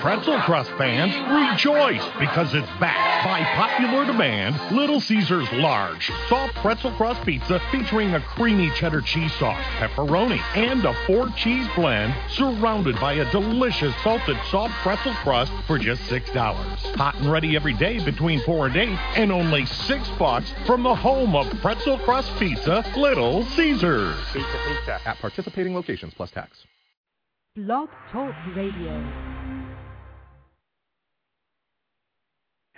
Pretzel 0.00 0.38
Crust 0.42 0.70
fans, 0.78 1.12
rejoice 1.28 2.04
because 2.20 2.54
it's 2.54 2.68
back 2.78 3.24
by 3.24 3.42
popular 3.56 4.06
demand. 4.06 4.56
Little 4.70 5.00
Caesars 5.00 5.50
Large 5.54 6.12
Soft 6.28 6.54
Pretzel 6.54 6.92
Crust 6.92 7.20
Pizza 7.26 7.60
featuring 7.72 8.14
a 8.14 8.20
creamy 8.20 8.70
cheddar 8.70 9.00
cheese 9.00 9.32
sauce, 9.34 9.60
pepperoni, 9.78 10.38
and 10.54 10.84
a 10.84 10.94
four 11.06 11.28
cheese 11.30 11.66
blend 11.74 12.14
surrounded 12.30 12.94
by 13.00 13.14
a 13.14 13.30
delicious 13.32 13.92
salted 14.04 14.36
soft 14.50 14.72
pretzel 14.82 15.14
crust 15.14 15.52
for 15.66 15.78
just 15.78 16.00
$6. 16.02 16.32
Hot 16.94 17.16
and 17.16 17.30
ready 17.30 17.56
every 17.56 17.74
day 17.74 18.02
between 18.04 18.40
4 18.42 18.68
and 18.68 18.76
8 18.76 18.88
and 19.16 19.32
only 19.32 19.66
6 19.66 20.08
bucks 20.18 20.52
from 20.64 20.84
the 20.84 20.94
home 20.94 21.34
of 21.34 21.48
Pretzel 21.60 21.98
Crust 21.98 22.30
Pizza, 22.38 22.84
Little 22.96 23.44
Caesars. 23.56 24.16
Pizza 24.32 24.58
Pizza 24.68 25.00
at 25.04 25.18
participating 25.18 25.74
locations 25.74 26.14
plus 26.14 26.30
tax. 26.30 26.64
Blog 27.56 27.88
Talk 28.12 28.32
Radio. 28.54 29.37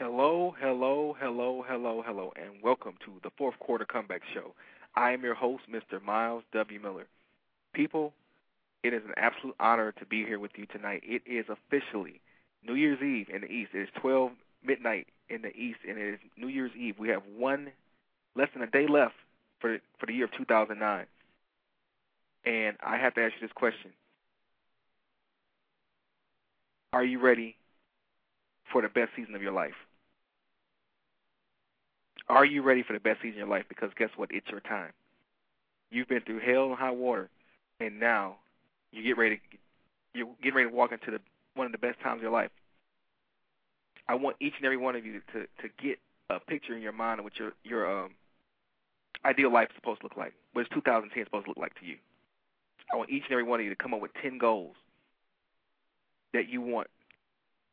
Hello, 0.01 0.55
hello, 0.59 1.15
hello, 1.21 1.63
hello, 1.69 2.03
hello, 2.07 2.33
and 2.35 2.63
welcome 2.63 2.95
to 3.05 3.13
the 3.23 3.29
fourth 3.37 3.59
quarter 3.59 3.85
comeback 3.85 4.23
show. 4.33 4.55
I 4.97 5.11
am 5.11 5.23
your 5.23 5.35
host, 5.35 5.65
Mr. 5.71 6.03
Miles 6.03 6.43
W. 6.55 6.81
Miller. 6.81 7.07
People, 7.75 8.15
it 8.83 8.95
is 8.95 9.03
an 9.05 9.13
absolute 9.19 9.57
honor 9.61 9.93
to 9.93 10.07
be 10.07 10.25
here 10.25 10.39
with 10.39 10.53
you 10.57 10.65
tonight. 10.65 11.03
It 11.05 11.21
is 11.27 11.45
officially 11.51 12.23
New 12.67 12.77
Year's 12.77 13.03
Eve 13.03 13.27
in 13.29 13.43
the 13.43 13.49
East. 13.49 13.73
It 13.75 13.81
is 13.83 13.89
12 14.01 14.33
midnight 14.65 15.07
in 15.29 15.43
the 15.43 15.55
East, 15.55 15.81
and 15.87 15.99
it 15.99 16.15
is 16.15 16.21
New 16.35 16.49
Year's 16.49 16.73
Eve. 16.75 16.95
We 16.99 17.11
have 17.11 17.23
one, 17.37 17.69
less 18.35 18.49
than 18.55 18.63
a 18.63 18.71
day 18.71 18.87
left 18.89 19.17
for 19.61 19.77
for 19.99 20.07
the 20.07 20.15
year 20.15 20.25
of 20.25 20.33
2009. 20.33 21.05
And 22.47 22.77
I 22.83 22.97
have 22.97 23.13
to 23.17 23.21
ask 23.21 23.35
you 23.39 23.47
this 23.47 23.53
question: 23.55 23.91
Are 26.95 27.05
you 27.05 27.21
ready 27.21 27.57
for 28.73 28.81
the 28.81 28.89
best 28.89 29.11
season 29.15 29.35
of 29.35 29.43
your 29.43 29.53
life? 29.53 29.75
Are 32.31 32.45
you 32.45 32.63
ready 32.63 32.85
for 32.85 32.93
the 32.93 33.01
best 33.01 33.19
season 33.23 33.43
of 33.43 33.49
your 33.49 33.49
life? 33.49 33.65
Because 33.69 33.91
guess 33.99 34.11
what? 34.15 34.31
It's 34.33 34.49
your 34.49 34.61
time. 34.61 34.93
You've 35.91 36.07
been 36.07 36.21
through 36.21 36.39
hell 36.39 36.67
and 36.67 36.77
high 36.77 36.93
water, 36.93 37.29
and 37.81 37.99
now 37.99 38.37
you 38.93 39.03
get 39.03 39.19
ready. 39.19 39.37
To, 39.37 39.43
you're 40.15 40.29
getting 40.41 40.55
ready 40.55 40.71
to 40.71 40.75
walk 40.75 40.93
into 40.93 41.11
the 41.11 41.19
one 41.55 41.67
of 41.67 41.73
the 41.73 41.79
best 41.79 41.99
times 42.01 42.19
of 42.19 42.23
your 42.23 42.31
life. 42.31 42.53
I 44.09 44.15
want 44.15 44.37
each 44.39 44.55
and 44.57 44.65
every 44.65 44.77
one 44.77 44.95
of 44.95 45.05
you 45.05 45.21
to 45.33 45.41
to 45.41 45.69
get 45.83 45.99
a 46.31 46.39
picture 46.39 46.77
in 46.77 46.83
your 46.83 46.93
mind 46.93 47.19
of 47.19 47.25
what 47.25 47.37
your 47.37 47.53
your 47.65 48.05
um, 48.05 48.11
ideal 49.25 49.53
life 49.53 49.71
is 49.71 49.75
supposed 49.75 50.01
to 50.03 50.07
look 50.07 50.17
like. 50.17 50.33
What 50.53 50.63
is 50.63 50.69
2010 50.73 51.25
supposed 51.25 51.47
to 51.47 51.51
look 51.51 51.59
like 51.59 51.75
to 51.81 51.85
you? 51.85 51.97
I 52.93 52.97
want 52.97 53.11
each 53.11 53.25
and 53.25 53.33
every 53.33 53.45
one 53.45 53.59
of 53.59 53.65
you 53.65 53.71
to 53.71 53.77
come 53.77 53.93
up 53.93 54.01
with 54.01 54.13
10 54.23 54.39
goals 54.39 54.77
that 56.33 56.49
you 56.49 56.61
want 56.61 56.87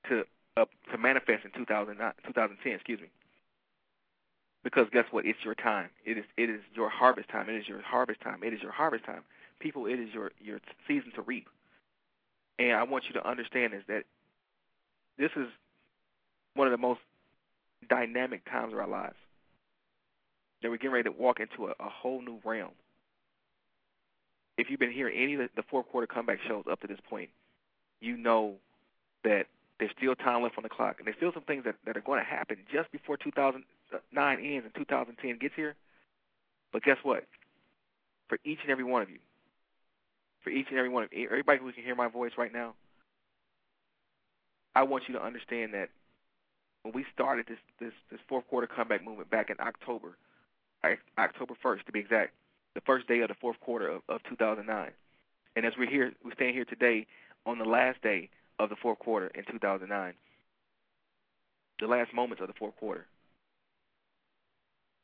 to 0.10 0.24
uh, 0.58 0.66
to 0.92 0.98
manifest 0.98 1.46
in 1.46 1.52
2009, 1.52 2.12
2010. 2.26 2.74
Excuse 2.74 3.02
me. 3.02 3.08
Because 4.64 4.88
guess 4.92 5.06
what? 5.12 5.26
It's 5.26 5.40
your 5.46 5.56
time. 5.56 5.90
It 6.06 6.18
is 6.18 6.26
it 6.36 6.50
is 6.50 6.62
your 6.74 6.90
harvest 6.90 7.30
time. 7.30 7.50
It 7.50 7.56
is 7.56 7.68
your 7.68 7.82
harvest 7.82 8.22
time. 8.22 8.44
It 8.44 8.54
is 8.54 8.62
your 8.62 8.72
harvest 8.72 9.06
time. 9.06 9.22
People, 9.60 9.86
it 9.86 10.00
is 10.00 10.10
your 10.14 10.32
your 10.40 10.60
season 10.88 11.12
to 11.16 11.22
reap. 11.22 11.48
And 12.60 12.74
I 12.74 12.84
want 12.84 13.06
you 13.08 13.14
to 13.14 13.28
understand 13.28 13.74
is 13.74 13.84
that 13.88 14.04
this 15.18 15.32
is 15.36 15.48
one 16.56 16.68
of 16.68 16.72
the 16.72 16.78
most 16.78 17.00
dynamic 17.90 18.46
times 18.50 18.74
of 18.74 18.80
our 18.80 18.88
lives. 18.88 19.16
That 20.62 20.72
we're 20.72 20.78
getting 20.78 20.92
ready 20.92 21.10
to 21.10 21.12
walk 21.12 21.40
into 21.40 21.68
a, 21.68 21.72
a 21.80 21.90
whole 21.90 22.22
new 22.22 22.40
realm. 22.44 22.72
If 24.58 24.72
you've 24.72 24.80
been 24.80 24.92
hearing 24.92 25.16
any 25.18 25.36
of 25.36 25.50
the, 25.56 25.64
fourth 25.70 25.88
quarter 25.90 26.08
comeback 26.08 26.40
shows 26.48 26.64
up 26.70 26.82
to 26.82 26.88
this 26.88 26.98
point, 27.08 27.30
you 28.02 28.18
know 28.18 28.56
that 29.24 29.46
there's 29.80 29.92
still 29.96 30.16
time 30.16 30.42
left 30.42 30.58
on 30.58 30.64
the 30.64 30.70
clock, 30.70 30.96
and 30.98 31.06
there's 31.06 31.18
still 31.18 31.32
some 31.32 31.44
things 31.44 31.64
that, 31.66 31.76
that 31.86 31.96
are 31.96 32.02
going 32.02 32.20
to 32.20 32.26
happen 32.26 32.58
just 32.72 32.92
before 32.92 33.18
2000, 33.18 33.64
nine 34.12 34.40
ends 34.44 34.66
and 34.66 34.76
2010 34.76 35.38
gets 35.40 35.56
here. 35.56 35.76
But 36.72 36.84
guess 36.84 36.98
what? 37.04 37.24
For 38.30 38.38
each 38.44 38.60
and 38.62 38.72
every 38.72 38.84
one 38.84 39.02
of 39.02 39.10
you, 39.10 39.20
for 40.44 40.50
each 40.50 40.68
and 40.70 40.78
every 40.78 40.90
one 40.90 41.04
of 41.04 41.14
you, 41.14 41.26
everybody 41.26 41.60
who 41.60 41.72
can 41.72 41.84
hear 41.84 41.96
my 41.96 42.08
voice 42.08 42.32
right 42.38 42.52
now, 42.52 42.74
I 44.76 44.84
want 44.84 45.04
you 45.08 45.14
to 45.16 45.24
understand 45.24 45.74
that 45.74 45.90
when 46.84 46.94
we 46.94 47.06
started 47.14 47.46
this 47.48 47.58
this 47.80 47.94
this 48.12 48.20
fourth 48.28 48.48
quarter 48.48 48.68
comeback 48.68 49.04
movement 49.04 49.30
back 49.30 49.50
in 49.50 49.58
October, 49.60 50.18
October 51.18 51.54
1st 51.64 51.86
to 51.86 51.92
be 51.92 52.00
exact, 52.00 52.34
the 52.76 52.82
first 52.82 53.08
day 53.08 53.22
of 53.22 53.30
the 53.30 53.36
fourth 53.36 53.60
quarter 53.60 53.88
of, 53.90 54.02
of 54.08 54.22
2009, 54.30 54.92
and 55.56 55.66
as 55.66 55.74
we're 55.78 55.90
here, 55.90 56.14
we 56.24 56.32
stand 56.34 56.54
here 56.54 56.66
today 56.66 57.08
on 57.46 57.58
the 57.58 57.66
last 57.66 58.02
day 58.04 58.30
of 58.60 58.70
the 58.70 58.76
fourth 58.76 59.00
quarter 59.00 59.28
in 59.34 59.44
2009, 59.46 60.14
the 61.80 61.88
last 61.88 62.14
moments 62.14 62.42
of 62.42 62.48
the 62.48 62.54
fourth 62.54 62.76
quarter. 62.78 63.06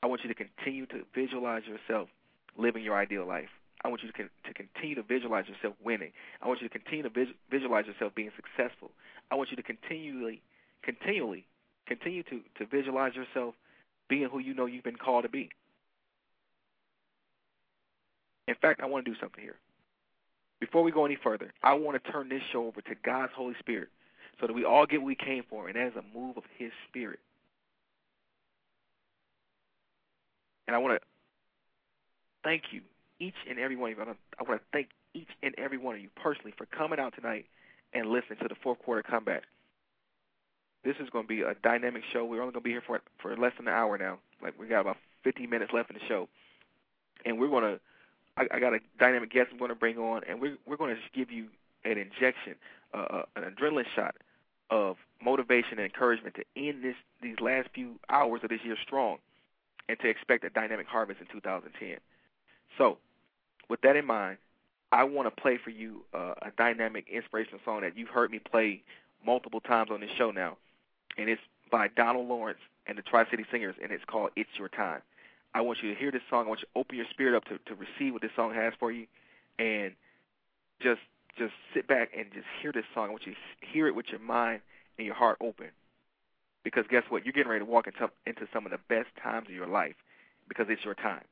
I 0.03 0.05
want 0.05 0.21
you 0.21 0.27
to 0.27 0.35
continue 0.35 0.85
to 0.87 1.03
visualize 1.15 1.63
yourself 1.65 2.09
living 2.57 2.83
your 2.83 2.97
ideal 2.97 3.25
life. 3.25 3.47
I 3.85 3.87
want 3.87 4.03
you 4.03 4.11
to, 4.11 4.13
con- 4.13 4.29
to 4.45 4.53
continue 4.53 4.95
to 4.95 5.03
visualize 5.03 5.45
yourself 5.47 5.75
winning. 5.81 6.11
I 6.41 6.47
want 6.49 6.61
you 6.61 6.67
to 6.67 6.77
continue 6.77 7.03
to 7.03 7.09
vis- 7.09 7.33
visualize 7.49 7.85
yourself 7.85 8.13
being 8.13 8.31
successful. 8.35 8.91
I 9.31 9.35
want 9.35 9.49
you 9.49 9.55
to 9.55 9.63
continually, 9.63 10.41
continually, 10.83 11.45
continue 11.87 12.21
to, 12.23 12.41
to 12.59 12.65
visualize 12.65 13.13
yourself 13.15 13.55
being 14.09 14.27
who 14.29 14.39
you 14.39 14.53
know 14.53 14.65
you've 14.65 14.83
been 14.83 14.97
called 14.97 15.23
to 15.23 15.29
be. 15.29 15.49
In 18.49 18.55
fact, 18.55 18.81
I 18.81 18.87
want 18.87 19.05
to 19.05 19.11
do 19.11 19.17
something 19.21 19.41
here. 19.41 19.55
Before 20.59 20.83
we 20.83 20.91
go 20.91 21.05
any 21.05 21.17
further, 21.23 21.53
I 21.63 21.75
want 21.75 22.03
to 22.03 22.11
turn 22.11 22.27
this 22.27 22.41
show 22.51 22.67
over 22.67 22.81
to 22.81 22.95
God's 23.05 23.31
Holy 23.33 23.55
Spirit 23.59 23.87
so 24.41 24.47
that 24.47 24.53
we 24.53 24.65
all 24.65 24.85
get 24.85 24.99
what 24.99 25.07
we 25.07 25.15
came 25.15 25.43
for, 25.49 25.69
and 25.69 25.77
that 25.77 25.87
is 25.87 25.93
a 25.95 26.17
move 26.17 26.35
of 26.35 26.43
His 26.57 26.71
Spirit. 26.89 27.19
And 30.67 30.75
I 30.75 30.79
want 30.79 30.99
to 30.99 31.07
thank 32.43 32.63
you, 32.71 32.81
each 33.19 33.35
and 33.49 33.59
every 33.59 33.75
one 33.75 33.91
of 33.91 33.97
you. 33.97 34.03
I 34.39 34.43
want 34.43 34.61
to 34.61 34.65
thank 34.71 34.89
each 35.13 35.29
and 35.41 35.53
every 35.57 35.77
one 35.77 35.95
of 35.95 36.01
you 36.01 36.09
personally 36.15 36.53
for 36.57 36.65
coming 36.65 36.99
out 36.99 37.13
tonight 37.15 37.45
and 37.93 38.09
listening 38.09 38.39
to 38.41 38.47
the 38.47 38.55
fourth 38.55 38.79
quarter 38.79 39.03
comeback. 39.03 39.43
This 40.83 40.95
is 40.99 41.09
going 41.09 41.25
to 41.25 41.27
be 41.27 41.41
a 41.41 41.55
dynamic 41.63 42.03
show. 42.11 42.25
We're 42.25 42.41
only 42.41 42.53
going 42.53 42.63
to 42.63 42.67
be 42.67 42.71
here 42.71 42.83
for 42.85 43.01
for 43.21 43.35
less 43.37 43.53
than 43.57 43.67
an 43.67 43.73
hour 43.73 43.97
now. 43.97 44.19
Like 44.41 44.59
we 44.59 44.67
got 44.67 44.81
about 44.81 44.97
15 45.23 45.49
minutes 45.49 45.71
left 45.73 45.89
in 45.89 45.95
the 45.95 46.05
show, 46.07 46.27
and 47.25 47.39
we're 47.39 47.49
going 47.49 47.63
to. 47.63 47.79
I, 48.35 48.47
I 48.55 48.59
got 48.59 48.73
a 48.73 48.79
dynamic 48.99 49.31
guest 49.31 49.49
I'm 49.51 49.59
going 49.59 49.69
to 49.69 49.75
bring 49.75 49.97
on, 49.97 50.23
and 50.27 50.41
we're 50.41 50.57
we're 50.65 50.77
going 50.77 50.93
to 50.93 50.99
just 50.99 51.13
give 51.13 51.31
you 51.31 51.47
an 51.85 51.97
injection, 51.97 52.55
uh, 52.93 52.97
uh, 52.97 53.23
an 53.35 53.43
adrenaline 53.43 53.85
shot 53.95 54.15
of 54.69 54.97
motivation 55.23 55.73
and 55.73 55.81
encouragement 55.81 56.35
to 56.35 56.43
end 56.57 56.83
this 56.83 56.95
these 57.21 57.39
last 57.39 57.69
few 57.73 57.99
hours 58.09 58.41
of 58.43 58.49
this 58.49 58.59
year 58.65 58.75
strong 58.81 59.19
and 59.89 59.99
to 59.99 60.07
expect 60.07 60.43
a 60.43 60.49
dynamic 60.49 60.87
harvest 60.87 61.19
in 61.21 61.27
2010. 61.27 61.97
So, 62.77 62.97
with 63.69 63.81
that 63.81 63.95
in 63.95 64.05
mind, 64.05 64.37
I 64.91 65.03
want 65.05 65.33
to 65.33 65.41
play 65.41 65.57
for 65.57 65.69
you 65.69 66.03
uh, 66.13 66.35
a 66.41 66.51
dynamic 66.57 67.05
inspirational 67.11 67.59
song 67.65 67.81
that 67.81 67.97
you've 67.97 68.09
heard 68.09 68.31
me 68.31 68.39
play 68.39 68.83
multiple 69.25 69.59
times 69.59 69.89
on 69.91 70.01
this 70.01 70.11
show 70.17 70.31
now, 70.31 70.57
and 71.17 71.29
it's 71.29 71.41
by 71.71 71.87
Donald 71.87 72.27
Lawrence 72.27 72.59
and 72.85 72.97
the 72.97 73.01
Tri 73.01 73.29
City 73.29 73.45
Singers, 73.51 73.75
and 73.81 73.91
it's 73.91 74.05
called 74.05 74.31
"It's 74.35 74.49
Your 74.57 74.69
Time." 74.69 75.01
I 75.55 75.61
want 75.61 75.79
you 75.83 75.93
to 75.93 75.99
hear 75.99 76.11
this 76.11 76.21
song. 76.29 76.45
I 76.45 76.49
want 76.49 76.61
you 76.61 76.67
to 76.73 76.79
open 76.79 76.97
your 76.97 77.05
spirit 77.11 77.35
up 77.35 77.45
to, 77.45 77.57
to 77.57 77.75
receive 77.75 78.13
what 78.13 78.21
this 78.21 78.31
song 78.35 78.53
has 78.53 78.73
for 78.79 78.91
you, 78.91 79.07
and 79.59 79.93
just 80.79 81.01
just 81.37 81.53
sit 81.73 81.87
back 81.87 82.11
and 82.15 82.27
just 82.33 82.45
hear 82.61 82.71
this 82.71 82.85
song. 82.93 83.07
I 83.07 83.09
want 83.09 83.25
you 83.25 83.33
to 83.33 83.67
hear 83.67 83.87
it 83.87 83.95
with 83.95 84.07
your 84.09 84.19
mind 84.19 84.61
and 84.97 85.05
your 85.05 85.15
heart 85.15 85.37
open. 85.41 85.67
Because 86.63 86.85
guess 86.89 87.03
what? 87.09 87.25
You're 87.25 87.33
getting 87.33 87.49
ready 87.49 87.65
to 87.65 87.69
walk 87.69 87.87
into, 87.87 88.09
into 88.25 88.47
some 88.53 88.65
of 88.65 88.71
the 88.71 88.79
best 88.89 89.09
times 89.21 89.47
of 89.49 89.55
your 89.55 89.67
life 89.67 89.95
because 90.47 90.67
it's 90.69 90.83
your 90.83 90.95
time. 90.95 91.23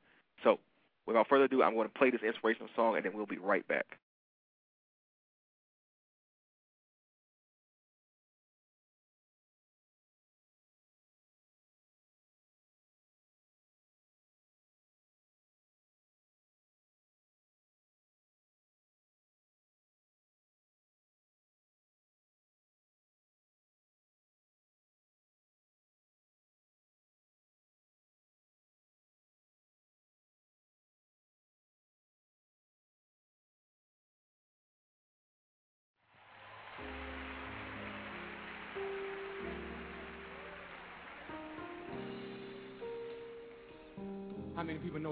So, 0.43 0.59
without 1.05 1.27
further 1.27 1.45
ado, 1.45 1.63
I'm 1.63 1.75
going 1.75 1.87
to 1.87 1.93
play 1.93 2.09
this 2.09 2.21
inspirational 2.25 2.69
song 2.75 2.95
and 2.95 3.05
then 3.05 3.13
we'll 3.15 3.25
be 3.25 3.37
right 3.37 3.67
back. 3.67 3.97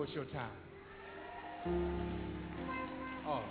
It's 0.10 0.16
your 0.16 0.26
time? 0.26 0.50
Oh. 3.28 3.44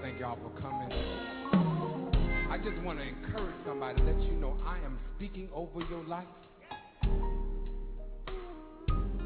thank 0.00 0.20
y'all 0.20 0.38
for 0.42 0.60
coming. 0.60 0.90
I 2.50 2.56
just 2.58 2.80
want 2.82 3.00
to 3.00 3.04
encourage 3.04 3.54
somebody, 3.66 4.00
let 4.02 4.20
you 4.22 4.32
know 4.32 4.56
I 4.64 4.78
am 4.78 4.98
speaking 5.16 5.48
over 5.52 5.80
your 5.90 6.04
life. 6.04 6.24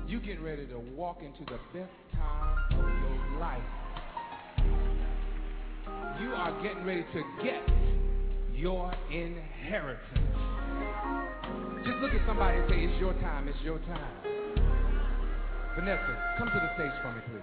You 0.08 0.18
get 0.20 0.40
ready 0.40 0.66
to 0.66 0.78
walk 0.96 1.20
into 1.22 1.44
the 1.44 1.58
best 1.78 1.92
time 2.14 2.58
of 2.72 2.88
your 2.88 3.38
life. 3.38 3.62
You 6.20 6.30
are 6.30 6.62
getting 6.62 6.84
ready 6.84 7.04
to 7.12 7.22
get 7.42 7.62
your 8.52 8.92
inheritance. 9.10 10.31
Just 11.84 11.98
look 11.98 12.14
at 12.14 12.24
somebody 12.28 12.58
and 12.58 12.70
say, 12.70 12.76
it's 12.78 13.00
your 13.00 13.12
time, 13.14 13.48
it's 13.48 13.58
your 13.64 13.78
time. 13.80 14.14
Vanessa, 15.74 16.34
come 16.38 16.46
to 16.46 16.54
the 16.54 16.70
stage 16.76 16.92
for 17.02 17.10
me, 17.10 17.20
please. 17.26 17.42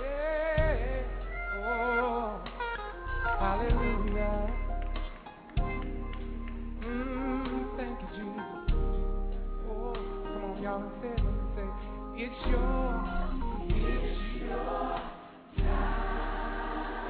Yeah, 0.00 1.02
oh, 1.60 2.40
hallelujah. 3.38 4.50
Mm, 6.80 7.76
thank 7.76 8.00
you, 8.00 8.08
Jesus. 8.16 8.48
Oh, 9.68 9.92
come 9.92 10.44
on, 10.44 10.62
y'all, 10.62 10.80
say 11.02 11.08
it 11.08 11.20
me. 11.20 11.32
Say, 11.56 11.68
it's 12.24 12.40
your, 12.48 13.04
it's 13.68 14.40
your 14.40 14.56
time. 15.58 16.00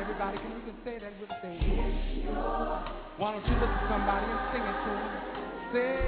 Everybody, 0.01 0.37
can 0.39 0.51
you 0.51 0.63
just 0.67 0.83
say 0.83 0.99
that 0.99 1.13
with? 1.21 1.31
Say, 1.43 1.55
it's 1.63 2.25
your. 2.25 2.83
Why 3.19 3.33
don't 3.33 3.47
you 3.47 3.55
look 3.55 3.71
at 3.71 3.89
somebody 3.89 4.27
and 4.27 4.41
sing 4.51 4.63
it 4.63 4.79
to 4.83 4.91
them? 4.91 5.30
Say, 5.73 6.01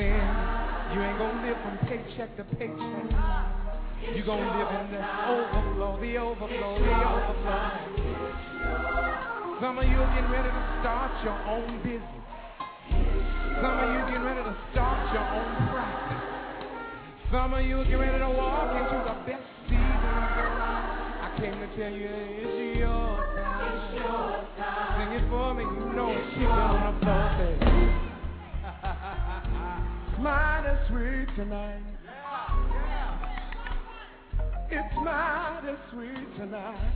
Saying 0.00 0.16
you 0.96 1.02
ain't 1.02 1.18
gonna 1.18 1.44
live 1.44 1.60
from 1.60 1.76
paycheck 1.84 2.32
to 2.38 2.44
paycheck. 2.56 3.04
You're 4.16 4.24
gonna 4.24 4.48
live 4.56 4.72
in 4.80 4.96
the 4.96 5.02
overflow, 5.28 6.00
the 6.00 6.16
overflow, 6.16 6.80
the 6.80 6.88
overflow. 6.88 7.68
Some 9.60 9.76
of 9.76 9.84
you 9.84 10.00
are 10.00 10.08
getting 10.16 10.32
ready 10.32 10.48
to 10.48 10.64
start 10.80 11.12
your 11.22 11.36
own 11.52 11.84
business. 11.84 12.24
Some 13.60 13.76
of 13.76 13.92
you 13.92 14.00
are 14.00 14.08
getting 14.08 14.24
ready 14.24 14.40
to 14.40 14.56
start 14.72 15.12
your 15.12 15.20
own 15.20 15.68
practice. 15.68 16.24
Some 17.30 17.52
of 17.52 17.60
you 17.60 17.80
are 17.80 17.84
getting 17.84 18.00
ready 18.00 18.18
to 18.20 18.30
walk 18.30 18.72
into 18.72 19.04
the 19.04 19.20
best 19.28 19.44
season 19.68 19.84
of 19.84 20.32
your 20.32 20.48
life. 20.64 21.28
I 21.28 21.36
came 21.36 21.60
to 21.60 21.68
tell 21.76 21.92
you 21.92 22.08
it's 22.08 22.78
your 22.80 23.20
time. 23.36 24.48
Sing 24.96 25.12
it 25.12 25.28
for 25.28 25.52
me, 25.52 25.62
you 25.62 25.92
know 25.92 26.08
it's 26.08 26.32
floor. 26.40 26.88
Say, 27.36 27.69
Mighty 30.20 30.68
sweet 30.88 31.34
tonight. 31.34 31.82
It's 34.70 34.94
mighty 35.02 35.74
sweet 35.90 36.36
tonight. 36.36 36.92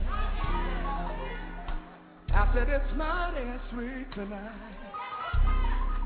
I 2.29 2.51
said 2.53 2.69
it's 2.69 2.95
mighty 2.95 3.59
sweet 3.71 4.11
tonight. 4.13 4.51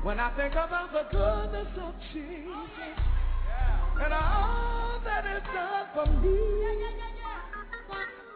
When 0.02 0.18
I 0.18 0.34
think 0.34 0.52
about 0.54 0.92
the 0.92 1.02
goodness 1.12 1.68
of 1.82 1.94
Jesus 2.14 3.10
and 4.02 4.14
all 4.14 5.00
that 5.04 5.26
is 5.26 5.42
done 5.52 5.86
for 5.94 6.06
me. 6.22 6.38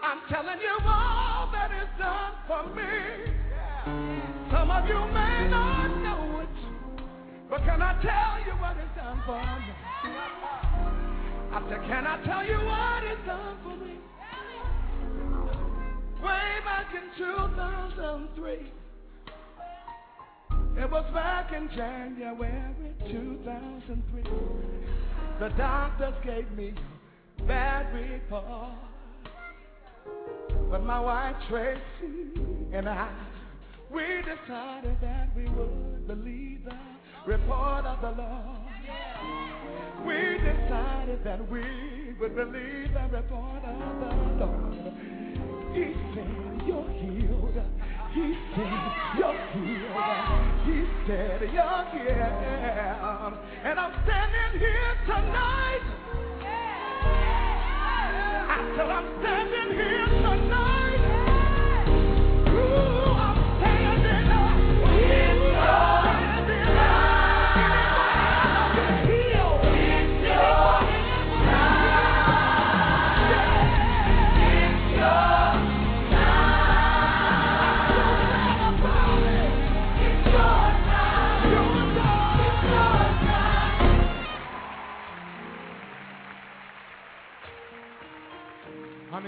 I'm 0.03 0.21
telling 0.29 0.61
you 0.61 0.77
all 0.87 1.51
that 1.53 1.71
is 1.73 1.89
done 1.99 2.35
for 2.47 2.67
me. 2.77 3.33
Some 4.53 4.71
of 4.71 4.87
you 4.87 5.01
may 5.13 5.49
not 5.49 5.89
know 6.03 6.41
it, 6.41 6.74
but 7.55 7.65
can 7.67 7.81
I 7.83 7.95
tell 8.03 8.45
you 8.45 8.61
what 8.61 8.77
is 8.77 8.91
done 8.97 9.23
for 9.25 9.39
me? 9.39 9.73
I 11.53 11.63
said, 11.69 11.83
can 11.87 12.05
I 12.05 12.21
tell 12.25 12.45
you 12.45 12.57
what 12.67 13.05
is 13.05 13.19
done 13.25 13.57
for 13.63 13.77
me? 13.77 13.95
Way 16.21 16.59
back 16.65 16.93
in 16.95 17.17
2003, 17.17 18.73
it 20.83 20.91
was 20.91 21.05
back 21.15 21.53
in 21.53 21.69
January 21.77 22.75
2003. 23.09 24.25
The 25.39 25.49
doctors 25.51 26.15
gave 26.25 26.51
me 26.57 26.75
a 27.39 27.43
bad 27.45 27.95
report. 27.95 28.73
But 30.71 30.83
my 30.83 30.99
wife 30.99 31.37
Tracy 31.49 31.79
and 32.73 32.89
I 32.89 33.13
we 33.91 34.03
decided 34.23 34.97
that 35.01 35.29
we 35.37 35.45
would 35.51 36.09
believe 36.09 36.65
the 36.65 36.94
report 37.27 37.87
of 37.87 38.01
the 38.03 38.23
Lord. 38.23 38.55
We 40.07 40.39
decided 40.39 41.25
that 41.25 41.51
we 41.51 41.65
would 42.21 42.37
believe 42.37 42.93
the 42.93 43.09
report 43.17 43.65
of 43.65 43.79
the 44.01 44.45
Lord. 44.45 44.93
He 45.73 45.95
said, 46.15 46.29
You're 46.67 46.89
healed. 47.01 47.57
He 48.13 48.37
said, 48.55 48.73
You're 49.17 49.41
healed. 49.53 50.05
He 50.67 50.85
said, 51.07 51.41
You're 51.53 51.85
healed. 51.93 53.35
And 53.65 53.81
I'm 53.81 53.93
standing 54.05 54.61
here 54.61 54.95
tonight. 55.07 55.81
I 58.51 58.75
said, 58.77 58.91
I'm 58.91 59.21
standing 59.23 59.73
here 59.77 60.07
tonight. 60.07 60.74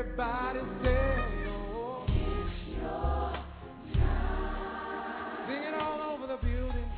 Everybody 0.00 0.60
say, 0.82 0.96
oh. 1.46 2.06
Sing 5.46 5.62
it 5.62 5.74
all 5.74 6.00
over 6.14 6.26
the 6.26 6.38
building. 6.38 6.88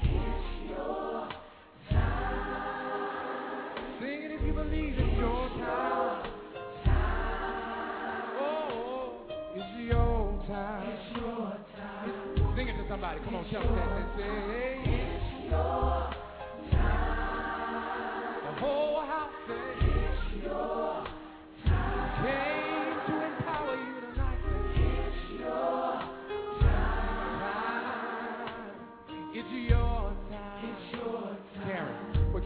Sing 3.99 4.23
it 4.23 4.31
if 4.31 4.43
you 4.47 4.53
believe 4.53 4.95
it's 4.97 5.19
your 5.19 5.49
time. 5.49 6.31
Oh, 8.39 9.15
it's 9.57 9.79
your 9.81 10.45
time. 10.47 10.97
Sing 12.57 12.69
it 12.69 12.77
to 12.77 12.85
somebody. 12.89 13.19
Come 13.25 13.35
on, 13.35 13.45
tell 13.51 13.63
that. 13.63 14.17
Say, 14.17 14.23
it's 14.23 14.72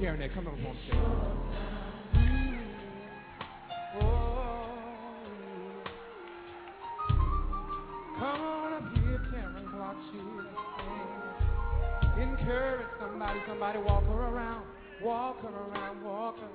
Karen. 0.06 0.30
Come 0.32 0.46
on, 0.46 0.56
come 0.56 0.66
on 0.66 0.76
stage. 0.86 1.00
Oh. 4.00 4.68
Come 8.16 8.40
on 8.40 8.72
up 8.74 8.86
here, 8.94 9.20
Karen. 9.32 9.66
She's 10.12 10.20
singing. 12.14 12.30
Encourage 12.30 12.86
somebody, 13.00 13.40
somebody 13.48 13.78
walk 13.80 14.04
her 14.04 14.12
around, 14.12 14.64
walk 15.02 15.40
her 15.42 15.48
around, 15.48 16.04
walk 16.04 16.36
her. 16.38 16.50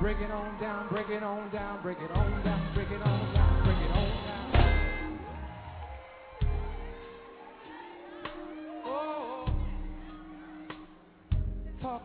Break 0.00 0.16
it 0.16 0.32
on 0.32 0.60
down, 0.60 0.88
break 0.88 1.08
it 1.08 1.22
on 1.22 1.52
down, 1.52 1.82
break 1.82 1.98
it 1.98 2.10
on 2.10 2.44
down, 2.44 2.74
break 2.74 2.90
it 2.90 3.00
on 3.00 3.34
down, 3.34 3.51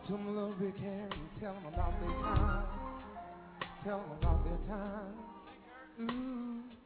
to 0.08 0.14
them 0.14 0.28
a 0.28 0.32
little 0.32 0.54
bit, 0.54 0.78
Karen. 0.78 1.10
Tell 1.42 1.54
them 1.54 1.66
about 1.74 2.00
their 2.00 2.10
time. 2.10 2.64
Tell 3.84 4.00
them 4.00 4.12
about 4.22 4.44
their 4.46 4.58
time. 4.70 5.14
Ooh. 6.00 6.77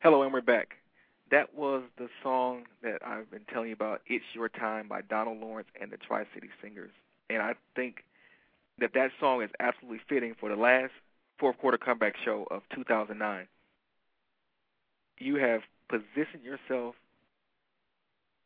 Hello, 0.00 0.22
and 0.22 0.32
we're 0.32 0.40
back. 0.40 0.76
That 1.32 1.56
was 1.56 1.82
the 1.98 2.06
song 2.22 2.66
that 2.84 3.04
I've 3.04 3.28
been 3.32 3.44
telling 3.52 3.70
you 3.70 3.74
about, 3.74 4.00
It's 4.06 4.24
Your 4.32 4.48
Time 4.48 4.86
by 4.86 5.02
Donald 5.02 5.40
Lawrence 5.40 5.66
and 5.80 5.90
the 5.90 5.96
Tri 5.96 6.24
City 6.32 6.50
Singers. 6.62 6.92
And 7.28 7.42
I 7.42 7.54
think 7.74 8.04
that 8.78 8.94
that 8.94 9.10
song 9.18 9.42
is 9.42 9.50
absolutely 9.58 9.98
fitting 10.08 10.36
for 10.38 10.50
the 10.50 10.54
last 10.54 10.92
fourth 11.40 11.58
quarter 11.58 11.78
comeback 11.78 12.14
show 12.24 12.46
of 12.48 12.62
2009. 12.76 13.48
You 15.18 15.34
have 15.34 15.62
positioned 15.88 16.44
yourself, 16.44 16.94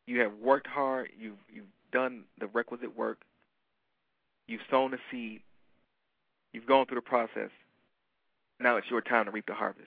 you 0.07 0.21
have 0.21 0.33
worked 0.41 0.65
hard, 0.65 1.09
you've, 1.15 1.37
you've 1.53 1.65
done 1.91 2.23
the 2.39 2.47
requisite 2.47 2.97
work, 2.97 3.19
you've 4.47 4.61
sown 4.71 4.89
the 4.89 4.97
seed, 5.11 5.41
you've 6.51 6.65
gone 6.65 6.87
through 6.87 6.95
the 6.95 7.01
process. 7.01 7.51
Now 8.59 8.77
it's 8.77 8.89
your 8.89 9.01
time 9.01 9.25
to 9.25 9.31
reap 9.31 9.45
the 9.45 9.53
harvest. 9.53 9.85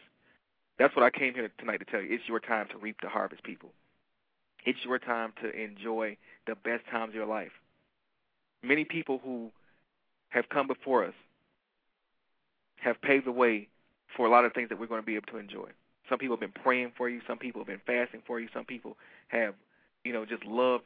That's 0.78 0.94
what 0.94 1.04
I 1.04 1.10
came 1.10 1.34
here 1.34 1.50
tonight 1.58 1.78
to 1.78 1.84
tell 1.84 2.00
you. 2.00 2.08
It's 2.10 2.28
your 2.28 2.40
time 2.40 2.66
to 2.72 2.78
reap 2.78 2.96
the 3.02 3.08
harvest, 3.08 3.42
people. 3.42 3.70
It's 4.64 4.78
your 4.84 4.98
time 4.98 5.32
to 5.42 5.50
enjoy 5.50 6.16
the 6.46 6.54
best 6.54 6.84
times 6.90 7.10
of 7.10 7.14
your 7.14 7.26
life. 7.26 7.52
Many 8.62 8.84
people 8.84 9.20
who 9.22 9.50
have 10.30 10.48
come 10.48 10.66
before 10.66 11.04
us 11.04 11.14
have 12.76 13.00
paved 13.00 13.26
the 13.26 13.32
way 13.32 13.68
for 14.16 14.26
a 14.26 14.30
lot 14.30 14.44
of 14.44 14.52
things 14.52 14.68
that 14.68 14.78
we're 14.78 14.86
going 14.86 15.00
to 15.00 15.06
be 15.06 15.16
able 15.16 15.26
to 15.32 15.38
enjoy. 15.38 15.68
Some 16.08 16.18
people 16.18 16.36
have 16.36 16.40
been 16.40 16.62
praying 16.62 16.92
for 16.96 17.08
you. 17.08 17.20
Some 17.26 17.38
people 17.38 17.60
have 17.60 17.66
been 17.66 17.80
fasting 17.86 18.22
for 18.26 18.38
you. 18.38 18.48
Some 18.52 18.64
people 18.64 18.96
have, 19.28 19.54
you 20.04 20.12
know, 20.12 20.24
just 20.24 20.44
loved 20.44 20.84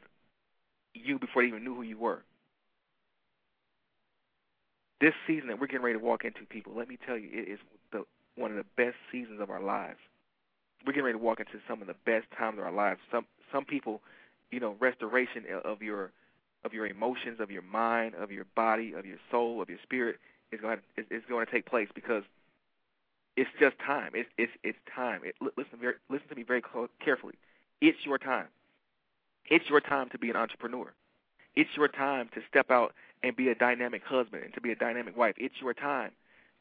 you 0.93 1.19
before 1.19 1.43
they 1.43 1.47
even 1.47 1.63
knew 1.63 1.75
who 1.75 1.83
you 1.83 1.97
were. 1.97 2.23
This 4.99 5.13
season 5.25 5.47
that 5.47 5.59
we're 5.59 5.67
getting 5.67 5.83
ready 5.83 5.97
to 5.97 6.03
walk 6.03 6.23
into, 6.23 6.41
people, 6.47 6.73
let 6.75 6.87
me 6.87 6.97
tell 7.05 7.17
you, 7.17 7.29
it 7.31 7.51
is 7.51 7.59
the 7.91 8.03
one 8.35 8.51
of 8.51 8.57
the 8.57 8.65
best 8.75 8.95
seasons 9.11 9.41
of 9.41 9.49
our 9.49 9.61
lives. 9.61 9.99
We're 10.85 10.93
getting 10.93 11.05
ready 11.05 11.17
to 11.17 11.23
walk 11.23 11.39
into 11.39 11.59
some 11.67 11.81
of 11.81 11.87
the 11.87 11.95
best 12.05 12.25
times 12.37 12.57
of 12.57 12.65
our 12.65 12.71
lives. 12.71 12.99
Some 13.11 13.25
some 13.51 13.65
people, 13.65 14.01
you 14.49 14.59
know, 14.59 14.75
restoration 14.79 15.45
of 15.63 15.81
your 15.81 16.11
of 16.63 16.73
your 16.73 16.87
emotions, 16.87 17.39
of 17.39 17.51
your 17.51 17.61
mind, 17.61 18.15
of 18.15 18.31
your 18.31 18.45
body, 18.55 18.93
of 18.93 19.05
your 19.05 19.17
soul, 19.29 19.61
of 19.61 19.69
your 19.69 19.79
spirit 19.83 20.17
is 20.51 20.59
going 20.59 20.77
to, 20.97 21.01
is 21.15 21.23
going 21.29 21.45
to 21.45 21.51
take 21.51 21.65
place 21.65 21.87
because 21.93 22.23
it's 23.37 23.49
just 23.59 23.77
time. 23.79 24.11
It's 24.13 24.29
it's 24.37 24.51
it's 24.63 24.77
time. 24.93 25.21
It, 25.23 25.35
listen 25.41 25.79
very 25.79 25.95
listen 26.09 26.27
to 26.29 26.35
me 26.35 26.43
very 26.43 26.63
carefully. 27.03 27.35
It's 27.79 27.97
your 28.05 28.17
time. 28.17 28.47
It's 29.49 29.65
your 29.69 29.81
time 29.81 30.09
to 30.09 30.17
be 30.17 30.29
an 30.29 30.35
entrepreneur. 30.35 30.93
It's 31.55 31.69
your 31.75 31.87
time 31.87 32.29
to 32.33 32.41
step 32.49 32.71
out 32.71 32.93
and 33.23 33.35
be 33.35 33.49
a 33.49 33.55
dynamic 33.55 34.03
husband 34.05 34.43
and 34.43 34.53
to 34.53 34.61
be 34.61 34.71
a 34.71 34.75
dynamic 34.75 35.17
wife. 35.17 35.35
It's 35.37 35.55
your 35.61 35.73
time 35.73 36.11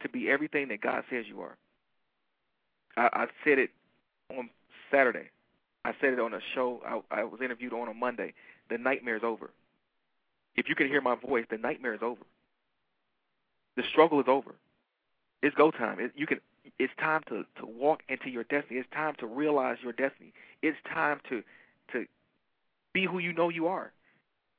to 0.02 0.08
be 0.08 0.30
everything 0.30 0.68
that 0.68 0.80
God 0.80 1.04
says 1.10 1.24
you 1.28 1.40
are. 1.40 1.56
I, 2.96 3.08
I 3.12 3.26
said 3.44 3.58
it 3.58 3.70
on 4.36 4.50
Saturday. 4.90 5.30
I 5.84 5.92
said 6.00 6.12
it 6.12 6.20
on 6.20 6.34
a 6.34 6.40
show 6.54 6.80
I, 6.84 7.20
I 7.20 7.24
was 7.24 7.40
interviewed 7.42 7.72
on 7.72 7.88
on 7.88 7.98
Monday. 7.98 8.34
The 8.68 8.78
nightmare 8.78 9.16
is 9.16 9.22
over. 9.24 9.50
If 10.56 10.68
you 10.68 10.74
can 10.74 10.88
hear 10.88 11.00
my 11.00 11.14
voice, 11.14 11.46
the 11.50 11.58
nightmare 11.58 11.94
is 11.94 12.02
over. 12.02 12.22
The 13.76 13.82
struggle 13.90 14.20
is 14.20 14.26
over. 14.28 14.54
It's 15.42 15.54
go 15.54 15.70
time. 15.70 16.00
It, 16.00 16.12
you 16.14 16.26
can. 16.26 16.40
It's 16.78 16.92
time 16.98 17.22
to 17.28 17.44
to 17.58 17.66
walk 17.66 18.02
into 18.08 18.28
your 18.28 18.44
destiny. 18.44 18.78
It's 18.78 18.90
time 18.92 19.14
to 19.20 19.26
realize 19.26 19.78
your 19.82 19.92
destiny. 19.92 20.32
It's 20.62 20.76
time 20.92 21.20
to 21.30 21.42
to 21.92 22.04
be 22.92 23.06
who 23.06 23.18
you 23.18 23.32
know 23.32 23.48
you 23.48 23.68
are. 23.68 23.92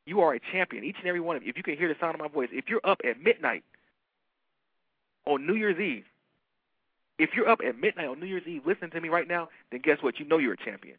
You 0.06 0.22
are 0.22 0.34
a 0.34 0.40
champion. 0.52 0.84
Each 0.84 0.96
and 0.98 1.08
every 1.08 1.20
one 1.20 1.36
of 1.36 1.44
you. 1.44 1.50
If 1.50 1.58
you 1.58 1.64
can 1.64 1.78
hear 1.78 1.88
the 1.88 1.96
sound 2.00 2.16
of 2.16 2.22
my 2.22 2.28
voice, 2.28 2.50
if 2.52 2.66
you're 2.68 2.82
up 2.84 3.00
at 3.08 3.22
midnight 3.22 3.64
on 5.26 5.46
New 5.46 5.56
Year's 5.56 5.80
Eve, 5.80 6.06
if 7.18 7.32
you're 7.36 7.50
up 7.50 7.60
at 7.66 7.80
midnight 7.80 8.08
on 8.08 8.20
New 8.20 8.26
Year's 8.26 8.48
Eve 8.48 8.64
listening 8.66 8.92
to 8.92 9.02
me 9.02 9.10
right 9.10 9.28
now, 9.28 9.50
then 9.72 9.82
guess 9.82 9.98
what? 10.02 10.20
You 10.20 10.26
know 10.26 10.38
you're 10.38 10.54
a 10.54 10.58
champion. 10.58 10.98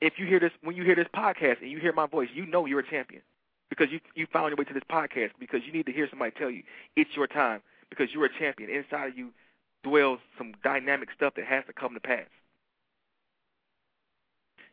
If 0.00 0.14
you 0.18 0.26
hear 0.26 0.40
this, 0.40 0.52
when 0.62 0.76
you 0.76 0.82
hear 0.82 0.96
this 0.96 1.08
podcast 1.14 1.60
and 1.60 1.70
you 1.70 1.78
hear 1.78 1.92
my 1.92 2.06
voice, 2.06 2.28
you 2.34 2.46
know 2.46 2.66
you're 2.66 2.80
a 2.80 2.88
champion 2.88 3.22
because 3.68 3.92
you 3.92 4.00
you 4.14 4.26
found 4.32 4.50
your 4.50 4.56
way 4.56 4.64
to 4.64 4.74
this 4.74 4.82
podcast 4.90 5.30
because 5.38 5.60
you 5.64 5.72
need 5.72 5.86
to 5.86 5.92
hear 5.92 6.08
somebody 6.08 6.32
tell 6.32 6.50
you 6.50 6.62
it's 6.96 7.10
your 7.14 7.26
time 7.26 7.60
because 7.90 8.08
you're 8.12 8.24
a 8.24 8.38
champion. 8.38 8.70
Inside 8.70 9.10
of 9.10 9.18
you 9.18 9.30
dwells 9.84 10.18
some 10.38 10.54
dynamic 10.64 11.10
stuff 11.14 11.34
that 11.36 11.44
has 11.44 11.64
to 11.66 11.72
come 11.72 11.94
to 11.94 12.00
pass. 12.00 12.26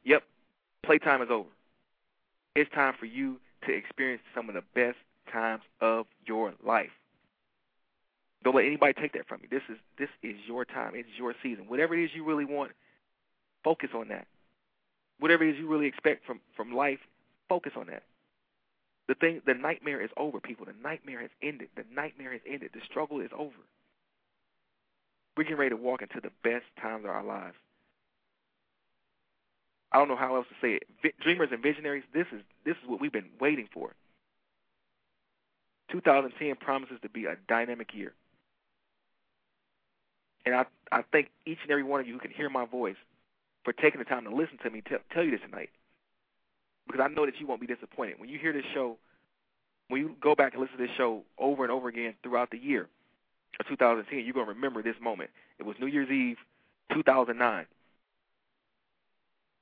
Yep, 0.04 0.24
playtime 0.84 1.22
is 1.22 1.30
over. 1.30 1.50
It's 2.56 2.72
time 2.74 2.94
for 3.00 3.06
you 3.06 3.38
to 3.66 3.74
experience 3.74 4.24
some 4.34 4.50
of 4.50 4.56
the 4.56 4.64
best 4.74 4.98
times 5.32 5.62
of 5.82 6.08
your 6.26 6.54
life. 6.66 6.92
Don't 8.44 8.56
let 8.56 8.66
anybody 8.66 8.94
take 8.94 9.14
that 9.14 9.28
from 9.28 9.42
you. 9.42 9.50
This 9.50 9.64
is 9.70 9.78
this 9.98 10.10
is 10.24 10.36
your 10.48 10.66
time. 10.66 10.94
It's 10.96 11.10
your 11.18 11.34
season. 11.44 11.66
Whatever 11.68 11.96
it 11.96 12.04
is 12.04 12.12
you 12.14 12.24
really 12.24 12.46
want, 12.46 12.72
focus 13.64 13.90
on 13.94 14.08
that. 14.10 14.28
Whatever 15.20 15.44
it 15.44 15.52
is 15.52 15.58
you 15.60 15.68
really 15.68 15.88
expect 15.88 16.26
from 16.26 16.40
from 16.56 16.74
life, 16.74 17.00
focus 17.50 17.74
on 17.76 17.88
that. 17.88 18.04
The 19.08 19.16
thing, 19.16 19.42
the 19.46 19.56
nightmare 19.56 20.02
is 20.02 20.12
over, 20.18 20.40
people. 20.40 20.66
The 20.66 20.76
nightmare 20.84 21.20
has 21.22 21.32
ended. 21.42 21.70
The 21.76 21.84
nightmare 21.94 22.32
has 22.32 22.42
ended. 22.48 22.72
The 22.74 22.82
struggle 22.90 23.20
is 23.20 23.32
over. 23.38 23.56
We're 25.36 25.44
getting 25.44 25.58
ready 25.58 25.72
to 25.72 25.78
walk 25.78 26.02
into 26.02 26.22
the 26.22 26.32
best 26.44 26.66
times 26.80 27.06
of 27.06 27.12
our 27.12 27.24
lives. 27.24 27.56
I 29.92 29.98
don't 29.98 30.08
know 30.08 30.16
how 30.16 30.36
else 30.36 30.46
to 30.50 30.56
say 30.62 30.76
it. 30.76 30.84
Vi- 31.02 31.14
dreamers 31.22 31.50
and 31.52 31.62
visionaries, 31.62 32.04
this 32.14 32.28
is 32.32 32.42
this 32.66 32.76
is 32.84 32.88
what 32.88 33.02
we've 33.02 33.12
been 33.12 33.32
waiting 33.42 33.68
for. 33.74 33.96
2010 35.92 36.56
promises 36.58 36.98
to 37.02 37.10
be 37.10 37.26
a 37.26 37.36
dynamic 37.48 37.94
year. 37.94 38.14
And 40.50 40.58
I 40.58 40.66
I 40.92 41.04
thank 41.12 41.30
each 41.46 41.60
and 41.62 41.70
every 41.70 41.84
one 41.84 42.02
of 42.02 42.08
you 42.08 42.14
who 42.14 42.20
can 42.20 42.32
hear 42.32 42.50
my 42.50 42.66
voice 42.66 42.96
for 43.64 43.72
taking 43.72 44.00
the 44.00 44.06
time 44.06 44.24
to 44.24 44.36
listen 44.36 44.58
to 44.64 44.70
me 44.72 44.82
t- 44.82 44.96
tell 45.14 45.24
you 45.24 45.30
this 45.30 45.42
tonight. 45.42 45.70
Because 46.88 47.02
I 47.04 47.08
know 47.14 47.28
that 47.28 47.40
you 47.40 47.46
won't 47.46 47.62
be 47.62 47.68
disappointed. 47.68 48.20
When 48.20 48.30
you 48.30 48.40
hear 48.40 48.52
this 48.52 48.66
show, 48.74 48.98
when 49.90 50.02
you 50.02 50.16
go 50.20 50.34
back 50.34 50.54
and 50.54 50.62
listen 50.62 50.78
to 50.78 50.84
this 50.84 50.96
show 50.98 51.22
over 51.38 51.64
and 51.64 51.72
over 51.72 51.88
again 51.88 52.16
throughout 52.24 52.50
the 52.50 52.58
year 52.58 52.88
of 53.60 53.68
2010, 53.68 54.26
you're 54.26 54.34
going 54.34 54.48
to 54.48 54.54
remember 54.54 54.82
this 54.82 54.96
moment. 55.00 55.30
It 55.60 55.68
was 55.68 55.76
New 55.80 55.86
Year's 55.86 56.10
Eve, 56.10 56.38
2009. 56.94 57.68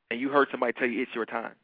And 0.09 0.21
you 0.21 0.29
heard 0.29 0.47
somebody 0.51 0.71
tell 0.71 0.87
you 0.87 1.01
it's 1.01 1.13
your 1.13 1.25
time. 1.25 1.55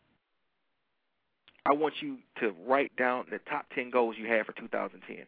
I 1.65 1.71
want 1.71 1.93
you 2.01 2.17
to 2.41 2.53
write 2.67 2.93
down 2.97 3.27
the 3.31 3.39
top 3.49 3.67
10 3.73 3.89
goals 3.89 4.17
you 4.19 4.27
have 4.27 4.47
for 4.47 4.51
2010. 4.51 5.25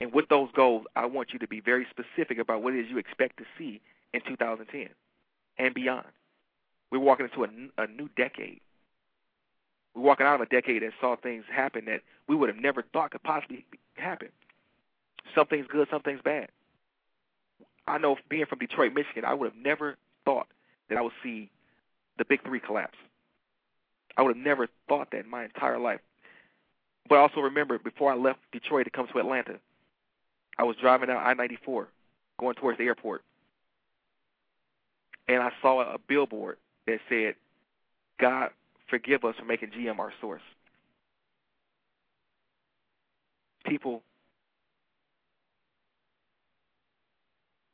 And 0.00 0.12
with 0.12 0.28
those 0.28 0.48
goals, 0.54 0.84
I 0.96 1.06
want 1.06 1.32
you 1.32 1.38
to 1.40 1.46
be 1.46 1.60
very 1.60 1.86
specific 1.90 2.38
about 2.38 2.62
what 2.62 2.74
it 2.74 2.80
is 2.80 2.86
you 2.90 2.98
expect 2.98 3.36
to 3.38 3.44
see 3.58 3.80
in 4.14 4.20
2010 4.26 4.88
and 5.58 5.74
beyond. 5.74 6.06
We're 6.90 7.00
walking 7.00 7.28
into 7.30 7.44
a, 7.44 7.82
a 7.82 7.86
new 7.86 8.08
decade. 8.16 8.60
We're 9.94 10.02
walking 10.02 10.26
out 10.26 10.36
of 10.36 10.40
a 10.40 10.46
decade 10.46 10.82
that 10.82 10.92
saw 11.00 11.16
things 11.16 11.44
happen 11.52 11.84
that 11.84 12.00
we 12.28 12.34
would 12.34 12.48
have 12.48 12.58
never 12.58 12.82
thought 12.92 13.10
could 13.10 13.22
possibly 13.22 13.66
happen. 13.94 14.28
Some 15.34 15.46
things 15.46 15.66
good, 15.68 15.86
some 15.90 16.02
things 16.02 16.20
bad. 16.24 16.48
I 17.86 17.98
know 17.98 18.16
being 18.28 18.46
from 18.46 18.58
Detroit, 18.58 18.94
Michigan, 18.94 19.24
I 19.24 19.34
would 19.34 19.52
have 19.52 19.62
never 19.62 19.96
thought 20.24 20.46
that 20.88 20.98
I 20.98 21.02
would 21.02 21.12
see 21.22 21.50
the 22.18 22.24
big 22.24 22.42
three 22.44 22.60
collapse. 22.60 22.98
I 24.16 24.22
would 24.22 24.36
have 24.36 24.44
never 24.44 24.68
thought 24.88 25.10
that 25.12 25.24
in 25.24 25.30
my 25.30 25.44
entire 25.44 25.78
life. 25.78 26.00
But 27.08 27.16
I 27.16 27.18
also 27.22 27.40
remember 27.40 27.78
before 27.78 28.12
I 28.12 28.16
left 28.16 28.38
Detroit 28.52 28.84
to 28.84 28.90
come 28.90 29.08
to 29.08 29.18
Atlanta, 29.18 29.58
I 30.60 30.62
was 30.62 30.76
driving 30.78 31.08
down 31.08 31.22
I 31.24 31.32
94 31.32 31.88
going 32.38 32.54
towards 32.54 32.76
the 32.76 32.84
airport. 32.84 33.22
And 35.26 35.42
I 35.42 35.50
saw 35.62 35.80
a 35.80 35.96
billboard 36.06 36.58
that 36.86 36.98
said, 37.08 37.36
God, 38.20 38.50
forgive 38.90 39.24
us 39.24 39.36
for 39.38 39.46
making 39.46 39.70
GM 39.70 39.98
our 39.98 40.12
source. 40.20 40.42
People, 43.64 44.02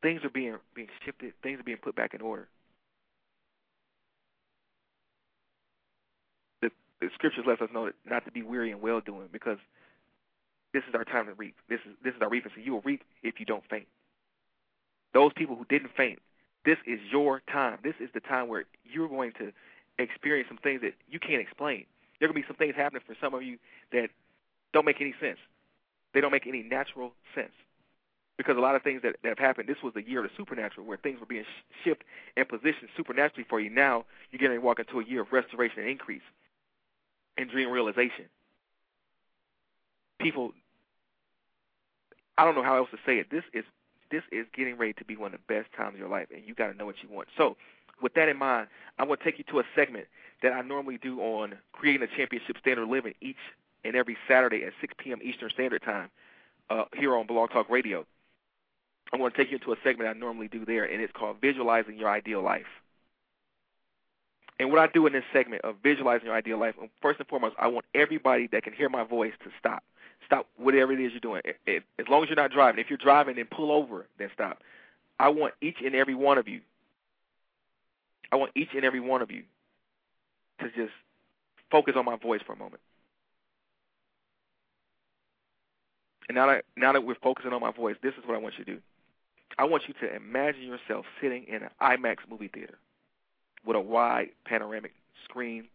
things 0.00 0.20
are 0.22 0.30
being 0.30 0.56
being 0.72 0.88
shifted, 1.04 1.32
things 1.42 1.58
are 1.58 1.64
being 1.64 1.78
put 1.78 1.96
back 1.96 2.14
in 2.14 2.20
order. 2.20 2.46
The, 6.62 6.70
the 7.00 7.08
scriptures 7.14 7.44
let 7.48 7.60
us 7.60 7.68
know 7.74 7.90
not 8.08 8.24
to 8.26 8.30
be 8.30 8.42
weary 8.42 8.70
in 8.70 8.80
well 8.80 9.00
doing 9.00 9.28
because 9.32 9.58
this 10.76 10.84
is 10.86 10.94
our 10.94 11.04
time 11.04 11.24
to 11.24 11.32
reap. 11.32 11.56
This 11.70 11.80
is 11.86 11.96
this 12.04 12.14
is 12.14 12.20
our 12.20 12.28
reaping. 12.28 12.52
So 12.54 12.60
you 12.60 12.72
will 12.72 12.82
reap 12.82 13.02
if 13.22 13.40
you 13.40 13.46
don't 13.46 13.64
faint. 13.70 13.86
Those 15.14 15.32
people 15.34 15.56
who 15.56 15.64
didn't 15.70 15.92
faint, 15.96 16.18
this 16.66 16.76
is 16.86 17.00
your 17.10 17.40
time. 17.50 17.78
This 17.82 17.94
is 17.98 18.10
the 18.12 18.20
time 18.20 18.48
where 18.48 18.66
you're 18.84 19.08
going 19.08 19.32
to 19.38 19.52
experience 19.98 20.48
some 20.48 20.58
things 20.58 20.82
that 20.82 20.92
you 21.08 21.18
can't 21.18 21.40
explain. 21.40 21.86
There 22.20 22.28
are 22.28 22.32
going 22.32 22.42
to 22.42 22.46
be 22.46 22.52
some 22.52 22.58
things 22.58 22.74
happening 22.76 23.00
for 23.06 23.16
some 23.22 23.32
of 23.32 23.42
you 23.42 23.56
that 23.92 24.08
don't 24.74 24.84
make 24.84 25.00
any 25.00 25.14
sense. 25.18 25.38
They 26.12 26.20
don't 26.20 26.32
make 26.32 26.46
any 26.46 26.62
natural 26.62 27.12
sense. 27.34 27.52
Because 28.36 28.58
a 28.58 28.60
lot 28.60 28.74
of 28.74 28.82
things 28.82 29.00
that, 29.00 29.16
that 29.22 29.30
have 29.30 29.38
happened, 29.38 29.66
this 29.66 29.82
was 29.82 29.94
the 29.94 30.06
year 30.06 30.22
of 30.22 30.28
the 30.28 30.36
supernatural 30.36 30.86
where 30.86 30.98
things 30.98 31.18
were 31.18 31.24
being 31.24 31.44
sh- 31.44 31.84
shifted 31.84 32.04
and 32.36 32.46
positioned 32.46 32.90
supernaturally 32.94 33.46
for 33.48 33.60
you. 33.60 33.70
Now 33.70 34.04
you're 34.30 34.38
getting 34.38 34.60
to 34.60 34.62
walk 34.62 34.78
into 34.78 35.00
a 35.00 35.04
year 35.04 35.22
of 35.22 35.32
restoration 35.32 35.80
and 35.80 35.88
increase 35.88 36.26
and 37.38 37.48
dream 37.48 37.70
realization. 37.70 38.26
People, 40.20 40.52
I 42.38 42.44
don't 42.44 42.54
know 42.54 42.62
how 42.62 42.76
else 42.76 42.90
to 42.90 42.98
say 43.06 43.18
it. 43.18 43.30
This 43.30 43.44
is 43.52 43.64
This 44.10 44.22
is 44.30 44.46
getting 44.54 44.76
ready 44.76 44.92
to 44.94 45.04
be 45.04 45.16
one 45.16 45.34
of 45.34 45.40
the 45.40 45.54
best 45.54 45.72
times 45.76 45.94
of 45.94 46.00
your 46.00 46.08
life, 46.08 46.28
and 46.34 46.42
you 46.46 46.54
got 46.54 46.68
to 46.68 46.74
know 46.74 46.86
what 46.86 46.96
you 47.02 47.08
want. 47.08 47.28
So, 47.36 47.56
with 48.02 48.14
that 48.14 48.28
in 48.28 48.36
mind, 48.36 48.68
I 48.98 49.04
want 49.04 49.20
to 49.20 49.24
take 49.24 49.38
you 49.38 49.44
to 49.50 49.60
a 49.60 49.64
segment 49.74 50.06
that 50.42 50.52
I 50.52 50.60
normally 50.62 50.98
do 50.98 51.20
on 51.20 51.54
creating 51.72 52.02
a 52.02 52.16
championship 52.16 52.58
standard 52.60 52.82
of 52.82 52.88
living 52.88 53.14
each 53.20 53.36
and 53.84 53.96
every 53.96 54.16
Saturday 54.28 54.64
at 54.64 54.72
6 54.80 54.94
p.m. 54.98 55.18
Eastern 55.22 55.50
Standard 55.50 55.82
Time 55.82 56.10
uh, 56.70 56.84
here 56.94 57.16
on 57.16 57.26
Blog 57.26 57.50
Talk 57.50 57.70
Radio. 57.70 58.04
I 59.12 59.16
want 59.16 59.34
to 59.34 59.40
take 59.40 59.50
you 59.50 59.58
into 59.58 59.72
a 59.72 59.76
segment 59.82 60.10
I 60.10 60.12
normally 60.12 60.48
do 60.48 60.64
there, 60.64 60.84
and 60.84 61.00
it's 61.00 61.12
called 61.12 61.38
Visualizing 61.40 61.96
Your 61.96 62.10
Ideal 62.10 62.42
Life. 62.42 62.66
And 64.58 64.70
what 64.70 64.80
I 64.80 64.86
do 64.86 65.06
in 65.06 65.12
this 65.12 65.24
segment 65.32 65.62
of 65.62 65.76
visualizing 65.82 66.26
your 66.26 66.34
ideal 66.34 66.58
life, 66.58 66.74
first 67.02 67.20
and 67.20 67.28
foremost, 67.28 67.54
I 67.58 67.68
want 67.68 67.84
everybody 67.94 68.48
that 68.48 68.62
can 68.62 68.72
hear 68.72 68.88
my 68.88 69.04
voice 69.04 69.34
to 69.44 69.50
stop. 69.58 69.84
Stop 70.24 70.46
whatever 70.56 70.92
it 70.92 71.00
is 71.00 71.12
you're 71.12 71.20
doing. 71.20 71.42
As 71.68 72.06
long 72.08 72.22
as 72.22 72.28
you're 72.28 72.36
not 72.36 72.50
driving. 72.50 72.80
If 72.80 72.90
you're 72.90 72.96
driving, 72.96 73.36
then 73.36 73.46
pull 73.46 73.70
over, 73.70 74.06
then 74.18 74.30
stop. 74.34 74.58
I 75.18 75.28
want 75.28 75.54
each 75.60 75.76
and 75.84 75.94
every 75.94 76.14
one 76.14 76.38
of 76.38 76.48
you. 76.48 76.60
I 78.32 78.36
want 78.36 78.52
each 78.56 78.70
and 78.74 78.84
every 78.84 79.00
one 79.00 79.22
of 79.22 79.30
you 79.30 79.44
to 80.60 80.66
just 80.70 80.92
focus 81.70 81.94
on 81.96 82.04
my 82.04 82.16
voice 82.16 82.40
for 82.44 82.54
a 82.54 82.56
moment. 82.56 82.80
And 86.28 86.34
now 86.34 86.46
that 86.48 86.64
now 86.76 86.92
that 86.92 87.04
we're 87.04 87.14
focusing 87.22 87.52
on 87.52 87.60
my 87.60 87.70
voice, 87.70 87.96
this 88.02 88.14
is 88.14 88.26
what 88.26 88.34
I 88.34 88.38
want 88.38 88.54
you 88.58 88.64
to 88.64 88.74
do. 88.74 88.80
I 89.58 89.64
want 89.64 89.84
you 89.86 89.94
to 90.00 90.14
imagine 90.14 90.62
yourself 90.62 91.06
sitting 91.20 91.44
in 91.44 91.62
an 91.62 91.70
IMAX 91.80 92.16
movie 92.28 92.48
theater 92.48 92.78
with 93.64 93.76
a 93.76 93.80
wide 93.80 94.30
panoramic 94.44 94.92
screen, 95.24 95.68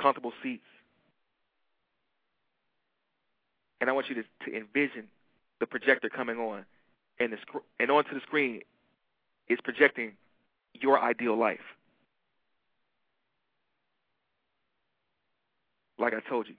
comfortable 0.00 0.32
seats. 0.42 0.64
And 3.80 3.90
I 3.90 3.92
want 3.92 4.08
you 4.08 4.14
to, 4.16 4.22
to 4.22 4.56
envision 4.56 5.08
the 5.60 5.66
projector 5.66 6.08
coming 6.08 6.38
on, 6.38 6.64
and 7.18 7.32
the 7.32 7.36
sc- 7.38 7.64
and 7.78 7.90
onto 7.90 8.14
the 8.14 8.20
screen 8.20 8.60
is 9.48 9.58
projecting 9.62 10.12
your 10.74 11.00
ideal 11.00 11.36
life. 11.36 11.60
Like 15.98 16.12
I 16.14 16.20
told 16.28 16.48
you, 16.48 16.54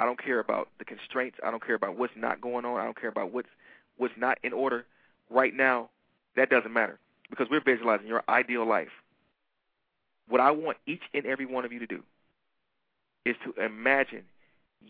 I 0.00 0.04
don't 0.04 0.22
care 0.22 0.40
about 0.40 0.68
the 0.78 0.84
constraints. 0.84 1.38
I 1.44 1.50
don't 1.50 1.64
care 1.64 1.74
about 1.76 1.96
what's 1.96 2.12
not 2.16 2.40
going 2.40 2.64
on. 2.64 2.80
I 2.80 2.84
don't 2.84 2.98
care 2.98 3.10
about 3.10 3.32
what's 3.32 3.48
what's 3.96 4.14
not 4.16 4.38
in 4.42 4.52
order 4.52 4.86
right 5.28 5.54
now. 5.54 5.90
That 6.36 6.50
doesn't 6.50 6.72
matter 6.72 6.98
because 7.28 7.48
we're 7.50 7.62
visualizing 7.62 8.06
your 8.06 8.24
ideal 8.28 8.66
life. 8.66 8.88
What 10.28 10.40
I 10.40 10.50
want 10.52 10.78
each 10.86 11.02
and 11.12 11.26
every 11.26 11.46
one 11.46 11.64
of 11.64 11.72
you 11.72 11.80
to 11.80 11.86
do 11.86 12.02
is 13.24 13.36
to 13.44 13.62
imagine 13.62 14.24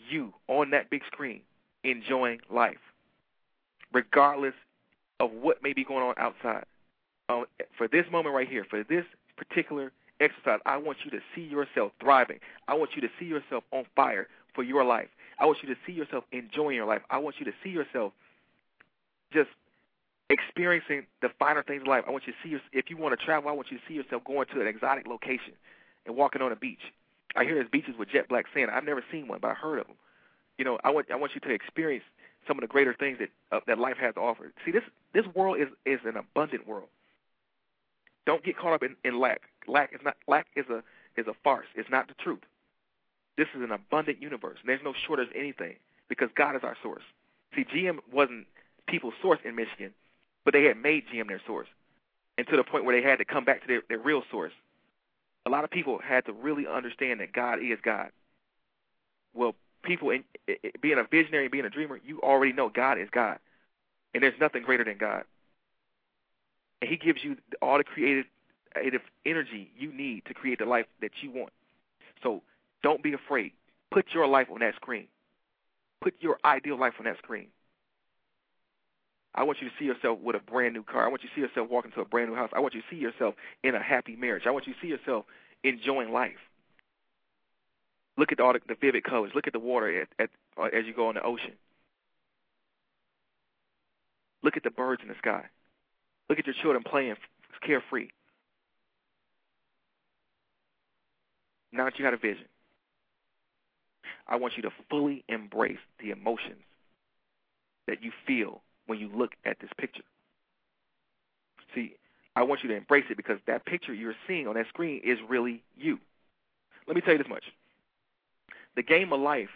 you 0.09 0.33
on 0.49 0.71
that 0.71 0.91
big 0.91 1.03
screen 1.07 1.41
enjoying 1.85 2.41
life, 2.51 2.79
regardless 3.93 4.55
of 5.19 5.31
what 5.33 5.63
may 5.63 5.73
be 5.73 5.85
going 5.85 6.03
on 6.03 6.15
outside. 6.19 6.65
Um, 7.29 7.45
for 7.77 7.87
this 7.89 8.05
moment 8.11 8.35
right 8.35 8.49
here, 8.49 8.65
for 8.69 8.83
this 8.83 9.05
particular 9.37 9.93
exercise, 10.21 10.61
I 10.67 10.77
want 10.77 10.99
you 11.05 11.11
to 11.13 11.21
see 11.35 11.43
yourself 11.43 11.93
thriving. 12.01 12.39
I 12.69 12.75
want 12.75 12.91
you 12.95 13.03
to 13.03 13.09
see 13.19 13.27
yourself 13.27 13.65
on 13.73 13.85
fire 13.95 14.29
for 14.55 14.63
your 14.65 14.85
life. 14.85 15.09
I 15.39 15.47
want 15.47 15.59
you 15.63 15.69
to 15.69 15.81
see 15.87 15.93
yourself 15.93 16.25
enjoying 16.33 16.77
your 16.77 16.87
life. 16.87 17.03
I 17.09 17.19
want 17.19 17.37
you 17.39 17.47
to 17.47 17.53
see 17.63 17.71
yourself 17.71 18.13
just 19.33 19.49
experiencing 20.29 21.07
the 21.23 21.29
finer 21.39 21.63
things 21.63 21.83
of 21.83 21.89
life. 21.89 22.05
I 22.07 22.11
want 22.11 22.25
you 22.27 22.33
to 22.33 22.39
see 22.43 22.51
your, 22.51 22.61
if 22.73 22.91
you 22.91 22.97
want 22.97 23.19
to 23.19 23.25
travel, 23.25 23.49
I 23.49 23.53
want 23.53 23.71
you 23.71 23.79
to 23.79 23.83
see 23.89 23.95
yourself 23.95 24.25
going 24.25 24.47
to 24.55 24.61
an 24.61 24.67
exotic 24.67 25.07
location 25.07 25.55
and 26.07 26.17
walking 26.17 26.43
on 26.43 26.53
a 26.53 26.57
beach. 26.57 26.93
I 27.37 27.45
hear 27.45 27.55
there's 27.55 27.71
beaches 27.71 27.95
with 27.99 28.11
jet 28.11 28.29
black 28.29 28.47
sand. 28.55 28.71
I've 28.71 28.85
never 28.85 29.05
seen 29.11 29.29
one, 29.29 29.39
but 29.41 29.51
I 29.51 29.55
heard 29.55 29.79
of 29.79 29.87
them. 29.87 29.97
You 30.61 30.65
know, 30.65 30.79
I 30.85 30.91
want 30.91 31.11
I 31.11 31.17
want 31.17 31.33
you 31.35 31.41
to 31.41 31.51
experience 31.51 32.05
some 32.47 32.57
of 32.59 32.61
the 32.61 32.69
greater 32.69 32.95
things 32.95 33.19
that 33.19 33.31
uh, 33.51 33.61
that 33.67 33.79
life 33.79 33.97
has 33.99 34.15
to 34.15 34.21
offer. 34.21 34.53
See, 34.65 34.71
this 34.71 34.85
this 35.13 35.25
world 35.35 35.59
is 35.59 35.69
is 35.85 36.01
an 36.05 36.17
abundant 36.17 36.69
world. 36.69 36.89
Don't 38.27 38.45
get 38.45 38.57
caught 38.57 38.75
up 38.75 38.83
in, 38.83 38.95
in 39.03 39.19
lack. 39.19 39.41
Lack 39.67 39.93
is 39.95 40.01
not 40.05 40.17
lack 40.29 40.47
is 40.55 40.67
a 40.69 40.83
is 41.19 41.27
a 41.27 41.35
farce. 41.43 41.67
It's 41.75 41.91
not 41.91 42.09
the 42.09 42.15
truth. 42.23 42.45
This 43.37 43.49
is 43.57 43.63
an 43.63 43.73
abundant 43.73 44.21
universe. 44.23 44.59
And 44.61 44.69
there's 44.69 44.85
no 44.85 44.95
shortage 45.07 45.29
of 45.31 45.35
anything 45.35 45.77
because 46.09 46.29
God 46.37 46.55
is 46.55 46.63
our 46.63 46.77
source. 46.83 47.03
See, 47.57 47.65
GM 47.65 47.99
wasn't 48.13 48.47
people's 48.87 49.15
source 49.23 49.41
in 49.45 49.57
Michigan 49.57 49.95
but 50.45 50.55
they 50.55 50.65
had 50.65 50.77
made 50.77 51.05
GM 51.13 51.29
their 51.29 51.41
source, 51.47 51.69
and 52.39 52.47
to 52.49 52.57
the 52.57 52.65
point 52.65 52.85
where 52.85 52.99
they 52.99 53.07
had 53.07 53.19
to 53.19 53.25
come 53.25 53.45
back 53.45 53.61
to 53.63 53.67
their, 53.67 53.83
their 53.89 53.99
real 53.99 54.23
source. 54.31 54.53
A 55.47 55.51
lot 55.51 55.65
of 55.65 55.71
people 55.71 55.99
had 56.03 56.27
to 56.27 56.33
really 56.33 56.67
understand 56.67 57.21
that 57.21 57.33
God 57.33 57.61
is 57.61 57.79
God. 57.83 58.11
Well, 59.35 59.55
people, 59.83 60.11
in, 60.11 60.25
being 60.81 60.99
a 60.99 61.05
visionary, 61.05 61.49
being 61.49 61.65
a 61.65 61.71
dreamer, 61.71 62.01
you 62.05 62.21
already 62.21 62.53
know 62.53 62.69
God 62.69 62.99
is 62.99 63.09
God, 63.11 63.39
and 64.15 64.23
there's 64.23 64.39
nothing 64.41 64.63
greater 64.63 64.85
than 64.85 64.99
God. 64.99 65.25
And 66.81 66.91
He 66.91 66.97
gives 66.97 67.23
you 67.23 67.37
all 67.61 67.79
the 67.79 67.85
creative, 67.85 68.27
creative 68.73 69.03
energy 69.27 69.71
you 69.79 69.93
need 69.93 70.25
to 70.27 70.35
create 70.35 70.59
the 70.59 70.65
life 70.65 70.87
that 71.01 71.11
you 71.23 71.31
want. 71.31 71.53
So 72.23 72.43
don't 72.83 73.03
be 73.03 73.13
afraid. 73.13 73.53
Put 73.91 74.07
your 74.15 74.27
life 74.27 74.49
on 74.53 74.61
that 74.61 74.77
screen. 74.77 75.07
Put 76.01 76.15
your 76.21 76.39
ideal 76.45 76.79
life 76.79 76.95
on 76.99 77.05
that 77.05 77.19
screen. 77.19 77.49
I 79.35 79.45
want 79.45 79.59
you 79.61 79.69
to 79.69 79.75
see 79.79 79.85
yourself 79.85 80.19
with 80.21 80.35
a 80.35 80.41
brand 80.41 80.75
new 80.75 80.83
car. 80.83 81.05
I 81.05 81.09
want 81.09 81.23
you 81.23 81.29
to 81.29 81.35
see 81.35 81.41
yourself 81.41 81.69
walking 81.71 81.93
to 81.93 82.01
a 82.01 82.05
brand 82.05 82.31
new 82.31 82.37
house. 82.37 82.51
I 82.53 82.61
want 82.61 82.75
you 82.75 82.81
to 82.81 82.87
see 82.91 82.97
yourself 82.97 83.35
in 83.63 83.75
a 83.75 83.83
happy 83.83 84.17
marriage. 84.17 84.45
I 84.47 84.51
want 84.51 84.67
you 84.67 84.75
to 84.75 84.81
see 84.81 84.89
yourself 84.89 85.25
enjoying 85.63 86.11
life. 86.11 86.39
Look 88.21 88.33
at 88.33 88.41
all 88.41 88.53
the, 88.53 88.61
the 88.69 88.75
vivid 88.79 89.03
colors. 89.03 89.33
Look 89.35 89.47
at 89.47 89.55
the 89.55 89.59
water 89.59 90.03
at, 90.03 90.09
at, 90.19 90.31
uh, 90.59 90.65
as 90.65 90.85
you 90.85 90.93
go 90.93 91.09
on 91.09 91.15
the 91.15 91.23
ocean. 91.23 91.55
Look 94.43 94.59
at 94.59 94.63
the 94.63 94.71
birds 94.71 95.01
in 95.01 95.09
the 95.09 95.15
sky. 95.17 95.47
Look 96.29 96.39
at 96.39 96.45
your 96.45 96.55
children 96.61 96.85
playing 96.85 97.17
carefree. 97.67 98.09
Now 101.73 101.87
that 101.87 101.99
you 101.99 102.05
had 102.05 102.13
a 102.13 102.19
vision, 102.19 102.45
I 104.29 104.37
want 104.37 104.53
you 104.57 104.65
to 104.65 104.71
fully 104.91 105.25
embrace 105.27 105.79
the 105.99 106.11
emotions 106.11 106.63
that 107.87 108.03
you 108.03 108.13
feel 108.27 108.61
when 108.87 108.99
you 108.99 109.09
look 109.15 109.31
at 109.47 109.61
this 109.61 109.71
picture. 109.79 110.03
See, 111.75 111.95
I 112.37 112.43
want 112.43 112.63
you 112.63 112.69
to 112.69 112.77
embrace 112.77 113.07
it 113.09 113.17
because 113.17 113.39
that 113.47 113.65
picture 113.65 113.95
you're 113.95 114.15
seeing 114.29 114.47
on 114.47 114.57
that 114.57 114.69
screen 114.69 115.01
is 115.03 115.19
really 115.27 115.63
you. 115.79 115.99
Let 116.87 116.97
me 116.97 117.01
tell 117.01 117.13
you 117.13 117.19
this 117.19 117.29
much. 117.29 117.45
The 118.81 118.85
game 118.85 119.13
of 119.13 119.21
life, 119.21 119.51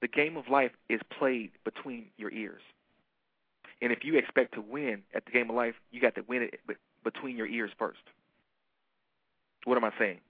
the 0.00 0.08
game 0.08 0.38
of 0.38 0.48
life 0.48 0.70
is 0.88 1.00
played 1.18 1.50
between 1.66 2.06
your 2.16 2.32
ears. 2.32 2.62
And 3.82 3.92
if 3.92 4.04
you 4.04 4.16
expect 4.16 4.54
to 4.54 4.62
win 4.62 5.02
at 5.14 5.26
the 5.26 5.30
game 5.30 5.50
of 5.50 5.54
life, 5.54 5.74
you 5.90 6.00
got 6.00 6.14
to 6.14 6.22
win 6.26 6.44
it 6.44 6.60
between 7.04 7.36
your 7.36 7.46
ears 7.46 7.72
first. 7.78 8.00
What 9.64 9.76
am 9.76 9.84
I 9.84 9.92
saying? 9.98 10.20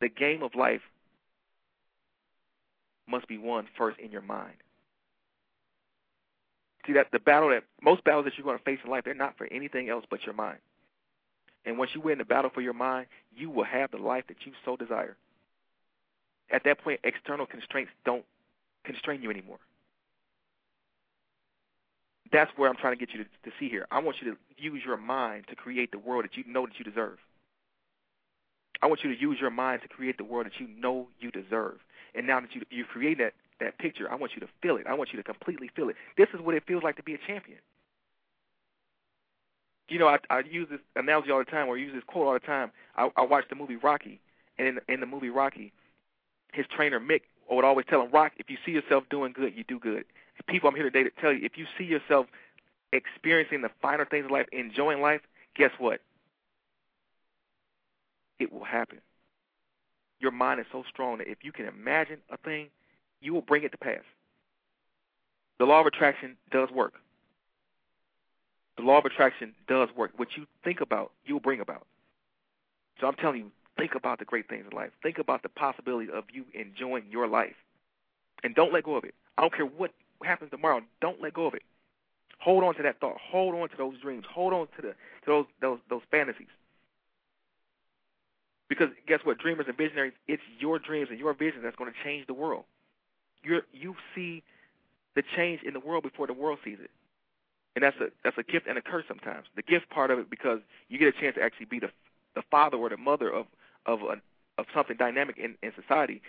The 0.00 0.08
game 0.08 0.44
of 0.44 0.54
life 0.54 0.82
must 3.08 3.26
be 3.26 3.38
won 3.38 3.66
first 3.76 3.98
in 3.98 4.12
your 4.12 4.22
mind. 4.22 4.54
See 6.86 6.92
that 6.92 7.08
the 7.10 7.18
battle 7.18 7.48
that 7.48 7.64
most 7.82 8.04
battles 8.04 8.26
that 8.26 8.34
you're 8.38 8.44
going 8.44 8.58
to 8.58 8.62
face 8.62 8.78
in 8.84 8.88
life, 8.92 9.02
they're 9.04 9.14
not 9.14 9.36
for 9.36 9.48
anything 9.50 9.88
else 9.88 10.04
but 10.08 10.22
your 10.24 10.34
mind. 10.36 10.58
And 11.68 11.76
once 11.76 11.90
you 11.94 12.00
win 12.00 12.16
the 12.16 12.24
battle 12.24 12.50
for 12.52 12.62
your 12.62 12.72
mind, 12.72 13.08
you 13.36 13.50
will 13.50 13.64
have 13.64 13.90
the 13.90 13.98
life 13.98 14.24
that 14.28 14.38
you 14.46 14.52
so 14.64 14.74
desire. 14.74 15.18
At 16.50 16.64
that 16.64 16.80
point, 16.80 17.00
external 17.04 17.44
constraints 17.44 17.90
don't 18.06 18.24
constrain 18.84 19.20
you 19.20 19.28
anymore. 19.28 19.58
That's 22.32 22.50
where 22.56 22.70
I'm 22.70 22.76
trying 22.76 22.98
to 22.98 22.98
get 22.98 23.14
you 23.14 23.22
to, 23.22 23.50
to 23.50 23.54
see 23.60 23.68
here. 23.68 23.86
I 23.90 23.98
want 23.98 24.16
you 24.22 24.32
to 24.32 24.38
use 24.56 24.80
your 24.82 24.96
mind 24.96 25.44
to 25.50 25.56
create 25.56 25.90
the 25.92 25.98
world 25.98 26.24
that 26.24 26.38
you 26.38 26.44
know 26.50 26.64
that 26.64 26.78
you 26.78 26.86
deserve. 26.86 27.18
I 28.80 28.86
want 28.86 29.04
you 29.04 29.14
to 29.14 29.20
use 29.20 29.36
your 29.38 29.50
mind 29.50 29.82
to 29.82 29.88
create 29.88 30.16
the 30.16 30.24
world 30.24 30.46
that 30.46 30.58
you 30.58 30.68
know 30.80 31.08
you 31.20 31.30
deserve. 31.30 31.80
And 32.14 32.26
now 32.26 32.40
that 32.40 32.54
you 32.54 32.62
you 32.70 32.86
create 32.86 33.18
that 33.18 33.34
that 33.60 33.76
picture. 33.76 34.10
I 34.10 34.14
want 34.14 34.32
you 34.34 34.40
to 34.40 34.48
feel 34.62 34.78
it. 34.78 34.86
I 34.86 34.94
want 34.94 35.10
you 35.12 35.18
to 35.18 35.22
completely 35.22 35.68
feel 35.76 35.90
it. 35.90 35.96
This 36.16 36.28
is 36.32 36.40
what 36.40 36.54
it 36.54 36.62
feels 36.66 36.82
like 36.82 36.96
to 36.96 37.02
be 37.02 37.12
a 37.12 37.18
champion. 37.26 37.58
You 39.88 39.98
know, 39.98 40.08
I, 40.08 40.18
I 40.30 40.40
use 40.40 40.68
this 40.70 40.80
analogy 40.96 41.30
all 41.30 41.38
the 41.38 41.44
time, 41.44 41.68
or 41.68 41.76
I 41.76 41.80
use 41.80 41.94
this 41.94 42.04
quote 42.06 42.26
all 42.26 42.34
the 42.34 42.40
time. 42.40 42.70
I, 42.96 43.10
I 43.16 43.22
watch 43.22 43.44
the 43.48 43.56
movie 43.56 43.76
Rocky, 43.76 44.20
and 44.58 44.68
in, 44.68 44.78
in 44.88 45.00
the 45.00 45.06
movie 45.06 45.30
Rocky, 45.30 45.72
his 46.52 46.66
trainer 46.74 47.00
Mick 47.00 47.22
would 47.50 47.64
always 47.64 47.86
tell 47.88 48.02
him, 48.02 48.10
"Rock, 48.10 48.32
if 48.36 48.50
you 48.50 48.58
see 48.66 48.72
yourself 48.72 49.04
doing 49.10 49.32
good, 49.32 49.54
you 49.56 49.64
do 49.64 49.78
good." 49.78 50.04
People, 50.46 50.68
I'm 50.68 50.74
here 50.74 50.84
today 50.84 51.02
to 51.02 51.10
tell 51.20 51.32
you, 51.32 51.44
if 51.44 51.56
you 51.56 51.66
see 51.76 51.84
yourself 51.84 52.26
experiencing 52.92 53.62
the 53.62 53.70
finer 53.82 54.04
things 54.04 54.26
of 54.26 54.30
life, 54.30 54.46
enjoying 54.52 55.00
life, 55.00 55.20
guess 55.56 55.70
what? 55.78 56.00
It 58.38 58.52
will 58.52 58.64
happen. 58.64 59.00
Your 60.20 60.30
mind 60.30 60.60
is 60.60 60.66
so 60.70 60.84
strong 60.88 61.18
that 61.18 61.28
if 61.28 61.38
you 61.42 61.52
can 61.52 61.66
imagine 61.66 62.18
a 62.30 62.36
thing, 62.36 62.68
you 63.20 63.34
will 63.34 63.42
bring 63.42 63.64
it 63.64 63.72
to 63.72 63.78
pass. 63.78 64.02
The 65.58 65.64
law 65.64 65.80
of 65.80 65.86
attraction 65.86 66.36
does 66.50 66.70
work. 66.70 66.94
The 68.78 68.84
law 68.84 68.98
of 68.98 69.04
attraction 69.04 69.54
does 69.66 69.88
work. 69.96 70.12
What 70.16 70.28
you 70.36 70.46
think 70.62 70.80
about, 70.80 71.10
you 71.26 71.34
will 71.34 71.40
bring 71.40 71.60
about. 71.60 71.86
So 73.00 73.08
I'm 73.08 73.14
telling 73.14 73.38
you, 73.38 73.50
think 73.76 73.96
about 73.96 74.20
the 74.20 74.24
great 74.24 74.48
things 74.48 74.64
in 74.70 74.76
life. 74.76 74.90
Think 75.02 75.18
about 75.18 75.42
the 75.42 75.48
possibility 75.48 76.10
of 76.10 76.24
you 76.32 76.44
enjoying 76.54 77.04
your 77.10 77.26
life. 77.26 77.56
And 78.44 78.54
don't 78.54 78.72
let 78.72 78.84
go 78.84 78.94
of 78.94 79.02
it. 79.02 79.14
I 79.36 79.42
don't 79.42 79.52
care 79.52 79.66
what 79.66 79.92
happens 80.22 80.52
tomorrow, 80.52 80.80
don't 81.00 81.20
let 81.20 81.34
go 81.34 81.46
of 81.46 81.54
it. 81.54 81.62
Hold 82.38 82.62
on 82.62 82.76
to 82.76 82.82
that 82.84 83.00
thought. 83.00 83.16
Hold 83.20 83.56
on 83.56 83.68
to 83.68 83.76
those 83.76 83.98
dreams. 84.00 84.24
Hold 84.32 84.52
on 84.52 84.68
to 84.76 84.82
the 84.82 84.88
to 84.88 85.26
those 85.26 85.46
those 85.60 85.78
those 85.90 86.02
fantasies. 86.10 86.46
Because 88.68 88.90
guess 89.08 89.20
what? 89.24 89.38
Dreamers 89.38 89.66
and 89.66 89.76
visionaries, 89.76 90.12
it's 90.28 90.42
your 90.60 90.78
dreams 90.78 91.08
and 91.10 91.18
your 91.18 91.34
vision 91.34 91.62
that's 91.62 91.74
going 91.74 91.90
to 91.90 91.96
change 92.04 92.28
the 92.28 92.34
world. 92.34 92.62
You 93.42 93.62
you 93.72 93.96
see 94.14 94.44
the 95.16 95.24
change 95.36 95.62
in 95.64 95.72
the 95.72 95.80
world 95.80 96.04
before 96.04 96.28
the 96.28 96.32
world 96.32 96.60
sees 96.64 96.78
it, 96.80 96.90
and 97.78 97.84
that's 97.84 97.96
a 98.00 98.10
that's 98.24 98.36
a 98.36 98.42
gift 98.42 98.66
and 98.66 98.76
a 98.76 98.82
curse 98.82 99.04
sometimes. 99.06 99.46
The 99.54 99.62
gift 99.62 99.88
part 99.88 100.10
of 100.10 100.18
it 100.18 100.28
because 100.28 100.58
you 100.88 100.98
get 100.98 101.06
a 101.06 101.12
chance 101.12 101.36
to 101.36 101.42
actually 101.42 101.66
be 101.66 101.78
the 101.78 101.90
the 102.34 102.42
father 102.50 102.76
or 102.76 102.88
the 102.88 102.96
mother 102.96 103.32
of 103.32 103.46
of 103.86 104.00
a, 104.02 104.16
of 104.60 104.66
something 104.74 104.96
dynamic 104.96 105.38
in, 105.38 105.54
in 105.62 105.70
society. 105.80 106.20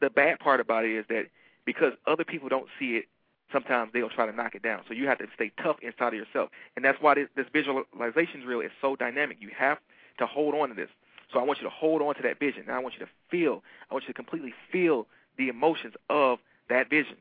The 0.00 0.10
bad 0.10 0.40
part 0.40 0.58
about 0.58 0.84
it 0.84 0.98
is 0.98 1.04
that 1.08 1.26
because 1.64 1.92
other 2.08 2.24
people 2.24 2.48
don't 2.48 2.66
see 2.80 2.96
it, 2.96 3.04
sometimes 3.52 3.92
they'll 3.92 4.08
try 4.08 4.26
to 4.26 4.32
knock 4.32 4.56
it 4.56 4.62
down. 4.62 4.82
So 4.88 4.94
you 4.94 5.06
have 5.06 5.18
to 5.18 5.26
stay 5.36 5.52
tough 5.62 5.76
inside 5.82 6.08
of 6.08 6.14
yourself, 6.14 6.50
and 6.74 6.84
that's 6.84 7.00
why 7.00 7.14
this, 7.14 7.28
this 7.36 7.46
visualization 7.52 8.40
drill 8.40 8.60
is 8.60 8.72
so 8.80 8.96
dynamic. 8.96 9.36
You 9.38 9.50
have 9.56 9.78
to 10.18 10.26
hold 10.26 10.56
on 10.56 10.70
to 10.70 10.74
this. 10.74 10.90
So 11.32 11.38
I 11.38 11.44
want 11.44 11.60
you 11.60 11.64
to 11.64 11.70
hold 11.70 12.02
on 12.02 12.16
to 12.16 12.22
that 12.22 12.40
vision. 12.40 12.64
Now 12.66 12.74
I 12.74 12.78
want 12.80 12.94
you 12.98 13.06
to 13.06 13.10
feel. 13.30 13.62
I 13.88 13.94
want 13.94 14.02
you 14.08 14.08
to 14.08 14.14
completely 14.14 14.52
feel 14.72 15.06
the 15.36 15.48
emotions 15.48 15.94
of 16.10 16.40
that 16.68 16.90
vision. 16.90 17.18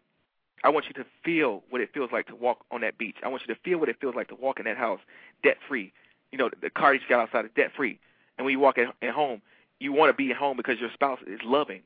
I 0.63 0.69
want 0.69 0.85
you 0.87 0.93
to 0.93 1.05
feel 1.23 1.63
what 1.69 1.81
it 1.81 1.89
feels 1.93 2.11
like 2.11 2.27
to 2.27 2.35
walk 2.35 2.65
on 2.71 2.81
that 2.81 2.97
beach. 2.97 3.17
I 3.23 3.27
want 3.27 3.43
you 3.47 3.53
to 3.53 3.59
feel 3.61 3.77
what 3.77 3.89
it 3.89 3.97
feels 3.99 4.15
like 4.15 4.27
to 4.29 4.35
walk 4.35 4.59
in 4.59 4.65
that 4.65 4.77
house 4.77 4.99
debt 5.43 5.57
free. 5.67 5.93
You 6.31 6.37
know, 6.37 6.49
the, 6.61 6.69
car 6.69 6.93
you 6.93 6.99
just 6.99 7.09
got 7.09 7.19
outside 7.19 7.45
is 7.45 7.51
debt 7.55 7.71
free. 7.75 7.99
And 8.37 8.45
when 8.45 8.51
you 8.51 8.59
walk 8.59 8.77
at, 8.77 8.93
at 9.01 9.13
home, 9.13 9.41
you 9.79 9.93
want 9.93 10.09
to 10.09 10.13
be 10.13 10.31
at 10.31 10.37
home 10.37 10.57
because 10.57 10.79
your 10.79 10.91
spouse 10.93 11.19
is 11.27 11.39
loving 11.43 11.81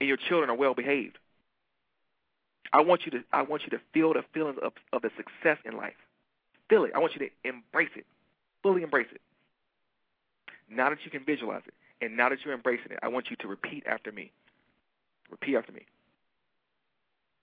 and 0.00 0.08
your 0.08 0.16
children 0.16 0.50
are 0.50 0.56
well 0.56 0.74
behaved. 0.74 1.18
I 2.72 2.80
want 2.80 3.04
you 3.04 3.12
to 3.12 3.24
I 3.32 3.42
want 3.42 3.62
you 3.62 3.70
to 3.70 3.80
feel 3.92 4.12
the 4.12 4.24
feelings 4.34 4.58
of, 4.62 4.72
of 4.92 5.02
the 5.02 5.10
success 5.16 5.58
in 5.64 5.76
life. 5.76 5.94
Feel 6.68 6.84
it. 6.84 6.92
I 6.94 6.98
want 6.98 7.14
you 7.14 7.20
to 7.20 7.30
embrace 7.48 7.90
it. 7.94 8.06
Fully 8.62 8.82
embrace 8.82 9.06
it. 9.12 9.20
Now 10.68 10.90
that 10.90 10.98
you 11.04 11.10
can 11.10 11.24
visualize 11.24 11.62
it, 11.66 11.74
and 12.04 12.16
now 12.16 12.28
that 12.28 12.38
you're 12.44 12.54
embracing 12.54 12.90
it, 12.90 12.98
I 13.02 13.08
want 13.08 13.30
you 13.30 13.36
to 13.36 13.48
repeat 13.48 13.84
after 13.86 14.10
me. 14.10 14.32
Repeat 15.30 15.56
after 15.56 15.72
me. 15.72 15.82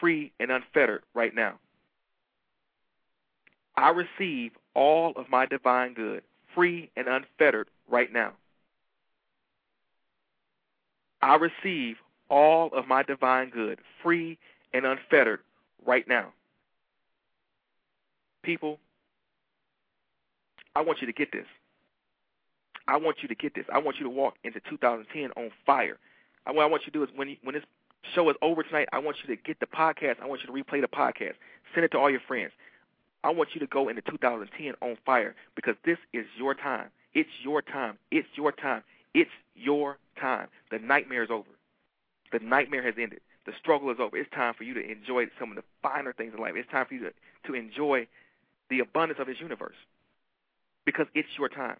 free 0.00 0.32
and 0.40 0.50
unfettered 0.50 1.02
right 1.14 1.34
now. 1.34 1.58
I 3.76 3.90
receive 3.90 4.52
all 4.74 5.12
of 5.16 5.28
my 5.30 5.46
divine 5.46 5.94
good, 5.94 6.22
free 6.54 6.90
and 6.96 7.06
unfettered 7.08 7.68
right 7.88 8.12
now. 8.12 8.32
I 11.22 11.36
receive 11.36 11.96
all 12.28 12.70
of 12.72 12.86
my 12.88 13.02
divine 13.02 13.50
good, 13.50 13.78
free 14.02 14.38
and 14.72 14.86
unfettered 14.86 15.40
right 15.84 16.06
now. 16.08 16.32
People, 18.42 18.78
I 20.74 20.80
want 20.80 21.00
you 21.00 21.06
to 21.06 21.12
get 21.12 21.32
this. 21.32 21.46
I 22.88 22.96
want 22.96 23.18
you 23.22 23.28
to 23.28 23.34
get 23.34 23.54
this. 23.54 23.64
I 23.72 23.78
want 23.78 23.98
you 23.98 24.04
to 24.04 24.10
walk 24.10 24.34
into 24.44 24.60
2010 24.68 25.30
on 25.36 25.50
fire. 25.66 25.98
What 26.46 26.62
I 26.62 26.66
want 26.66 26.82
you 26.84 26.92
to 26.92 26.98
do 26.98 27.04
is 27.04 27.10
when 27.14 27.28
you, 27.28 27.36
when 27.44 27.54
this 27.54 27.64
show 28.14 28.28
is 28.30 28.36
over 28.42 28.62
tonight, 28.62 28.88
I 28.92 28.98
want 28.98 29.18
you 29.22 29.34
to 29.34 29.42
get 29.42 29.60
the 29.60 29.66
podcast. 29.66 30.20
I 30.22 30.26
want 30.26 30.42
you 30.42 30.46
to 30.46 30.52
replay 30.52 30.80
the 30.80 30.88
podcast. 30.88 31.34
Send 31.74 31.84
it 31.84 31.92
to 31.92 31.98
all 31.98 32.10
your 32.10 32.20
friends. 32.26 32.52
I 33.22 33.30
want 33.30 33.50
you 33.54 33.60
to 33.60 33.66
go 33.66 33.88
into 33.88 34.02
2010 34.02 34.74
on 34.80 34.96
fire 35.04 35.34
because 35.54 35.74
this 35.84 35.98
is 36.12 36.24
your 36.38 36.54
time. 36.54 36.88
It's 37.12 37.28
your 37.42 37.60
time. 37.62 37.98
It's 38.10 38.28
your 38.34 38.52
time. 38.52 38.82
It's 39.14 39.30
your 39.54 39.98
time. 40.18 40.48
The 40.70 40.78
nightmare 40.78 41.22
is 41.22 41.30
over. 41.30 41.48
The 42.32 42.38
nightmare 42.38 42.82
has 42.82 42.94
ended. 42.98 43.20
The 43.46 43.52
struggle 43.58 43.90
is 43.90 43.98
over. 44.00 44.16
It's 44.16 44.30
time 44.30 44.54
for 44.54 44.64
you 44.64 44.74
to 44.74 44.80
enjoy 44.80 45.26
some 45.38 45.50
of 45.50 45.56
the 45.56 45.64
finer 45.82 46.12
things 46.12 46.32
in 46.34 46.40
life. 46.40 46.54
It's 46.56 46.70
time 46.70 46.86
for 46.86 46.94
you 46.94 47.00
to, 47.00 47.12
to 47.48 47.54
enjoy 47.54 48.06
the 48.68 48.80
abundance 48.80 49.18
of 49.20 49.26
this 49.26 49.40
universe 49.40 49.74
because 50.86 51.06
it's 51.14 51.28
your 51.36 51.48
time. 51.48 51.76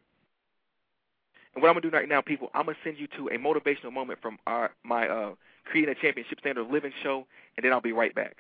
And 1.55 1.63
what 1.63 1.69
I'm 1.69 1.75
gonna 1.75 1.91
do 1.91 1.97
right 1.97 2.09
now, 2.09 2.21
people, 2.21 2.51
I'm 2.55 2.67
gonna 2.67 2.79
send 2.85 2.99
you 2.99 3.07
to 3.17 3.29
a 3.29 3.39
motivational 3.39 3.93
moment 3.93 4.21
from 4.21 4.39
our 4.47 4.73
my 4.85 5.09
uh, 5.09 5.35
creating 5.64 5.94
a 5.96 6.01
championship 6.01 6.40
standard 6.40 6.68
living 6.70 6.92
show, 7.03 7.27
and 7.57 7.64
then 7.64 7.73
I'll 7.73 7.81
be 7.81 7.92
right 7.92 8.14
back. 8.14 8.37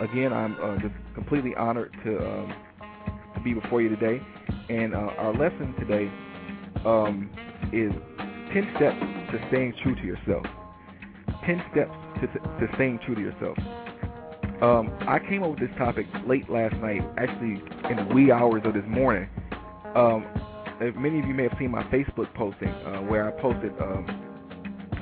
Again, 0.00 0.32
I'm 0.32 0.56
uh, 0.62 0.76
just 0.80 0.94
completely 1.14 1.54
honored 1.54 1.94
to 2.04 2.18
um, 2.18 2.54
to 3.34 3.40
be 3.40 3.54
before 3.54 3.80
you 3.80 3.88
today, 3.88 4.20
and 4.68 4.94
uh, 4.94 4.98
our 5.18 5.32
lesson 5.32 5.74
today 5.78 6.10
um, 6.84 7.30
is 7.72 7.92
10 8.52 8.72
steps 8.76 9.00
to 9.32 9.44
staying 9.48 9.74
true 9.82 9.94
to 9.94 10.02
yourself. 10.02 10.44
10 11.46 11.62
steps 11.72 11.92
to, 12.20 12.26
to 12.26 12.74
staying 12.74 12.98
true 13.04 13.14
to 13.14 13.20
yourself. 13.20 13.56
Um, 14.64 14.96
I 15.02 15.18
came 15.18 15.42
up 15.42 15.50
with 15.50 15.60
this 15.60 15.76
topic 15.76 16.06
late 16.26 16.48
last 16.48 16.74
night, 16.76 17.02
actually 17.18 17.62
in 17.90 17.96
the 17.96 18.14
wee 18.14 18.32
hours 18.32 18.62
of 18.64 18.72
this 18.72 18.84
morning. 18.88 19.28
Um, 19.94 20.24
many 20.96 21.18
of 21.18 21.26
you 21.26 21.34
may 21.34 21.42
have 21.42 21.58
seen 21.58 21.70
my 21.70 21.82
Facebook 21.84 22.32
posting 22.32 22.70
uh, 22.70 23.02
where 23.02 23.28
I 23.28 23.40
posted 23.42 23.72
um, 23.78 24.06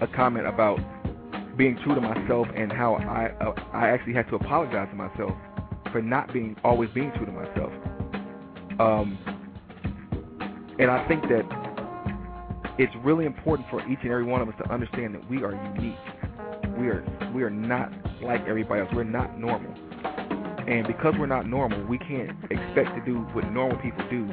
a 0.00 0.08
comment 0.08 0.48
about 0.48 0.80
being 1.56 1.78
true 1.84 1.94
to 1.94 2.00
myself 2.00 2.48
and 2.56 2.72
how 2.72 2.94
I 2.96 3.30
uh, 3.40 3.54
I 3.72 3.90
actually 3.90 4.14
had 4.14 4.28
to 4.30 4.34
apologize 4.34 4.88
to 4.90 4.96
myself 4.96 5.32
for 5.92 6.02
not 6.02 6.32
being 6.32 6.56
always 6.64 6.90
being 6.90 7.12
true 7.12 7.26
to 7.26 7.30
myself. 7.30 7.72
Um, 8.80 9.16
and 10.80 10.90
I 10.90 11.06
think 11.06 11.22
that 11.28 11.44
it's 12.78 12.92
really 13.04 13.26
important 13.26 13.68
for 13.70 13.80
each 13.88 14.00
and 14.02 14.10
every 14.10 14.24
one 14.24 14.40
of 14.40 14.48
us 14.48 14.54
to 14.64 14.68
understand 14.72 15.14
that 15.14 15.30
we 15.30 15.44
are 15.44 15.52
unique. 15.76 15.94
We 16.82 16.88
are 16.88 17.30
we 17.32 17.44
are 17.44 17.50
not 17.50 17.92
like 18.22 18.40
everybody 18.48 18.80
else. 18.80 18.90
We're 18.92 19.04
not 19.04 19.38
normal. 19.38 19.72
And 20.66 20.84
because 20.84 21.14
we're 21.16 21.26
not 21.26 21.46
normal, 21.46 21.80
we 21.86 21.96
can't 21.96 22.30
expect 22.50 22.96
to 22.96 23.02
do 23.06 23.18
what 23.34 23.48
normal 23.52 23.78
people 23.78 24.02
do 24.10 24.28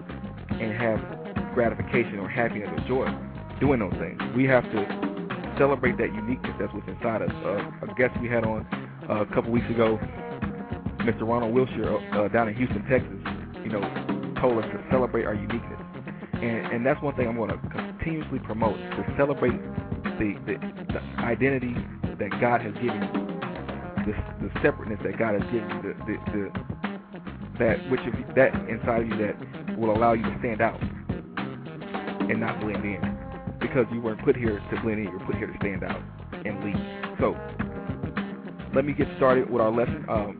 and 0.58 0.74
have 0.74 1.54
gratification 1.54 2.18
or 2.18 2.28
happiness 2.28 2.68
or 2.76 2.88
joy 2.88 3.60
doing 3.60 3.82
those 3.82 3.94
things. 4.00 4.20
We 4.36 4.46
have 4.46 4.64
to 4.64 5.54
celebrate 5.60 6.00
that 6.00 6.12
uniqueness 6.12 6.56
that's 6.60 6.74
what's 6.74 6.88
inside 6.88 7.22
us. 7.22 7.30
Uh, 7.46 7.86
a 7.86 7.94
guest 7.96 8.20
we 8.20 8.28
had 8.28 8.44
on 8.44 8.66
uh, 9.08 9.22
a 9.22 9.26
couple 9.28 9.52
weeks 9.52 9.70
ago, 9.70 10.00
Mr. 11.06 11.30
Ronald 11.30 11.54
Wilshire 11.54 12.00
uh, 12.18 12.30
down 12.30 12.50
in 12.50 12.56
Houston, 12.56 12.82
Texas, 12.90 13.14
you 13.62 13.70
know, 13.70 13.82
told 14.42 14.58
us 14.58 14.66
to 14.74 14.84
celebrate 14.90 15.26
our 15.26 15.36
uniqueness. 15.36 15.80
And, 16.34 16.74
and 16.74 16.84
that's 16.84 17.00
one 17.04 17.16
thing 17.16 17.28
I'm 17.28 17.38
going 17.38 17.52
to 17.52 17.60
continuously 17.70 18.40
promote 18.40 18.76
to 18.76 19.14
celebrate 19.20 19.62
the, 20.18 20.34
the, 20.48 20.58
the 20.94 21.00
identity 21.22 21.76
that 22.20 22.30
God 22.42 22.62
has 22.62 22.74
given 22.76 23.02
you, 23.02 23.14
the, 24.06 24.14
the 24.44 24.50
separateness 24.62 25.00
that 25.04 25.18
God 25.18 25.34
has 25.40 25.44
given 25.52 25.70
you, 25.70 25.82
the, 25.82 25.94
the, 26.06 26.16
the 26.32 26.44
that 27.60 27.90
which 27.92 28.00
you, 28.06 28.14
that 28.36 28.54
inside 28.70 29.02
of 29.04 29.08
you 29.08 29.18
that 29.18 29.78
will 29.78 29.96
allow 29.96 30.14
you 30.14 30.24
to 30.24 30.36
stand 30.40 30.62
out 30.62 30.80
and 32.30 32.40
not 32.40 32.60
blend 32.62 32.84
in, 32.86 33.02
because 33.60 33.86
you 33.92 34.00
weren't 34.02 34.24
put 34.24 34.36
here 34.36 34.60
to 34.60 34.82
blend 34.82 35.00
in, 35.00 35.06
you 35.06 35.12
were 35.12 35.26
put 35.26 35.36
here 35.36 35.48
to 35.48 35.58
stand 35.60 35.84
out 35.84 36.02
and 36.46 36.64
lead. 36.64 37.18
So 37.20 37.36
let 38.74 38.86
me 38.86 38.94
get 38.94 39.08
started 39.18 39.50
with 39.50 39.62
our 39.62 39.72
lesson. 39.72 40.06
Um, 40.08 40.40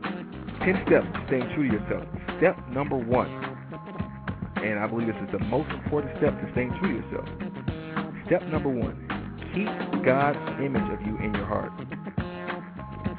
Ten 0.60 0.76
steps 0.86 1.06
to 1.14 1.24
staying 1.26 1.48
true 1.54 1.68
to 1.68 1.74
yourself. 1.74 2.04
Step 2.36 2.56
number 2.68 2.94
one, 2.94 3.30
and 4.56 4.78
I 4.78 4.86
believe 4.86 5.06
this 5.06 5.16
is 5.16 5.32
the 5.32 5.38
most 5.46 5.70
important 5.70 6.12
step 6.18 6.38
to 6.38 6.52
staying 6.52 6.76
true 6.80 7.00
to 7.00 7.08
yourself 7.08 7.28
Step 8.26 8.42
number 8.44 8.68
one 8.68 9.09
keep 9.54 10.04
God's 10.04 10.38
image 10.62 10.90
of 10.92 11.00
you 11.06 11.16
in 11.18 11.34
your 11.34 11.46
heart. 11.46 11.72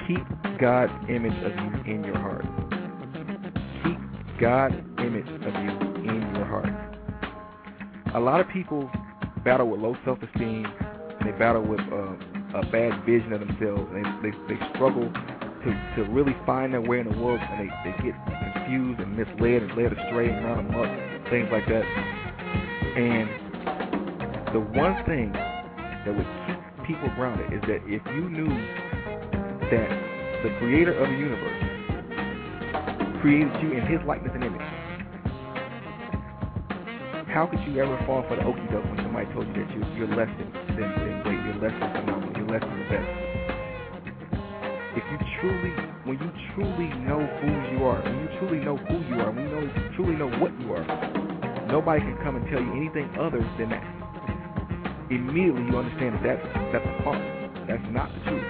Keep 0.06 0.26
God's 0.60 0.92
image 1.08 1.36
of 1.44 1.52
you 1.52 1.94
in 1.94 2.04
your 2.04 2.18
heart. 2.18 2.44
Keep 3.84 4.40
God's 4.40 4.74
image 4.98 5.28
of 5.28 5.54
you 5.54 6.10
in 6.10 6.34
your 6.34 6.44
heart. 6.44 6.68
A 8.14 8.20
lot 8.20 8.40
of 8.40 8.48
people 8.48 8.90
battle 9.44 9.68
with 9.68 9.80
low 9.80 9.96
self 10.04 10.18
esteem 10.22 10.66
and 10.66 11.28
they 11.28 11.38
battle 11.38 11.62
with 11.62 11.80
uh, 11.80 12.58
a 12.58 12.66
bad 12.70 13.04
vision 13.06 13.32
of 13.32 13.40
themselves 13.40 13.90
and 13.94 14.04
they, 14.24 14.30
they, 14.30 14.54
they 14.54 14.68
struggle 14.74 15.10
to, 15.12 15.94
to 15.96 16.10
really 16.10 16.36
find 16.44 16.72
their 16.72 16.80
way 16.80 17.00
in 17.00 17.10
the 17.10 17.18
world 17.18 17.40
and 17.40 17.68
they, 17.68 17.90
they 17.90 17.96
get 18.02 18.14
confused 18.26 18.52
confused 18.72 19.00
and 19.00 19.16
misled 19.16 19.62
and 19.62 19.76
led 19.76 19.92
astray 19.92 20.30
and 20.30 20.44
run 20.44 20.58
amok, 20.60 21.30
things 21.30 21.48
like 21.50 21.66
that. 21.66 21.84
And 22.96 23.28
the 24.54 24.60
one 24.60 25.04
thing 25.06 25.32
that 26.04 26.14
would 26.16 26.26
keep 26.46 26.58
people 26.86 27.08
grounded 27.14 27.52
is 27.52 27.60
that 27.62 27.80
if 27.86 28.02
you 28.14 28.28
knew 28.28 28.50
that 29.70 29.90
the 30.42 30.50
creator 30.58 30.92
of 30.92 31.06
the 31.08 31.14
universe 31.14 31.62
created 33.20 33.52
you 33.62 33.72
in 33.72 33.86
his 33.86 34.00
likeness 34.06 34.32
and 34.34 34.42
image, 34.42 34.60
how 37.30 37.46
could 37.46 37.60
you 37.64 37.80
ever 37.80 37.96
fall 38.04 38.24
for 38.28 38.36
the 38.36 38.42
okey 38.42 38.66
doke 38.68 38.84
when 38.84 38.98
somebody 38.98 39.24
told 39.32 39.46
you 39.48 39.54
that 39.54 39.70
you're, 39.72 39.88
you're 39.96 40.12
less 40.16 40.28
than, 40.36 40.52
than, 40.76 40.90
than 40.90 41.22
great, 41.22 41.40
you're 41.46 41.62
less 41.62 41.72
than 41.78 41.88
phenomenal, 42.02 42.34
you're 42.36 42.50
less 42.50 42.60
than 42.60 42.78
the 42.82 42.88
best? 42.90 43.08
If 44.98 45.04
you 45.08 45.18
truly, 45.40 45.72
when 46.04 46.18
you 46.20 46.30
truly 46.52 46.92
know 47.06 47.24
who 47.40 47.48
you 47.72 47.86
are, 47.86 48.02
when 48.02 48.20
you 48.20 48.28
truly 48.38 48.60
know 48.60 48.76
who 48.76 49.00
you 49.08 49.22
are, 49.22 49.30
when 49.30 49.48
you 49.48 49.54
know, 49.54 49.64
truly 49.96 50.16
know 50.16 50.28
what 50.36 50.52
you 50.60 50.74
are, 50.74 50.84
nobody 51.68 52.00
can 52.00 52.18
come 52.22 52.36
and 52.36 52.44
tell 52.50 52.60
you 52.60 52.72
anything 52.76 53.08
other 53.16 53.40
than 53.56 53.70
that. 53.70 54.01
Immediately 55.12 55.68
you 55.68 55.76
understand 55.76 56.16
that 56.24 56.40
that's, 56.72 56.88
a 56.88 57.04
farce. 57.04 57.20
That's 57.68 57.84
not 57.92 58.08
the 58.16 58.20
truth. 58.32 58.48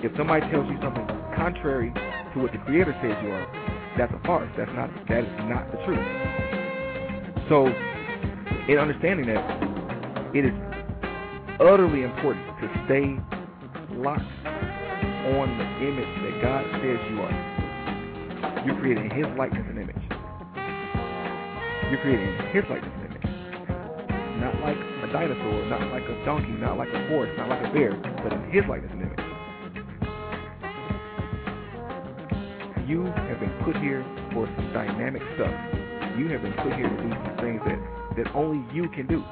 If 0.00 0.16
somebody 0.16 0.40
tells 0.48 0.64
you 0.72 0.80
something 0.80 1.04
contrary 1.36 1.92
to 1.92 2.40
what 2.40 2.52
the 2.52 2.58
Creator 2.64 2.96
says 3.04 3.12
you 3.20 3.28
are, 3.28 3.44
that's 3.98 4.12
a 4.14 4.20
farce. 4.24 4.48
That's 4.56 4.72
not 4.72 4.88
that 5.08 5.20
is 5.20 5.44
not 5.44 5.68
the 5.68 5.76
truth. 5.84 6.00
So, 7.52 7.68
in 8.72 8.80
understanding 8.80 9.28
that, 9.28 9.44
it 10.32 10.48
is 10.48 10.56
utterly 11.60 12.08
important 12.08 12.48
to 12.64 12.66
stay 12.88 13.12
locked 14.00 14.24
on 14.48 15.46
the 15.60 15.68
image 15.84 16.14
that 16.24 16.40
God 16.40 16.64
says 16.80 16.96
you 17.12 17.20
are. 17.20 18.64
You're 18.64 18.80
created 18.80 19.12
in 19.12 19.12
His 19.12 19.28
likeness 19.36 19.66
and 19.68 19.76
image. 19.76 20.04
You're 21.92 22.00
created 22.00 22.32
in 22.32 22.46
His 22.48 22.64
likeness 22.72 22.92
and 22.96 23.12
image. 23.12 24.40
Not 24.40 24.56
like 24.64 24.93
dinosaur, 25.14 25.64
not 25.70 25.80
like 25.94 26.02
a 26.02 26.24
donkey, 26.26 26.52
not 26.58 26.76
like 26.76 26.92
a 26.92 27.06
horse, 27.08 27.30
not 27.38 27.48
like 27.48 27.64
a 27.64 27.72
bear, 27.72 27.94
but 28.22 28.34
in 28.34 28.50
His 28.50 28.64
likeness 28.68 28.90
and 28.92 29.02
image. 29.02 29.22
You 32.86 33.06
have 33.06 33.40
been 33.40 33.54
put 33.64 33.76
here 33.78 34.04
for 34.34 34.46
some 34.58 34.72
dynamic 34.74 35.22
stuff 35.36 35.54
you 36.18 36.28
have 36.28 36.42
been 36.42 36.52
put 36.52 36.72
here 36.74 36.88
to 36.88 36.96
do 36.96 37.10
some 37.10 37.36
things 37.40 37.60
that, 37.66 37.78
that 38.16 38.34
only 38.34 38.62
you 38.74 38.88
can 38.90 39.06
do. 39.06 39.24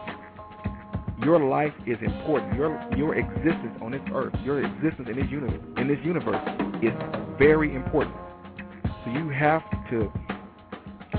Your 1.25 1.39
life 1.39 1.73
is 1.87 1.97
important. 2.03 2.57
Your 2.57 2.83
your 2.97 3.15
existence 3.15 3.79
on 3.81 3.93
this 3.93 4.01
earth, 4.13 4.35
your 4.45 4.65
existence 4.65 5.09
in 5.09 5.17
this 5.17 5.31
universe, 5.31 5.61
in 5.77 5.87
this 5.87 5.99
universe 6.03 6.43
is 6.83 6.93
very 7.39 7.75
important. 7.77 8.17
So 9.05 9.13
you 9.13 9.29
have 9.29 9.63
to 9.91 10.11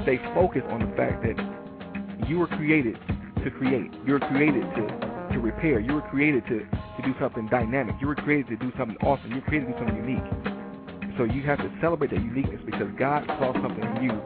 stay 0.04 0.20
focused 0.34 0.68
on 0.68 0.82
the 0.82 0.96
fact 0.98 1.24
that 1.24 2.28
you 2.28 2.40
were 2.40 2.48
created 2.48 3.00
to 3.44 3.52
create. 3.52 3.92
You 4.06 4.14
were 4.14 4.20
created 4.20 4.64
to, 4.76 5.34
to 5.34 5.40
repair. 5.40 5.80
You 5.80 5.96
were 5.96 6.02
created 6.02 6.44
to, 6.48 6.60
to 6.60 7.02
do 7.04 7.14
something 7.20 7.48
dynamic. 7.48 7.96
You 8.00 8.08
were 8.08 8.16
created 8.16 8.48
to 8.48 8.58
do 8.58 8.72
something 8.78 8.98
awesome. 9.02 9.30
You 9.30 9.38
were 9.38 9.48
created 9.48 9.68
to 9.68 9.72
do 9.74 9.80
something 9.80 9.98
unique. 9.98 11.18
So 11.18 11.24
you 11.26 11.44
have 11.44 11.60
to 11.60 11.72
celebrate 11.82 12.12
that 12.12 12.22
uniqueness 12.22 12.62
because 12.66 12.88
God 12.98 13.26
saw 13.28 13.54
something 13.54 13.84
in 13.98 14.04
you 14.04 14.22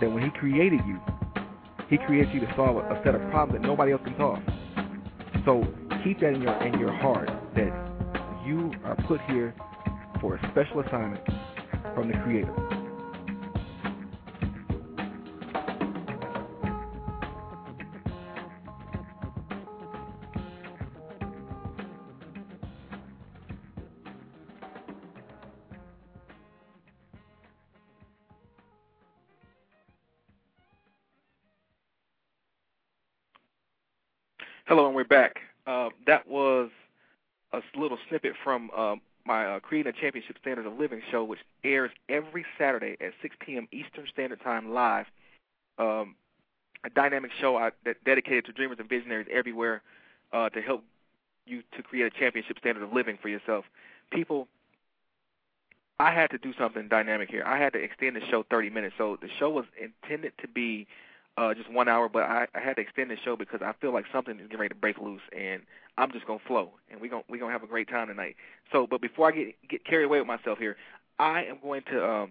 that 0.00 0.10
when 0.10 0.22
he 0.22 0.30
created 0.38 0.80
you, 0.86 1.00
he 1.88 1.98
created 1.98 2.34
you 2.34 2.40
to 2.40 2.52
solve 2.56 2.76
a 2.76 3.00
set 3.04 3.14
of 3.14 3.20
problems 3.30 3.60
that 3.60 3.66
nobody 3.66 3.92
else 3.92 4.02
can 4.04 4.16
solve. 4.18 4.38
So 5.44 5.64
keep 6.02 6.20
that 6.20 6.34
in 6.34 6.42
your 6.42 6.62
in 6.62 6.78
your 6.78 6.92
heart 6.92 7.30
that 7.56 7.72
you 8.46 8.72
are 8.84 8.96
put 9.06 9.20
here 9.22 9.54
for 10.20 10.36
a 10.36 10.50
special 10.50 10.80
assignment 10.80 11.24
from 11.94 12.08
the 12.08 12.18
Creator. 12.18 12.73
From 38.44 38.70
uh, 38.76 38.96
my 39.26 39.46
uh, 39.46 39.60
Creating 39.60 39.92
a 39.96 40.00
Championship 40.00 40.36
Standard 40.40 40.66
of 40.66 40.78
Living 40.78 41.00
show, 41.10 41.24
which 41.24 41.40
airs 41.64 41.90
every 42.08 42.44
Saturday 42.58 42.96
at 43.00 43.12
6 43.22 43.34
p.m. 43.40 43.66
Eastern 43.72 44.06
Standard 44.12 44.40
Time 44.42 44.72
live. 44.72 45.06
Um, 45.78 46.14
a 46.84 46.90
dynamic 46.90 47.30
show 47.40 47.56
I, 47.56 47.70
that 47.84 48.04
dedicated 48.04 48.44
to 48.44 48.52
dreamers 48.52 48.76
and 48.78 48.88
visionaries 48.88 49.26
everywhere 49.32 49.82
uh, 50.32 50.50
to 50.50 50.60
help 50.60 50.84
you 51.46 51.62
to 51.76 51.82
create 51.82 52.06
a 52.06 52.18
championship 52.18 52.58
standard 52.58 52.82
of 52.82 52.92
living 52.92 53.18
for 53.20 53.28
yourself. 53.28 53.64
People, 54.12 54.46
I 55.98 56.12
had 56.12 56.30
to 56.30 56.38
do 56.38 56.52
something 56.58 56.88
dynamic 56.88 57.30
here. 57.30 57.42
I 57.44 57.58
had 57.58 57.72
to 57.72 57.78
extend 57.78 58.16
the 58.16 58.20
show 58.30 58.44
30 58.50 58.70
minutes. 58.70 58.94
So 58.98 59.18
the 59.20 59.28
show 59.38 59.50
was 59.50 59.64
intended 59.80 60.34
to 60.42 60.48
be 60.48 60.86
uh, 61.36 61.54
just 61.54 61.70
one 61.70 61.88
hour, 61.88 62.08
but 62.08 62.22
I, 62.24 62.46
I 62.54 62.60
had 62.60 62.76
to 62.76 62.82
extend 62.82 63.10
the 63.10 63.16
show 63.24 63.36
because 63.36 63.60
I 63.62 63.72
feel 63.80 63.92
like 63.92 64.04
something 64.12 64.38
is 64.38 64.42
getting 64.42 64.58
ready 64.58 64.74
to 64.74 64.80
break 64.80 64.98
loose, 64.98 65.22
and 65.36 65.62
I'm 65.98 66.12
just 66.12 66.26
gonna 66.26 66.38
flow, 66.46 66.70
and 66.90 67.00
we're 67.00 67.10
gonna 67.10 67.24
we're 67.28 67.40
gonna 67.40 67.52
have 67.52 67.62
a 67.62 67.68
great 67.68 67.88
time 67.88 68.08
tonight. 68.08 68.36
So, 68.72 68.86
but 68.86 69.00
before 69.00 69.28
I 69.28 69.32
get 69.32 69.68
get 69.68 69.84
carried 69.84 70.04
away 70.04 70.18
with 70.18 70.28
myself 70.28 70.58
here, 70.58 70.76
I 71.18 71.44
am 71.44 71.58
going 71.62 71.82
to 71.90 72.08
um, 72.08 72.30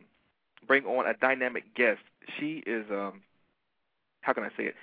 bring 0.67 0.85
on 0.85 1.07
a 1.07 1.13
dynamic 1.13 1.75
guest. 1.75 2.01
She 2.39 2.63
is 2.65 2.85
um, 2.91 3.21
how 4.21 4.33
can 4.33 4.43
I 4.43 4.49
say 4.57 4.65
it? 4.65 4.75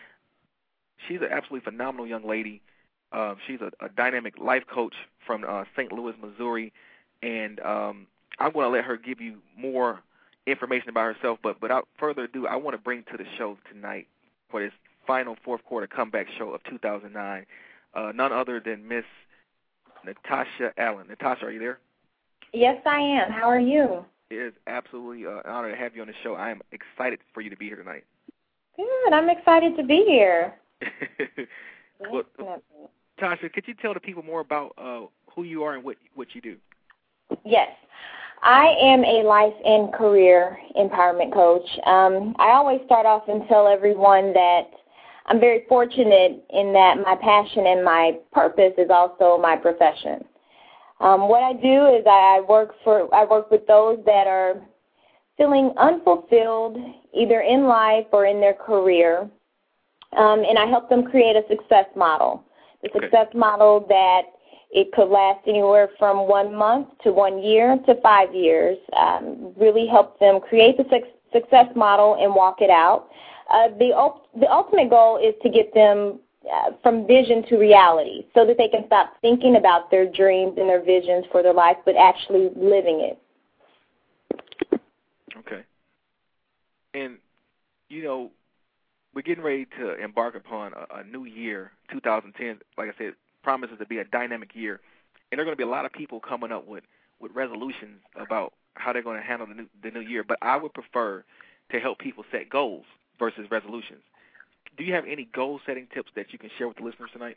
She's 1.09 1.21
an 1.21 1.29
absolutely 1.31 1.65
phenomenal 1.71 2.07
young 2.07 2.27
lady. 2.27 2.61
Um, 3.13 3.37
she's 3.47 3.61
a, 3.61 3.73
a 3.85 3.89
dynamic 3.89 4.39
life 4.39 4.65
coach 4.73 4.95
from 5.27 5.45
uh, 5.49 5.65
St. 5.75 5.91
Louis, 5.93 6.15
Missouri, 6.21 6.73
and 7.23 7.59
um, 7.61 8.07
I'm 8.39 8.53
going 8.53 8.67
to 8.67 8.71
let 8.71 8.85
her 8.85 8.97
give 8.97 9.21
you 9.21 9.39
more 9.59 10.01
information 10.51 10.89
about 10.89 11.15
herself. 11.15 11.39
But 11.43 11.61
without 11.63 11.89
further 11.99 12.25
ado, 12.25 12.47
I 12.47 12.57
want 12.57 12.77
to 12.77 12.83
bring 12.83 13.05
to 13.11 13.17
the 13.17 13.25
show 13.39 13.57
tonight 13.73 14.07
for 14.51 14.61
this 14.61 14.73
final 15.07 15.37
fourth 15.45 15.65
quarter 15.65 15.87
comeback 15.87 16.27
show 16.39 16.51
of 16.51 16.63
2009, 16.65 17.47
uh, 17.95 18.13
none 18.15 18.33
other 18.33 18.61
than 18.61 18.87
Miss 18.87 19.05
Natasha 20.05 20.73
Allen. 20.77 21.07
Natasha, 21.09 21.47
are 21.47 21.51
you 21.51 21.59
there? 21.59 21.79
Yes, 22.53 22.81
I 22.87 22.99
am. 22.99 23.31
How 23.31 23.49
are 23.49 23.61
you? 23.61 24.05
It 24.31 24.37
is 24.37 24.53
absolutely 24.67 25.27
uh, 25.27 25.41
an 25.45 25.51
honor 25.51 25.71
to 25.71 25.77
have 25.77 25.95
you 25.95 26.03
on 26.03 26.09
the 26.09 26.15
show. 26.23 26.35
I 26.35 26.51
am 26.51 26.61
excited 26.73 27.21
for 27.35 27.41
you 27.41 27.51
to 27.51 27.57
be 27.57 27.67
here 27.67 27.77
tonight. 27.77 28.05
Good. 28.77 29.13
I'm 29.13 29.29
excited 29.29 29.77
to 29.77 29.83
be 29.83 30.05
here. 30.07 30.55
well, 32.11 32.23
Tasha, 33.21 33.53
could 33.53 33.67
you 33.67 33.75
tell 33.75 33.95
the 33.95 34.01
people 34.01 34.23
more 34.23 34.41
about 34.41 34.73
uh, 34.79 35.07
who 35.35 35.43
you 35.43 35.63
are 35.65 35.75
and 35.75 35.85
what 35.85 35.97
what 36.15 36.29
you 36.35 36.41
do? 36.41 36.57
Yes. 37.45 37.69
I 38.43 38.75
am 38.81 39.05
a 39.05 39.23
life 39.23 39.55
and 39.65 39.93
career 39.93 40.59
empowerment 40.77 41.33
coach. 41.33 41.69
Um, 41.87 42.35
I 42.39 42.53
always 42.53 42.81
start 42.87 43.05
off 43.05 43.25
and 43.29 43.47
tell 43.49 43.69
everyone 43.69 44.33
that 44.33 44.71
I'm 45.27 45.39
very 45.39 45.65
fortunate 45.69 46.43
in 46.51 46.73
that 46.73 46.97
my 47.05 47.17
passion 47.21 47.67
and 47.67 47.85
my 47.85 48.19
purpose 48.33 48.73
is 48.79 48.89
also 48.91 49.39
my 49.41 49.57
profession. 49.57 50.25
Um, 51.01 51.29
what 51.29 51.43
I 51.43 51.53
do 51.53 51.87
is 51.87 52.05
I 52.07 52.43
work 52.49 52.75
for 52.83 53.15
I 53.15 53.25
work 53.25 53.51
with 53.51 53.67
those 53.67 53.99
that 54.07 54.27
are 54.27 54.61
feeling 55.37 55.73
unfulfilled 55.79 56.77
either 57.15 57.41
in 57.41 57.65
life 57.65 58.07
or 58.13 58.27
in 58.27 58.41
their 58.41 58.55
career, 58.55 59.29
um, 60.17 60.45
and 60.45 60.59
I 60.59 60.67
help 60.67 60.89
them 60.89 61.05
create 61.05 61.37
a 61.37 61.43
success 61.49 61.87
model. 61.97 62.45
The 62.83 62.91
success 62.95 63.27
model 63.35 63.87
that 63.89 64.23
it 64.71 64.93
could 64.93 65.09
last 65.09 65.41
anywhere 65.47 65.89
from 65.99 66.29
one 66.29 66.55
month 66.55 66.89
to 67.03 67.13
one 67.13 67.43
year 67.43 67.79
to 67.87 68.01
five 68.03 68.35
years. 68.35 68.79
Um, 68.97 69.53
really 69.57 69.87
help 69.87 70.19
them 70.21 70.41
create 70.41 70.77
the 70.77 70.85
suc 70.91 71.03
success 71.33 71.67
model 71.77 72.17
and 72.21 72.35
walk 72.35 72.61
it 72.61 72.71
out. 72.71 73.09
Uh, 73.53 73.69
the, 73.79 73.91
the 74.39 74.51
ultimate 74.51 74.91
goal 74.91 75.17
is 75.17 75.35
to 75.43 75.49
get 75.49 75.73
them 75.75 76.21
uh, 76.53 76.71
from 76.83 77.07
vision 77.07 77.45
to 77.49 77.57
reality 77.57 78.25
so 78.35 78.47
that 78.47 78.57
they 78.59 78.69
can 78.69 78.85
stop 78.87 79.15
thinking 79.21 79.57
about 79.57 79.91
their 79.91 80.11
dreams 80.11 80.55
and 80.57 80.69
their 80.69 80.83
visions 80.83 81.25
for 81.31 81.43
their 81.43 81.53
life, 81.53 81.77
but 81.85 81.95
actually 81.97 82.51
living 82.57 83.01
it. 83.11 84.81
Okay. 85.39 85.63
And 86.95 87.19
you 87.89 88.05
know, 88.05 88.31
we're 89.15 89.23
getting 89.23 89.45
ready 89.45 89.67
to 89.79 90.03
embark 90.03 90.35
upon 90.37 90.73
a, 90.73 91.01
a 91.01 91.05
new 91.05 91.25
year, 91.25 91.73
2010. 91.93 92.61
Like 92.79 92.89
I 92.89 92.99
said, 92.99 93.15
promises 93.43 93.79
to 93.79 93.87
be 93.87 93.99
a 93.99 94.05
dynamic 94.05 94.55
year, 94.55 94.81
and 95.31 95.39
there 95.39 95.43
are 95.43 95.45
going 95.45 95.57
to 95.57 95.65
be 95.65 95.69
a 95.69 95.71
lot 95.71 95.85
of 95.85 95.93
people 95.93 96.21
coming 96.21 96.53
up 96.53 96.67
with 96.67 96.85
with 97.21 97.33
resolutions 97.35 98.01
about 98.17 98.55
how 98.75 98.93
they're 98.93 99.03
going 99.03 99.21
to 99.21 99.27
handle 99.27 99.47
the 99.47 99.55
new 99.55 99.67
the 99.83 99.91
new 99.91 100.01
year. 100.01 100.25
But 100.25 100.39
I 100.43 100.57
would 100.57 100.75
prefer 100.75 101.25
to 101.71 101.81
help 101.81 101.99
people 101.99 102.25
set 102.31 102.49
goals 102.49 102.85
versus 103.19 103.47
resolutions. 103.51 104.03
Do 104.77 104.85
you 104.85 104.95
have 104.95 105.05
any 105.07 105.29
goal 105.35 105.61
setting 105.67 105.87
tips 105.93 106.11
that 106.17 106.33
you 106.33 106.39
can 106.39 106.51
share 106.57 106.69
with 106.69 106.79
the 106.79 106.85
listeners 106.85 107.11
tonight? 107.13 107.37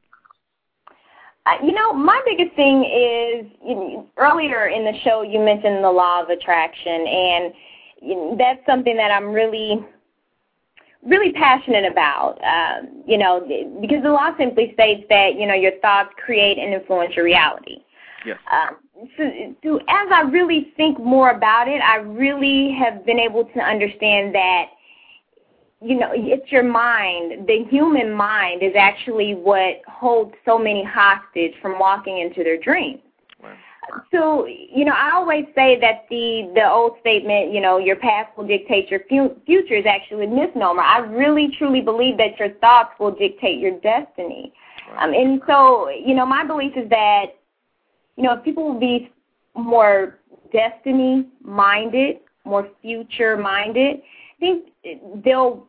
Uh, 1.45 1.58
You 1.64 1.74
know, 1.74 1.93
my 1.93 2.22
biggest 2.26 2.56
thing 2.56 2.84
is 2.84 3.45
you 3.66 3.76
know, 3.76 4.10
earlier 4.18 4.68
in 4.68 4.86
the 4.86 4.97
show 5.04 5.22
you 5.22 5.39
mentioned 5.39 5.84
the 5.84 5.91
law 5.91 6.22
of 6.22 6.30
attraction, 6.30 7.06
and 7.08 7.54
you 8.01 8.16
know, 8.16 8.36
that's 8.38 8.66
something 8.66 8.95
that 8.97 9.12
I'm 9.12 9.32
really 9.32 9.86
really 11.06 11.32
passionate 11.34 11.89
about. 11.89 12.39
Um, 12.43 13.04
you 13.06 13.18
know, 13.18 13.41
because 13.82 14.04
the 14.04 14.10
law 14.12 14.36
simply 14.38 14.72
states 14.74 15.04
that 15.10 15.36
you 15.36 15.45
know 15.45 15.54
your 15.54 15.74
thoughts 15.82 16.10
create 16.24 16.58
and 16.58 16.74
influence 16.74 17.16
your 17.16 17.26
reality. 17.26 17.84
Yes. 18.26 18.38
Um, 18.51 18.78
so, 19.18 19.30
so 19.64 19.78
as 19.89 20.08
I 20.12 20.22
really 20.32 20.72
think 20.78 20.99
more 20.99 21.32
about 21.32 21.68
it, 21.68 21.82
I 21.82 21.97
really 21.97 22.76
have 22.80 23.06
been 23.06 23.20
able 23.20 23.45
to 23.45 23.60
understand 23.60 24.34
that 24.34 24.68
you 25.82 25.99
know 25.99 26.12
it's 26.14 26.51
your 26.51 26.64
mind. 26.64 27.47
The 27.47 27.66
human 27.70 28.14
mind 28.14 28.64
is 28.64 28.74
actually 28.78 29.36
what 29.36 29.82
holds 29.88 30.34
so 30.45 30.58
many 30.58 30.84
hostage 30.84 31.54
from 31.62 31.80
walking 31.80 32.20
into 32.20 32.43
their 32.43 32.58
dreams. 32.58 33.01
Wow. 33.41 33.54
So, 34.11 34.45
you 34.47 34.86
know, 34.86 34.93
I 34.95 35.11
always 35.13 35.45
say 35.55 35.79
that 35.79 36.05
the 36.09 36.51
the 36.55 36.69
old 36.69 36.97
statement, 36.99 37.53
you 37.53 37.61
know, 37.61 37.77
your 37.77 37.95
past 37.97 38.36
will 38.38 38.47
dictate 38.47 38.89
your 38.89 39.01
fu- 39.09 39.36
future 39.45 39.75
is 39.75 39.86
actually 39.86 40.25
a 40.25 40.29
misnomer. 40.29 40.81
I 40.81 40.99
really 40.99 41.53
truly 41.57 41.81
believe 41.81 42.17
that 42.17 42.39
your 42.39 42.51
thoughts 42.61 42.91
will 42.99 43.11
dictate 43.11 43.59
your 43.59 43.79
destiny. 43.79 44.53
Um, 44.97 45.13
and 45.13 45.41
so, 45.47 45.89
you 45.89 46.13
know, 46.13 46.25
my 46.25 46.43
belief 46.45 46.73
is 46.75 46.89
that, 46.89 47.25
you 48.15 48.23
know, 48.23 48.34
if 48.34 48.43
people 48.43 48.71
will 48.71 48.79
be 48.79 49.11
more 49.55 50.19
destiny 50.51 51.27
minded, 51.41 52.19
more 52.45 52.67
future 52.81 53.38
minded, 53.38 53.97
I 53.97 54.39
think 54.39 54.69
they'll 55.23 55.67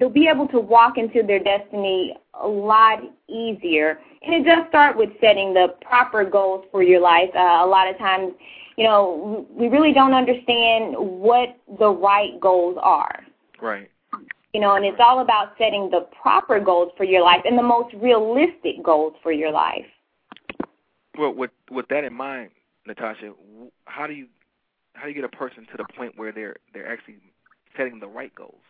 they'll 0.00 0.08
be 0.08 0.26
able 0.26 0.48
to 0.48 0.58
walk 0.58 0.96
into 0.96 1.22
their 1.22 1.38
destiny 1.38 2.16
a 2.42 2.48
lot 2.48 3.00
easier. 3.28 4.00
And 4.22 4.34
it 4.34 4.44
does 4.44 4.66
start 4.68 4.96
with 4.96 5.10
setting 5.20 5.54
the 5.54 5.74
proper 5.82 6.24
goals 6.24 6.64
for 6.72 6.82
your 6.82 7.00
life. 7.00 7.30
Uh, 7.34 7.60
a 7.62 7.66
lot 7.66 7.88
of 7.88 7.96
times, 7.98 8.32
you 8.76 8.84
know, 8.84 9.46
we 9.50 9.68
really 9.68 9.92
don't 9.92 10.14
understand 10.14 10.94
what 10.96 11.56
the 11.78 11.90
right 11.90 12.40
goals 12.40 12.78
are. 12.82 13.20
Right. 13.60 13.90
You 14.54 14.60
know, 14.60 14.74
and 14.74 14.84
it's 14.84 14.98
all 14.98 15.20
about 15.20 15.52
setting 15.58 15.90
the 15.90 16.08
proper 16.20 16.58
goals 16.58 16.90
for 16.96 17.04
your 17.04 17.22
life 17.22 17.42
and 17.44 17.56
the 17.56 17.62
most 17.62 17.94
realistic 17.94 18.82
goals 18.82 19.14
for 19.22 19.30
your 19.30 19.52
life. 19.52 19.86
Well, 21.16 21.34
with 21.34 21.50
with 21.70 21.86
that 21.88 22.04
in 22.04 22.14
mind, 22.14 22.50
Natasha, 22.86 23.32
how 23.84 24.06
do 24.06 24.14
you 24.14 24.26
how 24.94 25.04
do 25.04 25.08
you 25.10 25.14
get 25.14 25.24
a 25.24 25.36
person 25.36 25.66
to 25.70 25.76
the 25.76 25.84
point 25.96 26.14
where 26.16 26.32
they're 26.32 26.56
they're 26.72 26.90
actually 26.90 27.18
setting 27.76 28.00
the 28.00 28.08
right 28.08 28.34
goals? 28.34 28.62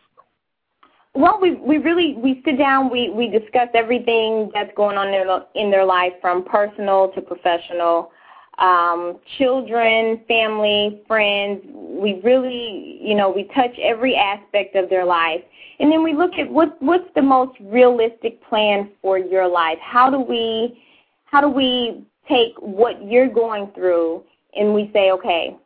Well, 1.13 1.39
we 1.41 1.55
we 1.55 1.77
really 1.77 2.15
we 2.15 2.41
sit 2.45 2.57
down, 2.57 2.89
we 2.89 3.09
we 3.09 3.27
discuss 3.27 3.67
everything 3.73 4.49
that's 4.53 4.71
going 4.75 4.97
on 4.97 5.07
in 5.07 5.27
their, 5.27 5.43
in 5.55 5.71
their 5.71 5.85
life, 5.85 6.13
from 6.21 6.45
personal 6.45 7.11
to 7.15 7.21
professional, 7.21 8.11
um, 8.59 9.19
children, 9.37 10.21
family, 10.27 11.01
friends. 11.07 11.61
We 11.73 12.21
really, 12.23 12.97
you 13.01 13.15
know, 13.15 13.29
we 13.29 13.43
touch 13.53 13.77
every 13.81 14.15
aspect 14.15 14.75
of 14.75 14.89
their 14.89 15.03
life, 15.03 15.41
and 15.79 15.91
then 15.91 16.01
we 16.01 16.13
look 16.13 16.31
at 16.39 16.49
what 16.49 16.81
what's 16.81 17.09
the 17.13 17.21
most 17.21 17.57
realistic 17.59 18.41
plan 18.47 18.89
for 19.01 19.17
your 19.17 19.49
life. 19.49 19.79
How 19.81 20.09
do 20.09 20.19
we 20.19 20.81
how 21.25 21.41
do 21.41 21.49
we 21.49 22.05
take 22.29 22.53
what 22.59 23.05
you're 23.05 23.27
going 23.27 23.69
through 23.75 24.23
and 24.55 24.73
we 24.73 24.89
say, 24.93 25.11
okay, 25.11 25.57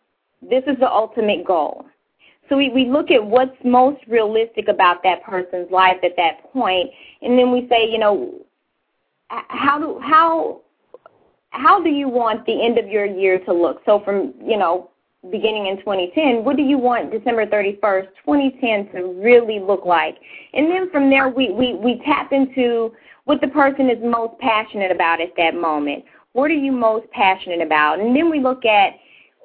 this 0.42 0.64
is 0.68 0.78
the 0.80 0.90
ultimate 0.90 1.46
goal. 1.46 1.86
So 2.50 2.58
we, 2.58 2.70
we 2.70 2.86
look 2.86 3.12
at 3.12 3.24
what's 3.24 3.56
most 3.64 4.02
realistic 4.08 4.68
about 4.68 5.02
that 5.04 5.24
person's 5.24 5.70
life 5.72 5.98
at 6.04 6.16
that 6.18 6.52
point, 6.54 6.90
and 7.22 7.38
then 7.38 7.52
we 7.52 7.68
say, 7.70 7.90
you 7.90 7.98
know, 7.98 8.34
how 9.30 9.80
do 9.80 10.00
how 10.00 10.62
how 11.50 11.82
do 11.82 11.90
you 11.90 12.08
want 12.10 12.46
the 12.46 12.64
end 12.66 12.78
of 12.78 12.88
your 12.88 13.06
year 13.06 13.40
to 13.46 13.54
look? 13.54 13.82
So 13.86 14.02
from 14.04 14.34
you 14.44 14.58
know 14.58 14.90
beginning 15.32 15.66
in 15.68 15.78
2010, 15.78 16.44
what 16.44 16.56
do 16.56 16.62
you 16.62 16.78
want 16.78 17.12
December 17.12 17.48
31st, 17.48 18.08
2010 18.24 18.92
to 18.92 19.20
really 19.20 19.60
look 19.60 19.84
like? 19.84 20.18
And 20.54 20.70
then 20.70 20.92
from 20.92 21.10
there, 21.10 21.30
we 21.30 21.52
we 21.52 21.74
we 21.74 22.02
tap 22.06 22.32
into 22.32 22.94
what 23.24 23.42
the 23.42 23.48
person 23.48 23.90
is 23.90 23.98
most 24.04 24.40
passionate 24.40 24.92
about 24.92 25.20
at 25.20 25.36
that 25.38 25.56
moment. 25.56 26.04
What 26.34 26.52
are 26.52 26.56
you 26.56 26.72
most 26.72 27.10
passionate 27.12 27.62
about? 27.62 28.00
And 28.00 28.16
then 28.16 28.30
we 28.30 28.40
look 28.40 28.66
at 28.66 28.94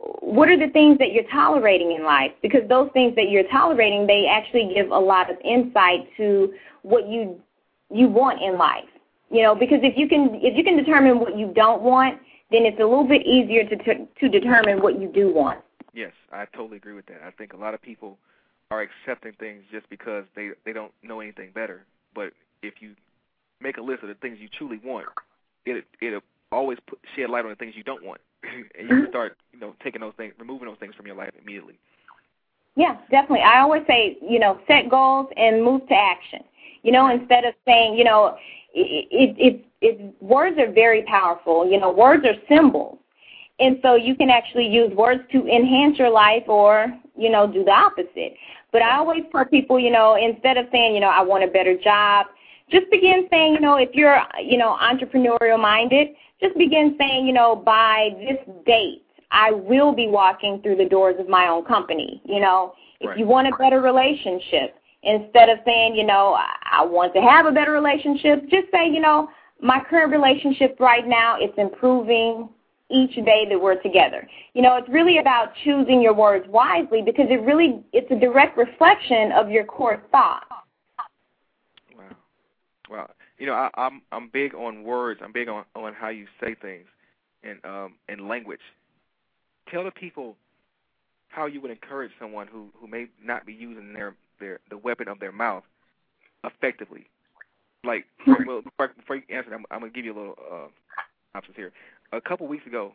what 0.01 0.49
are 0.49 0.59
the 0.59 0.73
things 0.73 0.99
that 0.99 1.13
you're 1.13 1.29
tolerating 1.31 1.93
in 1.93 2.05
life? 2.05 2.33
Because 2.41 2.67
those 2.69 2.89
things 2.93 3.15
that 3.17 3.29
you're 3.29 3.49
tolerating, 3.49 4.07
they 4.07 4.27
actually 4.27 4.73
give 4.75 4.91
a 4.91 4.99
lot 4.99 5.31
of 5.31 5.37
insight 5.45 6.09
to 6.17 6.53
what 6.83 7.09
you 7.09 7.41
you 7.91 8.09
want 8.09 8.41
in 8.41 8.57
life. 8.57 8.89
You 9.31 9.43
know, 9.43 9.55
because 9.55 9.81
if 9.83 9.97
you 9.97 10.09
can 10.09 10.41
if 10.43 10.57
you 10.57 10.65
can 10.65 10.77
determine 10.77 11.21
what 11.21 11.37
you 11.37 11.53
don't 11.55 11.83
want, 11.83 12.19
then 12.51 12.65
it's 12.65 12.81
a 12.81 12.85
little 12.85 13.07
bit 13.07 13.27
easier 13.27 13.65
to 13.65 13.77
to, 13.77 14.29
determine 14.29 14.81
what 14.81 14.99
you 14.99 15.11
do 15.13 15.33
want. 15.33 15.61
Yes, 15.93 16.13
I 16.33 16.47
totally 16.57 16.79
agree 16.79 16.95
with 16.95 17.07
that. 17.07 17.21
I 17.27 17.31
think 17.31 17.53
a 17.53 17.57
lot 17.57 17.75
of 17.75 17.83
people 17.83 18.17
are 18.71 18.81
accepting 18.81 19.33
things 19.39 19.65
just 19.71 19.89
because 19.91 20.25
they 20.35 20.51
they 20.65 20.73
don't 20.73 20.93
know 21.03 21.21
anything 21.21 21.51
better. 21.55 21.85
But 22.15 22.33
if 22.63 22.75
you 22.81 22.95
make 23.61 23.77
a 23.77 23.83
list 23.83 24.03
of 24.03 24.09
the 24.09 24.15
things 24.15 24.39
you 24.41 24.49
truly 24.49 24.81
want, 24.83 25.07
it 25.67 25.85
it'll 26.01 26.23
always 26.51 26.79
put, 26.89 26.99
shed 27.15 27.29
light 27.29 27.45
on 27.45 27.51
the 27.51 27.57
things 27.57 27.75
you 27.77 27.85
don't 27.85 28.05
want, 28.05 28.21
and 28.79 28.89
you 28.89 29.07
start 29.09 29.37
you 29.53 29.61
know 29.61 29.75
taking 29.83 30.01
those 30.01 30.15
things, 30.17 30.35
removing 30.39 30.69
those 30.69 30.79
things 30.79 30.95
from 30.95 31.07
your 31.07 31.17
life 31.17 31.31
immediately. 31.41 31.79
Yeah, 32.77 32.97
definitely. 33.11 33.41
I 33.41 33.61
always 33.61 33.83
say, 33.87 34.17
you 34.23 34.39
know, 34.39 34.61
set 34.67 34.89
goals 34.89 35.27
and 35.37 35.63
move 35.63 35.87
to 35.89 35.95
action. 35.95 36.41
You 36.83 36.93
know, 36.93 37.11
instead 37.11 37.45
of 37.45 37.55
saying, 37.67 37.95
you 37.99 38.05
know, 38.05 38.37
it, 38.73 39.37
it, 39.39 39.65
it 39.83 40.15
words 40.23 40.57
are 40.59 40.71
very 40.71 41.03
powerful. 41.03 41.71
You 41.71 41.79
know, 41.79 41.91
words 41.91 42.25
are 42.25 42.35
symbols, 42.49 42.99
and 43.59 43.79
so 43.83 43.97
you 43.97 44.15
can 44.15 44.31
actually 44.31 44.67
use 44.67 44.95
words 44.95 45.23
to 45.33 45.47
enhance 45.47 45.99
your 45.99 46.11
life 46.11 46.45
or 46.47 46.87
you 47.17 47.31
know 47.31 47.47
do 47.47 47.65
the 47.65 47.73
opposite. 47.73 48.35
But 48.73 48.83
I 48.83 48.97
always 48.97 49.25
tell 49.33 49.45
people, 49.45 49.81
you 49.81 49.91
know, 49.91 50.17
instead 50.17 50.57
of 50.57 50.67
saying, 50.71 50.95
you 50.95 51.01
know, 51.01 51.09
I 51.09 51.23
want 51.23 51.43
a 51.43 51.49
better 51.49 51.77
job, 51.77 52.27
just 52.71 52.91
begin 52.91 53.27
saying, 53.31 53.55
you 53.55 53.61
know, 53.61 53.77
if 53.77 53.91
you're, 53.95 54.19
you 54.43 54.59
know, 54.59 54.77
entrepreneurial 54.81 55.61
minded, 55.61 56.09
just 56.41 56.57
begin 56.57 56.97
saying, 56.99 57.27
you 57.27 57.33
know, 57.33 57.57
by 57.57 58.11
this 58.19 58.39
date, 58.67 59.05
I 59.31 59.53
will 59.53 59.93
be 59.93 60.09
walking 60.09 60.61
through 60.63 60.77
the 60.77 60.89
doors 60.89 61.17
of 61.19 61.29
my 61.29 61.49
own 61.49 61.65
company. 61.65 62.21
You 62.25 62.41
know, 62.41 62.75
if 63.01 63.09
Right. 63.09 63.19
you 63.19 63.27
want 63.27 63.49
a 63.49 63.57
better 63.57 63.81
relationship, 63.81 64.77
instead 65.03 65.49
of 65.49 65.59
saying, 65.65 65.95
you 65.95 66.05
know, 66.05 66.35
I, 66.35 66.51
I 66.73 66.85
want 66.85 67.15
to 67.15 67.21
have 67.21 67.47
a 67.47 67.53
better 67.53 67.73
relationship, 67.73 68.43
just 68.51 68.71
say, 68.73 68.89
you 68.89 69.01
know, 69.01 69.29
my 69.63 69.81
current 69.89 70.13
relationship 70.13 70.77
right 70.81 71.07
now, 71.07 71.37
it's 71.39 71.57
improving 71.59 72.49
each 72.91 73.15
day 73.25 73.47
that 73.49 73.61
we're 73.61 73.81
together. 73.81 74.27
You 74.55 74.63
know, 74.63 74.77
it's 74.77 74.89
really 74.89 75.19
about 75.19 75.53
choosing 75.65 76.03
your 76.03 76.15
words 76.15 76.47
wisely 76.49 77.03
because 77.03 77.27
it 77.31 77.41
really 77.43 77.83
it's 77.93 78.11
a 78.11 78.17
direct 78.19 78.59
reflection 78.59 79.33
of 79.33 79.49
your 79.49 79.65
core 79.65 80.03
thoughts. 80.11 80.47
Wow. 82.91 83.11
You 83.39 83.47
know, 83.47 83.55
I, 83.55 83.71
I'm 83.75 84.03
I'm 84.11 84.29
big 84.29 84.55
on 84.55 84.83
words. 84.83 85.21
I'm 85.23 85.33
big 85.33 85.49
on 85.49 85.65
on 85.77 85.95
how 85.95 86.09
you 86.09 86.27
say 86.43 86.57
things, 86.61 86.87
and 87.45 87.65
um 87.65 87.95
and 88.09 88.29
language. 88.29 88.61
Tell 89.71 89.85
the 89.85 89.93
people 89.93 90.37
how 91.29 91.47
you 91.47 91.61
would 91.61 91.71
encourage 91.71 92.11
someone 92.19 92.49
who 92.49 92.69
who 92.81 92.89
may 92.89 93.07
not 93.25 93.47
be 93.47 93.53
using 93.53 93.93
their 93.93 94.15
their 94.41 94.59
the 94.71 94.77
weapon 94.77 95.09
of 95.09 95.21
their 95.21 95.33
mouth 95.33 95.63
effectively. 96.45 97.07
Like, 97.85 98.05
well, 98.27 98.61
before, 98.63 98.89
before 98.89 99.17
you 99.17 99.23
answer, 99.31 99.55
I'm, 99.55 99.65
I'm 99.71 99.81
gonna 99.81 99.93
give 99.93 100.05
you 100.05 100.13
a 100.13 100.19
little 100.19 100.37
uh, 100.53 101.37
options 101.39 101.57
here. 101.57 101.73
A 102.13 102.21
couple 102.21 102.47
weeks 102.47 102.67
ago, 102.67 102.93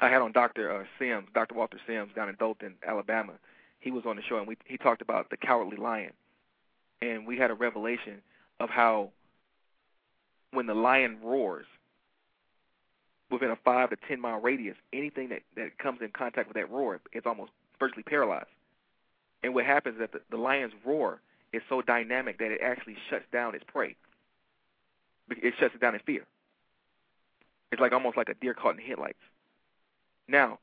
I 0.00 0.08
had 0.08 0.22
on 0.22 0.32
Dr. 0.32 0.74
Uh, 0.74 0.84
Sims, 0.98 1.26
Dr. 1.34 1.54
Walter 1.54 1.78
Sims, 1.86 2.10
down 2.16 2.28
in 2.30 2.36
Dothan, 2.36 2.74
Alabama. 2.86 3.34
He 3.80 3.90
was 3.90 4.04
on 4.06 4.16
the 4.16 4.22
show, 4.22 4.38
and 4.38 4.46
we 4.46 4.56
he 4.64 4.78
talked 4.78 5.02
about 5.02 5.28
the 5.28 5.36
cowardly 5.36 5.76
lion, 5.76 6.12
and 7.02 7.26
we 7.26 7.36
had 7.36 7.50
a 7.50 7.54
revelation 7.54 8.22
of 8.60 8.70
how 8.70 9.10
when 10.52 10.66
the 10.66 10.74
lion 10.74 11.18
roars 11.22 11.66
within 13.30 13.50
a 13.50 13.56
five 13.56 13.90
to 13.90 13.96
ten 14.08 14.20
mile 14.20 14.40
radius, 14.40 14.76
anything 14.92 15.28
that 15.28 15.42
that 15.56 15.78
comes 15.78 16.00
in 16.00 16.10
contact 16.10 16.48
with 16.48 16.56
that 16.56 16.70
roar, 16.70 17.00
is 17.12 17.22
almost 17.26 17.50
virtually 17.78 18.02
paralyzed. 18.02 18.48
And 19.42 19.54
what 19.54 19.64
happens 19.64 19.94
is 19.94 20.00
that 20.00 20.12
the, 20.12 20.20
the 20.30 20.36
lion's 20.36 20.72
roar 20.84 21.20
is 21.52 21.62
so 21.68 21.82
dynamic 21.82 22.38
that 22.38 22.50
it 22.50 22.60
actually 22.62 22.96
shuts 23.08 23.24
down 23.32 23.54
its 23.54 23.64
prey. 23.66 23.96
It 25.30 25.54
shuts 25.58 25.74
it 25.74 25.80
down 25.80 25.94
in 25.94 26.00
fear. 26.00 26.24
It's 27.70 27.80
like 27.80 27.92
almost 27.92 28.16
like 28.16 28.28
a 28.28 28.34
deer 28.34 28.54
caught 28.54 28.78
in 28.78 28.84
headlights. 28.84 29.18
Now, 30.26 30.58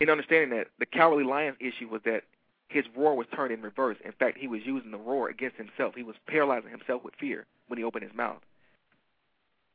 in 0.00 0.10
understanding 0.10 0.50
that 0.56 0.68
the 0.78 0.86
cowardly 0.86 1.24
lion's 1.24 1.56
issue 1.60 1.88
was 1.88 2.02
that 2.04 2.24
his 2.68 2.84
roar 2.94 3.14
was 3.14 3.26
turned 3.34 3.52
in 3.52 3.62
reverse. 3.62 3.96
In 4.04 4.12
fact, 4.12 4.38
he 4.38 4.46
was 4.46 4.60
using 4.64 4.90
the 4.90 4.98
roar 4.98 5.28
against 5.28 5.56
himself. 5.56 5.94
He 5.94 6.02
was 6.02 6.16
paralyzing 6.26 6.70
himself 6.70 7.02
with 7.02 7.14
fear 7.18 7.46
when 7.66 7.78
he 7.78 7.84
opened 7.84 8.04
his 8.04 8.14
mouth. 8.14 8.42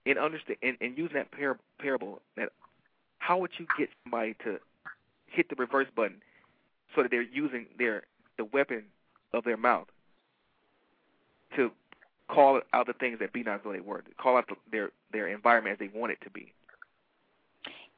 In 0.06 0.18
understand 0.18 0.58
in, 0.62 0.78
in 0.80 0.96
using 0.96 1.16
that 1.16 1.32
par- 1.32 1.60
parable, 1.80 2.22
that 2.38 2.50
how 3.20 3.40
would 3.40 3.52
you 3.58 3.66
get 3.78 3.90
somebody 4.04 4.36
to 4.44 4.60
hit 5.28 5.50
the 5.50 5.56
reverse 5.56 5.88
button 5.96 6.22
so 6.96 7.02
that 7.02 7.10
they're 7.10 7.22
using 7.22 7.66
their 7.78 8.04
the 8.38 8.46
weapon 8.46 8.84
of 9.34 9.44
their 9.44 9.58
mouth 9.58 9.88
to 11.56 11.72
call 12.28 12.62
out 12.74 12.88
the 12.88 12.94
things 12.94 13.20
that 13.20 13.34
be 13.34 13.44
not 13.44 13.56
as 13.56 13.62
though 13.64 13.72
they 13.72 13.80
were, 13.80 14.02
to 14.02 14.12
call 14.16 14.38
out 14.38 14.48
the, 14.48 14.56
their 14.72 14.92
their 15.12 15.28
environment 15.28 15.74
as 15.74 15.80
they 15.80 15.98
want 15.98 16.12
it 16.12 16.20
to 16.22 16.30
be. 16.30 16.54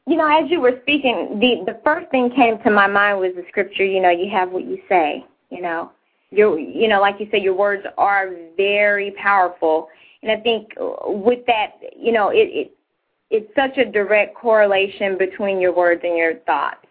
You 0.07 0.17
know, 0.17 0.27
as 0.27 0.49
you 0.51 0.61
were 0.61 0.79
speaking, 0.83 1.39
the 1.39 1.71
the 1.71 1.79
first 1.83 2.09
thing 2.11 2.29
came 2.35 2.59
to 2.63 2.69
my 2.69 2.87
mind 2.87 3.19
was 3.19 3.31
the 3.35 3.43
scripture. 3.49 3.85
You 3.85 4.01
know, 4.01 4.09
you 4.09 4.29
have 4.31 4.51
what 4.51 4.65
you 4.65 4.79
say. 4.87 5.25
You 5.49 5.61
know, 5.61 5.91
your 6.31 6.59
you 6.59 6.87
know, 6.87 7.01
like 7.01 7.19
you 7.19 7.27
said, 7.31 7.41
your 7.41 7.55
words 7.55 7.83
are 7.97 8.31
very 8.55 9.11
powerful, 9.11 9.87
and 10.21 10.31
I 10.31 10.37
think 10.41 10.69
with 10.77 11.45
that, 11.47 11.73
you 11.95 12.11
know, 12.11 12.29
it, 12.29 12.49
it 12.51 12.71
it's 13.31 13.49
such 13.55 13.77
a 13.77 13.89
direct 13.89 14.35
correlation 14.35 15.17
between 15.17 15.59
your 15.59 15.73
words 15.75 16.01
and 16.03 16.15
your 16.15 16.35
thoughts. 16.45 16.85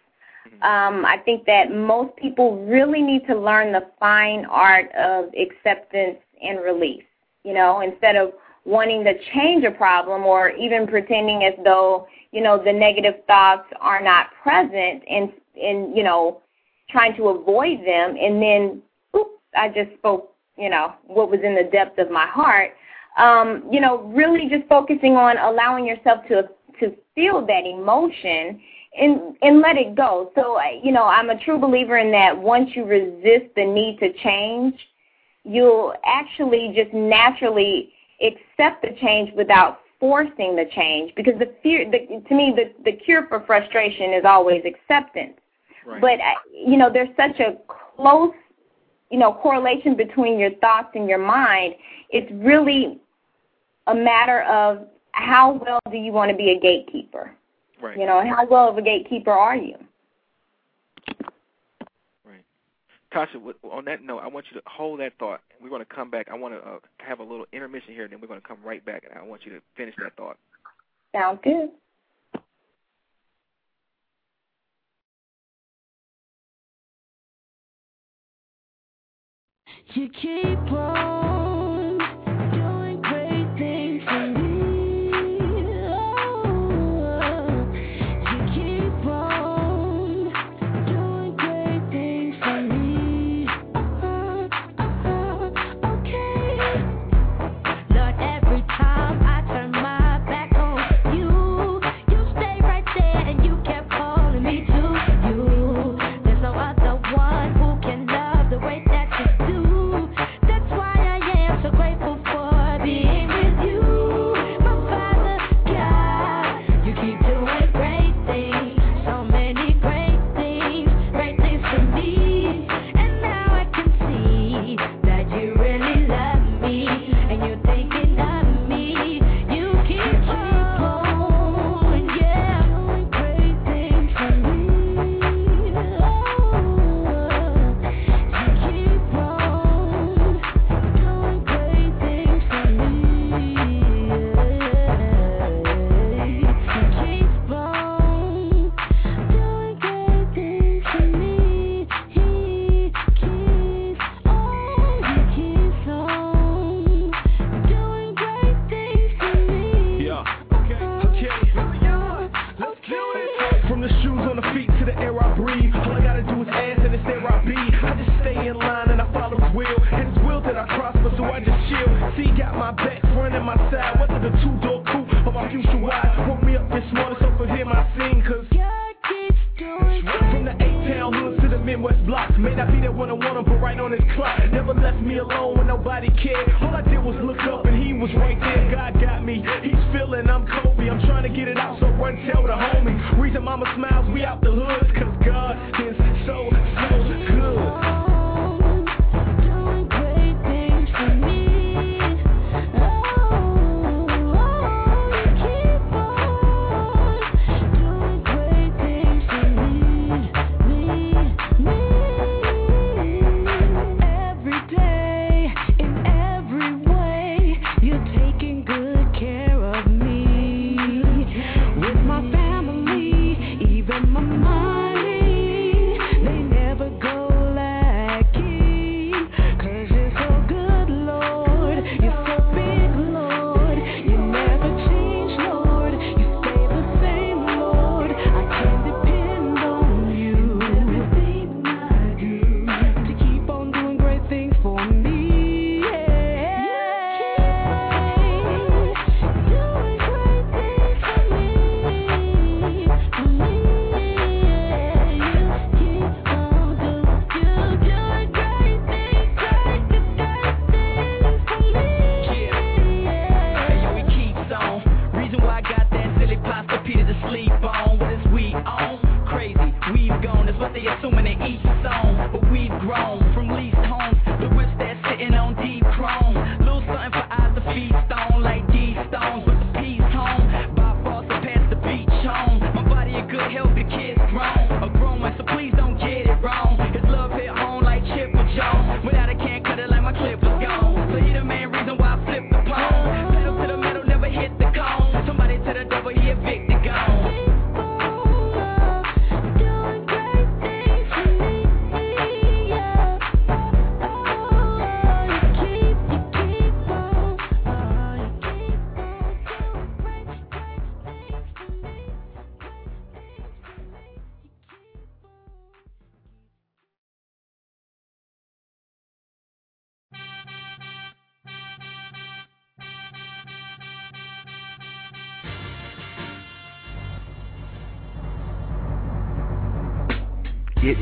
Um, 0.63 1.05
I 1.05 1.19
think 1.25 1.45
that 1.47 1.73
most 1.73 2.17
people 2.17 2.65
really 2.65 3.03
need 3.03 3.27
to 3.27 3.39
learn 3.39 3.73
the 3.73 3.87
fine 4.01 4.45
art 4.47 4.93
of 4.95 5.27
acceptance 5.35 6.19
and 6.43 6.61
release. 6.61 7.05
You 7.45 7.55
know, 7.55 7.81
instead 7.81 8.17
of 8.17 8.33
wanting 8.65 9.05
to 9.05 9.13
change 9.35 9.65
a 9.65 9.71
problem 9.71 10.25
or 10.25 10.51
even 10.51 10.87
pretending 10.87 11.45
as 11.45 11.53
though 11.65 12.07
you 12.35 12.43
know 12.43 12.61
the 12.63 12.73
negative 12.73 13.15
thoughts 13.29 13.69
are 13.81 14.03
not 14.03 14.27
present 14.43 15.03
and 15.09 15.33
and 15.57 15.97
you 15.97 16.03
know 16.03 16.43
trying 16.91 17.17
to 17.17 17.29
avoid 17.29 17.79
them. 17.87 18.17
And 18.21 18.43
then 18.43 18.83
oops, 19.17 19.41
I 19.57 19.69
just 19.69 19.97
spoke 19.99 20.35
you 20.59 20.69
know 20.69 20.95
what 21.07 21.31
was 21.31 21.41
in 21.45 21.55
the 21.55 21.71
depth 21.71 21.99
of 21.99 22.11
my 22.11 22.27
heart. 22.27 22.73
Um 23.17 23.63
you 23.71 23.81
know 23.81 24.03
really 24.15 24.49
just 24.51 24.69
focusing 24.69 25.15
on 25.15 25.39
allowing 25.39 25.87
yourself 25.87 26.27
to 26.29 26.49
to 26.81 26.97
feel 27.15 27.47
that 27.47 27.65
emotion 27.65 28.61
and 29.01 29.37
and 29.43 29.61
let 29.61 29.77
it 29.77 29.95
go. 29.95 30.33
So 30.35 30.59
you 30.83 30.91
know 30.91 31.05
I'm 31.05 31.31
a 31.31 31.39
true 31.39 31.59
believer 31.59 31.99
in 31.99 32.11
that 32.11 32.37
once 32.37 32.71
you 32.75 32.85
resist 32.85 33.55
the 33.55 33.65
need 33.65 33.99
to 34.01 34.13
change 34.25 34.75
you'll 35.47 35.93
actually 36.07 36.73
just 36.75 36.93
naturally 36.95 37.93
accept 38.23 38.81
the 38.83 38.97
change 39.01 39.31
without 39.37 39.81
forcing 40.01 40.57
the 40.57 40.65
change 40.75 41.13
because 41.17 41.35
the 41.39 41.55
fear 41.63 41.91
the, 41.91 42.23
to 42.29 42.35
me 42.35 42.55
the 42.55 42.73
the 42.85 42.97
cure 42.97 43.27
for 43.29 43.45
frustration 43.47 44.13
is 44.13 44.25
always 44.25 44.63
acceptance 44.65 45.35
Right. 45.87 46.01
but 46.01 46.13
uh, 46.13 46.35
you 46.51 46.79
know 46.79 46.91
there's 46.91 47.15
such 47.15 47.39
a 47.41 47.57
close 47.97 48.33
you 49.11 49.19
know 49.19 49.35
correlation 49.35 49.97
between 49.97 50.39
your 50.39 50.55
thoughts 50.57 50.89
and 50.95 51.09
your 51.09 51.19
mind 51.19 51.75
it's 52.09 52.31
really 52.33 52.99
a 53.89 53.95
matter 53.95 54.43
of 54.45 54.89
how 55.13 55.61
well 55.63 55.81
do 55.91 55.99
you 55.99 56.11
want 56.11 56.31
to 56.31 56.37
be 56.37 56.53
a 56.53 56.59
gatekeeper 56.59 57.33
right. 57.83 57.99
you 57.99 58.07
know 58.07 58.21
and 58.21 58.29
how 58.31 58.47
well 58.47 58.71
of 58.71 58.79
a 58.79 58.83
gatekeeper 58.83 59.31
are 59.31 59.57
you 59.57 59.77
Right. 62.25 62.45
Tasha, 63.13 63.55
on 63.71 63.85
that 63.85 64.03
note, 64.03 64.19
I 64.19 64.29
want 64.29 64.47
you 64.51 64.59
to 64.59 64.67
hold 64.67 65.01
that 65.01 65.13
thought. 65.19 65.41
We're 65.65 65.71
going 65.71 65.81
to 65.81 65.95
come 65.95 66.11
back. 66.11 66.29
I 66.31 66.35
want 66.35 66.53
to 66.53 66.61
uh, 66.61 66.79
have 66.99 67.21
a 67.21 67.23
little 67.23 67.47
intermission 67.51 67.95
here, 67.95 68.05
and 68.05 68.13
then 68.13 68.21
we're 68.21 68.29
going 68.29 68.41
to 68.41 68.47
come 68.47 68.59
right 68.63 68.85
back, 68.85 69.05
and 69.09 69.19
I 69.19 69.23
want 69.25 69.47
you 69.47 69.53
to 69.53 69.61
finish 69.79 69.95
that 69.99 70.15
thought. 70.15 70.37
sounds 71.15 71.41
good 71.43 71.71
You 79.95 80.09
keep 80.09 80.73
on 80.73 81.34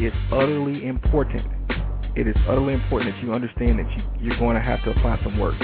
is 0.06 0.12
utterly 0.30 0.86
important. 0.86 1.46
It 2.16 2.26
is 2.26 2.36
utterly 2.48 2.74
important 2.74 3.14
that 3.14 3.22
you 3.22 3.32
understand 3.32 3.78
that 3.78 3.90
you, 3.96 4.02
you're 4.20 4.38
going 4.38 4.54
to 4.54 4.62
have 4.62 4.82
to 4.84 4.90
apply 4.90 5.20
some 5.22 5.38
work. 5.38 5.54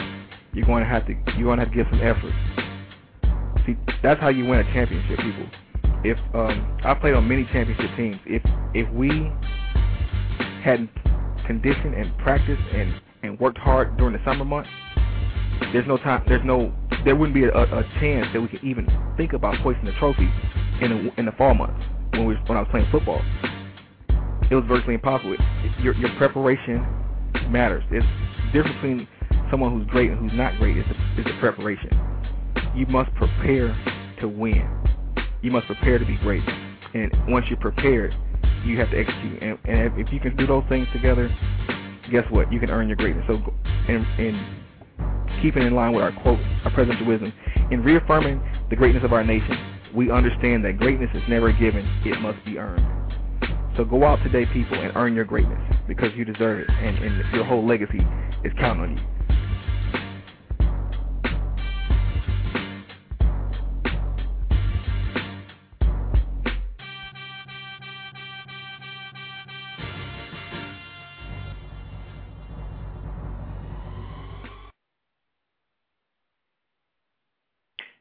You're 0.52 0.66
going 0.66 0.82
to 0.82 0.88
have 0.88 1.06
to 1.06 1.14
you're 1.36 1.44
going 1.44 1.58
to 1.58 1.64
have 1.64 1.72
to 1.72 1.76
give 1.76 1.86
some 1.90 2.00
effort. 2.00 2.32
See, 3.66 3.76
that's 4.02 4.20
how 4.20 4.28
you 4.28 4.46
win 4.46 4.60
a 4.60 4.64
championship, 4.72 5.18
people. 5.18 5.46
If 6.04 6.18
um, 6.34 6.78
I 6.84 6.94
played 6.94 7.14
on 7.14 7.28
many 7.28 7.44
championship 7.52 7.90
teams, 7.96 8.18
if 8.24 8.42
if 8.74 8.90
we 8.94 9.30
hadn't 10.62 10.90
conditioned 11.46 11.94
and 11.94 12.16
practiced 12.18 12.62
and 12.72 13.00
and 13.22 13.38
worked 13.40 13.58
hard 13.58 13.96
during 13.96 14.14
the 14.14 14.24
summer 14.24 14.44
months, 14.44 14.70
there's 15.72 15.86
no 15.86 15.98
time. 15.98 16.24
There's 16.28 16.44
no. 16.44 16.72
There 17.04 17.14
wouldn't 17.14 17.34
be 17.34 17.44
a, 17.44 17.50
a 17.50 17.82
chance 18.00 18.26
that 18.32 18.40
we 18.40 18.48
could 18.48 18.64
even 18.64 18.86
think 19.16 19.32
about 19.32 19.56
hoisting 19.58 19.84
the 19.84 19.92
trophy 19.92 20.30
in 20.80 20.90
the, 20.90 21.20
in 21.20 21.26
the 21.26 21.32
fall 21.32 21.54
months 21.54 21.82
when 22.12 22.26
we 22.26 22.34
when 22.46 22.56
I 22.56 22.62
was 22.62 22.68
playing 22.70 22.88
football. 22.90 23.22
It 24.50 24.54
was 24.54 24.64
virtually 24.66 24.94
impossible. 24.94 25.36
Your 25.80 25.94
your 25.94 26.10
preparation 26.16 26.86
matters. 27.50 27.84
It's 27.90 28.06
the 28.46 28.52
difference 28.52 28.76
between 28.76 29.08
someone 29.50 29.72
who's 29.72 29.86
great 29.88 30.10
and 30.10 30.18
who's 30.18 30.36
not 30.36 30.56
great 30.58 30.76
is 30.76 30.84
the, 30.88 31.20
is 31.20 31.26
the 31.26 31.38
preparation. 31.40 31.90
You 32.74 32.86
must 32.86 33.14
prepare 33.14 33.76
to 34.20 34.28
win. 34.28 34.68
You 35.42 35.50
must 35.50 35.66
prepare 35.66 35.98
to 35.98 36.04
be 36.04 36.16
great. 36.16 36.42
And 36.94 37.12
once 37.28 37.46
you're 37.48 37.58
prepared, 37.58 38.14
you 38.64 38.78
have 38.78 38.90
to 38.90 38.98
execute. 38.98 39.42
And, 39.42 39.58
and 39.64 39.98
if 39.98 40.12
you 40.12 40.20
can 40.20 40.36
do 40.36 40.46
those 40.46 40.64
things 40.68 40.86
together, 40.92 41.28
guess 42.10 42.24
what? 42.30 42.52
You 42.52 42.58
can 42.58 42.70
earn 42.70 42.88
your 42.88 42.96
greatness. 42.96 43.24
So, 43.28 43.34
and, 43.88 44.06
and 44.18 45.42
keeping 45.42 45.62
in 45.62 45.74
line 45.74 45.92
with 45.92 46.02
our 46.02 46.12
quote, 46.22 46.40
our 46.64 46.70
presidential 46.72 47.06
wisdom, 47.06 47.32
in 47.70 47.82
reaffirming 47.82 48.42
the 48.70 48.76
greatness 48.76 49.04
of 49.04 49.12
our 49.12 49.24
nation, 49.24 49.56
we 49.94 50.10
understand 50.10 50.64
that 50.64 50.78
greatness 50.78 51.10
is 51.14 51.22
never 51.28 51.52
given; 51.52 51.86
it 52.04 52.20
must 52.20 52.44
be 52.44 52.58
earned. 52.58 52.97
So 53.78 53.84
go 53.84 54.04
out 54.04 54.18
today, 54.24 54.44
people, 54.52 54.76
and 54.76 54.90
earn 54.96 55.14
your 55.14 55.24
greatness 55.24 55.60
because 55.86 56.08
you 56.16 56.24
deserve 56.24 56.58
it, 56.58 56.68
and, 56.68 56.98
and 56.98 57.32
your 57.32 57.44
whole 57.44 57.64
legacy 57.64 58.04
is 58.42 58.52
counting 58.58 58.82
on 58.82 58.96
you. 58.96 59.04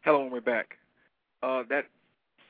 Hello, 0.04 0.24
and 0.24 0.32
we're 0.32 0.42
back. 0.42 0.80
Uh, 1.44 1.62
that 1.70 1.86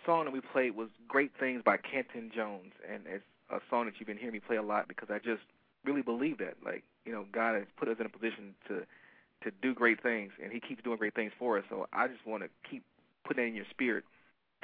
song 0.07 0.25
that 0.25 0.33
we 0.33 0.41
played 0.41 0.75
was 0.75 0.87
"Great 1.07 1.31
Things" 1.37 1.61
by 1.63 1.77
Canton 1.77 2.31
Jones, 2.33 2.71
and 2.89 3.03
it's 3.05 3.23
a 3.51 3.59
song 3.69 3.85
that 3.85 3.95
you've 3.99 4.07
been 4.07 4.17
hearing 4.17 4.33
me 4.33 4.39
play 4.39 4.55
a 4.55 4.63
lot 4.63 4.87
because 4.87 5.09
I 5.11 5.19
just 5.19 5.43
really 5.85 6.01
believe 6.01 6.39
that, 6.39 6.55
like, 6.65 6.83
you 7.05 7.11
know, 7.11 7.25
God 7.31 7.55
has 7.55 7.65
put 7.77 7.89
us 7.89 7.97
in 7.99 8.05
a 8.05 8.09
position 8.09 8.55
to 8.69 8.85
to 9.43 9.51
do 9.61 9.75
great 9.75 10.01
things, 10.01 10.31
and 10.41 10.51
He 10.51 10.59
keeps 10.59 10.81
doing 10.81 10.97
great 10.97 11.13
things 11.13 11.33
for 11.37 11.59
us. 11.59 11.65
So 11.69 11.87
I 11.93 12.07
just 12.07 12.25
want 12.25 12.41
to 12.43 12.49
keep 12.67 12.83
putting 13.25 13.43
that 13.43 13.49
in 13.49 13.55
your 13.55 13.67
spirit 13.69 14.05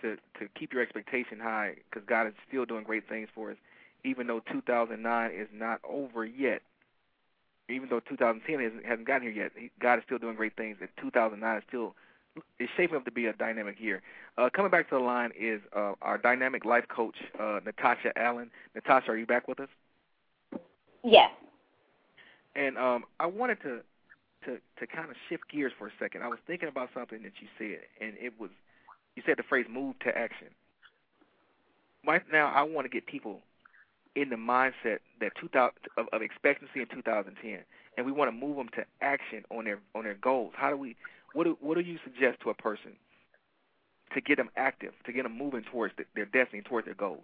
to 0.01 0.15
to 0.39 0.47
keep 0.57 0.71
your 0.73 0.81
expectation 0.81 1.39
high 1.39 1.75
because 1.89 2.07
God 2.07 2.25
is 2.25 2.33
still 2.47 2.65
doing 2.65 2.83
great 2.83 3.07
things 3.07 3.27
for 3.35 3.51
us, 3.51 3.57
even 4.05 4.27
though 4.27 4.41
2009 4.49 5.31
is 5.31 5.49
not 5.53 5.81
over 5.83 6.25
yet. 6.25 6.61
Even 7.69 7.87
though 7.89 8.01
2010 8.01 8.59
hasn't, 8.59 8.85
hasn't 8.85 9.07
gotten 9.07 9.23
here 9.23 9.31
yet, 9.31 9.51
God 9.79 9.97
is 9.97 10.03
still 10.05 10.17
doing 10.17 10.35
great 10.35 10.55
things, 10.57 10.77
and 10.81 10.89
2009 10.99 11.57
is 11.57 11.63
still 11.67 11.95
is 12.59 12.69
shaping 12.75 12.95
up 12.95 13.05
to 13.05 13.11
be 13.11 13.25
a 13.25 13.33
dynamic 13.33 13.79
year. 13.79 14.01
Uh, 14.37 14.49
coming 14.53 14.71
back 14.71 14.89
to 14.89 14.95
the 14.95 15.01
line 15.01 15.31
is 15.39 15.61
uh, 15.75 15.93
our 16.01 16.17
dynamic 16.17 16.65
life 16.65 16.85
coach, 16.87 17.15
uh, 17.39 17.59
Natasha 17.65 18.11
Allen. 18.17 18.49
Natasha, 18.75 19.11
are 19.11 19.17
you 19.17 19.25
back 19.25 19.47
with 19.47 19.59
us? 19.59 19.69
Yes. 21.03 21.29
And 22.55 22.77
um, 22.77 23.03
I 23.19 23.25
wanted 23.25 23.61
to 23.63 23.81
to 24.45 24.57
to 24.79 24.87
kind 24.87 25.09
of 25.09 25.15
shift 25.29 25.43
gears 25.51 25.71
for 25.77 25.87
a 25.87 25.91
second. 25.99 26.23
I 26.23 26.27
was 26.27 26.39
thinking 26.45 26.69
about 26.69 26.89
something 26.93 27.21
that 27.23 27.33
you 27.41 27.47
said, 27.57 27.81
and 28.01 28.15
it 28.19 28.33
was 28.39 28.49
you 29.15 29.23
said 29.25 29.37
the 29.37 29.43
phrase 29.43 29.65
"move 29.69 29.97
to 29.99 30.17
action." 30.17 30.47
Right 32.05 32.21
now, 32.31 32.51
I 32.53 32.63
want 32.63 32.85
to 32.85 32.89
get 32.89 33.05
people 33.05 33.39
in 34.15 34.29
the 34.29 34.35
mindset 34.35 34.99
that 35.19 35.31
2000 35.39 35.71
of, 35.97 36.05
of 36.11 36.21
expectancy 36.21 36.81
in 36.81 36.87
2010, 36.87 37.59
and 37.97 38.05
we 38.05 38.11
want 38.11 38.27
to 38.29 38.31
move 38.31 38.57
them 38.57 38.69
to 38.75 38.85
action 39.01 39.43
on 39.49 39.65
their 39.65 39.79
on 39.95 40.03
their 40.03 40.15
goals. 40.15 40.53
How 40.55 40.69
do 40.69 40.77
we 40.77 40.95
what 41.33 41.45
do, 41.45 41.57
what 41.61 41.75
do 41.75 41.81
you 41.81 41.97
suggest 42.03 42.39
to 42.41 42.49
a 42.49 42.53
person 42.53 42.91
to 44.13 44.21
get 44.21 44.37
them 44.37 44.49
active, 44.55 44.93
to 45.05 45.11
get 45.11 45.23
them 45.23 45.37
moving 45.37 45.63
towards 45.71 45.93
the, 45.97 46.05
their 46.15 46.25
destiny, 46.25 46.61
towards 46.61 46.85
their 46.85 46.95
goals? 46.95 47.23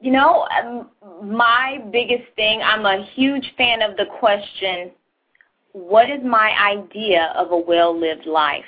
You 0.00 0.12
know, 0.12 0.46
um, 0.62 0.90
my 1.22 1.82
biggest 1.90 2.24
thing, 2.36 2.60
I'm 2.62 2.84
a 2.84 3.06
huge 3.14 3.50
fan 3.56 3.80
of 3.80 3.96
the 3.96 4.04
question, 4.18 4.90
what 5.72 6.10
is 6.10 6.20
my 6.22 6.52
idea 6.60 7.32
of 7.34 7.50
a 7.52 7.56
well-lived 7.56 8.26
life? 8.26 8.64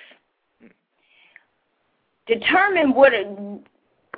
Determine 2.27 2.95
what 2.95 3.13
are, 3.13 3.59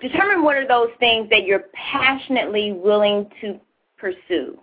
determine 0.00 0.42
what 0.44 0.56
are 0.56 0.66
those 0.66 0.90
things 0.98 1.28
that 1.30 1.44
you're 1.44 1.64
passionately 1.72 2.72
willing 2.72 3.28
to 3.40 3.60
pursue. 3.98 4.58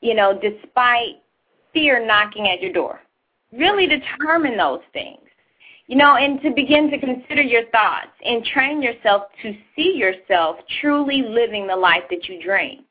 You 0.00 0.14
know, 0.14 0.38
despite 0.38 1.22
fear 1.72 2.04
knocking 2.04 2.48
at 2.48 2.60
your 2.60 2.72
door 2.72 3.00
really 3.52 3.86
determine 3.86 4.56
those 4.56 4.80
things. 4.92 5.18
You 5.86 5.96
know, 5.96 6.16
and 6.16 6.40
to 6.42 6.50
begin 6.50 6.90
to 6.90 6.98
consider 6.98 7.42
your 7.42 7.66
thoughts 7.66 8.12
and 8.24 8.44
train 8.44 8.80
yourself 8.80 9.24
to 9.42 9.54
see 9.76 9.94
yourself 9.94 10.56
truly 10.80 11.22
living 11.22 11.66
the 11.66 11.76
life 11.76 12.04
that 12.08 12.28
you 12.28 12.42
dream. 12.42 12.84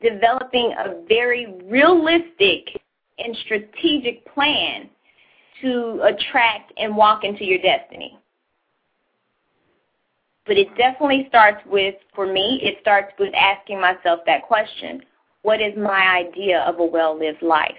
Developing 0.00 0.72
a 0.78 1.02
very 1.08 1.54
realistic 1.64 2.80
and 3.18 3.36
strategic 3.44 4.24
plan 4.32 4.88
to 5.62 6.00
attract 6.04 6.72
and 6.76 6.96
walk 6.96 7.24
into 7.24 7.44
your 7.44 7.58
destiny. 7.58 8.18
But 10.46 10.58
it 10.58 10.68
definitely 10.76 11.26
starts 11.28 11.60
with, 11.66 11.94
for 12.14 12.26
me, 12.26 12.60
it 12.62 12.78
starts 12.80 13.12
with 13.18 13.32
asking 13.34 13.80
myself 13.80 14.20
that 14.26 14.42
question 14.46 15.02
What 15.42 15.60
is 15.60 15.76
my 15.76 16.24
idea 16.26 16.60
of 16.60 16.78
a 16.78 16.84
well 16.84 17.18
lived 17.18 17.42
life? 17.42 17.78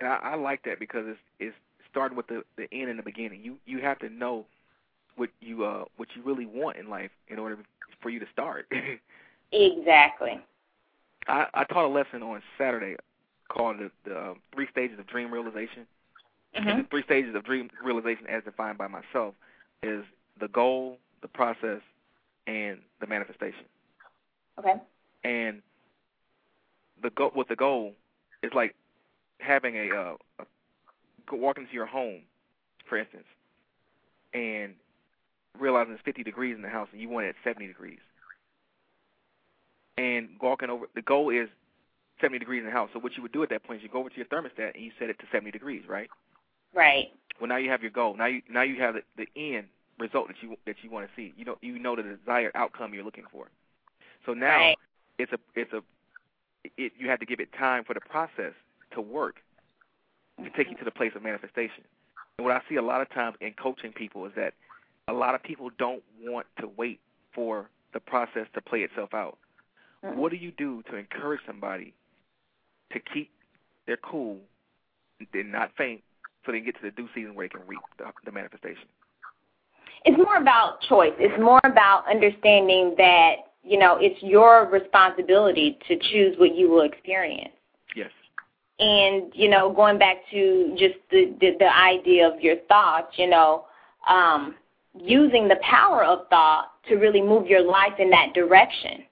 And 0.00 0.08
I, 0.08 0.18
I 0.22 0.34
like 0.36 0.64
that 0.64 0.78
because 0.78 1.04
it's 1.06 1.20
it's 1.38 1.56
starting 1.90 2.16
with 2.16 2.26
the 2.26 2.42
the 2.56 2.66
end 2.72 2.90
and 2.90 2.98
the 2.98 3.02
beginning. 3.02 3.42
You 3.42 3.56
you 3.66 3.80
have 3.80 3.98
to 4.00 4.08
know 4.08 4.46
what 5.16 5.30
you 5.40 5.64
uh 5.64 5.84
what 5.96 6.08
you 6.16 6.22
really 6.22 6.46
want 6.46 6.76
in 6.76 6.88
life 6.88 7.10
in 7.28 7.38
order 7.38 7.58
for 8.02 8.10
you 8.10 8.18
to 8.18 8.26
start. 8.32 8.66
exactly. 9.52 10.40
I 11.28 11.46
I 11.54 11.64
taught 11.64 11.84
a 11.84 11.88
lesson 11.88 12.22
on 12.22 12.42
Saturday 12.58 12.96
called 13.48 13.78
the, 13.78 13.90
the 14.08 14.16
uh, 14.16 14.34
three 14.54 14.68
stages 14.70 14.98
of 14.98 15.06
dream 15.06 15.32
realization. 15.32 15.86
Mm-hmm. 16.56 16.68
And 16.68 16.84
the 16.84 16.88
three 16.88 17.02
stages 17.04 17.34
of 17.34 17.44
dream 17.44 17.70
realization, 17.84 18.26
as 18.28 18.42
defined 18.44 18.78
by 18.78 18.88
myself, 18.88 19.34
is 19.82 20.04
the 20.40 20.48
goal, 20.48 20.98
the 21.22 21.28
process, 21.28 21.80
and 22.46 22.78
the 23.00 23.06
manifestation. 23.06 23.64
Okay. 24.58 24.74
And 25.24 25.62
the 27.02 27.10
go 27.10 27.30
with 27.34 27.48
the 27.48 27.56
goal 27.56 27.94
is 28.42 28.50
like 28.54 28.74
having 29.40 29.76
a, 29.76 29.88
uh, 29.94 30.14
a 31.32 31.36
walk 31.36 31.58
into 31.58 31.72
your 31.72 31.86
home, 31.86 32.22
for 32.88 32.98
instance, 32.98 33.26
and 34.34 34.74
realizing 35.58 35.94
it's 35.94 36.02
50 36.04 36.22
degrees 36.22 36.56
in 36.56 36.62
the 36.62 36.68
house 36.68 36.88
and 36.92 37.00
you 37.00 37.08
want 37.08 37.26
it 37.26 37.30
at 37.30 37.34
70 37.44 37.66
degrees, 37.66 37.98
and 39.98 40.28
walking 40.40 40.70
over. 40.70 40.86
The 40.94 41.02
goal 41.02 41.30
is 41.30 41.48
70 42.20 42.38
degrees 42.38 42.60
in 42.60 42.66
the 42.66 42.72
house. 42.72 42.90
So 42.92 43.00
what 43.00 43.16
you 43.16 43.22
would 43.22 43.32
do 43.32 43.42
at 43.42 43.50
that 43.50 43.64
point 43.64 43.80
is 43.80 43.82
you 43.82 43.88
go 43.88 44.00
over 44.00 44.10
to 44.10 44.16
your 44.16 44.26
thermostat 44.26 44.74
and 44.74 44.84
you 44.84 44.92
set 44.98 45.10
it 45.10 45.18
to 45.18 45.26
70 45.32 45.50
degrees, 45.50 45.82
right? 45.88 46.08
Right. 46.74 47.08
Well, 47.40 47.48
now 47.48 47.56
you 47.56 47.70
have 47.70 47.82
your 47.82 47.90
goal. 47.90 48.16
Now 48.16 48.26
you 48.26 48.42
now 48.50 48.62
you 48.62 48.80
have 48.80 48.94
the, 48.94 49.02
the 49.16 49.28
end 49.36 49.66
result 49.98 50.28
that 50.28 50.36
you 50.40 50.56
that 50.66 50.76
you 50.82 50.90
want 50.90 51.08
to 51.08 51.12
see. 51.16 51.32
You 51.36 51.44
know 51.44 51.58
you 51.60 51.78
know 51.78 51.96
the 51.96 52.02
desired 52.02 52.52
outcome 52.54 52.94
you're 52.94 53.04
looking 53.04 53.24
for. 53.32 53.48
So 54.26 54.34
now 54.34 54.56
right. 54.56 54.76
it's 55.18 55.32
a 55.32 55.38
it's 55.54 55.72
a 55.72 55.82
it, 56.76 56.92
you 56.98 57.08
have 57.08 57.20
to 57.20 57.26
give 57.26 57.40
it 57.40 57.48
time 57.58 57.84
for 57.84 57.94
the 57.94 58.00
process 58.00 58.52
to 58.92 59.00
work 59.00 59.36
to 60.44 60.50
take 60.56 60.70
you 60.70 60.76
to 60.76 60.84
the 60.84 60.90
place 60.90 61.12
of 61.14 61.22
manifestation. 61.22 61.84
And 62.38 62.46
what 62.46 62.56
I 62.56 62.62
see 62.68 62.76
a 62.76 62.82
lot 62.82 63.00
of 63.00 63.10
times 63.10 63.36
in 63.40 63.52
coaching 63.52 63.92
people 63.92 64.24
is 64.26 64.32
that 64.36 64.54
a 65.08 65.12
lot 65.12 65.34
of 65.34 65.42
people 65.42 65.70
don't 65.78 66.02
want 66.22 66.46
to 66.60 66.68
wait 66.76 67.00
for 67.34 67.68
the 67.92 68.00
process 68.00 68.46
to 68.54 68.60
play 68.60 68.80
itself 68.80 69.12
out. 69.12 69.36
Mm-hmm. 70.04 70.18
What 70.18 70.30
do 70.30 70.38
you 70.38 70.52
do 70.56 70.82
to 70.90 70.96
encourage 70.96 71.40
somebody 71.46 71.92
to 72.92 73.00
keep 73.12 73.30
their 73.86 73.98
cool 73.98 74.38
and 75.34 75.52
not 75.52 75.72
faint 75.76 76.02
so 76.44 76.52
they 76.52 76.58
can 76.58 76.66
get 76.66 76.76
to 76.76 76.82
the 76.82 76.90
due 76.90 77.08
season 77.14 77.34
where 77.34 77.46
they 77.46 77.58
can 77.58 77.66
reap 77.66 77.80
the, 77.98 78.04
the 78.24 78.32
manifestation? 78.32 78.88
It's 80.04 80.16
more 80.16 80.36
about 80.36 80.80
choice. 80.82 81.12
It's 81.18 81.38
more 81.38 81.60
about 81.64 82.08
understanding 82.08 82.94
that, 82.96 83.34
you 83.62 83.78
know, 83.78 83.98
it's 84.00 84.22
your 84.22 84.66
responsibility 84.70 85.78
to 85.88 85.98
choose 86.10 86.38
what 86.38 86.54
you 86.54 86.70
will 86.70 86.82
experience. 86.82 87.52
And 88.80 89.30
you 89.34 89.48
know 89.48 89.72
going 89.72 89.98
back 89.98 90.16
to 90.30 90.74
just 90.78 90.94
the 91.10 91.34
the, 91.40 91.56
the 91.58 91.76
idea 91.76 92.26
of 92.26 92.40
your 92.40 92.56
thoughts 92.68 93.12
you 93.18 93.28
know 93.28 93.66
um 94.08 94.54
using 94.98 95.48
the 95.48 95.56
power 95.62 96.04
of 96.04 96.28
thought 96.28 96.72
to 96.88 96.96
really 96.96 97.22
move 97.22 97.46
your 97.46 97.62
life 97.62 97.92
in 97.98 98.10
that 98.10 98.32
direction. 98.34 99.04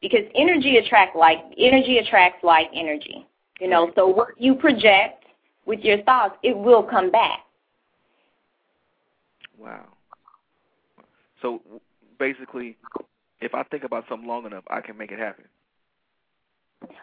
Because 0.00 0.20
energy 0.34 0.76
attracts 0.76 1.16
like 1.16 1.38
energy 1.58 1.98
attracts 1.98 2.42
like 2.44 2.68
energy. 2.74 3.26
You 3.60 3.68
know, 3.68 3.90
so 3.96 4.06
what 4.06 4.28
you 4.38 4.54
project 4.54 5.24
with 5.66 5.80
your 5.80 6.02
thoughts, 6.04 6.36
it 6.42 6.56
will 6.56 6.84
come 6.84 7.10
back. 7.10 7.40
Wow. 9.58 9.86
So 11.42 11.60
basically, 12.18 12.76
if 13.40 13.54
I 13.54 13.64
think 13.64 13.82
about 13.82 14.04
something 14.08 14.28
long 14.28 14.46
enough, 14.46 14.64
I 14.70 14.80
can 14.80 14.96
make 14.96 15.10
it 15.10 15.18
happen. 15.18 15.44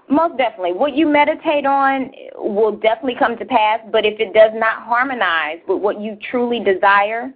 Most 0.09 0.37
definitely. 0.37 0.73
What 0.73 0.95
you 0.95 1.07
meditate 1.07 1.65
on 1.65 2.11
will 2.35 2.71
definitely 2.77 3.15
come 3.17 3.37
to 3.37 3.45
pass, 3.45 3.79
but 3.91 4.05
if 4.05 4.19
it 4.19 4.33
does 4.33 4.51
not 4.53 4.83
harmonize 4.83 5.59
with 5.67 5.81
what 5.81 5.99
you 5.99 6.17
truly 6.29 6.59
desire, 6.59 7.33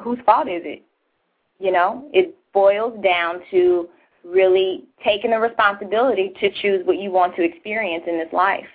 whose 0.00 0.18
fault 0.24 0.48
is 0.48 0.62
it? 0.64 0.82
You 1.58 1.72
know, 1.72 2.08
it 2.12 2.36
boils 2.52 2.98
down 3.02 3.40
to 3.50 3.88
really 4.24 4.84
taking 5.04 5.32
the 5.32 5.38
responsibility 5.38 6.32
to 6.40 6.50
choose 6.62 6.86
what 6.86 6.98
you 6.98 7.10
want 7.10 7.34
to 7.36 7.42
experience 7.42 8.04
in 8.06 8.18
this 8.18 8.32
life. 8.32 8.66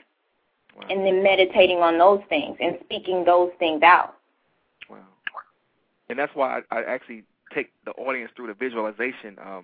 Wow. 0.75 0.87
And 0.89 1.05
then 1.05 1.23
meditating 1.23 1.77
on 1.77 1.97
those 1.97 2.21
things 2.29 2.57
and 2.59 2.77
speaking 2.83 3.23
those 3.25 3.51
things 3.57 3.81
out. 3.83 4.15
Wow. 4.89 4.97
And 6.09 6.19
that's 6.19 6.35
why 6.35 6.59
I, 6.71 6.79
I 6.79 6.83
actually 6.83 7.23
take 7.53 7.71
the 7.85 7.91
audience 7.91 8.31
through 8.35 8.47
the 8.47 8.53
visualization 8.53 9.37
um, 9.43 9.63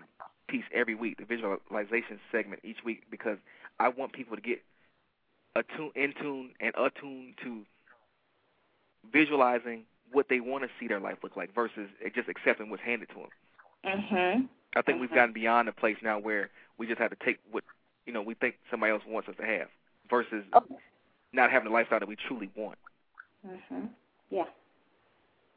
piece 0.53 0.63
every 0.71 0.93
week, 0.93 1.17
the 1.17 1.25
visualization 1.25 2.19
segment 2.31 2.61
each 2.63 2.83
week, 2.85 3.01
because 3.09 3.39
I 3.79 3.89
want 3.89 4.13
people 4.13 4.35
to 4.35 4.41
get 4.41 4.61
attune, 5.55 5.91
in 5.95 6.13
tune 6.21 6.51
and 6.59 6.73
attuned 6.77 7.33
to 7.43 7.65
visualizing 9.11 9.83
what 10.11 10.29
they 10.29 10.39
want 10.39 10.63
to 10.63 10.69
see 10.79 10.87
their 10.87 10.99
life 10.99 11.17
look 11.23 11.35
like 11.35 11.53
versus 11.55 11.89
just 12.13 12.29
accepting 12.29 12.69
what's 12.69 12.83
handed 12.83 13.09
to 13.09 13.15
them. 13.15 13.29
Mhm. 13.83 14.49
I 14.75 14.81
think 14.83 15.01
we've 15.01 15.09
gotten 15.13 15.33
beyond 15.33 15.67
the 15.67 15.71
place 15.71 15.97
now 16.03 16.19
where 16.19 16.51
we 16.77 16.85
just 16.85 16.99
have 16.99 17.09
to 17.09 17.25
take 17.25 17.39
what 17.51 17.63
you 18.05 18.13
know 18.13 18.21
we 18.21 18.35
think 18.35 18.59
somebody 18.69 18.91
else 18.91 19.03
wants 19.05 19.27
us 19.29 19.35
to 19.37 19.45
have 19.45 19.69
versus 20.09 20.45
Oh. 20.53 20.79
not 21.31 21.49
having 21.49 21.69
the 21.69 21.73
lifestyle 21.73 21.99
that 21.99 22.07
we 22.07 22.15
truly 22.15 22.51
want. 22.55 22.77
Mhm. 23.45 23.89
Yeah. 24.29 24.45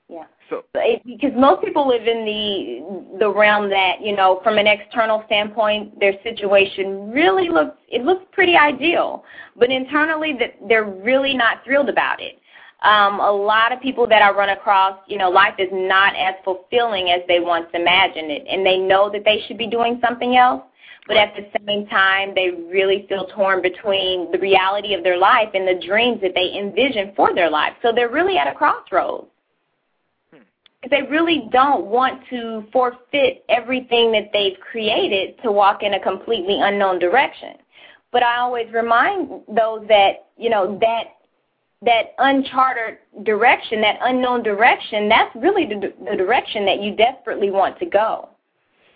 Yeah. 0.09 0.25
So 0.49 0.63
It, 0.75 1.03
because 1.05 1.33
most 1.37 1.65
people 1.65 1.89
live 1.89 2.07
in 2.07 2.25
the 2.25 3.19
the 3.19 3.29
realm 3.29 3.69
that 3.71 4.01
you 4.01 4.15
know, 4.15 4.41
from 4.45 4.57
an 4.57 4.67
external 4.67 5.25
standpoint, 5.27 5.99
their 5.99 6.15
situation 6.23 7.11
really 7.11 7.49
looks 7.49 7.77
it 7.89 8.05
looks 8.05 8.25
pretty 8.33 8.57
ideal, 8.57 9.25
but 9.57 9.71
internally 9.71 10.33
that 10.39 10.55
they're 10.69 10.85
really 10.85 11.35
not 11.35 11.65
thrilled 11.65 11.89
about 11.89 12.23
it. 12.23 12.39
Um, 12.83 13.19
a 13.19 13.33
lot 13.33 13.73
of 13.73 13.81
people 13.81 14.07
that 14.07 14.23
I 14.23 14.31
run 14.31 14.51
across, 14.51 14.99
you 15.09 15.19
know, 15.19 15.29
life 15.31 15.55
is 15.59 15.71
not 15.73 16.15
as 16.15 16.35
fulfilling 16.45 17.11
as 17.11 17.23
they 17.27 17.41
once 17.41 17.67
imagined 17.75 18.31
it, 18.31 18.45
and 18.49 18.65
they 18.65 18.79
know 18.79 19.11
that 19.11 19.25
they 19.25 19.43
should 19.49 19.59
be 19.59 19.67
doing 19.67 19.99
something 20.07 20.37
else, 20.37 20.63
but 21.09 21.17
at 21.17 21.35
the 21.35 21.47
same 21.67 21.87
time, 21.87 22.33
they 22.35 22.51
really 22.51 23.07
feel 23.09 23.27
torn 23.35 23.63
between 23.63 24.31
the 24.31 24.39
reality 24.39 24.95
of 24.95 25.03
their 25.03 25.17
life 25.17 25.49
and 25.55 25.67
the 25.67 25.85
dreams 25.85 26.21
that 26.21 26.33
they 26.35 26.57
envision 26.57 27.13
for 27.17 27.35
their 27.35 27.51
life. 27.51 27.73
So 27.83 27.93
they're 27.93 28.11
really 28.11 28.37
at 28.37 28.47
a 28.47 28.55
crossroads 28.55 29.27
they 30.91 31.03
really 31.03 31.49
don't 31.51 31.87
want 31.87 32.22
to 32.31 32.64
forfeit 32.72 33.45
everything 33.49 34.12
that 34.12 34.31
they've 34.33 34.59
created 34.61 35.41
to 35.43 35.51
walk 35.51 35.83
in 35.83 35.95
a 35.95 36.01
completely 36.01 36.59
unknown 36.61 36.99
direction. 36.99 37.55
But 38.12 38.22
I 38.22 38.39
always 38.39 38.72
remind 38.72 39.29
those 39.49 39.87
that, 39.89 40.27
you 40.37 40.49
know, 40.51 40.79
that 40.81 41.05
that 41.83 42.14
uncharted 42.18 42.99
direction, 43.22 43.81
that 43.83 43.99
unknown 44.01 44.43
direction, 44.43 45.09
that's 45.09 45.35
really 45.37 45.66
the, 45.66 45.93
the 46.11 46.16
direction 46.16 46.64
that 46.64 46.83
you 46.83 46.97
desperately 46.97 47.51
want 47.51 47.79
to 47.79 47.87
go. 47.87 48.31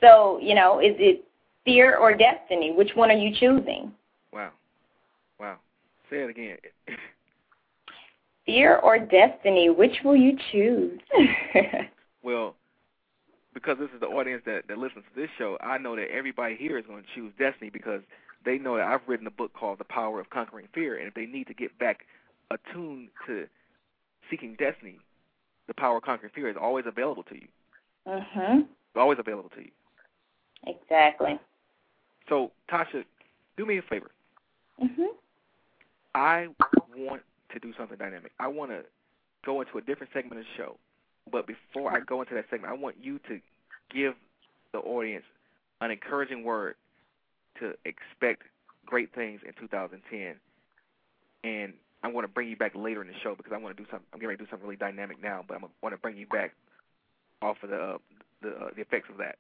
So, 0.01 0.39
you 0.41 0.55
know, 0.55 0.81
is 0.81 0.95
it 0.99 1.25
fear 1.65 1.97
or 1.99 2.15
destiny? 2.15 2.73
Which 2.73 2.93
one 2.95 3.11
are 3.11 3.17
you 3.17 3.35
choosing? 3.39 3.93
wow, 4.33 4.51
wow. 5.39 5.57
Say 6.09 6.19
it 6.19 6.31
again. 6.31 6.57
Fear 8.51 8.77
or 8.79 8.99
destiny? 8.99 9.71
Which 9.71 9.97
will 10.05 10.17
you 10.17 10.37
choose? 10.51 11.01
well, 12.23 12.57
because 13.55 13.79
this 13.79 13.91
is 13.95 14.01
the 14.01 14.07
audience 14.07 14.43
that, 14.47 14.69
that 14.69 14.79
listens 14.79 15.05
to 15.15 15.21
this 15.21 15.31
show, 15.39 15.57
I 15.61 15.79
know 15.79 15.97
that 15.97 16.09
everybody 16.11 16.57
here 16.57 16.79
is 16.79 16.87
going 16.87 17.03
to 17.03 17.09
choose 17.15 17.33
destiny 17.39 17.71
because 17.71 18.03
they 18.45 18.59
know 18.59 18.77
that 18.77 18.87
I've 18.87 19.07
written 19.07 19.27
a 19.27 19.31
book 19.31 19.53
called 19.53 19.79
The 19.79 19.85
Power 19.85 20.21
of 20.21 20.31
Conquering 20.31 20.69
Fear, 20.75 20.99
and 20.99 21.09
if 21.09 21.15
they 21.15 21.27
need 21.27 21.47
to 21.49 21.55
get 21.55 21.77
back 21.79 22.07
attuned 22.51 23.09
to 23.27 23.47
seeking 24.31 24.57
destiny, 24.59 24.99
the 25.67 25.75
power 25.75 25.99
of 25.99 26.03
conquering 26.03 26.33
fear 26.35 26.49
is 26.49 26.57
always 26.61 26.85
available 26.87 27.23
to 27.25 27.35
you. 27.37 27.49
Mhm. 28.07 28.67
Always 28.97 29.19
available 29.19 29.51
to 29.51 29.63
you. 29.63 29.71
Exactly. 30.67 31.39
So, 32.29 32.51
Tasha, 32.69 33.05
do 33.57 33.67
me 33.67 33.79
a 33.79 33.83
favor. 33.83 34.11
Mhm. 34.81 35.15
I 36.15 36.49
want 36.97 37.23
to 37.53 37.59
do 37.59 37.73
something 37.79 37.97
dynamic. 37.97 38.33
I 38.39 38.49
want 38.49 38.71
to 38.71 38.83
go 39.45 39.61
into 39.61 39.79
a 39.79 39.81
different 39.81 40.13
segment 40.13 40.41
of 40.41 40.47
the 40.47 40.63
show. 40.63 40.77
But 41.31 41.47
before 41.47 41.93
I 41.93 42.01
go 42.01 42.21
into 42.23 42.35
that 42.35 42.47
segment, 42.51 42.73
I 42.73 42.77
want 42.77 42.97
you 43.01 43.19
to 43.29 43.41
give 43.93 44.15
the 44.73 44.79
audience 44.79 45.25
an 45.81 45.91
encouraging 45.91 46.45
word 46.45 46.75
to 47.61 47.75
expect 47.85 48.43
great 48.87 49.15
things 49.15 49.41
in 49.47 49.53
2010. 49.61 50.35
And 51.45 51.73
I 52.03 52.09
want 52.09 52.25
to 52.25 52.29
bring 52.29 52.49
you 52.49 52.57
back 52.57 52.73
later 52.75 53.03
in 53.03 53.09
the 53.09 53.15
show 53.23 53.35
because 53.35 53.53
I 53.53 53.59
want 53.59 53.77
to 53.77 53.83
do 53.83 53.89
something. 53.91 54.07
I'm 54.13 54.19
getting 54.19 54.29
ready 54.29 54.39
to 54.39 54.45
do 54.45 54.51
something 54.51 54.67
really 54.67 54.77
dynamic 54.77 55.23
now, 55.23 55.45
but 55.47 55.59
I 55.59 55.61
want 55.83 55.95
to 55.95 56.01
bring 56.01 56.17
you 56.17 56.27
back 56.27 56.55
off 57.43 57.57
of 57.63 57.71
the 57.71 57.77
uh, 57.77 57.99
the 58.43 58.49
uh, 58.49 58.71
the 58.75 58.83
effects 58.83 59.09
of 59.11 59.19
that. 59.19 59.37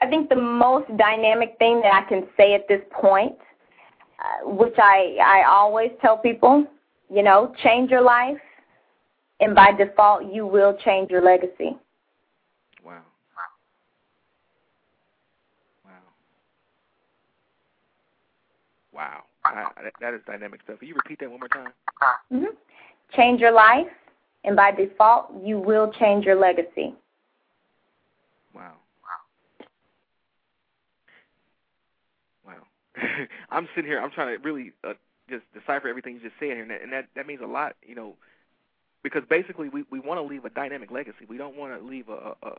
I 0.00 0.06
think 0.06 0.28
the 0.28 0.36
most 0.36 0.86
dynamic 0.96 1.56
thing 1.58 1.80
that 1.82 1.92
I 1.92 2.08
can 2.08 2.28
say 2.36 2.54
at 2.54 2.68
this 2.68 2.80
point, 2.92 3.36
which 4.44 4.74
I 4.78 5.16
I 5.22 5.44
always 5.48 5.90
tell 6.00 6.18
people, 6.18 6.66
you 7.10 7.22
know, 7.22 7.54
change 7.62 7.90
your 7.90 8.02
life, 8.02 8.38
and 9.40 9.54
by 9.54 9.72
default, 9.72 10.32
you 10.32 10.46
will 10.46 10.76
change 10.84 11.10
your 11.10 11.22
legacy. 11.22 11.76
Wow. 12.84 13.02
Wow. 15.84 15.92
Wow. 18.92 19.22
I, 19.44 19.82
that, 19.82 19.92
that 20.00 20.14
is 20.14 20.20
dynamic 20.26 20.60
stuff. 20.64 20.78
Can 20.78 20.88
you 20.88 20.94
repeat 20.94 21.20
that 21.20 21.30
one 21.30 21.40
more 21.40 21.48
time? 21.48 21.72
Mm-hmm. 22.32 22.54
Change 23.16 23.40
your 23.40 23.52
life, 23.52 23.86
and 24.44 24.54
by 24.56 24.70
default, 24.72 25.32
you 25.42 25.58
will 25.58 25.92
change 25.98 26.24
your 26.24 26.36
legacy. 26.36 26.94
Wow. 28.54 28.74
Wow. 32.46 32.54
I'm 33.50 33.68
sitting 33.74 33.90
here. 33.90 34.00
I'm 34.00 34.10
trying 34.10 34.36
to 34.36 34.42
really 34.42 34.72
uh, 34.84 34.94
just 35.28 35.44
decipher 35.54 35.88
everything 35.88 36.14
you 36.14 36.20
just 36.20 36.34
said 36.38 36.46
here, 36.56 36.62
and 36.62 36.70
that, 36.70 36.82
and 36.82 36.92
that 36.92 37.06
that 37.16 37.26
means 37.26 37.40
a 37.42 37.46
lot, 37.46 37.76
you 37.86 37.94
know, 37.94 38.14
because 39.02 39.22
basically 39.28 39.68
we 39.68 39.84
we 39.90 40.00
want 40.00 40.18
to 40.18 40.22
leave 40.22 40.44
a 40.44 40.50
dynamic 40.50 40.90
legacy. 40.90 41.24
We 41.28 41.36
don't 41.38 41.56
want 41.56 41.78
to 41.78 41.86
leave 41.86 42.08
a, 42.08 42.34
a 42.42 42.52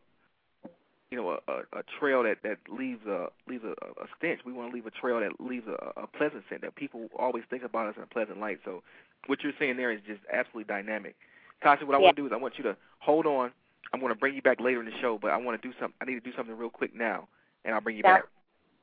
you 1.11 1.17
know 1.17 1.29
a, 1.47 1.51
a, 1.51 1.79
a 1.79 1.83
trail 1.99 2.23
that 2.23 2.37
that 2.43 2.57
leaves 2.69 3.05
a 3.05 3.27
leaves 3.47 3.63
a, 3.63 3.71
a 4.01 4.05
stench. 4.17 4.41
We 4.45 4.53
want 4.53 4.71
to 4.71 4.75
leave 4.75 4.85
a 4.85 4.91
trail 4.91 5.19
that 5.19 5.39
leaves 5.43 5.67
a, 5.67 6.01
a 6.01 6.07
pleasant 6.07 6.43
scent 6.49 6.61
that 6.61 6.75
people 6.75 7.07
always 7.17 7.43
think 7.49 7.63
about 7.63 7.87
us 7.87 7.95
in 7.97 8.03
a 8.03 8.07
pleasant 8.07 8.39
light. 8.39 8.59
So 8.65 8.83
what 9.27 9.43
you're 9.43 9.53
saying 9.59 9.77
there 9.77 9.91
is 9.91 9.99
just 10.07 10.21
absolutely 10.31 10.65
dynamic. 10.71 11.15
Tasha, 11.63 11.83
what 11.83 11.95
I 11.95 11.99
Yeah. 11.99 12.05
want 12.05 12.15
to 12.15 12.21
do 12.21 12.25
is 12.27 12.31
I 12.31 12.37
want 12.37 12.57
you 12.57 12.63
to 12.65 12.77
hold 12.99 13.25
on. 13.25 13.51
I'm 13.91 13.99
going 13.99 14.13
to 14.13 14.19
bring 14.19 14.35
you 14.35 14.41
back 14.41 14.59
later 14.61 14.79
in 14.79 14.85
the 14.85 14.91
show, 15.01 15.17
but 15.19 15.31
I 15.31 15.37
want 15.37 15.59
to 15.59 15.67
do 15.67 15.73
something. 15.79 15.95
I 15.99 16.05
need 16.05 16.13
to 16.13 16.19
do 16.19 16.31
something 16.37 16.55
real 16.55 16.69
quick 16.69 16.93
now, 16.95 17.27
and 17.65 17.73
I'll 17.73 17.81
bring 17.81 17.97
you 17.97 18.03
Sounds- 18.03 18.21
back. 18.21 18.29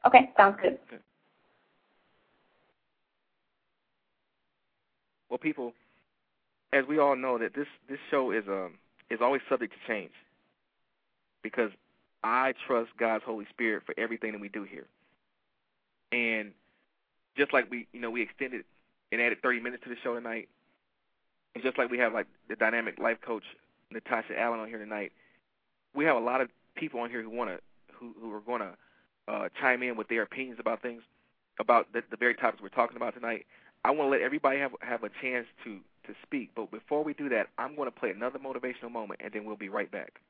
Okay, 0.05 0.31
sounds 0.37 0.59
good. 0.61 0.79
Well, 5.29 5.39
people, 5.39 5.73
as 6.73 6.85
we 6.89 6.99
all 6.99 7.17
know, 7.17 7.39
that 7.39 7.55
this 7.55 7.67
this 7.89 7.99
show 8.11 8.31
is 8.31 8.45
um 8.49 8.75
is 9.11 9.21
always 9.21 9.43
subject 9.49 9.73
to 9.73 9.93
change 9.93 10.13
because 11.43 11.71
I 12.25 12.55
trust 12.67 12.91
God's 12.99 13.25
Holy 13.25 13.47
Spirit 13.51 13.85
for 13.87 13.95
everything 13.99 14.33
that 14.33 14.41
we 14.41 14.49
do 14.49 14.65
here. 14.65 14.87
And 16.13 16.53
just 17.37 17.53
like 17.53 17.71
we, 17.71 17.87
you 17.93 18.01
know, 18.01 18.11
we 18.11 18.23
extended 18.23 18.65
and 19.13 19.21
added 19.21 19.39
30 19.43 19.61
minutes 19.61 19.85
to 19.85 19.91
the 19.91 19.97
show 20.03 20.15
tonight, 20.15 20.49
and 21.55 21.63
just 21.63 21.79
like 21.79 21.91
we 21.91 21.99
have 21.99 22.13
like 22.13 22.27
the 22.49 22.57
dynamic 22.57 22.99
life 22.99 23.19
coach 23.25 23.45
Natasha 23.91 24.39
Allen 24.39 24.61
on 24.61 24.69
here 24.69 24.79
tonight, 24.79 25.13
we 25.95 26.05
have 26.05 26.17
a 26.17 26.21
lot 26.21 26.41
of 26.41 26.49
people 26.75 27.01
on 27.01 27.11
here 27.11 27.23
who 27.23 27.31
want 27.31 27.51
to, 27.51 27.59
who 27.93 28.15
who 28.21 28.33
are 28.33 28.41
going 28.41 28.61
to 28.61 28.73
uh, 29.29 29.49
chime 29.61 29.83
in 29.83 29.97
with 29.97 30.09
their 30.09 30.23
opinions 30.23 30.59
about 30.61 30.83
things, 30.83 31.03
about 31.59 31.93
the, 31.93 32.03
the 32.11 32.17
very 32.17 32.35
topics 32.35 32.63
we're 32.63 32.69
talking 32.69 32.97
about 32.97 33.15
tonight. 33.15 33.47
I 33.85 33.91
want 33.91 34.09
to 34.09 34.11
let 34.11 34.21
everybody 34.21 34.59
have 34.59 34.73
have 34.81 35.05
a 35.05 35.11
chance 35.21 35.47
to 35.65 35.79
to 36.07 36.15
speak, 36.23 36.51
but 36.55 36.71
before 36.71 37.03
we 37.05 37.15
do 37.15 37.29
that, 37.31 37.49
I'm 37.59 37.75
going 37.77 37.91
to 37.91 37.97
play 37.97 38.11
another 38.11 38.39
motivational 38.39 38.91
moment, 38.91 39.21
and 39.23 39.33
then 39.33 39.45
we'll 39.45 39.57
be 39.57 39.69
right 39.69 39.91
back. 39.91 40.21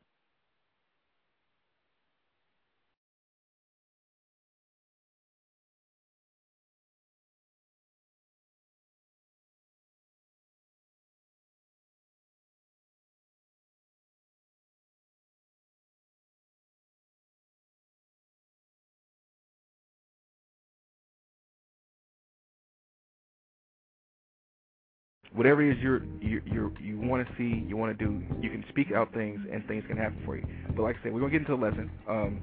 Whatever 25.37 25.63
it 25.63 25.77
is 25.77 25.83
you're 25.83 26.03
you 26.21 26.41
you 26.47 26.73
you 26.81 26.99
want 26.99 27.27
to 27.27 27.35
see, 27.37 27.65
you 27.69 27.77
want 27.77 27.97
to 27.97 28.05
do, 28.05 28.23
you 28.41 28.51
can 28.51 28.65
speak 28.71 28.91
out 28.93 29.13
things 29.13 29.39
and 29.53 29.65
things 29.69 29.85
can 29.87 29.97
happen 29.97 30.21
for 30.25 30.37
you. 30.37 30.45
But 30.75 30.83
like 30.83 30.97
I 30.99 31.05
said, 31.05 31.13
we're 31.13 31.21
gonna 31.21 31.33
get 31.33 31.43
into 31.43 31.55
a 31.55 31.63
lesson. 31.63 31.91
Um, 32.09 32.41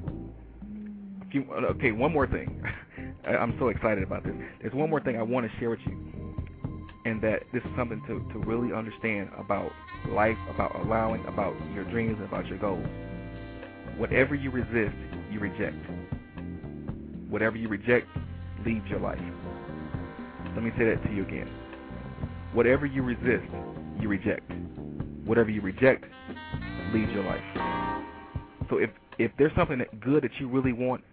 a 1.21 1.31
few, 1.31 1.43
okay, 1.51 1.91
one 1.91 2.13
more 2.13 2.27
thing. 2.27 2.63
I'm 3.27 3.55
so 3.59 3.69
excited 3.69 4.03
about 4.03 4.23
this. 4.23 4.33
There's 4.61 4.73
one 4.73 4.89
more 4.89 5.01
thing 5.01 5.17
I 5.17 5.23
want 5.23 5.49
to 5.49 5.59
share 5.59 5.71
with 5.71 5.79
you, 5.85 6.35
and 7.05 7.21
that 7.23 7.43
this 7.51 7.63
is 7.63 7.71
something 7.75 8.01
to 8.07 8.21
to 8.31 8.39
really 8.45 8.73
understand 8.73 9.29
about 9.37 9.71
life, 10.09 10.37
about 10.53 10.75
allowing, 10.85 11.25
about 11.25 11.55
your 11.73 11.85
dreams, 11.85 12.19
about 12.23 12.45
your 12.45 12.59
goals. 12.59 12.85
Whatever 13.97 14.35
you 14.35 14.51
resist, 14.51 14.95
you 15.31 15.39
reject. 15.39 15.77
Whatever 17.29 17.57
you 17.57 17.67
reject 17.67 18.07
leaves 18.65 18.87
your 18.87 18.99
life. 18.99 19.19
Let 20.53 20.63
me 20.63 20.71
say 20.77 20.85
that 20.85 21.03
to 21.03 21.11
you 21.11 21.23
again. 21.23 21.62
Whatever 22.53 22.85
you 22.85 23.01
resist, 23.01 23.49
you 23.99 24.07
reject. 24.09 24.49
Whatever 25.25 25.49
you 25.49 25.61
reject 25.61 26.05
leaves 26.93 27.11
your 27.11 27.23
life. 27.23 27.41
So 28.69 28.77
if 28.77 28.91
if 29.17 29.31
there's 29.37 29.53
something 29.55 29.79
that 29.79 29.99
good 29.99 30.23
that 30.23 30.31
you 30.39 30.47
really 30.47 30.73
want, 30.73 31.03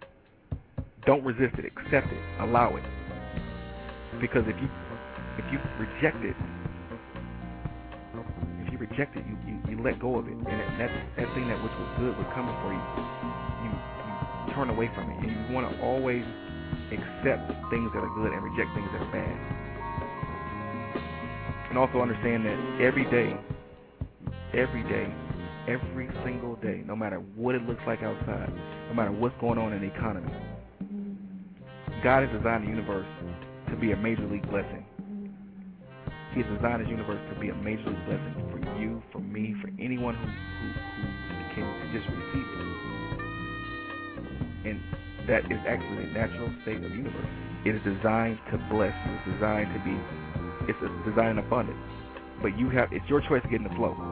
don't 1.06 1.24
resist 1.24 1.56
it. 1.58 1.64
Accept 1.64 2.12
it. 2.12 2.22
Allow 2.40 2.76
it. 2.76 2.84
Because 4.20 4.44
if 4.46 4.56
you 4.60 4.68
if 5.38 5.44
you 5.52 5.58
reject 5.80 6.20
it, 6.24 6.36
if 8.60 8.72
you 8.72 8.78
reject 8.78 9.16
it, 9.16 9.24
you, 9.24 9.36
you, 9.48 9.76
you 9.76 9.82
let 9.82 9.98
go 9.98 10.18
of 10.18 10.28
it, 10.28 10.36
and 10.36 10.46
that 10.46 10.92
that 11.16 11.28
thing 11.32 11.48
that 11.48 11.56
which 11.62 11.72
was 11.72 11.88
good 11.96 12.16
was 12.18 12.26
coming 12.34 12.52
for 12.60 12.68
you, 12.68 12.84
you 13.64 13.72
you 13.72 14.52
turn 14.52 14.68
away 14.68 14.90
from 14.94 15.08
it, 15.08 15.24
and 15.24 15.30
you 15.32 15.54
want 15.54 15.64
to 15.72 15.80
always 15.80 16.24
accept 16.92 17.48
things 17.72 17.88
that 17.96 18.04
are 18.04 18.12
good 18.14 18.32
and 18.32 18.44
reject 18.44 18.68
things 18.76 18.88
that 18.92 19.00
are 19.00 19.12
bad. 19.12 19.59
And 21.70 21.78
also 21.78 22.00
understand 22.00 22.44
that 22.44 22.58
every 22.82 23.04
day, 23.04 23.32
every 24.52 24.82
day, 24.84 25.06
every 25.68 26.10
single 26.24 26.56
day, 26.56 26.82
no 26.84 26.96
matter 26.96 27.22
what 27.36 27.54
it 27.54 27.62
looks 27.62 27.80
like 27.86 28.02
outside, 28.02 28.52
no 28.88 28.94
matter 28.94 29.12
what's 29.12 29.38
going 29.40 29.56
on 29.56 29.72
in 29.72 29.80
the 29.80 29.86
economy, 29.86 30.32
God 32.02 32.26
has 32.26 32.36
designed 32.36 32.64
the 32.64 32.68
universe 32.68 33.06
to 33.70 33.76
be 33.76 33.92
a 33.92 33.96
major 33.96 34.26
league 34.26 34.50
blessing. 34.50 34.84
He 36.34 36.42
has 36.42 36.50
designed 36.56 36.80
his 36.80 36.90
universe 36.90 37.20
to 37.32 37.40
be 37.40 37.50
a 37.50 37.54
major 37.54 37.86
league 37.86 38.06
blessing 38.06 38.34
for 38.50 38.58
you, 38.80 39.02
for 39.12 39.20
me, 39.20 39.54
for 39.62 39.70
anyone 39.78 40.14
who, 40.14 40.26
who, 40.26 40.72
who 40.74 41.54
can 41.54 41.66
just 41.94 42.08
receive 42.10 42.46
it. 42.50 42.66
And 44.70 44.80
that 45.28 45.46
is 45.46 45.60
actually 45.68 46.06
the 46.06 46.12
natural 46.18 46.50
state 46.62 46.82
of 46.82 46.90
the 46.90 46.96
universe. 46.96 47.30
It 47.64 47.74
is 47.76 47.82
designed 47.84 48.38
to 48.50 48.58
bless. 48.72 48.94
It 49.06 49.12
is 49.14 49.34
designed 49.34 49.70
to 49.74 49.80
be 49.86 49.94
it's 50.68 50.78
designed 51.06 51.38
in 51.38 51.44
abundance. 51.44 51.78
But 52.42 52.58
you 52.58 52.70
have 52.70 52.92
it's 52.92 53.08
your 53.08 53.20
choice 53.20 53.42
to 53.42 53.48
get 53.48 53.60
in 53.60 53.64
the 53.64 53.74
flow. 53.76 54.09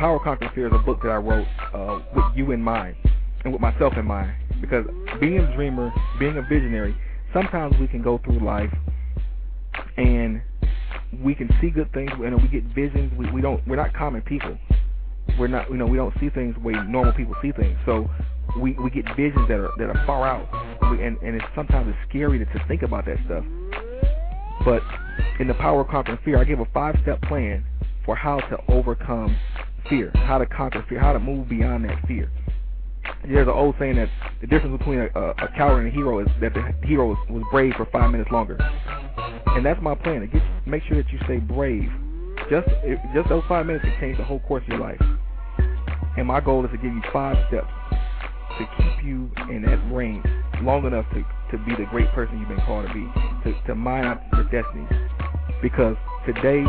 Power 0.00 0.18
Conquering 0.18 0.50
Fear 0.54 0.68
is 0.68 0.72
a 0.74 0.78
book 0.78 1.02
that 1.02 1.10
I 1.10 1.16
wrote 1.16 1.46
uh, 1.74 2.00
with 2.16 2.24
you 2.34 2.52
in 2.52 2.62
mind 2.62 2.96
and 3.44 3.52
with 3.52 3.60
myself 3.60 3.92
in 3.98 4.06
mind. 4.06 4.34
Because 4.58 4.86
being 5.20 5.38
a 5.40 5.54
dreamer, 5.54 5.92
being 6.18 6.38
a 6.38 6.42
visionary, 6.42 6.96
sometimes 7.34 7.74
we 7.78 7.86
can 7.86 8.00
go 8.00 8.18
through 8.24 8.42
life 8.42 8.72
and 9.98 10.40
we 11.22 11.34
can 11.34 11.50
see 11.60 11.68
good 11.68 11.92
things 11.92 12.10
and 12.14 12.40
we 12.40 12.48
get 12.48 12.64
visions. 12.74 13.12
We, 13.18 13.30
we 13.30 13.42
don't. 13.42 13.60
We're 13.68 13.76
not 13.76 13.92
common 13.92 14.22
people. 14.22 14.56
We're 15.38 15.48
not. 15.48 15.70
You 15.70 15.76
know, 15.76 15.86
we 15.86 15.98
don't 15.98 16.14
see 16.18 16.30
things 16.30 16.54
the 16.54 16.62
way 16.62 16.72
normal 16.88 17.12
people 17.12 17.34
see 17.42 17.52
things. 17.52 17.76
So 17.84 18.08
we 18.58 18.72
we 18.82 18.88
get 18.88 19.04
visions 19.18 19.48
that 19.48 19.60
are 19.60 19.70
that 19.76 19.90
are 19.94 20.06
far 20.06 20.26
out, 20.26 20.48
we, 20.90 21.04
and 21.04 21.18
and 21.18 21.36
it's 21.36 21.44
sometimes 21.54 21.88
it's 21.90 22.08
scary 22.08 22.38
to, 22.38 22.46
to 22.46 22.64
think 22.68 22.80
about 22.80 23.04
that 23.04 23.18
stuff. 23.26 23.44
But 24.64 24.80
in 25.40 25.46
the 25.46 25.54
Power 25.54 25.82
of 25.82 26.18
Fear, 26.24 26.38
I 26.38 26.44
give 26.44 26.60
a 26.60 26.66
five-step 26.72 27.20
plan 27.22 27.66
for 28.06 28.16
how 28.16 28.40
to 28.40 28.56
overcome 28.68 29.36
fear, 29.90 30.10
how 30.14 30.38
to 30.38 30.46
conquer 30.46 30.84
fear, 30.88 31.00
how 31.00 31.12
to 31.12 31.18
move 31.18 31.48
beyond 31.48 31.84
that 31.84 32.06
fear. 32.06 32.30
There's 33.26 33.48
an 33.48 33.54
old 33.54 33.74
saying 33.78 33.96
that 33.96 34.08
the 34.40 34.46
difference 34.46 34.78
between 34.78 35.00
a, 35.00 35.08
a, 35.14 35.30
a 35.30 35.48
coward 35.56 35.80
and 35.80 35.88
a 35.88 35.90
hero 35.90 36.20
is 36.20 36.28
that 36.40 36.54
the 36.54 36.86
hero 36.86 37.08
was, 37.08 37.18
was 37.28 37.42
brave 37.50 37.74
for 37.76 37.86
five 37.86 38.10
minutes 38.10 38.30
longer. 38.30 38.56
And 39.46 39.66
that's 39.66 39.82
my 39.82 39.94
plan 39.94 40.20
to 40.20 40.26
get 40.26 40.42
make 40.66 40.82
sure 40.84 40.96
that 41.02 41.12
you 41.12 41.18
stay 41.24 41.38
brave. 41.38 41.90
Just 42.48 42.68
just 43.14 43.28
those 43.28 43.42
five 43.48 43.66
minutes 43.66 43.84
can 43.84 44.00
change 44.00 44.16
the 44.16 44.24
whole 44.24 44.40
course 44.40 44.62
of 44.62 44.68
your 44.68 44.78
life. 44.78 45.00
And 46.16 46.26
my 46.26 46.40
goal 46.40 46.64
is 46.64 46.70
to 46.70 46.76
give 46.76 46.92
you 46.92 47.02
five 47.12 47.36
steps 47.48 47.68
to 48.58 48.66
keep 48.76 49.04
you 49.04 49.30
in 49.50 49.62
that 49.62 49.78
range 49.92 50.24
long 50.62 50.86
enough 50.86 51.06
to 51.10 51.24
to 51.50 51.64
be 51.64 51.74
the 51.74 51.88
great 51.90 52.08
person 52.12 52.38
you've 52.38 52.48
been 52.48 52.60
called 52.60 52.86
to 52.86 52.94
be, 52.94 53.06
to 53.44 53.66
to 53.66 53.74
mine 53.74 54.04
out 54.04 54.22
your 54.32 54.44
destiny. 54.44 54.86
Because 55.62 55.96
today 56.26 56.64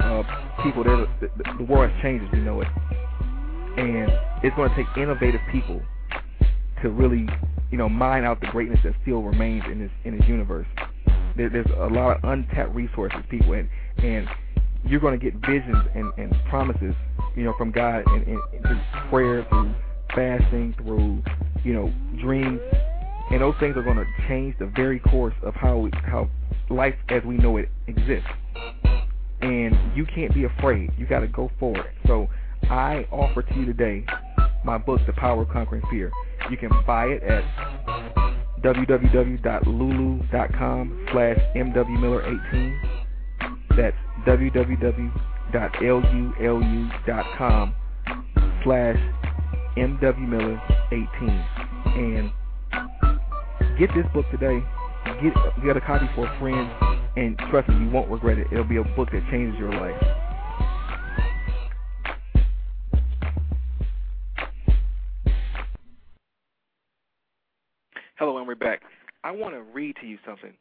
uh, 0.00 0.22
people. 0.62 0.84
The, 0.84 1.08
the, 1.20 1.28
the 1.58 1.64
world 1.64 1.90
has 1.90 2.02
changed 2.02 2.32
we 2.32 2.40
know 2.40 2.60
it, 2.60 2.68
and 3.76 4.10
it's 4.42 4.54
going 4.56 4.70
to 4.70 4.76
take 4.76 4.86
innovative 4.96 5.40
people 5.50 5.80
to 6.82 6.90
really, 6.90 7.26
you 7.70 7.78
know, 7.78 7.88
mine 7.88 8.24
out 8.24 8.40
the 8.40 8.48
greatness 8.48 8.80
that 8.84 8.94
still 9.02 9.22
remains 9.22 9.64
in 9.70 9.80
this 9.80 9.90
in 10.04 10.18
this 10.18 10.28
universe. 10.28 10.66
There, 11.36 11.50
there's 11.50 11.66
a 11.76 11.92
lot 11.92 12.16
of 12.16 12.24
untapped 12.24 12.74
resources, 12.74 13.20
people, 13.30 13.52
and 13.52 13.68
and 13.98 14.28
you're 14.84 15.00
going 15.00 15.18
to 15.18 15.24
get 15.24 15.34
visions 15.46 15.84
and, 15.94 16.12
and 16.16 16.32
promises, 16.48 16.94
you 17.34 17.44
know, 17.44 17.54
from 17.58 17.72
God 17.72 18.04
and, 18.06 18.26
and, 18.26 18.38
and 18.52 18.62
through 18.62 18.80
prayer, 19.10 19.46
through 19.48 19.74
fasting, 20.14 20.74
through, 20.78 21.22
you 21.64 21.72
know, 21.72 21.92
dreams, 22.20 22.60
and 23.30 23.40
those 23.40 23.54
things 23.58 23.76
are 23.76 23.82
going 23.82 23.96
to 23.96 24.06
change 24.28 24.54
the 24.58 24.66
very 24.76 25.00
course 25.00 25.34
of 25.42 25.54
how 25.54 25.76
we, 25.78 25.90
how 26.04 26.28
life 26.70 26.94
as 27.08 27.22
we 27.24 27.36
know 27.36 27.56
it 27.56 27.68
exists 27.88 28.28
and 29.46 29.96
you 29.96 30.04
can't 30.06 30.34
be 30.34 30.44
afraid. 30.44 30.90
You 30.98 31.06
got 31.06 31.20
to 31.20 31.28
go 31.28 31.50
forward. 31.58 31.86
So 32.06 32.28
I 32.64 33.06
offer 33.10 33.42
to 33.42 33.54
you 33.54 33.64
today 33.66 34.04
my 34.64 34.78
book, 34.78 35.00
The 35.06 35.12
Power 35.12 35.42
of 35.42 35.48
Conquering 35.50 35.82
Fear. 35.88 36.10
You 36.50 36.56
can 36.56 36.70
buy 36.86 37.06
it 37.06 37.22
at 37.22 37.44
www.lulu.com 38.62 39.66
slash 41.12 41.38
mwmiller18. 41.54 43.02
That's 43.76 43.96
www.lulu.com 44.26 44.94
slash 48.64 48.96
mwmiller18. 49.76 51.46
And 51.96 52.32
get 53.78 53.90
this 53.94 54.06
book 54.12 54.26
today. 54.32 54.60
Get, 55.22 55.32
get 55.64 55.76
a 55.76 55.80
copy 55.80 56.06
for 56.16 56.26
a 56.26 56.38
friend 56.40 56.85
and 57.16 57.38
trust 57.50 57.68
me, 57.68 57.76
you 57.78 57.90
won't 57.90 58.10
regret 58.10 58.38
it. 58.38 58.46
It'll 58.52 58.64
be 58.64 58.76
a 58.76 58.84
book 58.84 59.10
that 59.10 59.22
changes 59.30 59.58
your 59.58 59.72
life. 59.72 59.96
Hello, 68.16 68.38
and 68.38 68.46
we're 68.46 68.54
back. 68.54 68.82
I 69.24 69.30
want 69.30 69.54
to 69.54 69.62
read 69.62 69.96
to 70.00 70.06
you 70.06 70.18
something 70.26 70.52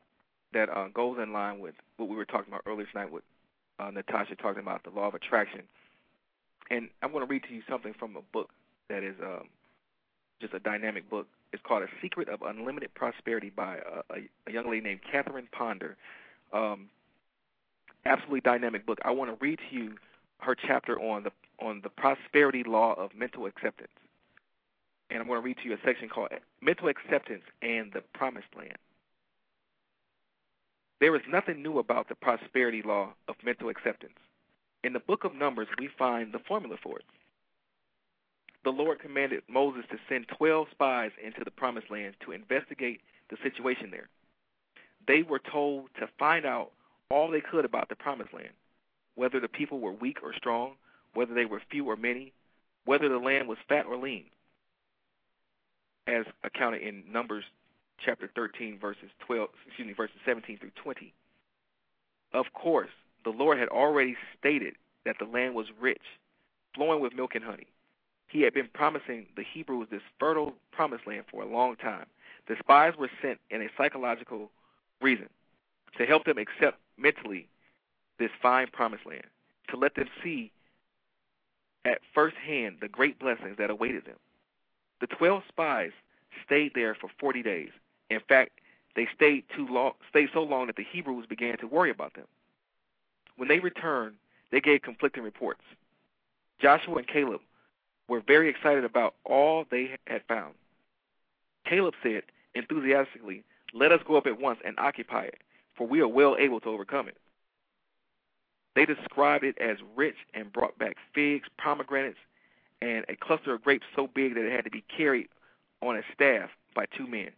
that 0.53 0.69
uh, 0.69 0.87
goes 0.93 1.17
in 1.21 1.33
line 1.33 1.59
with 1.59 1.75
what 1.97 2.09
we 2.09 2.15
were 2.15 2.25
talking 2.25 2.47
about 2.47 2.61
earlier 2.65 2.87
tonight 2.91 3.11
with 3.11 3.23
uh, 3.79 3.91
Natasha 3.91 4.35
talking 4.35 4.61
about 4.61 4.83
the 4.83 4.89
law 4.89 5.07
of 5.07 5.13
attraction. 5.13 5.61
And 6.69 6.89
I'm 7.03 7.11
going 7.11 7.25
to 7.25 7.29
read 7.29 7.43
to 7.49 7.53
you 7.53 7.61
something 7.69 7.93
from 7.99 8.15
a 8.15 8.21
book 8.33 8.49
that 8.89 9.03
is 9.03 9.15
um, 9.21 9.49
just 10.41 10.53
a 10.53 10.59
dynamic 10.59 11.09
book. 11.09 11.27
It's 11.53 11.61
called 11.65 11.83
A 11.83 11.87
Secret 12.01 12.29
of 12.29 12.41
Unlimited 12.41 12.93
Prosperity 12.93 13.51
by 13.55 13.75
a, 13.75 14.13
a, 14.13 14.19
a 14.47 14.51
young 14.51 14.69
lady 14.69 14.81
named 14.81 15.01
Catherine 15.09 15.47
Ponder 15.51 15.95
um, 16.55 16.89
absolutely 18.05 18.41
dynamic 18.41 18.85
book. 18.85 18.99
I 19.03 19.11
want 19.11 19.29
to 19.31 19.43
read 19.43 19.59
to 19.69 19.75
you 19.75 19.95
her 20.39 20.55
chapter 20.55 20.99
on 20.99 21.23
the 21.23 21.31
on 21.59 21.81
the 21.83 21.89
prosperity 21.89 22.63
law 22.63 22.93
of 22.93 23.11
mental 23.15 23.45
acceptance, 23.45 23.91
and 25.09 25.19
I'm 25.19 25.27
going 25.27 25.39
to 25.39 25.45
read 25.45 25.57
to 25.57 25.69
you 25.69 25.73
a 25.73 25.77
section 25.85 26.09
called 26.09 26.29
Mental 26.61 26.89
Acceptance 26.89 27.43
and 27.61 27.93
the 27.93 28.01
Promised 28.13 28.47
Land. 28.57 28.77
There 30.99 31.15
is 31.15 31.21
nothing 31.29 31.63
new 31.63 31.79
about 31.79 32.09
the 32.09 32.15
prosperity 32.15 32.81
law 32.81 33.13
of 33.27 33.35
mental 33.43 33.69
acceptance. 33.69 34.17
In 34.83 34.93
the 34.93 34.99
book 34.99 35.23
of 35.23 35.33
Numbers, 35.33 35.67
we 35.79 35.89
find 35.97 36.33
the 36.33 36.39
formula 36.39 36.75
for 36.81 36.99
it. 36.99 37.05
The 38.65 38.71
Lord 38.71 38.99
commanded 38.99 39.43
Moses 39.47 39.85
to 39.91 39.97
send 40.09 40.27
12 40.37 40.67
spies 40.71 41.11
into 41.23 41.43
the 41.43 41.51
promised 41.51 41.89
land 41.89 42.15
to 42.25 42.31
investigate 42.31 43.01
the 43.29 43.37
situation 43.43 43.91
there 43.91 44.09
they 45.07 45.23
were 45.23 45.39
told 45.39 45.89
to 45.99 46.07
find 46.19 46.45
out 46.45 46.71
all 47.09 47.29
they 47.29 47.41
could 47.41 47.65
about 47.65 47.89
the 47.89 47.95
promised 47.95 48.33
land. 48.33 48.49
whether 49.15 49.39
the 49.39 49.47
people 49.47 49.79
were 49.79 49.91
weak 49.91 50.17
or 50.23 50.33
strong, 50.33 50.73
whether 51.13 51.33
they 51.33 51.45
were 51.45 51.61
few 51.71 51.85
or 51.85 51.95
many, 51.95 52.33
whether 52.85 53.09
the 53.09 53.17
land 53.17 53.47
was 53.47 53.57
fat 53.67 53.85
or 53.85 53.97
lean, 53.97 54.25
as 56.07 56.25
accounted 56.43 56.81
in 56.81 57.03
Numbers 57.11 57.45
chapter 58.03 58.29
13, 58.35 58.77
verses 58.79 59.09
12, 59.25 59.49
excuse 59.65 59.87
me, 59.87 59.93
verses 59.93 60.17
17 60.25 60.59
through 60.59 60.71
20. 60.83 61.13
Of 62.33 62.47
course, 62.53 62.89
the 63.23 63.29
Lord 63.31 63.57
had 63.57 63.69
already 63.69 64.15
stated 64.37 64.75
that 65.05 65.15
the 65.17 65.25
land 65.25 65.55
was 65.55 65.67
rich, 65.79 66.01
flowing 66.75 66.99
with 66.99 67.15
milk 67.15 67.35
and 67.35 67.43
honey. 67.43 67.67
He 68.27 68.41
had 68.41 68.53
been 68.53 68.69
promising 68.73 69.27
the 69.37 69.43
Hebrews 69.43 69.87
this 69.89 70.01
fertile 70.19 70.53
promised 70.71 71.07
land 71.07 71.23
for 71.31 71.41
a 71.41 71.47
long 71.47 71.77
time. 71.77 72.05
The 72.47 72.55
spies 72.59 72.93
were 72.99 73.09
sent 73.21 73.39
in 73.49 73.61
a 73.61 73.69
psychological 73.77 74.51
reason 75.05 75.29
to 75.97 76.05
help 76.05 76.25
them 76.25 76.37
accept 76.37 76.79
mentally 76.97 77.47
this 78.19 78.31
fine 78.41 78.67
promised 78.71 79.05
land, 79.05 79.29
to 79.69 79.77
let 79.77 79.95
them 79.95 80.07
see 80.23 80.51
at 81.85 81.99
first 82.13 82.35
hand 82.37 82.77
the 82.81 82.87
great 82.87 83.19
blessings 83.19 83.55
that 83.57 83.69
awaited 83.69 84.05
them. 84.05 84.17
The 85.01 85.07
twelve 85.07 85.43
spies 85.47 85.91
stayed 86.45 86.71
there 86.73 86.95
for 86.95 87.09
forty 87.19 87.43
days. 87.43 87.69
In 88.09 88.19
fact, 88.27 88.51
they 88.95 89.07
stayed 89.15 89.43
too 89.55 89.67
long 89.67 89.93
stayed 90.09 90.29
so 90.33 90.43
long 90.43 90.67
that 90.67 90.75
the 90.75 90.85
Hebrews 90.91 91.27
began 91.27 91.57
to 91.59 91.67
worry 91.67 91.91
about 91.91 92.13
them. 92.15 92.27
When 93.37 93.49
they 93.49 93.59
returned, 93.59 94.15
they 94.51 94.61
gave 94.61 94.81
conflicting 94.81 95.23
reports. 95.23 95.61
Joshua 96.61 96.97
and 96.97 97.07
Caleb 97.07 97.41
were 98.07 98.21
very 98.25 98.49
excited 98.49 98.85
about 98.85 99.15
all 99.25 99.65
they 99.69 99.97
had 100.07 100.21
found. 100.27 100.53
Caleb 101.67 101.95
said 102.01 102.23
enthusiastically, 102.53 103.43
Let 103.75 103.91
us 103.91 103.99
go 104.07 104.15
up 104.15 104.25
at 104.25 104.39
once 104.39 104.59
and 104.65 104.79
occupy 104.79 105.25
it, 105.25 105.41
for 105.75 105.85
we 105.85 105.99
are 105.99 106.07
well 106.07 106.37
able 106.39 106.61
to 106.61 106.69
overcome 106.69 107.09
it. 107.09 107.17
They 108.73 108.85
described 108.85 109.43
it 109.43 109.57
as 109.59 109.77
rich 109.95 110.15
and 110.33 110.51
brought 110.51 110.79
back 110.79 110.95
figs, 111.13 111.47
pomegranates, 111.57 112.17
and 112.81 113.05
a 113.09 113.17
cluster 113.17 113.53
of 113.53 113.63
grapes 113.63 113.85
so 113.93 114.07
big 114.07 114.35
that 114.35 114.45
it 114.45 114.51
had 114.51 114.63
to 114.63 114.71
be 114.71 114.83
carried 114.97 115.27
on 115.81 115.97
a 115.97 116.01
staff 116.13 116.49
by 116.73 116.85
two 116.97 117.05
men. 117.05 117.31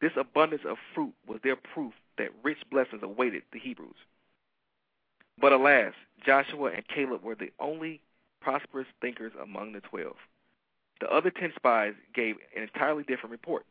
This 0.00 0.12
abundance 0.16 0.62
of 0.66 0.76
fruit 0.94 1.14
was 1.26 1.40
their 1.42 1.56
proof 1.56 1.94
that 2.16 2.30
rich 2.44 2.58
blessings 2.70 3.02
awaited 3.02 3.42
the 3.52 3.58
Hebrews. 3.58 3.96
But 5.40 5.52
alas, 5.52 5.94
Joshua 6.24 6.70
and 6.72 6.86
Caleb 6.86 7.24
were 7.24 7.34
the 7.34 7.50
only 7.58 8.00
prosperous 8.40 8.86
thinkers 9.00 9.32
among 9.40 9.72
the 9.72 9.80
twelve. 9.80 10.16
The 11.00 11.10
other 11.10 11.30
ten 11.30 11.52
spies 11.56 11.94
gave 12.14 12.36
an 12.54 12.62
entirely 12.62 13.02
different 13.02 13.32
report. 13.32 13.64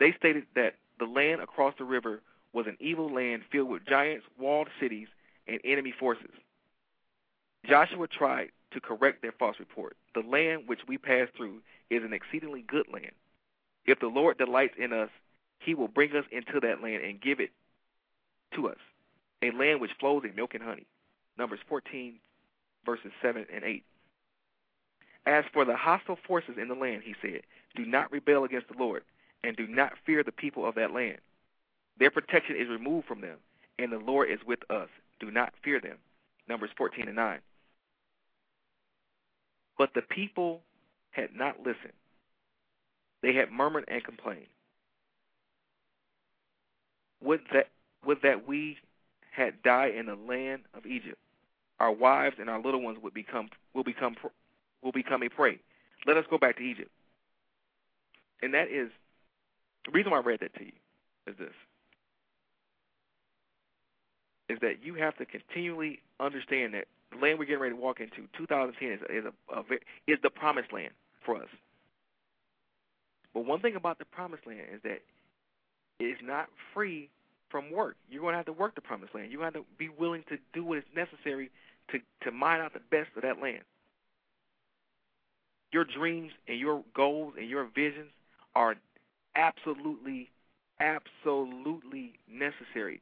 They 0.00 0.12
stated 0.18 0.46
that 0.56 0.74
the 0.98 1.04
land 1.04 1.40
across 1.40 1.74
the 1.78 1.84
river 1.84 2.22
was 2.52 2.66
an 2.66 2.76
evil 2.80 3.12
land 3.12 3.42
filled 3.52 3.68
with 3.68 3.86
giants, 3.86 4.26
walled 4.38 4.68
cities, 4.80 5.06
and 5.46 5.60
enemy 5.62 5.92
forces. 5.96 6.32
Joshua 7.68 8.08
tried 8.08 8.50
to 8.72 8.80
correct 8.80 9.22
their 9.22 9.32
false 9.32 9.56
report. 9.60 9.96
The 10.14 10.20
land 10.20 10.62
which 10.66 10.80
we 10.88 10.98
pass 10.98 11.28
through 11.36 11.60
is 11.90 12.02
an 12.02 12.12
exceedingly 12.12 12.62
good 12.62 12.86
land. 12.92 13.12
If 13.84 14.00
the 14.00 14.06
Lord 14.06 14.38
delights 14.38 14.74
in 14.78 14.92
us, 14.92 15.10
he 15.58 15.74
will 15.74 15.88
bring 15.88 16.16
us 16.16 16.24
into 16.32 16.60
that 16.60 16.82
land 16.82 17.04
and 17.04 17.20
give 17.20 17.38
it 17.38 17.50
to 18.54 18.68
us, 18.68 18.78
a 19.42 19.50
land 19.50 19.80
which 19.80 19.92
flows 20.00 20.22
in 20.24 20.34
milk 20.34 20.54
and 20.54 20.62
honey. 20.62 20.86
Numbers 21.36 21.60
14, 21.68 22.14
verses 22.86 23.12
7 23.20 23.46
and 23.52 23.64
8. 23.64 23.84
As 25.26 25.44
for 25.52 25.64
the 25.64 25.76
hostile 25.76 26.18
forces 26.26 26.56
in 26.60 26.68
the 26.68 26.74
land, 26.74 27.02
he 27.04 27.14
said, 27.20 27.42
do 27.76 27.84
not 27.84 28.10
rebel 28.10 28.44
against 28.44 28.68
the 28.68 28.78
Lord, 28.78 29.02
and 29.44 29.56
do 29.56 29.66
not 29.66 29.92
fear 30.04 30.22
the 30.22 30.32
people 30.32 30.66
of 30.66 30.74
that 30.76 30.92
land. 30.92 31.18
Their 31.98 32.10
protection 32.10 32.56
is 32.56 32.68
removed 32.68 33.06
from 33.06 33.20
them, 33.20 33.38
and 33.78 33.92
the 33.92 33.98
Lord 33.98 34.30
is 34.30 34.40
with 34.46 34.60
us. 34.70 34.88
Do 35.18 35.30
not 35.30 35.52
fear 35.62 35.80
them. 35.80 35.98
Numbers 36.48 36.70
14 36.76 37.06
and 37.06 37.16
9. 37.16 37.38
But 39.78 39.90
the 39.94 40.02
people 40.02 40.62
had 41.10 41.34
not 41.34 41.58
listened. 41.58 41.92
They 43.22 43.34
had 43.34 43.50
murmured 43.52 43.84
and 43.88 44.02
complained. 44.02 44.46
Would 47.22 47.40
that 47.52 47.68
would 48.04 48.22
that 48.22 48.48
we 48.48 48.78
had 49.30 49.62
died 49.62 49.94
in 49.94 50.06
the 50.06 50.16
land 50.16 50.62
of 50.74 50.86
Egypt. 50.86 51.18
Our 51.78 51.92
wives 51.92 52.36
and 52.38 52.50
our 52.50 52.60
little 52.60 52.82
ones 52.82 52.98
would 53.02 53.14
become 53.14 53.48
will 53.74 53.84
become 53.84 54.16
will 54.82 54.92
become 54.92 55.22
a 55.22 55.28
prey. 55.28 55.60
Let 56.06 56.16
us 56.16 56.24
go 56.28 56.38
back 56.38 56.56
to 56.56 56.62
Egypt. 56.62 56.90
And 58.42 58.54
that 58.54 58.68
is 58.68 58.90
the 59.86 59.92
reason 59.92 60.10
why 60.10 60.18
I 60.18 60.22
read 60.22 60.40
that 60.40 60.54
to 60.54 60.64
you 60.64 60.72
is 61.26 61.36
this 61.38 61.54
is 64.50 64.58
that 64.62 64.84
you 64.84 64.94
have 64.94 65.16
to 65.16 65.24
continually 65.24 66.00
understand 66.18 66.74
that 66.74 66.86
the 67.12 67.18
land 67.18 67.38
we're 67.38 67.44
getting 67.44 67.60
ready 67.60 67.74
to 67.74 67.80
walk 67.80 68.00
into, 68.00 68.26
2010, 68.36 68.90
is, 68.90 69.00
is, 69.08 69.24
a, 69.24 69.54
a, 69.56 69.62
is 70.06 70.18
the 70.22 70.30
promised 70.30 70.72
land 70.72 70.90
for 71.24 71.36
us. 71.36 71.48
But 73.32 73.44
one 73.46 73.60
thing 73.60 73.76
about 73.76 73.98
the 73.98 74.04
promised 74.04 74.46
land 74.46 74.62
is 74.74 74.80
that 74.82 75.02
it's 76.00 76.20
not 76.22 76.48
free 76.74 77.10
from 77.48 77.70
work. 77.70 77.96
You're 78.10 78.22
going 78.22 78.32
to 78.32 78.38
have 78.38 78.46
to 78.46 78.52
work 78.52 78.74
the 78.74 78.80
promised 78.80 79.14
land. 79.14 79.30
You're 79.30 79.40
going 79.40 79.52
to 79.52 79.58
have 79.58 79.66
to 79.66 79.72
be 79.78 79.88
willing 79.88 80.24
to 80.28 80.38
do 80.52 80.64
what 80.64 80.78
is 80.78 80.84
necessary 80.96 81.50
to, 81.92 81.98
to 82.22 82.32
mine 82.32 82.60
out 82.60 82.72
the 82.72 82.80
best 82.90 83.10
of 83.16 83.22
that 83.22 83.40
land. 83.40 83.62
Your 85.72 85.84
dreams 85.84 86.32
and 86.48 86.58
your 86.58 86.82
goals 86.94 87.34
and 87.38 87.48
your 87.48 87.68
visions 87.72 88.10
are 88.56 88.74
absolutely, 89.36 90.30
absolutely 90.80 92.14
necessary. 92.28 93.00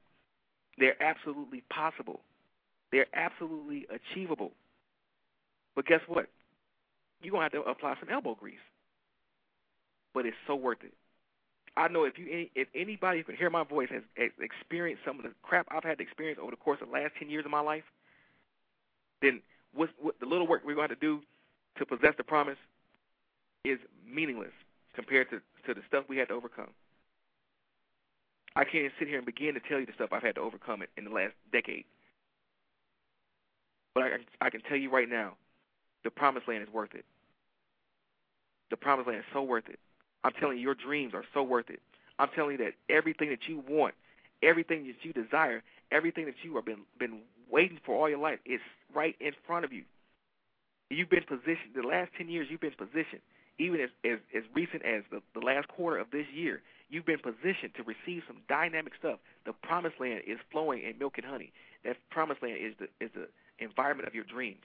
They're 0.79 1.01
absolutely 1.03 1.63
possible. 1.71 2.21
They're 2.93 3.07
absolutely 3.15 3.87
achievable. 3.91 4.53
But 5.75 5.87
guess 5.87 6.01
what? 6.07 6.27
You're 7.21 7.33
going 7.33 7.51
to 7.51 7.57
have 7.57 7.65
to 7.65 7.71
apply 7.71 7.97
some 8.01 8.09
elbow 8.09 8.35
grease. 8.35 8.57
But 10.15 10.27
it's 10.27 10.37
so 10.47 10.55
worth 10.55 10.79
it. 10.83 10.93
I 11.77 11.87
know 11.87 12.05
if 12.05 12.19
you 12.19 12.49
if 12.57 12.67
anybody 12.75 13.19
who 13.19 13.25
can 13.25 13.37
hear 13.37 13.51
my 13.51 13.63
voice 13.63 13.89
has 13.91 14.03
experienced 14.41 15.05
some 15.07 15.19
of 15.19 15.23
the 15.23 15.31
crap 15.43 15.69
I've 15.71 15.85
had 15.85 15.99
to 15.99 16.03
experience 16.03 16.41
over 16.43 16.51
the 16.51 16.57
course 16.57 16.79
of 16.81 16.89
the 16.89 16.95
last 16.95 17.13
ten 17.19 17.31
years 17.31 17.45
of 17.45 17.53
my 17.53 17.61
life, 17.61 17.85
then 19.23 19.41
what, 19.75 19.91
what 20.01 20.19
the 20.19 20.27
little 20.27 20.49
work 20.49 20.63
we're 20.65 20.75
going 20.75 20.89
to 20.89 20.97
do 20.97 21.21
to 21.77 21.87
possess 21.87 22.15
the 22.17 22.25
promise 22.25 22.59
is 23.65 23.79
meaningless 24.05 24.51
compared 24.95 25.31
to 25.31 25.41
to 25.69 25.75
the 25.75 25.83
stuff 25.87 26.05
we 26.09 26.17
had 26.17 26.29
to 26.29 26.35
overcome. 26.35 26.71
I 28.57 28.65
can't 28.65 28.93
sit 28.99 29.07
here 29.07 29.19
and 29.19 29.27
begin 29.27 29.55
to 29.55 29.61
tell 29.61 29.79
you 29.79 29.87
the 29.87 29.93
stuff 29.95 30.11
I've 30.13 30.23
had 30.23 30.35
to 30.35 30.41
overcome 30.41 30.83
in 30.97 31.05
the 31.05 31.11
last 31.11 31.35
decade. 31.53 31.85
But 33.95 34.05
I, 34.05 34.09
I 34.41 34.51
can 34.51 34.63
tell 34.63 34.77
you 34.77 34.91
right 34.91 35.09
now, 35.09 35.35
the 36.05 36.11
promised 36.11 36.49
land 36.49 36.63
is 36.63 36.73
worth 36.73 36.95
it. 36.95 37.05
The 38.71 38.77
promised 38.77 39.09
land 39.09 39.21
is 39.21 39.27
so 39.33 39.43
worth 39.43 39.69
it. 39.69 39.79
I'm 40.25 40.33
telling 40.41 40.57
you, 40.57 40.63
your 40.63 40.75
dreams 40.75 41.15
are 41.15 41.25
so 41.35 41.43
worth 41.43 41.71
it. 41.71 41.81
I'm 42.19 42.29
telling 42.35 42.53
you 42.53 42.65
that 42.65 42.73
everything 42.93 43.29
that 43.31 43.47
you 43.47 43.63
want, 43.69 43.95
everything 44.43 44.87
that 44.87 44.97
you 45.03 45.13
desire, 45.13 45.63
everything 45.93 46.27
that 46.27 46.35
you 46.43 46.57
have 46.57 46.65
been 46.65 46.81
been 46.99 47.21
waiting 47.51 47.79
for 47.85 47.95
all 47.95 48.09
your 48.09 48.19
life 48.19 48.39
is 48.45 48.61
right 48.95 49.15
in 49.21 49.33
front 49.47 49.65
of 49.65 49.73
you. 49.73 49.85
You've 50.91 51.11
been 51.11 51.25
positioned. 51.25 51.75
The 51.75 51.87
last 51.87 52.11
ten 52.17 52.29
years, 52.29 52.49
you've 52.51 52.61
been 52.61 52.73
positioned. 52.77 53.21
Even 53.59 53.81
as 53.81 53.91
as, 54.05 54.19
as 54.37 54.45
recent 54.55 54.85
as 54.85 55.03
the, 55.11 55.21
the 55.35 55.45
last 55.45 55.69
quarter 55.69 55.99
of 55.99 56.11
this 56.11 56.27
year, 56.33 56.63
you've 56.89 57.07
been 57.07 57.19
positioned 57.19 57.75
to 57.77 57.83
receive 57.83 58.23
some 58.27 58.39
dynamic 58.49 58.93
stuff. 58.99 59.19
The 59.47 59.53
promised 59.53 59.97
land 60.01 60.23
is 60.27 60.39
flowing 60.51 60.83
in 60.83 60.99
milk 60.99 61.15
and 61.19 61.27
honey. 61.27 61.53
That 61.85 61.97
promised 62.11 62.43
land 62.43 62.59
is 62.61 62.75
the 62.79 63.05
is 63.05 63.11
the 63.15 63.29
environment 63.59 64.09
of 64.09 64.15
your 64.15 64.25
dreams. 64.25 64.65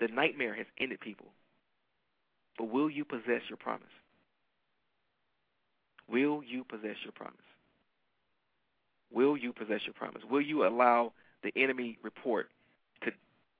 The 0.00 0.08
nightmare 0.08 0.54
has 0.54 0.66
ended, 0.78 1.00
people. 1.00 1.26
But 2.58 2.70
will 2.70 2.90
you 2.90 3.04
possess 3.04 3.42
your 3.48 3.58
promise? 3.58 3.86
Will 6.08 6.42
you 6.42 6.64
possess 6.64 6.96
your 7.04 7.12
promise? 7.12 7.36
Will 9.12 9.36
you 9.36 9.52
possess 9.52 9.80
your 9.84 9.94
promise? 9.94 10.22
Will 10.28 10.40
you 10.40 10.66
allow 10.66 11.12
the 11.42 11.52
enemy 11.56 11.98
report 12.02 12.48
to 13.04 13.10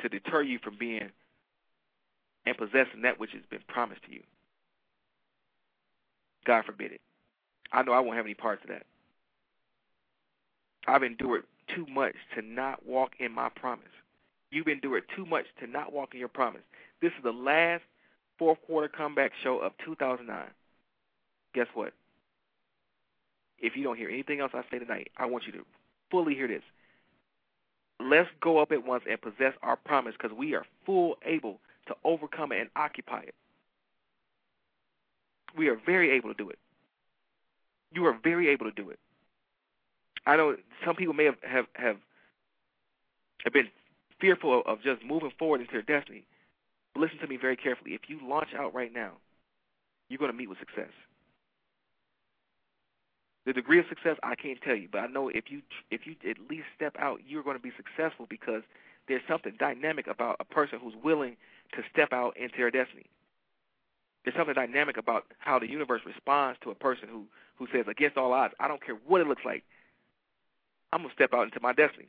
to 0.00 0.08
deter 0.08 0.42
you 0.42 0.58
from 0.58 0.76
being 0.78 1.10
and 2.46 2.56
possessing 2.56 3.02
that 3.02 3.18
which 3.18 3.32
has 3.32 3.42
been 3.50 3.62
promised 3.68 4.02
to 4.04 4.12
you? 4.12 4.22
God 6.46 6.64
forbid 6.64 6.92
it. 6.92 7.00
I 7.72 7.82
know 7.82 7.92
I 7.92 8.00
won't 8.00 8.16
have 8.16 8.26
any 8.26 8.34
parts 8.34 8.62
of 8.64 8.70
that. 8.70 8.84
I've 10.86 11.02
endured 11.02 11.44
too 11.74 11.86
much 11.86 12.14
to 12.34 12.42
not 12.42 12.84
walk 12.86 13.12
in 13.18 13.32
my 13.32 13.48
promise. 13.48 13.84
You've 14.50 14.68
endured 14.68 15.04
too 15.14 15.24
much 15.26 15.44
to 15.60 15.66
not 15.66 15.92
walk 15.92 16.10
in 16.12 16.18
your 16.18 16.28
promise. 16.28 16.62
This 17.00 17.12
is 17.16 17.22
the 17.22 17.32
last 17.32 17.82
fourth 18.38 18.58
quarter 18.66 18.88
comeback 18.88 19.32
show 19.42 19.58
of 19.58 19.72
2009. 19.84 20.44
Guess 21.54 21.66
what? 21.74 21.92
If 23.58 23.76
you 23.76 23.84
don't 23.84 23.98
hear 23.98 24.08
anything 24.08 24.40
else 24.40 24.52
I 24.54 24.62
say 24.70 24.78
tonight, 24.78 25.10
I 25.16 25.26
want 25.26 25.44
you 25.46 25.52
to 25.52 25.64
fully 26.10 26.34
hear 26.34 26.48
this. 26.48 26.62
Let's 28.00 28.30
go 28.40 28.58
up 28.58 28.72
at 28.72 28.86
once 28.86 29.04
and 29.08 29.20
possess 29.20 29.52
our 29.62 29.76
promise 29.76 30.14
because 30.20 30.36
we 30.36 30.54
are 30.54 30.64
full 30.86 31.16
able 31.24 31.60
to 31.90 31.96
overcome 32.04 32.52
it 32.52 32.60
and 32.60 32.70
occupy 32.76 33.20
it. 33.20 33.34
We 35.56 35.68
are 35.68 35.76
very 35.84 36.10
able 36.12 36.28
to 36.28 36.34
do 36.34 36.48
it. 36.48 36.58
You 37.92 38.06
are 38.06 38.16
very 38.22 38.48
able 38.48 38.66
to 38.66 38.72
do 38.72 38.90
it. 38.90 38.98
I 40.26 40.36
know 40.36 40.56
some 40.84 40.96
people 40.96 41.14
may 41.14 41.24
have 41.24 41.36
have, 41.42 41.66
have 41.74 41.96
have 43.44 43.52
been 43.52 43.68
fearful 44.20 44.62
of 44.66 44.82
just 44.82 45.02
moving 45.04 45.32
forward 45.38 45.60
into 45.60 45.72
their 45.72 45.82
destiny. 45.82 46.24
But 46.94 47.00
listen 47.00 47.18
to 47.18 47.26
me 47.26 47.36
very 47.36 47.56
carefully. 47.56 47.94
If 47.94 48.02
you 48.08 48.20
launch 48.22 48.50
out 48.56 48.74
right 48.74 48.92
now, 48.92 49.12
you're 50.08 50.18
going 50.18 50.30
to 50.30 50.36
meet 50.36 50.48
with 50.48 50.58
success. 50.58 50.90
The 53.46 53.52
degree 53.54 53.78
of 53.78 53.86
success 53.88 54.16
I 54.22 54.34
can't 54.34 54.60
tell 54.60 54.76
you, 54.76 54.88
but 54.92 54.98
I 54.98 55.06
know 55.06 55.28
if 55.28 55.44
you 55.50 55.62
if 55.90 56.02
you 56.06 56.14
at 56.28 56.36
least 56.50 56.66
step 56.76 56.94
out, 56.98 57.20
you're 57.26 57.42
going 57.42 57.56
to 57.56 57.62
be 57.62 57.72
successful 57.76 58.26
because 58.28 58.62
there's 59.08 59.22
something 59.26 59.54
dynamic 59.58 60.06
about 60.06 60.36
a 60.40 60.44
person 60.44 60.78
who's 60.80 60.94
willing 61.02 61.36
to 61.74 61.82
step 61.92 62.12
out 62.12 62.36
into 62.36 62.56
their 62.56 62.70
destiny. 62.70 63.06
There's 64.24 64.36
something 64.36 64.54
dynamic 64.54 64.96
about 64.96 65.24
how 65.38 65.58
the 65.58 65.68
universe 65.68 66.02
responds 66.04 66.58
to 66.62 66.70
a 66.70 66.74
person 66.74 67.08
who 67.08 67.26
who 67.56 67.66
says, 67.72 67.84
against 67.88 68.16
all 68.16 68.32
odds, 68.32 68.54
I 68.58 68.68
don't 68.68 68.82
care 68.84 68.96
what 69.06 69.20
it 69.20 69.26
looks 69.26 69.44
like, 69.44 69.64
I'm 70.92 71.02
gonna 71.02 71.14
step 71.14 71.34
out 71.34 71.44
into 71.44 71.60
my 71.60 71.74
destiny. 71.74 72.08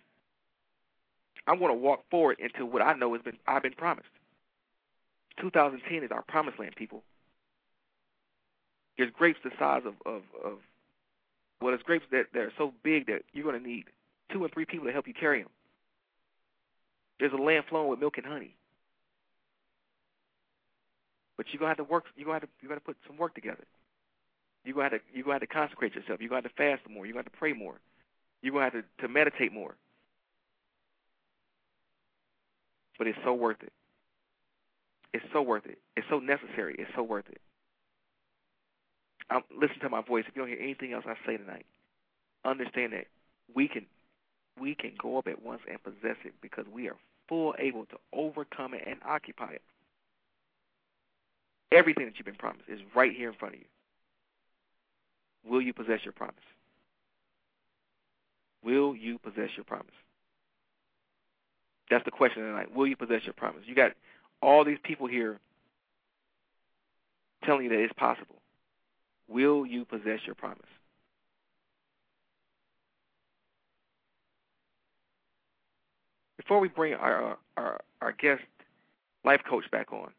I'm 1.46 1.60
gonna 1.60 1.74
walk 1.74 2.06
forward 2.10 2.40
into 2.40 2.66
what 2.66 2.82
I 2.82 2.94
know 2.94 3.14
has 3.14 3.22
been 3.22 3.38
I've 3.48 3.64
been 3.64 3.74
promised. 3.74 4.10
2010 5.42 6.04
is 6.04 6.12
our 6.12 6.24
promised 6.24 6.60
land, 6.60 6.76
people. 6.76 7.04
There's 8.98 9.12
grapes 9.12 9.40
the 9.44 9.52
size 9.60 9.84
of 9.86 9.96
of, 10.06 10.24
of 10.44 10.60
well, 11.62 11.72
there's 11.72 11.84
grapes 11.84 12.06
that, 12.12 12.28
that 12.34 12.40
are 12.40 12.54
so 12.58 12.74
big 12.82 13.08
that 13.08 13.24
you're 13.34 13.46
gonna 13.46 13.60
need 13.60 13.86
two 14.32 14.44
and 14.44 14.54
three 14.54 14.66
people 14.66 14.88
to 14.88 14.94
help 14.94 15.08
you 15.08 15.14
carry 15.14 15.42
them. 15.42 15.52
There's 17.20 17.34
a 17.34 17.38
land 17.38 17.66
flowing 17.70 17.90
with 17.90 18.00
milk 18.00 18.18
and 18.18 18.26
honey. 18.26 18.56
But 21.42 21.52
you're 21.52 21.58
gonna 21.58 21.70
have 21.70 21.78
to 21.78 21.84
work. 21.86 22.04
You're 22.16 22.26
gonna 22.26 22.36
have 22.36 22.44
to 22.44 22.50
you're 22.62 22.70
gonna 22.70 22.82
put 22.82 22.98
some 23.08 23.18
work 23.18 23.34
together. 23.34 23.66
You're 24.64 24.76
gonna 24.76 24.92
have 24.92 24.92
to 24.92 25.00
you're 25.12 25.24
gonna 25.24 25.40
have 25.40 25.42
to 25.42 25.48
consecrate 25.48 25.96
yourself. 25.96 26.22
You're 26.22 26.30
gonna 26.30 26.44
have 26.44 26.52
to 26.52 26.56
fast 26.56 26.88
more. 26.88 27.08
You're 27.08 27.14
gonna 27.14 27.24
have 27.24 27.34
to 27.34 27.40
pray 27.40 27.54
more. 27.54 27.80
You're 28.44 28.54
gonna 28.54 28.66
have 28.66 28.74
to, 28.74 28.84
to 29.00 29.08
meditate 29.08 29.52
more. 29.52 29.76
But 33.00 33.08
it's 33.08 33.18
so 33.24 33.34
worth 33.34 33.58
it. 33.64 33.74
It's 35.16 35.26
so 35.34 35.42
worth 35.42 35.66
it. 35.66 35.80
It's 35.98 36.06
so 36.12 36.20
necessary. 36.20 36.76
It's 36.78 36.92
so 36.96 37.02
worth 37.02 37.26
it. 37.28 37.42
Um, 39.32 39.42
listen 39.60 39.80
to 39.80 39.90
my 39.90 40.02
voice. 40.02 40.26
If 40.28 40.36
you 40.36 40.44
don't 40.44 40.50
hear 40.50 40.62
anything 40.62 40.94
else 40.94 41.06
I 41.08 41.16
say 41.26 41.38
tonight, 41.38 41.66
understand 42.46 42.94
that 42.94 43.08
we 43.56 43.68
can 43.68 43.88
we 44.60 44.76
can 44.76 44.92
go 45.02 45.18
up 45.18 45.28
at 45.28 45.42
once 45.42 45.62
and 45.68 45.82
possess 45.82 46.18
it 46.24 46.36
because 46.40 46.66
we 46.72 46.88
are 46.88 46.98
full 47.28 47.56
able 47.58 47.88
to 47.88 47.98
overcome 48.14 48.76
it 48.76 48.84
and 48.86 49.00
occupy 49.04 49.54
it. 49.54 49.64
Everything 51.72 52.06
that 52.06 52.18
you've 52.18 52.26
been 52.26 52.36
promised 52.36 52.66
is 52.68 52.80
right 52.96 53.14
here 53.16 53.30
in 53.30 53.36
front 53.36 53.56
of 53.56 53.62
you. 53.62 53.68
Will 55.50 55.62
you 55.62 55.74
possess 55.74 56.00
your 56.04 56.12
promise? 56.12 56.36
Will 58.64 58.96
you 58.96 59.18
possess 59.18 59.50
your 59.56 59.64
promise? 59.64 59.88
That's 61.90 62.06
the 62.06 62.12
question 62.12 62.44
tonight. 62.44 62.74
Will 62.74 62.88
you 62.88 62.96
possess 62.96 63.22
your 63.26 63.34
promise? 63.34 63.62
You 63.66 63.76
got 63.76 63.92
all 64.42 64.64
these 64.64 64.78
people 64.84 65.08
here 65.08 65.40
telling 67.44 67.64
you 67.64 67.70
that 67.70 67.80
it's 67.80 67.94
possible. 67.94 68.36
Will 69.28 69.66
you 69.66 69.86
possess 69.86 70.20
your 70.26 70.36
promise? 70.36 70.60
Before 76.38 76.60
we 76.60 76.68
bring 76.68 76.94
our 76.94 77.38
our, 77.58 77.82
our 78.02 78.12
guest 78.14 78.42
life 79.24 79.42
coach 79.48 79.70
back 79.72 79.92
on, 79.94 80.12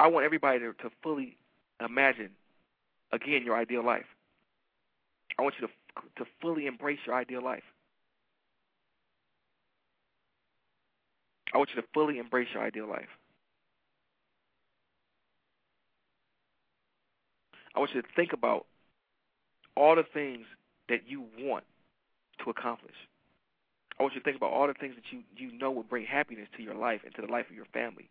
I 0.00 0.06
want 0.06 0.24
everybody 0.24 0.58
to, 0.60 0.72
to 0.72 0.90
fully 1.02 1.36
imagine 1.84 2.30
again 3.12 3.42
your 3.44 3.54
ideal 3.54 3.84
life. 3.84 4.06
I 5.38 5.42
want 5.42 5.54
you 5.60 5.66
to 5.66 5.72
to 6.16 6.24
fully 6.40 6.66
embrace 6.66 7.00
your 7.06 7.14
ideal 7.14 7.44
life. 7.44 7.64
I 11.52 11.58
want 11.58 11.70
you 11.74 11.82
to 11.82 11.88
fully 11.92 12.18
embrace 12.18 12.48
your 12.54 12.62
ideal 12.62 12.88
life. 12.88 13.08
I 17.74 17.80
want 17.80 17.90
you 17.94 18.00
to 18.00 18.08
think 18.16 18.32
about 18.32 18.66
all 19.76 19.96
the 19.96 20.04
things 20.14 20.46
that 20.88 21.00
you 21.08 21.24
want 21.38 21.64
to 22.44 22.50
accomplish. 22.50 22.94
I 23.98 24.02
want 24.02 24.14
you 24.14 24.20
to 24.20 24.24
think 24.24 24.36
about 24.36 24.52
all 24.52 24.66
the 24.66 24.74
things 24.74 24.94
that 24.94 25.04
you, 25.10 25.22
you 25.36 25.58
know 25.58 25.70
will 25.70 25.82
bring 25.82 26.06
happiness 26.06 26.48
to 26.56 26.62
your 26.62 26.74
life 26.74 27.00
and 27.04 27.14
to 27.16 27.20
the 27.20 27.30
life 27.30 27.46
of 27.50 27.56
your 27.56 27.66
family. 27.66 28.08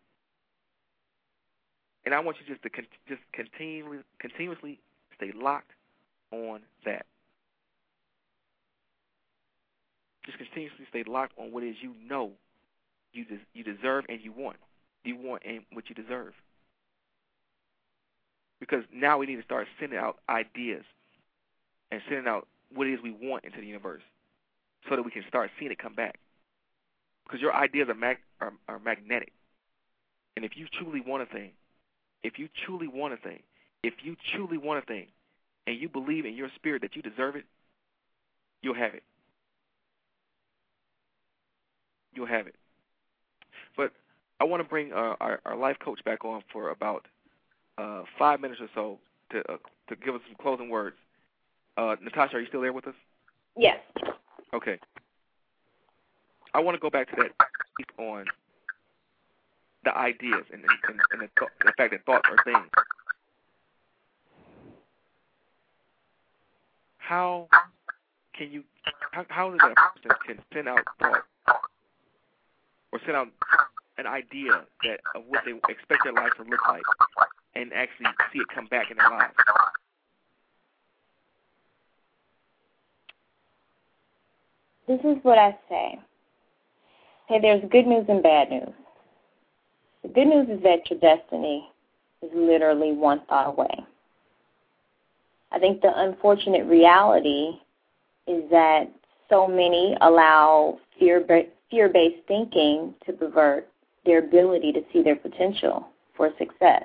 And 2.04 2.14
I 2.14 2.20
want 2.20 2.38
you 2.40 2.46
just 2.46 2.62
to 2.62 2.70
con- 2.70 2.86
just 3.08 3.20
continually 3.32 3.98
continuously 4.18 4.80
stay 5.16 5.32
locked 5.34 5.72
on 6.32 6.60
that. 6.84 7.06
Just 10.24 10.38
continuously 10.38 10.86
stay 10.88 11.04
locked 11.06 11.32
on 11.38 11.52
what 11.52 11.62
it 11.62 11.70
is 11.70 11.76
you 11.82 11.92
know 12.08 12.32
you 13.12 13.24
des- 13.24 13.46
you 13.52 13.64
deserve 13.64 14.04
and 14.08 14.20
you 14.22 14.32
want. 14.32 14.56
You 15.04 15.16
want 15.16 15.42
and 15.44 15.60
what 15.72 15.88
you 15.88 15.94
deserve. 15.94 16.32
Because 18.60 18.84
now 18.92 19.18
we 19.18 19.26
need 19.26 19.36
to 19.36 19.42
start 19.42 19.66
sending 19.78 19.98
out 19.98 20.18
ideas 20.28 20.84
and 21.90 22.00
sending 22.08 22.26
out 22.26 22.46
what 22.74 22.86
it 22.86 22.92
is 22.94 23.00
we 23.02 23.10
want 23.10 23.44
into 23.44 23.60
the 23.60 23.66
universe 23.66 24.02
so 24.88 24.96
that 24.96 25.02
we 25.02 25.10
can 25.10 25.24
start 25.28 25.50
seeing 25.58 25.72
it 25.72 25.78
come 25.78 25.94
back. 25.94 26.18
Because 27.24 27.40
your 27.40 27.54
ideas 27.54 27.88
are, 27.88 27.94
mag- 27.94 28.18
are, 28.40 28.52
are 28.68 28.78
magnetic. 28.78 29.32
And 30.36 30.44
if 30.44 30.52
you 30.56 30.66
truly 30.78 31.00
want 31.00 31.22
a 31.22 31.26
thing, 31.26 31.52
if 32.22 32.38
you 32.38 32.48
truly 32.66 32.88
want 32.88 33.14
a 33.14 33.16
thing, 33.16 33.40
if 33.82 33.94
you 34.02 34.16
truly 34.34 34.58
want 34.58 34.82
a 34.82 34.86
thing, 34.86 35.06
and 35.66 35.78
you 35.78 35.88
believe 35.88 36.24
in 36.24 36.34
your 36.34 36.48
spirit 36.56 36.82
that 36.82 36.96
you 36.96 37.02
deserve 37.02 37.36
it, 37.36 37.44
you'll 38.62 38.74
have 38.74 38.94
it. 38.94 39.02
You'll 42.14 42.26
have 42.26 42.46
it. 42.46 42.54
But 43.76 43.92
I 44.40 44.44
want 44.44 44.62
to 44.62 44.68
bring 44.68 44.92
uh, 44.92 45.16
our, 45.20 45.40
our 45.44 45.56
life 45.56 45.76
coach 45.82 46.02
back 46.04 46.24
on 46.24 46.42
for 46.52 46.70
about 46.70 47.06
uh, 47.78 48.02
five 48.18 48.40
minutes 48.40 48.60
or 48.60 48.68
so 48.74 48.98
to 49.30 49.52
uh, 49.52 49.56
to 49.88 49.96
give 49.96 50.14
us 50.14 50.20
some 50.26 50.36
closing 50.40 50.68
words. 50.68 50.96
Uh, 51.76 51.96
Natasha, 52.02 52.36
are 52.36 52.40
you 52.40 52.46
still 52.46 52.60
there 52.60 52.72
with 52.72 52.86
us? 52.86 52.94
Yes. 53.56 53.78
Okay. 54.52 54.78
I 56.52 56.60
want 56.60 56.74
to 56.74 56.80
go 56.80 56.90
back 56.90 57.08
to 57.10 57.16
that 57.16 58.02
on 58.02 58.24
the 59.84 59.96
ideas 59.96 60.44
and, 60.52 60.62
and, 60.62 61.00
and 61.12 61.20
the, 61.22 61.28
th- 61.38 61.50
the 61.64 61.72
fact 61.76 61.92
that 61.92 62.04
thoughts 62.04 62.28
are 62.30 62.44
things. 62.44 62.68
How 66.98 67.48
can 68.36 68.52
you? 68.52 68.62
How, 69.12 69.24
it 69.52 69.62
a 69.62 70.08
person 70.08 70.18
can 70.26 70.38
send 70.54 70.68
out 70.68 70.80
thoughts 71.00 71.26
or 72.92 73.00
send 73.04 73.16
out 73.16 73.28
an 73.98 74.06
idea 74.06 74.64
that 74.84 75.00
of 75.14 75.24
what 75.28 75.42
they 75.44 75.52
expect 75.72 76.04
their 76.04 76.12
life 76.12 76.32
to 76.36 76.44
look 76.44 76.60
like, 76.68 76.82
and 77.54 77.72
actually 77.72 78.06
see 78.32 78.38
it 78.38 78.46
come 78.54 78.66
back 78.66 78.90
in 78.90 78.96
their 78.96 79.10
lives? 79.10 79.34
This 84.86 85.00
is 85.04 85.22
what 85.22 85.38
I 85.38 85.56
say. 85.68 86.00
Hey, 87.28 87.38
there's 87.40 87.62
good 87.70 87.86
news 87.86 88.06
and 88.08 88.22
bad 88.22 88.50
news. 88.50 88.74
The 90.02 90.08
good 90.08 90.26
news 90.26 90.48
is 90.48 90.62
that 90.62 90.88
your 90.90 90.98
destiny 90.98 91.68
is 92.22 92.30
literally 92.34 92.92
one 92.92 93.22
thought 93.28 93.48
away. 93.48 93.84
I 95.52 95.58
think 95.58 95.82
the 95.82 95.92
unfortunate 95.94 96.66
reality 96.66 97.58
is 98.26 98.48
that 98.50 98.84
so 99.28 99.46
many 99.46 99.96
allow 100.00 100.78
fear 100.98 101.24
fear-based 101.70 102.26
thinking 102.26 102.94
to 103.06 103.12
pervert 103.12 103.68
their 104.04 104.18
ability 104.18 104.72
to 104.72 104.80
see 104.92 105.02
their 105.02 105.16
potential 105.16 105.86
for 106.16 106.30
success. 106.38 106.84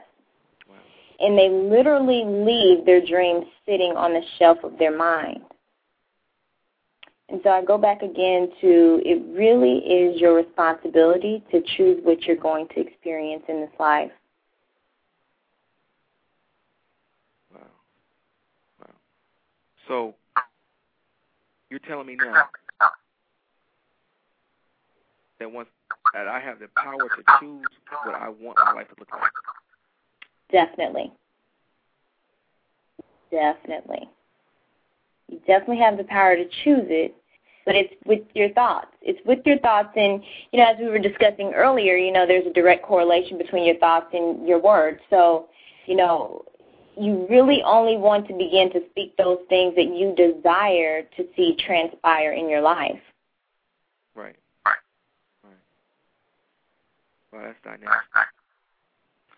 Wow. 0.68 0.76
And 1.20 1.38
they 1.38 1.50
literally 1.50 2.24
leave 2.26 2.86
their 2.86 3.06
dreams 3.06 3.46
sitting 3.66 3.94
on 3.96 4.14
the 4.14 4.22
shelf 4.38 4.60
of 4.64 4.78
their 4.78 4.96
mind. 4.96 5.42
And 7.30 7.42
so 7.44 7.50
I 7.50 7.64
go 7.64 7.78
back 7.78 8.04
again 8.04 8.50
to 8.62 9.02
it 9.04 9.24
really 9.36 9.80
is 9.80 10.22
your 10.22 10.36
responsibility 10.36 11.44
to 11.52 11.62
choose 11.76 12.00
what 12.04 12.24
you're 12.24 12.36
going 12.36 12.68
to 12.70 12.80
experience 12.80 13.44
in 13.50 13.62
this 13.62 13.72
life. 13.80 14.12
Wow. 17.52 17.62
Wow. 18.80 18.94
So 19.88 20.16
you're 21.72 21.80
telling 21.80 22.06
me 22.06 22.16
now 22.16 22.44
that 25.40 25.52
once 25.52 25.70
that 26.14 26.28
I 26.28 26.40
have 26.40 26.60
the 26.60 26.70
power 26.78 26.98
to 26.98 27.24
choose 27.40 27.66
what 28.04 28.16
I 28.16 28.30
want 28.30 28.58
my 28.64 28.74
life 28.74 28.88
to 28.90 28.96
look 29.00 29.12
like. 29.12 29.32
Definitely. 30.52 31.12
Definitely. 33.32 34.10
You 35.30 35.40
definitely 35.48 35.80
have 35.80 35.98
the 35.98 36.04
power 36.04 36.36
to 36.36 36.46
choose 36.64 36.86
it, 36.90 37.16
but 37.66 37.76
it's 37.76 37.94
with 38.06 38.22
your 38.34 38.50
thoughts. 38.52 38.92
It's 39.02 39.20
with 39.26 39.40
your 39.46 39.58
thoughts, 39.60 39.90
and 39.96 40.24
you 40.52 40.60
know, 40.60 40.72
as 40.72 40.78
we 40.80 40.88
were 40.88 41.00
discussing 41.00 41.54
earlier, 41.56 41.96
you 41.96 42.12
know, 42.12 42.28
there's 42.28 42.46
a 42.46 42.54
direct 42.54 42.84
correlation 42.84 43.38
between 43.38 43.66
your 43.66 43.78
thoughts 43.78 44.08
and 44.14 44.48
your 44.48 44.62
words. 44.62 45.00
So, 45.10 45.48
you 45.88 45.96
know, 45.96 46.44
you 46.98 47.26
really 47.30 47.62
only 47.64 47.98
want 47.98 48.28
to 48.28 48.34
begin 48.34 48.72
to 48.72 48.82
speak 48.92 49.18
those 49.18 49.40
things 49.50 49.76
that 49.76 49.96
you 49.96 50.14
desire 50.16 51.04
to 51.18 51.26
see 51.36 51.56
transpire 51.60 52.34
in 52.34 52.50
your 52.50 52.62
life. 52.62 53.00
Right. 54.16 54.36
Right. 54.66 55.54
Well, 57.34 57.42
that's 57.44 57.58
dynamic. 57.64 58.00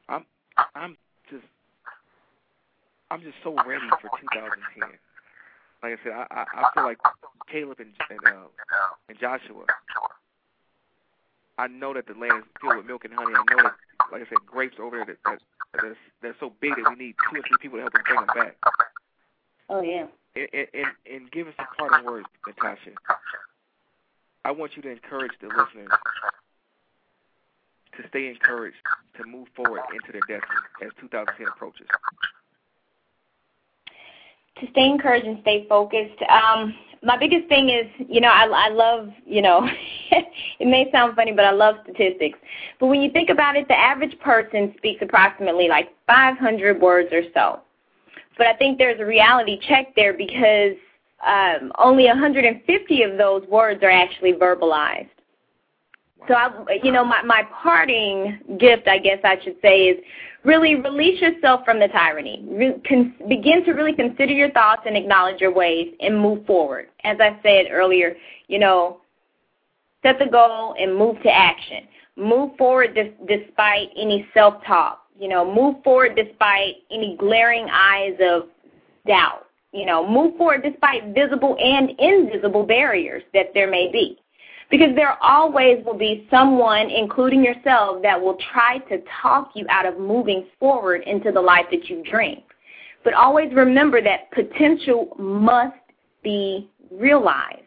I'm, 0.09 0.25
I'm 0.75 0.97
just, 1.29 1.43
I'm 3.09 3.21
just 3.21 3.35
so 3.43 3.55
ready 3.65 3.87
for 4.01 4.09
2010. 4.19 4.89
Like 5.83 5.99
I 5.99 6.03
said, 6.03 6.13
I 6.13 6.25
I, 6.31 6.45
I 6.53 6.69
feel 6.73 6.83
like 6.83 6.99
Caleb 7.51 7.79
and 7.79 7.93
and, 8.09 8.19
uh, 8.25 8.47
and 9.09 9.19
Joshua. 9.19 9.65
I 11.57 11.67
know 11.67 11.93
that 11.93 12.05
the 12.05 12.13
land 12.13 12.43
is 12.43 12.49
filled 12.61 12.77
with 12.77 12.85
milk 12.85 13.05
and 13.05 13.13
honey. 13.13 13.33
I 13.33 13.55
know 13.55 13.63
that, 13.63 13.75
like 14.11 14.21
I 14.21 14.29
said, 14.29 14.45
grapes 14.45 14.77
over 14.79 14.97
there 14.97 15.17
that, 15.25 15.39
that 15.73 15.81
that's, 15.81 15.95
that's 16.21 16.39
so 16.39 16.53
big 16.61 16.75
that 16.75 16.85
we 16.89 17.05
need 17.05 17.15
two 17.17 17.39
or 17.39 17.41
three 17.41 17.57
people 17.59 17.79
to 17.79 17.81
help 17.81 17.95
us 17.95 18.01
bring 18.05 18.19
them 18.19 18.35
back. 18.35 18.55
Oh 19.69 19.81
yeah. 19.81 20.05
And, 20.35 20.67
and, 20.73 20.87
and 21.09 21.31
give 21.31 21.47
us 21.47 21.53
some 21.57 21.65
parting 21.77 22.05
words, 22.05 22.27
Natasha. 22.45 22.91
I 24.45 24.51
want 24.51 24.75
you 24.75 24.83
to 24.83 24.89
encourage 24.89 25.33
the 25.41 25.47
listeners 25.47 25.89
to 27.97 28.07
stay 28.09 28.27
encouraged 28.27 28.77
to 29.17 29.25
move 29.25 29.47
forward 29.55 29.81
into 29.91 30.11
their 30.11 30.21
destiny 30.29 30.61
as 30.83 30.91
2010 31.01 31.47
approaches. 31.47 31.87
To 34.61 34.67
stay 34.71 34.85
encouraged 34.85 35.27
and 35.27 35.39
stay 35.41 35.67
focused. 35.67 36.19
Um, 36.29 36.73
my 37.03 37.17
biggest 37.17 37.47
thing 37.47 37.69
is, 37.69 37.85
you 38.09 38.21
know, 38.21 38.29
I, 38.29 38.45
I 38.45 38.69
love, 38.69 39.09
you 39.25 39.41
know, 39.41 39.67
it 40.11 40.67
may 40.67 40.89
sound 40.91 41.15
funny, 41.15 41.31
but 41.31 41.45
I 41.45 41.51
love 41.51 41.75
statistics. 41.83 42.39
But 42.79 42.87
when 42.87 43.01
you 43.01 43.11
think 43.11 43.29
about 43.29 43.55
it, 43.55 43.67
the 43.67 43.77
average 43.77 44.17
person 44.19 44.73
speaks 44.77 45.01
approximately 45.01 45.67
like 45.67 45.89
500 46.07 46.81
words 46.81 47.09
or 47.11 47.21
so. 47.33 47.61
But 48.37 48.47
I 48.47 48.55
think 48.55 48.77
there's 48.77 48.99
a 48.99 49.05
reality 49.05 49.59
check 49.67 49.95
there 49.95 50.13
because 50.13 50.75
um, 51.25 51.71
only 51.77 52.05
150 52.05 53.03
of 53.03 53.17
those 53.17 53.47
words 53.47 53.83
are 53.83 53.91
actually 53.91 54.33
verbalized. 54.33 55.09
So 56.27 56.33
I, 56.33 56.79
you 56.83 56.91
know, 56.91 57.05
my 57.05 57.21
my 57.21 57.43
parting 57.63 58.39
gift, 58.59 58.87
I 58.87 58.97
guess 58.97 59.19
I 59.23 59.37
should 59.43 59.57
say, 59.61 59.87
is 59.87 59.97
really 60.43 60.75
release 60.75 61.21
yourself 61.21 61.63
from 61.63 61.79
the 61.79 61.87
tyranny. 61.87 62.43
Re- 62.47 62.81
con- 62.87 63.13
begin 63.27 63.63
to 63.65 63.71
really 63.71 63.93
consider 63.93 64.33
your 64.33 64.51
thoughts 64.51 64.83
and 64.85 64.97
acknowledge 64.97 65.41
your 65.41 65.53
ways 65.53 65.93
and 65.99 66.19
move 66.19 66.45
forward. 66.45 66.87
As 67.03 67.17
I 67.19 67.39
said 67.43 67.65
earlier, 67.71 68.15
you 68.47 68.59
know, 68.59 69.01
set 70.03 70.19
the 70.19 70.25
goal 70.25 70.75
and 70.79 70.95
move 70.95 71.21
to 71.23 71.29
action. 71.29 71.87
Move 72.15 72.57
forward 72.57 72.95
dis- 72.95 73.13
despite 73.27 73.89
any 73.95 74.27
self-talk. 74.33 75.03
You 75.19 75.29
know, 75.29 75.45
move 75.45 75.83
forward 75.83 76.15
despite 76.15 76.75
any 76.91 77.15
glaring 77.17 77.67
eyes 77.71 78.15
of 78.21 78.43
doubt. 79.05 79.47
You 79.73 79.85
know, 79.85 80.07
move 80.07 80.37
forward 80.37 80.63
despite 80.63 81.13
visible 81.13 81.57
and 81.59 81.91
invisible 81.99 82.63
barriers 82.63 83.23
that 83.33 83.47
there 83.53 83.69
may 83.69 83.91
be. 83.91 84.19
Because 84.69 84.95
there 84.95 85.17
always 85.23 85.83
will 85.85 85.97
be 85.97 86.27
someone, 86.29 86.89
including 86.89 87.43
yourself, 87.43 88.01
that 88.01 88.21
will 88.21 88.37
try 88.51 88.79
to 88.89 89.01
talk 89.21 89.51
you 89.55 89.65
out 89.69 89.85
of 89.85 89.97
moving 89.97 90.45
forward 90.59 91.03
into 91.05 91.31
the 91.31 91.39
life 91.39 91.65
that 91.71 91.89
you 91.89 92.03
dream. 92.03 92.41
But 93.03 93.13
always 93.13 93.53
remember 93.53 94.01
that 94.01 94.29
potential 94.31 95.15
must 95.17 95.77
be 96.21 96.69
realized. 96.91 97.61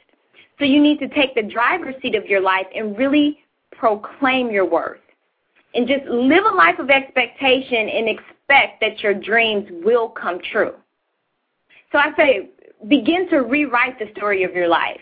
So 0.58 0.66
you 0.66 0.82
need 0.82 0.98
to 0.98 1.08
take 1.08 1.34
the 1.34 1.42
driver's 1.42 1.94
seat 2.02 2.14
of 2.14 2.26
your 2.26 2.42
life 2.42 2.66
and 2.74 2.96
really 2.98 3.38
proclaim 3.72 4.50
your 4.50 4.68
worth. 4.68 5.00
And 5.74 5.88
just 5.88 6.04
live 6.04 6.44
a 6.44 6.54
life 6.54 6.78
of 6.78 6.90
expectation 6.90 7.88
and 7.88 8.08
expect 8.08 8.80
that 8.80 9.00
your 9.00 9.14
dreams 9.14 9.66
will 9.84 10.08
come 10.08 10.40
true. 10.52 10.74
So 11.92 11.98
I 11.98 12.12
say, 12.16 12.50
begin 12.88 13.28
to 13.30 13.38
rewrite 13.38 13.98
the 13.98 14.10
story 14.16 14.42
of 14.42 14.52
your 14.52 14.68
life 14.68 15.00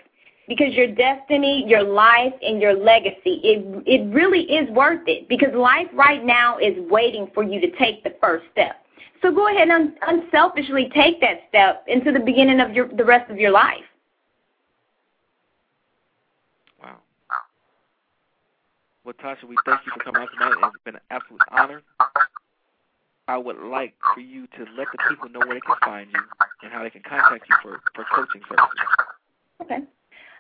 because 0.49 0.73
your 0.73 0.89
destiny, 0.89 1.65
your 1.69 1.83
life, 1.83 2.33
and 2.43 2.61
your 2.61 2.73
legacy, 2.73 3.41
it, 3.45 3.85
it 3.87 4.13
really 4.13 4.43
is 4.43 4.69
worth 4.71 5.03
it 5.07 5.29
because 5.29 5.55
life 5.55 5.87
right 5.93 6.25
now 6.25 6.59
is 6.59 6.75
waiting 6.91 7.31
for 7.35 7.45
you 7.45 7.61
to 7.61 7.71
take 7.77 8.03
the 8.03 8.15
first 8.21 8.47
step. 8.51 8.77
So 9.21 9.31
go 9.31 9.49
ahead 9.49 9.69
and 9.69 9.93
unselfishly 10.07 10.91
take 10.95 11.21
that 11.21 11.41
step 11.49 11.85
into 11.87 12.13
the 12.13 12.21
beginning 12.21 12.61
of 12.61 12.73
your, 12.73 12.89
the 12.89 13.05
rest 13.05 13.31
of 13.31 13.37
your 13.37 13.51
life. 13.51 13.85
Wow. 16.83 16.97
Well, 19.05 19.15
Tasha, 19.15 19.45
we 19.47 19.57
thank 19.67 19.81
you 19.85 19.93
for 19.93 20.01
coming 20.05 20.23
out 20.23 20.29
tonight. 20.33 20.55
It's 20.63 20.85
been 20.85 20.95
an 20.95 21.01
absolute 21.11 21.43
honor. 21.51 21.83
I 23.27 23.37
would 23.37 23.59
like 23.59 23.95
for 24.15 24.21
you 24.21 24.47
to 24.47 24.61
let 24.79 24.87
the 24.93 24.99
people 25.11 25.29
know 25.29 25.41
where 25.41 25.55
they 25.55 25.61
can 25.61 25.77
find 25.85 26.09
you 26.11 26.21
and 26.63 26.73
how 26.73 26.83
they 26.83 26.91
can 26.91 27.03
contact 27.03 27.45
you 27.51 27.57
for, 27.63 27.81
for 27.95 28.07
coaching 28.15 28.41
services. 28.49 28.79
Okay. 29.61 29.81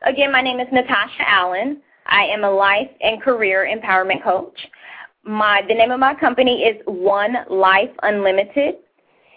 Again, 0.03 0.31
my 0.31 0.41
name 0.41 0.61
is 0.61 0.69
Natasha 0.71 1.29
Allen. 1.29 1.83
I 2.07 2.23
am 2.25 2.45
a 2.45 2.51
life 2.51 2.91
and 3.01 3.21
career 3.21 3.69
empowerment 3.69 4.23
coach. 4.23 4.57
My 5.25 5.63
the 5.67 5.75
name 5.75 5.91
of 5.91 5.99
my 5.99 6.15
company 6.15 6.63
is 6.63 6.81
One 6.87 7.39
Life 7.51 7.91
Unlimited. 8.03 8.77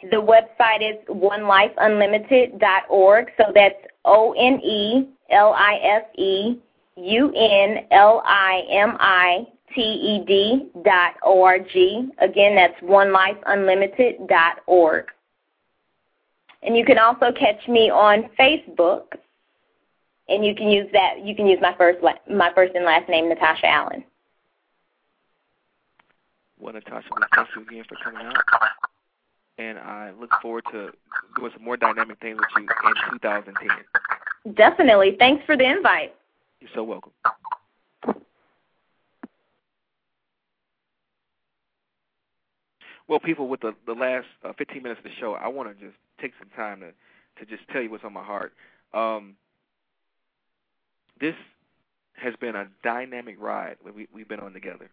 The 0.09 0.17
website 0.17 0.81
is 0.81 0.97
onelifeunlimited.org. 1.09 3.31
So 3.37 3.45
that's 3.53 3.75
O 4.05 4.31
N 4.33 4.59
E 4.61 5.09
L 5.31 5.53
I 5.57 5.79
F 5.83 6.03
E 6.17 6.59
U 6.95 7.33
N 7.35 7.85
L 7.91 8.23
I 8.25 8.63
M 8.69 8.95
I 8.99 9.45
T 9.73 9.81
E 9.81 10.23
D 10.25 10.69
dot 10.83 11.15
O 11.23 11.43
R 11.43 11.59
G. 11.59 12.09
Again, 12.19 12.55
that's 12.55 12.79
onelifeunlimited.org. 12.83 15.05
And 16.63 16.77
you 16.77 16.85
can 16.85 16.99
also 16.99 17.31
catch 17.31 17.67
me 17.67 17.89
on 17.89 18.29
Facebook 18.39 19.15
and 20.31 20.45
you 20.45 20.55
can 20.55 20.69
use 20.69 20.87
that. 20.93 21.23
You 21.23 21.35
can 21.35 21.45
use 21.47 21.59
my 21.61 21.75
first 21.77 21.99
my 22.29 22.51
first 22.55 22.73
and 22.75 22.85
last 22.85 23.09
name, 23.09 23.29
Natasha 23.29 23.67
Allen. 23.67 24.03
Well, 26.59 26.73
Natasha, 26.73 27.07
we 27.15 27.23
thank 27.35 27.47
you 27.55 27.61
again 27.63 27.83
for 27.89 27.97
coming 28.03 28.25
out, 28.25 28.43
and 29.57 29.77
I 29.79 30.11
look 30.19 30.29
forward 30.41 30.63
to 30.71 30.91
doing 31.37 31.51
some 31.53 31.63
more 31.63 31.75
dynamic 31.75 32.19
things 32.19 32.37
with 32.37 32.47
you 32.55 32.61
in 32.63 33.19
2010. 33.19 34.55
Definitely. 34.55 35.15
Thanks 35.19 35.43
for 35.45 35.57
the 35.57 35.65
invite. 35.65 36.13
You're 36.59 36.69
so 36.73 36.83
welcome. 36.83 37.11
Well, 43.07 43.19
people, 43.19 43.49
with 43.49 43.61
the 43.61 43.73
the 43.85 43.93
last 43.93 44.27
uh, 44.45 44.53
15 44.57 44.83
minutes 44.83 44.99
of 44.99 45.03
the 45.03 45.15
show, 45.19 45.33
I 45.33 45.47
want 45.47 45.67
to 45.67 45.85
just 45.85 45.97
take 46.21 46.31
some 46.39 46.49
time 46.55 46.79
to 46.79 46.91
to 47.39 47.49
just 47.49 47.67
tell 47.69 47.81
you 47.81 47.89
what's 47.89 48.03
on 48.03 48.13
my 48.13 48.23
heart. 48.23 48.53
Um, 48.93 49.35
this 51.21 51.35
has 52.13 52.33
been 52.41 52.55
a 52.55 52.67
dynamic 52.83 53.37
ride 53.39 53.77
we, 53.85 54.07
we've 54.13 54.27
been 54.27 54.39
on 54.39 54.53
together. 54.53 54.89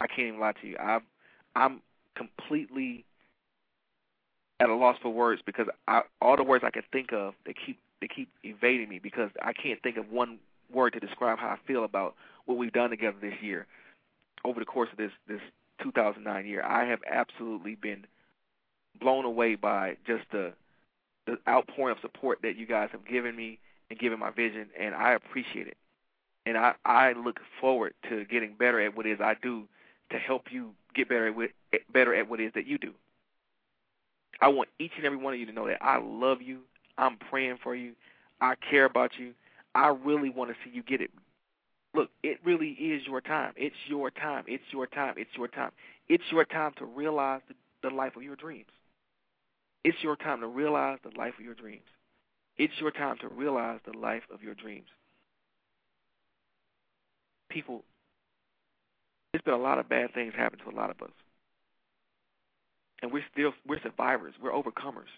I 0.00 0.06
can't 0.06 0.28
even 0.28 0.40
lie 0.40 0.52
to 0.60 0.66
you. 0.66 0.76
I'm 0.78 1.02
I'm 1.56 1.80
completely 2.14 3.04
at 4.60 4.68
a 4.68 4.74
loss 4.74 4.96
for 5.02 5.10
words 5.10 5.42
because 5.44 5.66
I, 5.88 6.02
all 6.20 6.36
the 6.36 6.44
words 6.44 6.64
I 6.66 6.70
can 6.70 6.82
think 6.92 7.12
of 7.12 7.34
they 7.44 7.54
keep 7.54 7.78
they 8.00 8.08
keep 8.08 8.28
evading 8.44 8.88
me 8.88 8.98
because 8.98 9.30
I 9.42 9.52
can't 9.52 9.82
think 9.82 9.96
of 9.96 10.10
one 10.10 10.38
word 10.72 10.92
to 10.92 11.00
describe 11.00 11.38
how 11.38 11.48
I 11.48 11.58
feel 11.66 11.84
about 11.84 12.14
what 12.46 12.56
we've 12.56 12.72
done 12.72 12.90
together 12.90 13.16
this 13.20 13.34
year 13.42 13.66
over 14.44 14.60
the 14.60 14.66
course 14.66 14.88
of 14.92 14.98
this 14.98 15.10
this 15.28 15.40
2009 15.82 16.46
year. 16.46 16.62
I 16.62 16.86
have 16.86 17.00
absolutely 17.10 17.74
been 17.74 18.06
blown 19.00 19.24
away 19.24 19.54
by 19.54 19.96
just 20.06 20.24
the 20.30 20.52
the 21.26 21.38
outpouring 21.48 21.96
of 21.96 22.00
support 22.00 22.38
that 22.42 22.56
you 22.56 22.66
guys 22.66 22.88
have 22.92 23.06
given 23.06 23.36
me 23.36 23.58
and 23.90 23.98
given 23.98 24.18
my 24.18 24.30
vision, 24.30 24.68
and 24.78 24.94
I 24.94 25.12
appreciate 25.12 25.66
it. 25.66 25.76
And 26.46 26.56
I 26.56 26.74
I 26.84 27.12
look 27.12 27.40
forward 27.60 27.94
to 28.08 28.24
getting 28.24 28.54
better 28.54 28.80
at 28.80 28.96
what 28.96 29.06
it 29.06 29.12
is 29.12 29.20
I 29.20 29.36
do 29.42 29.64
to 30.10 30.18
help 30.18 30.50
you 30.50 30.70
get 30.94 31.08
better 31.08 31.28
at 31.28 31.36
what, 31.36 31.50
better 31.92 32.14
at 32.14 32.28
what 32.28 32.40
it 32.40 32.46
is 32.46 32.52
that 32.54 32.66
you 32.66 32.78
do. 32.78 32.92
I 34.40 34.48
want 34.48 34.68
each 34.78 34.92
and 34.96 35.04
every 35.04 35.18
one 35.18 35.34
of 35.34 35.40
you 35.40 35.46
to 35.46 35.52
know 35.52 35.66
that 35.66 35.82
I 35.82 35.98
love 35.98 36.40
you. 36.40 36.60
I'm 36.98 37.16
praying 37.16 37.58
for 37.62 37.74
you. 37.74 37.92
I 38.40 38.54
care 38.54 38.84
about 38.84 39.12
you. 39.18 39.32
I 39.74 39.88
really 39.88 40.30
want 40.30 40.50
to 40.50 40.56
see 40.64 40.74
you 40.74 40.82
get 40.82 41.00
it. 41.00 41.10
Look, 41.94 42.10
it 42.22 42.38
really 42.44 42.70
is 42.70 43.02
your 43.06 43.20
time. 43.20 43.52
It's 43.56 43.76
your 43.86 44.10
time. 44.10 44.44
It's 44.46 44.64
your 44.72 44.86
time. 44.86 45.14
It's 45.16 45.30
your 45.36 45.48
time. 45.48 45.72
It's 46.08 46.24
your 46.30 46.44
time 46.44 46.72
to 46.78 46.84
realize 46.84 47.40
the, 47.48 47.54
the 47.88 47.94
life 47.94 48.16
of 48.16 48.22
your 48.22 48.36
dreams. 48.36 48.70
It's 49.84 49.98
your 50.02 50.16
time 50.16 50.40
to 50.40 50.46
realize 50.46 50.98
the 51.02 51.16
life 51.18 51.34
of 51.38 51.44
your 51.44 51.54
dreams. 51.54 51.82
It's 52.60 52.74
your 52.78 52.90
time 52.90 53.16
to 53.22 53.28
realize 53.28 53.80
the 53.86 53.98
life 53.98 54.24
of 54.30 54.42
your 54.42 54.54
dreams. 54.54 54.88
People, 57.48 57.84
there's 59.32 59.40
been 59.40 59.54
a 59.54 59.56
lot 59.56 59.78
of 59.78 59.88
bad 59.88 60.12
things 60.12 60.34
happen 60.36 60.58
to 60.58 60.68
a 60.68 60.76
lot 60.76 60.90
of 60.90 61.00
us. 61.00 61.14
And 63.00 63.10
we're 63.10 63.24
still 63.32 63.54
we're 63.66 63.80
survivors. 63.80 64.34
We're 64.42 64.52
overcomers. 64.52 65.08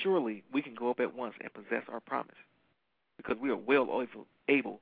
Surely 0.00 0.44
we 0.52 0.62
can 0.62 0.76
go 0.76 0.90
up 0.90 1.00
at 1.00 1.12
once 1.12 1.34
and 1.40 1.52
possess 1.52 1.82
our 1.92 1.98
promise 1.98 2.36
because 3.16 3.36
we 3.42 3.50
are 3.50 3.56
well 3.56 4.06
able 4.48 4.80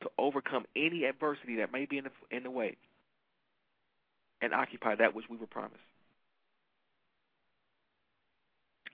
to 0.00 0.08
overcome 0.16 0.64
any 0.74 1.04
adversity 1.04 1.56
that 1.56 1.70
may 1.70 1.84
be 1.84 1.98
in 1.98 2.04
the, 2.04 2.34
in 2.34 2.44
the 2.44 2.50
way 2.50 2.78
and 4.40 4.54
occupy 4.54 4.94
that 4.94 5.14
which 5.14 5.26
we 5.28 5.36
were 5.36 5.46
promised. 5.46 5.84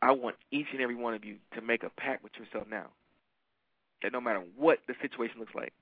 I 0.03 0.13
want 0.13 0.37
each 0.51 0.67
and 0.73 0.81
every 0.81 0.95
one 0.95 1.15
of 1.15 1.25
you 1.25 1.37
to 1.55 1.61
make 1.61 1.83
a 1.83 1.91
pact 1.91 2.23
with 2.25 2.33
yourself 2.39 2.67
now 2.71 2.87
that 4.03 4.13
no 4.13 4.21
matter 4.21 4.43
what 4.57 4.79
the 4.89 4.95
situation 5.03 5.39
looks 5.39 5.55
like, 5.55 5.73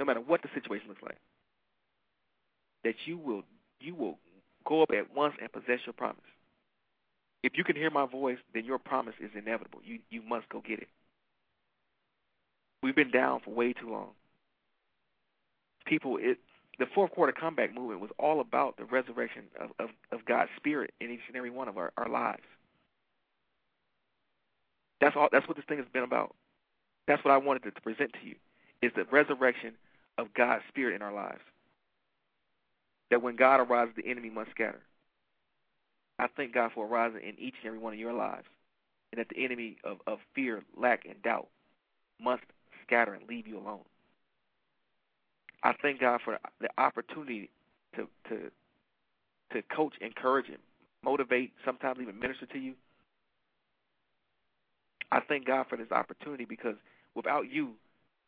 no 0.00 0.06
matter 0.06 0.20
what 0.20 0.42
the 0.42 0.48
situation 0.54 0.88
looks 0.88 1.02
like, 1.02 1.18
that 2.84 2.94
you 3.04 3.18
will 3.18 3.42
you 3.80 3.94
will 3.94 4.18
go 4.66 4.82
up 4.82 4.90
at 4.96 5.14
once 5.14 5.34
and 5.40 5.52
possess 5.52 5.80
your 5.84 5.92
promise. 5.92 6.20
If 7.42 7.52
you 7.56 7.64
can 7.64 7.76
hear 7.76 7.90
my 7.90 8.06
voice, 8.06 8.38
then 8.54 8.64
your 8.64 8.78
promise 8.78 9.14
is 9.20 9.30
inevitable. 9.36 9.80
You 9.84 9.98
you 10.10 10.22
must 10.22 10.48
go 10.48 10.62
get 10.66 10.78
it. 10.78 10.88
We've 12.82 12.96
been 12.96 13.10
down 13.10 13.40
for 13.44 13.50
way 13.50 13.72
too 13.72 13.90
long. 13.90 14.10
People, 15.86 16.18
it 16.20 16.38
the 16.78 16.86
fourth 16.94 17.12
quarter 17.12 17.32
comeback 17.32 17.74
movement 17.74 18.00
was 18.00 18.10
all 18.18 18.40
about 18.40 18.76
the 18.76 18.84
resurrection 18.84 19.44
of, 19.60 19.70
of, 19.78 19.90
of 20.12 20.24
God's 20.24 20.50
spirit 20.56 20.92
in 21.00 21.10
each 21.10 21.20
and 21.28 21.36
every 21.36 21.50
one 21.50 21.68
of 21.68 21.78
our, 21.78 21.92
our 21.96 22.08
lives. 22.08 22.42
That's 25.00 25.16
all 25.16 25.28
that's 25.30 25.46
what 25.46 25.56
this 25.56 25.66
thing 25.66 25.78
has 25.78 25.86
been 25.92 26.02
about. 26.02 26.34
That's 27.06 27.24
what 27.24 27.32
I 27.32 27.38
wanted 27.38 27.62
to, 27.64 27.80
present 27.80 28.12
to 28.14 28.26
you 28.26 28.34
is 28.82 28.92
the 28.94 29.04
resurrection 29.10 29.74
of 30.18 30.34
God's 30.34 30.64
spirit 30.68 30.94
in 30.94 31.02
our 31.02 31.12
lives. 31.12 31.40
That 33.10 33.22
when 33.22 33.36
God 33.36 33.60
arises, 33.60 33.94
the 33.96 34.10
enemy 34.10 34.30
must 34.30 34.50
scatter. 34.50 34.80
I 36.18 36.28
thank 36.34 36.54
God 36.54 36.72
for 36.74 36.86
arising 36.86 37.20
in 37.22 37.38
each 37.38 37.54
and 37.60 37.66
every 37.66 37.78
one 37.78 37.92
of 37.92 37.98
your 37.98 38.12
lives, 38.12 38.46
and 39.12 39.20
that 39.20 39.28
the 39.28 39.44
enemy 39.44 39.76
of, 39.84 39.98
of 40.06 40.18
fear, 40.34 40.62
lack, 40.76 41.04
and 41.04 41.22
doubt 41.22 41.48
must 42.20 42.42
scatter 42.86 43.14
and 43.14 43.28
leave 43.28 43.46
you 43.46 43.58
alone. 43.58 43.84
I 45.66 45.74
thank 45.82 46.00
God 46.00 46.20
for 46.24 46.38
the 46.60 46.68
opportunity 46.78 47.50
to 47.96 48.06
to 48.28 48.52
to 49.52 49.62
coach, 49.74 49.94
encourage, 50.00 50.46
and 50.48 50.58
motivate, 51.02 51.52
sometimes 51.64 51.98
even 52.00 52.20
minister 52.20 52.46
to 52.46 52.58
you. 52.58 52.74
I 55.10 55.20
thank 55.20 55.44
God 55.44 55.66
for 55.68 55.76
this 55.76 55.90
opportunity 55.90 56.44
because 56.44 56.76
without 57.16 57.50
you, 57.50 57.70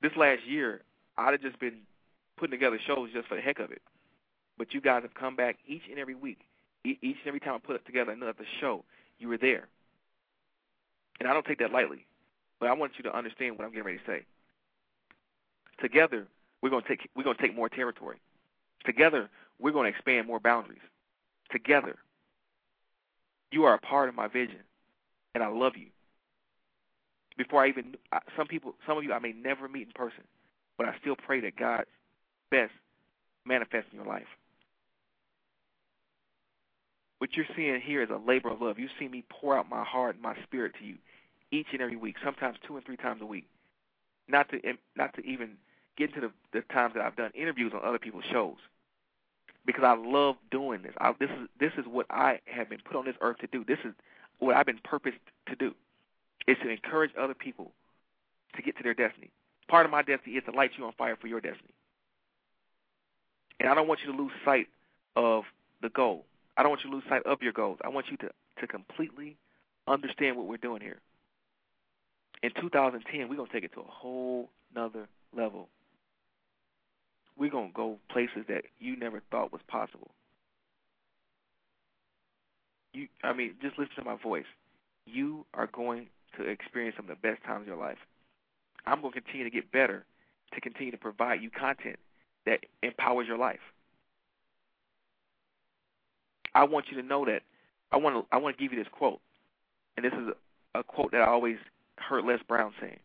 this 0.02 0.10
last 0.16 0.40
year, 0.48 0.82
I'd 1.16 1.32
have 1.32 1.40
just 1.40 1.60
been 1.60 1.78
putting 2.36 2.50
together 2.50 2.80
shows 2.84 3.10
just 3.12 3.28
for 3.28 3.36
the 3.36 3.40
heck 3.40 3.60
of 3.60 3.70
it. 3.70 3.82
But 4.56 4.74
you 4.74 4.80
guys 4.80 5.02
have 5.02 5.14
come 5.14 5.36
back 5.36 5.58
each 5.66 5.82
and 5.88 5.98
every 6.00 6.16
week. 6.16 6.40
each 6.84 6.98
and 7.02 7.26
every 7.26 7.40
time 7.40 7.54
I 7.54 7.58
put 7.58 7.84
together 7.86 8.10
another 8.10 8.34
show, 8.60 8.84
you 9.20 9.28
were 9.28 9.38
there. 9.38 9.68
And 11.20 11.28
I 11.28 11.34
don't 11.34 11.46
take 11.46 11.60
that 11.60 11.72
lightly. 11.72 12.04
But 12.58 12.68
I 12.68 12.72
want 12.72 12.92
you 12.96 13.04
to 13.04 13.16
understand 13.16 13.58
what 13.58 13.64
I'm 13.64 13.70
getting 13.70 13.86
ready 13.86 13.98
to 13.98 14.04
say. 14.06 14.24
Together, 15.80 16.26
we're 16.62 16.70
going 16.70 16.82
to 16.82 16.88
take 16.88 17.08
we're 17.16 17.24
going 17.24 17.36
to 17.36 17.42
take 17.42 17.54
more 17.54 17.68
territory. 17.68 18.18
Together, 18.84 19.28
we're 19.58 19.72
going 19.72 19.90
to 19.90 19.96
expand 19.96 20.26
more 20.26 20.40
boundaries. 20.40 20.80
Together, 21.50 21.96
you 23.50 23.64
are 23.64 23.74
a 23.74 23.78
part 23.78 24.08
of 24.08 24.14
my 24.14 24.28
vision, 24.28 24.60
and 25.34 25.42
I 25.42 25.48
love 25.48 25.72
you. 25.76 25.86
Before 27.36 27.64
I 27.64 27.68
even 27.68 27.96
some 28.36 28.46
people, 28.46 28.74
some 28.86 28.98
of 28.98 29.04
you 29.04 29.12
I 29.12 29.18
may 29.18 29.32
never 29.32 29.68
meet 29.68 29.86
in 29.86 29.92
person, 29.94 30.24
but 30.76 30.86
I 30.88 30.96
still 31.00 31.16
pray 31.16 31.40
that 31.40 31.56
God's 31.56 31.88
best 32.50 32.72
manifests 33.44 33.88
in 33.92 33.98
your 33.98 34.06
life. 34.06 34.26
What 37.18 37.30
you're 37.34 37.46
seeing 37.56 37.80
here 37.80 38.02
is 38.02 38.10
a 38.10 38.20
labor 38.28 38.50
of 38.50 38.60
love. 38.60 38.78
You 38.78 38.88
see 38.98 39.08
me 39.08 39.24
pour 39.28 39.56
out 39.56 39.68
my 39.68 39.84
heart 39.84 40.14
and 40.14 40.22
my 40.22 40.36
spirit 40.44 40.72
to 40.78 40.84
you 40.84 40.96
each 41.50 41.68
and 41.72 41.80
every 41.80 41.96
week, 41.96 42.16
sometimes 42.24 42.58
two 42.66 42.76
and 42.76 42.84
three 42.84 42.96
times 42.96 43.22
a 43.22 43.26
week. 43.26 43.46
Not 44.28 44.48
to 44.50 44.60
not 44.96 45.14
to 45.14 45.22
even 45.24 45.56
get 45.98 46.14
into 46.14 46.28
the, 46.28 46.32
the 46.52 46.60
times 46.72 46.94
that 46.94 47.04
I've 47.04 47.16
done 47.16 47.32
interviews 47.34 47.72
on 47.74 47.80
other 47.84 47.98
people's 47.98 48.24
shows, 48.30 48.56
because 49.66 49.84
I 49.84 49.94
love 49.94 50.36
doing 50.50 50.82
this. 50.82 50.94
I, 50.98 51.12
this 51.18 51.30
is 51.30 51.48
this 51.58 51.72
is 51.76 51.84
what 51.86 52.06
I 52.08 52.40
have 52.46 52.70
been 52.70 52.80
put 52.84 52.96
on 52.96 53.04
this 53.04 53.16
earth 53.20 53.38
to 53.38 53.46
do. 53.48 53.64
This 53.64 53.78
is 53.84 53.92
what 54.38 54.56
I've 54.56 54.66
been 54.66 54.80
purposed 54.82 55.18
to 55.48 55.56
do, 55.56 55.74
is 56.46 56.56
to 56.62 56.70
encourage 56.70 57.10
other 57.18 57.34
people 57.34 57.72
to 58.56 58.62
get 58.62 58.76
to 58.78 58.82
their 58.82 58.94
destiny. 58.94 59.30
Part 59.68 59.84
of 59.84 59.92
my 59.92 60.02
destiny 60.02 60.36
is 60.36 60.44
to 60.44 60.52
light 60.52 60.70
you 60.78 60.84
on 60.84 60.92
fire 60.92 61.16
for 61.20 61.26
your 61.26 61.40
destiny. 61.40 61.74
And 63.60 63.68
I 63.68 63.74
don't 63.74 63.88
want 63.88 64.00
you 64.04 64.12
to 64.12 64.16
lose 64.16 64.32
sight 64.44 64.68
of 65.16 65.44
the 65.82 65.88
goal. 65.90 66.24
I 66.56 66.62
don't 66.62 66.70
want 66.70 66.82
you 66.84 66.90
to 66.90 66.96
lose 66.96 67.04
sight 67.08 67.22
of 67.26 67.42
your 67.42 67.52
goals. 67.52 67.78
I 67.84 67.88
want 67.88 68.06
you 68.10 68.16
to, 68.18 68.30
to 68.60 68.66
completely 68.66 69.36
understand 69.86 70.36
what 70.36 70.46
we're 70.46 70.56
doing 70.56 70.80
here. 70.80 71.00
In 72.42 72.50
2010, 72.60 73.28
we're 73.28 73.36
going 73.36 73.48
to 73.48 73.52
take 73.52 73.64
it 73.64 73.72
to 73.74 73.80
a 73.80 73.84
whole 73.84 74.48
nother 74.74 75.08
level. 75.36 75.68
We're 77.38 77.50
going 77.50 77.68
to 77.68 77.74
go 77.74 77.98
places 78.10 78.44
that 78.48 78.64
you 78.78 78.96
never 78.96 79.22
thought 79.30 79.52
was 79.52 79.60
possible. 79.68 80.10
You, 82.92 83.06
I 83.22 83.32
mean, 83.32 83.54
just 83.62 83.78
listen 83.78 83.94
to 83.96 84.04
my 84.04 84.16
voice. 84.16 84.46
You 85.06 85.46
are 85.54 85.68
going 85.68 86.08
to 86.36 86.44
experience 86.44 86.96
some 86.96 87.08
of 87.08 87.16
the 87.16 87.28
best 87.28 87.44
times 87.44 87.62
of 87.62 87.68
your 87.68 87.76
life. 87.76 87.98
I'm 88.86 89.00
going 89.00 89.12
to 89.12 89.20
continue 89.20 89.44
to 89.44 89.50
get 89.50 89.70
better 89.70 90.04
to 90.54 90.60
continue 90.60 90.90
to 90.90 90.98
provide 90.98 91.42
you 91.42 91.50
content 91.50 91.98
that 92.46 92.60
empowers 92.82 93.26
your 93.26 93.38
life. 93.38 93.60
I 96.54 96.64
want 96.64 96.86
you 96.90 97.00
to 97.00 97.06
know 97.06 97.24
that 97.26 97.42
I 97.92 97.96
want 97.98 98.16
to 98.16 98.34
I 98.34 98.38
want 98.38 98.56
to 98.56 98.62
give 98.62 98.72
you 98.72 98.82
this 98.82 98.90
quote, 98.90 99.20
and 99.96 100.04
this 100.04 100.12
is 100.12 100.28
a, 100.74 100.80
a 100.80 100.82
quote 100.82 101.12
that 101.12 101.20
I 101.20 101.26
always 101.26 101.56
heard 101.96 102.24
Les 102.24 102.42
Brown 102.48 102.72
saying, 102.80 102.98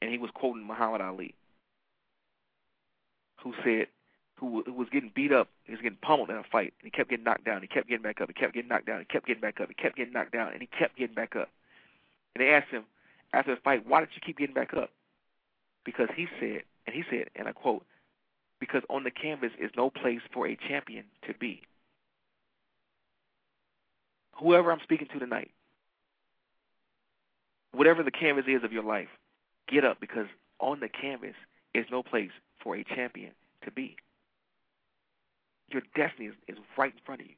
and 0.00 0.10
he 0.10 0.18
was 0.18 0.30
quoting 0.34 0.66
Muhammad 0.66 1.00
Ali, 1.00 1.34
who 3.42 3.54
said, 3.64 3.86
who, 4.36 4.64
was 4.66 4.88
getting 4.90 5.12
beat 5.14 5.32
up, 5.32 5.48
he 5.64 5.72
was 5.72 5.80
getting 5.82 5.98
pummeled 6.00 6.30
in 6.30 6.36
a 6.36 6.42
fight, 6.42 6.72
and 6.80 6.84
he 6.84 6.90
kept 6.90 7.10
getting 7.10 7.24
knocked 7.24 7.44
down, 7.44 7.60
he 7.60 7.68
kept 7.68 7.88
getting 7.88 8.02
back 8.02 8.20
up, 8.20 8.28
he 8.28 8.34
kept 8.34 8.54
getting 8.54 8.68
knocked 8.68 8.86
down, 8.86 9.00
he 9.00 9.04
kept 9.04 9.26
getting 9.26 9.42
back 9.42 9.60
up, 9.60 9.68
he 9.68 9.74
kept 9.74 9.96
getting 9.96 10.12
knocked 10.12 10.32
down, 10.32 10.52
and 10.52 10.62
he 10.62 10.66
kept 10.66 10.96
getting 10.96 11.14
back 11.14 11.36
up. 11.36 11.50
And 12.34 12.42
they 12.42 12.50
asked 12.50 12.70
him 12.70 12.84
after 13.32 13.54
the 13.54 13.60
fight, 13.60 13.86
why 13.86 14.00
did 14.00 14.10
you 14.14 14.20
keep 14.24 14.38
getting 14.38 14.54
back 14.54 14.72
up? 14.74 14.90
Because 15.84 16.08
he 16.16 16.26
said, 16.38 16.62
and 16.86 16.94
he 16.94 17.04
said, 17.10 17.28
and 17.36 17.48
I 17.48 17.52
quote, 17.52 17.84
because 18.60 18.82
on 18.88 19.04
the 19.04 19.10
canvas 19.10 19.52
is 19.58 19.70
no 19.76 19.90
place 19.90 20.20
for 20.32 20.46
a 20.46 20.56
champion 20.56 21.04
to 21.26 21.34
be. 21.34 21.62
Whoever 24.38 24.72
I'm 24.72 24.80
speaking 24.82 25.08
to 25.12 25.18
tonight, 25.18 25.50
whatever 27.72 28.02
the 28.02 28.10
canvas 28.10 28.44
is 28.48 28.64
of 28.64 28.72
your 28.72 28.84
life, 28.84 29.08
get 29.68 29.84
up 29.84 30.00
because 30.00 30.26
on 30.58 30.80
the 30.80 30.88
canvas 30.88 31.34
is 31.74 31.86
no 31.90 32.02
place 32.02 32.30
for 32.62 32.76
a 32.76 32.84
champion 32.84 33.32
to 33.64 33.70
be. 33.70 33.96
Your 35.70 35.82
destiny 35.94 36.28
is, 36.28 36.34
is 36.48 36.56
right 36.76 36.92
in 36.92 37.00
front 37.04 37.20
of 37.20 37.26
you. 37.28 37.34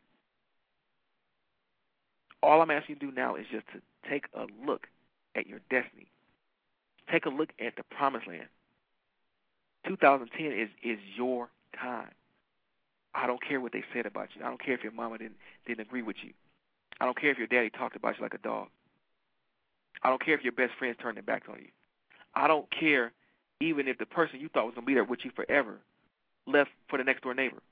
All 2.43 2.61
I'm 2.61 2.71
asking 2.71 2.97
you 2.97 3.01
to 3.01 3.07
do 3.07 3.13
now 3.13 3.37
is 3.37 3.47
just 3.51 3.67
to 3.73 3.81
take 4.09 4.25
a 4.35 4.47
look 4.67 4.87
at 5.37 5.47
your 5.47 5.61
destiny. 5.71 6.07
Take 7.11 7.27
a 7.27 7.31
look 7.31 7.51
at 7.65 7.77
the 7.77 7.83
promised 7.85 8.27
land. 8.27 8.49
2010 9.87 10.47
is 10.47 10.69
is 10.83 10.99
your 11.17 11.49
time. 11.79 12.13
I 13.15 13.27
don't 13.27 13.43
care 13.47 13.61
what 13.61 13.73
they 13.73 13.85
said 13.93 14.07
about 14.07 14.29
you. 14.35 14.45
I 14.45 14.49
don't 14.49 14.63
care 14.63 14.75
if 14.75 14.83
your 14.83 14.93
mama 14.93 15.19
didn't 15.19 15.37
didn't 15.67 15.81
agree 15.81 16.03
with 16.03 16.17
you. 16.23 16.33
I 17.01 17.05
don't 17.05 17.21
care 17.21 17.31
if 17.31 17.39
your 17.39 17.47
daddy 17.47 17.71
talked 17.71 17.97
about 17.97 18.17
you 18.17 18.23
like 18.23 18.35
a 18.35 18.39
dog. 18.39 18.69
I 20.03 20.09
don't 20.09 20.25
care 20.25 20.35
if 20.35 20.43
your 20.43 20.53
best 20.53 20.73
friends 20.79 20.97
turned 21.01 21.17
their 21.17 21.23
backs 21.23 21.47
on 21.51 21.59
you. 21.59 21.69
I 22.35 22.49
don't 22.49 22.67
care 22.71 23.13
even 23.63 23.89
if 23.89 23.99
the 23.99 24.07
person 24.07 24.41
you 24.41 24.49
thought 24.49 24.67
was 24.67 24.75
gonna 24.75 24.87
be 24.87 24.95
there 24.95 25.05
with 25.05 25.21
you 25.25 25.31
forever 25.35 25.79
left 26.47 26.71
for 26.89 26.99
the 26.99 27.05
next 27.05 27.23
door 27.23 27.35
neighbor. 27.35 27.63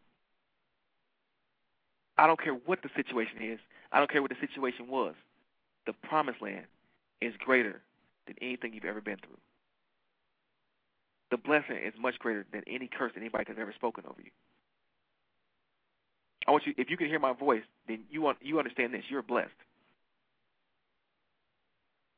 I 2.17 2.27
don't 2.27 2.41
care 2.41 2.55
what 2.55 2.83
the 2.83 2.91
situation 2.95 3.39
is. 3.43 3.59
I 3.93 3.99
don't 3.99 4.11
care 4.11 4.23
what 4.23 4.31
the 4.31 4.47
situation 4.47 4.89
was. 4.89 5.15
The 5.87 5.93
promised 5.93 6.43
land 6.43 6.67
is 7.21 7.35
greater 7.39 7.81
than 8.27 8.37
anything 8.41 8.75
you've 8.75 8.85
ever 8.85 9.01
been 9.01 9.17
through 9.17 9.39
the 11.31 11.37
blessing 11.37 11.77
is 11.77 11.95
much 11.99 12.19
greater 12.19 12.45
than 12.53 12.63
any 12.67 12.89
curse 12.89 13.13
that 13.15 13.21
anybody 13.21 13.45
has 13.47 13.57
ever 13.59 13.73
spoken 13.73 14.05
over 14.07 14.21
you. 14.23 14.31
I 16.47 16.51
want 16.51 16.67
you, 16.67 16.75
if 16.77 16.91
you 16.91 16.97
can 16.97 17.07
hear 17.07 17.19
my 17.19 17.33
voice, 17.33 17.63
then 17.87 18.01
you 18.11 18.21
want 18.21 18.39
you 18.41 18.59
understand 18.59 18.93
this. 18.93 19.05
You're 19.09 19.23
blessed. 19.23 19.51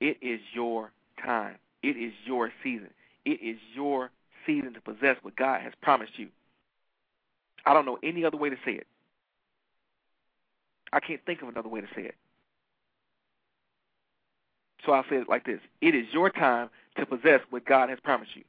It 0.00 0.16
is 0.22 0.40
your 0.54 0.92
time. 1.22 1.56
It 1.82 1.96
is 1.96 2.12
your 2.24 2.50
season. 2.62 2.90
It 3.24 3.40
is 3.42 3.58
your 3.74 4.10
season 4.46 4.74
to 4.74 4.80
possess 4.80 5.16
what 5.22 5.36
God 5.36 5.60
has 5.62 5.72
promised 5.82 6.18
you. 6.18 6.28
I 7.64 7.74
don't 7.74 7.86
know 7.86 7.98
any 8.02 8.24
other 8.24 8.36
way 8.36 8.50
to 8.50 8.56
say 8.64 8.72
it. 8.72 8.86
I 10.92 11.00
can't 11.00 11.20
think 11.24 11.42
of 11.42 11.48
another 11.48 11.68
way 11.68 11.80
to 11.80 11.86
say 11.94 12.02
it. 12.02 12.14
So 14.84 14.92
I'll 14.92 15.04
say 15.08 15.16
it 15.16 15.28
like 15.28 15.44
this 15.44 15.60
It 15.80 15.94
is 15.94 16.06
your 16.12 16.30
time 16.30 16.70
to 16.96 17.06
possess 17.06 17.40
what 17.50 17.64
God 17.64 17.88
has 17.88 17.98
promised 18.00 18.32
you. 18.34 18.42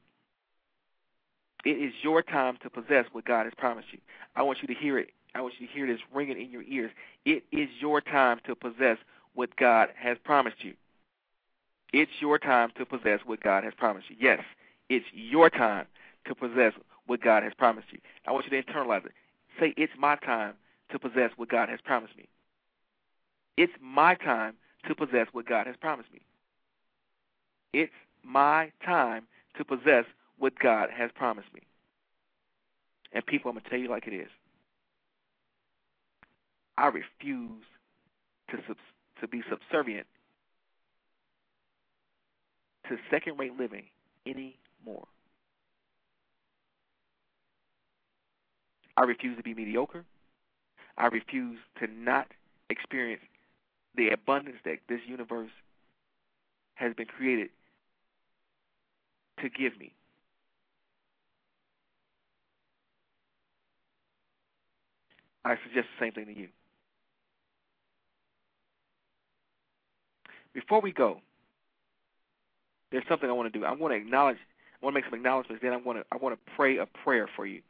It 1.64 1.82
is 1.82 1.94
your 2.02 2.22
time 2.22 2.58
to 2.62 2.68
possess 2.70 3.06
what 3.12 3.24
God 3.24 3.44
has 3.44 3.54
promised 3.56 3.88
you. 3.92 3.98
I 4.36 4.42
want 4.42 4.58
you 4.60 4.68
to 4.68 4.74
hear 4.74 4.98
it. 4.98 5.10
I 5.34 5.40
want 5.40 5.54
you 5.58 5.66
to 5.66 5.72
hear 5.72 5.86
this 5.86 6.00
ringing 6.12 6.40
in 6.40 6.50
your 6.50 6.62
ears. 6.62 6.90
It 7.24 7.44
is 7.50 7.68
your 7.80 8.00
time 8.00 8.40
to 8.46 8.54
possess 8.54 8.98
what 9.34 9.56
God 9.56 9.88
has 9.96 10.18
promised 10.24 10.62
you. 10.62 10.74
It's 11.92 12.10
your 12.20 12.38
time 12.38 12.70
to 12.76 12.84
possess 12.84 13.20
what 13.24 13.40
God 13.40 13.64
has 13.64 13.72
promised 13.76 14.10
you. 14.10 14.16
Yes, 14.20 14.40
it's 14.88 15.06
your 15.12 15.50
time 15.50 15.86
to 16.26 16.34
possess 16.34 16.72
what 17.06 17.20
God 17.20 17.42
has 17.42 17.52
promised 17.54 17.88
you. 17.90 17.98
I 18.26 18.32
want 18.32 18.46
you 18.50 18.50
to 18.50 18.62
internalize 18.62 19.04
it. 19.04 19.12
Say, 19.60 19.74
It's 19.76 19.92
my 19.98 20.16
time 20.16 20.54
to 20.90 20.98
possess 20.98 21.30
what 21.36 21.48
God 21.48 21.68
has 21.68 21.80
promised 21.84 22.16
me. 22.16 22.28
It's 23.56 23.72
my 23.80 24.14
time 24.14 24.54
to 24.88 24.94
possess 24.94 25.28
what 25.32 25.46
God 25.46 25.66
has 25.66 25.76
promised 25.76 26.12
me. 26.12 26.20
It's 27.72 27.92
my 28.22 28.72
time 28.84 29.26
to 29.56 29.64
possess 29.64 30.04
what 30.38 30.58
God 30.58 30.90
has 30.90 31.10
promised 31.14 31.52
me. 31.54 31.60
And 33.12 33.24
people, 33.24 33.50
I'm 33.50 33.56
gonna 33.56 33.68
tell 33.68 33.78
you 33.78 33.88
like 33.88 34.06
it 34.06 34.14
is. 34.14 34.28
I 36.76 36.88
refuse 36.88 37.62
to 38.50 38.56
to 39.20 39.28
be 39.28 39.42
subservient 39.48 40.06
to 42.88 42.96
second-rate 43.10 43.56
living 43.58 43.84
anymore. 44.84 45.06
I 48.96 49.02
refuse 49.02 49.36
to 49.36 49.42
be 49.42 49.54
mediocre. 49.54 50.04
I 50.96 51.06
refuse 51.06 51.58
to 51.80 51.88
not 51.88 52.28
experience 52.70 53.22
the 53.96 54.10
abundance 54.10 54.56
that 54.64 54.78
this 54.88 55.00
universe 55.06 55.50
has 56.74 56.94
been 56.94 57.06
created 57.06 57.50
to 59.40 59.48
give 59.48 59.78
me. 59.78 59.92
I 65.44 65.56
suggest 65.66 65.88
the 65.98 66.06
same 66.06 66.12
thing 66.12 66.26
to 66.26 66.40
you. 66.40 66.48
Before 70.54 70.80
we 70.80 70.92
go, 70.92 71.20
there's 72.90 73.04
something 73.08 73.28
I 73.28 73.32
want 73.32 73.52
to 73.52 73.58
do. 73.58 73.64
I 73.64 73.72
want 73.72 73.92
to 73.92 73.96
acknowledge. 73.96 74.38
I 74.84 74.86
want 74.86 74.96
to 74.96 75.00
make 75.00 75.06
some 75.06 75.18
acknowledgments. 75.18 75.62
Then 75.62 75.72
I 75.72 75.78
want 75.78 75.98
to. 75.98 76.04
I 76.12 76.18
want 76.18 76.38
to 76.38 76.52
pray 76.56 76.76
a 76.76 76.84
prayer 76.84 77.26
for 77.34 77.46
you, 77.46 77.62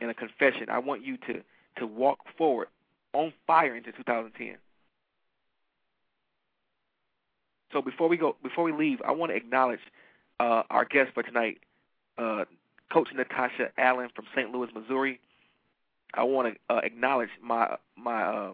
and 0.00 0.10
a 0.10 0.14
confession. 0.14 0.70
I 0.70 0.78
want 0.78 1.04
you 1.04 1.18
to 1.18 1.42
to 1.76 1.86
walk 1.86 2.20
forward 2.38 2.68
on 3.12 3.34
fire 3.46 3.76
into 3.76 3.92
2010. 3.92 4.56
So 7.72 7.82
before 7.82 8.08
we 8.08 8.16
go, 8.16 8.36
before 8.42 8.64
we 8.64 8.72
leave, 8.72 9.02
I 9.06 9.12
want 9.12 9.32
to 9.32 9.36
acknowledge 9.36 9.80
uh, 10.40 10.62
our 10.70 10.86
guest 10.86 11.10
for 11.12 11.22
tonight, 11.22 11.58
uh, 12.16 12.46
Coach 12.90 13.08
Natasha 13.14 13.68
Allen 13.76 14.08
from 14.16 14.24
St. 14.34 14.50
Louis, 14.50 14.70
Missouri. 14.74 15.20
I 16.14 16.22
want 16.22 16.54
to 16.54 16.74
uh, 16.74 16.80
acknowledge 16.82 17.28
my 17.42 17.76
my 17.98 18.22
uh, 18.22 18.52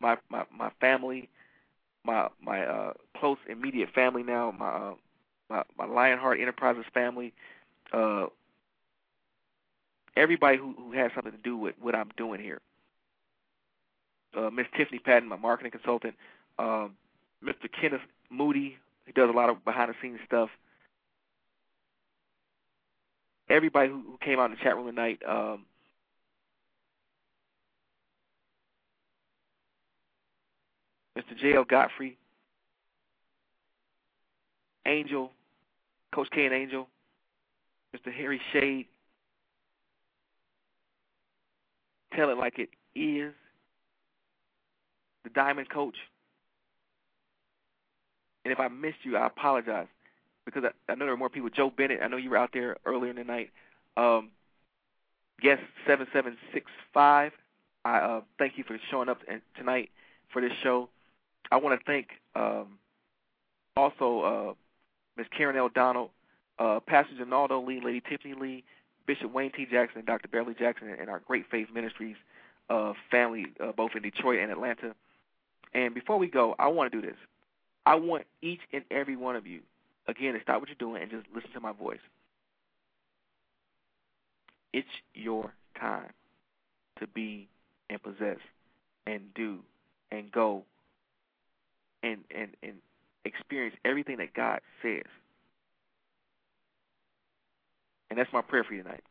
my 0.00 0.16
my 0.30 0.44
my 0.50 0.70
family, 0.80 1.28
my 2.02 2.28
my 2.42 2.64
uh, 2.64 2.92
close 3.20 3.38
immediate 3.46 3.90
family 3.94 4.22
now, 4.22 4.54
my 4.58 4.68
uh, 4.68 4.94
my, 5.50 5.62
my 5.78 5.86
Lionheart 5.86 6.40
Enterprises 6.40 6.84
family, 6.92 7.32
uh, 7.92 8.26
everybody 10.16 10.58
who, 10.58 10.74
who 10.76 10.92
has 10.92 11.10
something 11.14 11.32
to 11.32 11.38
do 11.38 11.56
with 11.56 11.74
what 11.80 11.94
I'm 11.94 12.10
doing 12.16 12.40
here. 12.40 12.60
Uh, 14.36 14.50
Miss 14.50 14.66
Tiffany 14.76 14.98
Patton, 14.98 15.28
my 15.28 15.36
marketing 15.36 15.72
consultant, 15.72 16.14
um, 16.58 16.96
Mr. 17.44 17.68
Kenneth 17.80 18.00
Moody, 18.30 18.78
he 19.06 19.12
does 19.12 19.28
a 19.28 19.32
lot 19.32 19.50
of 19.50 19.64
behind 19.64 19.90
the 19.90 19.94
scenes 20.02 20.18
stuff. 20.26 20.48
Everybody 23.48 23.90
who, 23.90 24.02
who 24.02 24.18
came 24.24 24.40
out 24.40 24.46
in 24.46 24.52
the 24.52 24.56
chat 24.56 24.74
room 24.74 24.86
tonight, 24.86 25.20
um, 25.28 25.66
Mr. 31.16 31.38
J.L. 31.40 31.64
Godfrey, 31.64 32.18
Angel, 34.86 35.30
Coach 36.14 36.28
K 36.32 36.44
and 36.46 36.54
Angel, 36.54 36.88
Mr. 37.94 38.12
Harry 38.12 38.40
Shade, 38.52 38.86
Tell 42.14 42.30
It 42.30 42.38
Like 42.38 42.58
It 42.58 42.70
Is, 42.98 43.32
the 45.24 45.30
Diamond 45.30 45.68
Coach. 45.70 45.96
And 48.44 48.52
if 48.52 48.60
I 48.60 48.68
missed 48.68 48.98
you, 49.04 49.16
I 49.16 49.26
apologize 49.26 49.86
because 50.44 50.64
I, 50.64 50.92
I 50.92 50.94
know 50.94 51.06
there 51.06 51.14
are 51.14 51.18
more 51.18 51.30
people. 51.30 51.48
Joe 51.48 51.72
Bennett, 51.74 52.00
I 52.02 52.08
know 52.08 52.16
you 52.18 52.30
were 52.30 52.36
out 52.36 52.50
there 52.52 52.76
earlier 52.84 53.10
in 53.10 53.16
the 53.16 53.24
night. 53.24 53.50
Um, 53.96 54.30
guest 55.40 55.62
7765, 55.86 57.32
I 57.84 57.98
uh, 57.98 58.20
thank 58.38 58.56
you 58.56 58.64
for 58.64 58.78
showing 58.90 59.08
up 59.08 59.18
tonight 59.56 59.90
for 60.32 60.42
this 60.42 60.52
show. 60.62 60.88
I 61.50 61.56
want 61.56 61.78
to 61.78 61.84
thank 61.84 62.08
um, 62.34 62.78
also 63.76 64.20
uh, 64.20 64.54
Ms. 65.16 65.26
Karen 65.36 65.56
L. 65.56 65.68
Donald, 65.68 66.10
uh, 66.58 66.80
Pastor 66.80 67.14
Donaldo 67.16 67.60
Lee, 67.60 67.80
Lady 67.84 68.00
Tiffany 68.00 68.34
Lee, 68.34 68.64
Bishop 69.06 69.32
Wayne 69.32 69.52
T. 69.52 69.66
Jackson, 69.70 69.98
and 69.98 70.06
Dr. 70.06 70.28
Beverly 70.28 70.54
Jackson, 70.58 70.88
and 70.88 71.08
our 71.08 71.20
Great 71.20 71.46
Faith 71.50 71.68
Ministries 71.72 72.16
uh, 72.70 72.92
family, 73.10 73.46
uh, 73.60 73.72
both 73.72 73.92
in 73.94 74.02
Detroit 74.02 74.40
and 74.40 74.50
Atlanta. 74.50 74.94
And 75.74 75.94
before 75.94 76.18
we 76.18 76.28
go, 76.28 76.54
I 76.58 76.68
want 76.68 76.90
to 76.92 77.00
do 77.00 77.06
this. 77.06 77.16
I 77.86 77.96
want 77.96 78.24
each 78.40 78.60
and 78.72 78.84
every 78.90 79.16
one 79.16 79.36
of 79.36 79.46
you, 79.46 79.60
again, 80.06 80.34
to 80.34 80.40
stop 80.40 80.60
what 80.60 80.68
you're 80.68 80.76
doing 80.76 81.02
and 81.02 81.10
just 81.10 81.26
listen 81.34 81.50
to 81.52 81.60
my 81.60 81.72
voice. 81.72 81.98
It's 84.72 84.88
your 85.14 85.52
time 85.78 86.10
to 86.98 87.06
be 87.06 87.48
and 87.90 88.02
possess 88.02 88.38
and 89.06 89.22
do 89.34 89.58
and 90.10 90.32
go 90.32 90.64
and 92.02 92.24
and 92.34 92.50
and 92.62 92.74
experience 93.24 93.76
everything 93.84 94.18
that 94.18 94.34
God 94.34 94.60
says. 94.82 95.04
And 98.10 98.18
that's 98.18 98.32
my 98.32 98.42
prayer 98.42 98.64
for 98.64 98.74
you 98.74 98.82
tonight. 98.82 99.02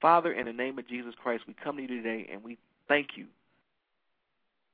Father, 0.00 0.32
in 0.32 0.46
the 0.46 0.52
name 0.52 0.78
of 0.78 0.88
Jesus 0.88 1.14
Christ, 1.20 1.44
we 1.46 1.54
come 1.62 1.76
to 1.76 1.82
you 1.82 1.88
today 1.88 2.28
and 2.30 2.42
we 2.42 2.58
thank 2.88 3.10
you 3.16 3.26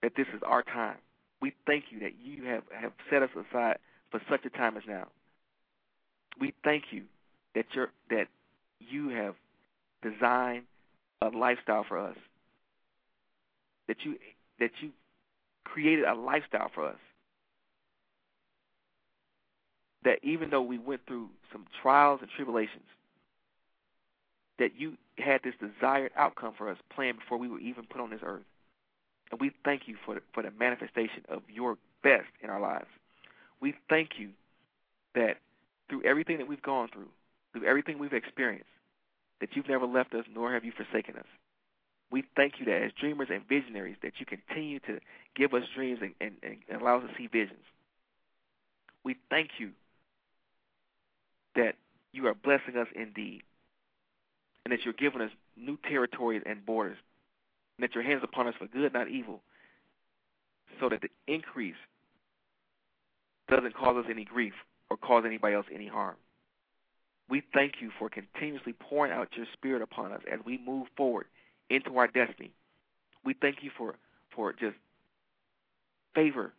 that 0.03 0.13
this 0.17 0.27
is 0.35 0.41
our 0.45 0.63
time. 0.63 0.97
We 1.41 1.53
thank 1.67 1.85
you 1.91 2.01
that 2.01 2.13
you 2.23 2.45
have, 2.45 2.63
have 2.75 2.93
set 3.11 3.23
us 3.23 3.31
aside 3.35 3.79
for 4.11 4.21
such 4.29 4.45
a 4.45 4.51
time 4.51 4.77
as 4.77 4.83
now. 4.89 5.09
We 6.41 6.55
thank 6.65 6.85
you 6.91 7.05
that 7.55 7.67
you're, 7.75 7.91
that 8.11 8.29
you 8.81 9.11
have 9.11 9.35
designed 10.03 10.65
a 11.21 11.29
lifestyle 11.29 11.85
for 11.87 11.99
us. 11.99 12.17
That 13.87 13.97
you 14.05 14.17
that 14.61 14.71
you 14.81 14.91
created 15.73 16.05
a 16.05 16.15
lifestyle 16.15 16.70
for 16.74 16.86
us. 16.86 16.99
That 20.05 20.19
even 20.23 20.51
though 20.51 20.62
we 20.62 20.78
went 20.78 21.03
through 21.07 21.28
some 21.53 21.66
trials 21.82 22.20
and 22.23 22.31
tribulations, 22.35 22.85
that 24.59 24.70
you 24.77 24.97
had 25.19 25.40
this 25.43 25.55
desired 25.61 26.12
outcome 26.16 26.55
for 26.57 26.69
us 26.70 26.78
planned 26.95 27.19
before 27.19 27.39
we 27.39 27.49
were 27.49 27.61
even 27.61 27.85
put 27.85 28.01
on 28.01 28.11
this 28.11 28.20
earth. 28.23 28.43
And 29.31 29.40
we 29.40 29.51
thank 29.65 29.82
you 29.86 29.97
for 30.05 30.15
the, 30.15 30.23
for 30.32 30.43
the 30.43 30.51
manifestation 30.59 31.23
of 31.28 31.43
your 31.53 31.77
best 32.03 32.28
in 32.43 32.51
our 32.51 32.61
lives. 32.61 32.86
We 33.61 33.74
thank 33.89 34.11
you 34.19 34.31
that 35.15 35.39
through 35.89 36.03
everything 36.05 36.39
that 36.39 36.49
we've 36.49 36.62
gone 36.62 36.89
through, 36.93 37.09
through 37.53 37.66
everything 37.66 37.99
we've 37.99 38.12
experienced, 38.12 38.70
that 39.40 39.51
you've 39.55 39.69
never 39.69 39.86
left 39.86 40.15
us 40.15 40.24
nor 40.35 40.53
have 40.53 40.65
you 40.65 40.73
forsaken 40.73 41.16
us. 41.16 41.27
We 42.11 42.25
thank 42.37 42.55
you 42.59 42.65
that 42.67 42.83
as 42.83 42.93
dreamers 42.99 43.29
and 43.31 43.47
visionaries 43.49 43.97
that 44.03 44.15
you 44.19 44.27
continue 44.27 44.81
to 44.81 44.99
give 45.37 45.53
us 45.53 45.63
dreams 45.75 46.01
and, 46.01 46.15
and, 46.21 46.37
and 46.43 46.81
allow 46.81 46.99
us 46.99 47.05
to 47.09 47.15
see 47.17 47.27
visions. 47.27 47.65
We 49.05 49.17
thank 49.31 49.51
you 49.59 49.71
that 51.55 51.75
you 52.13 52.27
are 52.27 52.35
blessing 52.35 52.77
us 52.77 52.89
indeed 52.95 53.43
and 54.65 54.73
that 54.73 54.85
you're 54.85 54.95
giving 54.95 55.21
us 55.21 55.31
new 55.57 55.79
territories 55.89 56.43
and 56.47 56.65
borders 56.65 56.97
and 57.77 57.85
that 57.85 57.95
your 57.95 58.05
hands 58.05 58.23
upon 58.25 58.49
us 58.49 58.55
for 58.59 58.67
good, 58.67 58.93
not 58.93 59.09
evil, 59.09 59.41
so 60.81 60.89
that 60.89 61.01
the 61.03 61.11
increase 61.27 61.77
doesn't 63.49 63.75
cause 63.75 63.97
us 63.97 64.11
any 64.11 64.25
grief 64.25 64.53
or 64.91 64.97
cause 64.97 65.25
anybody 65.27 65.55
else 65.55 65.67
any 65.73 65.87
harm. 65.87 66.17
We 67.29 67.43
thank 67.53 67.75
you 67.81 67.91
for 67.99 68.09
continuously 68.09 68.73
pouring 68.73 69.13
out 69.13 69.29
your 69.37 69.47
spirit 69.53 69.83
upon 69.83 70.13
us 70.13 70.23
as 70.33 70.41
we 70.45 70.59
move 70.59 70.87
forward 70.97 71.27
into 71.70 71.97
our 71.97 72.07
destiny. 72.07 72.53
We 73.24 73.35
thank 73.40 73.59
you 73.62 73.70
for, 73.77 73.95
for 74.35 74.53
just 74.53 74.77
favor. 76.15 76.53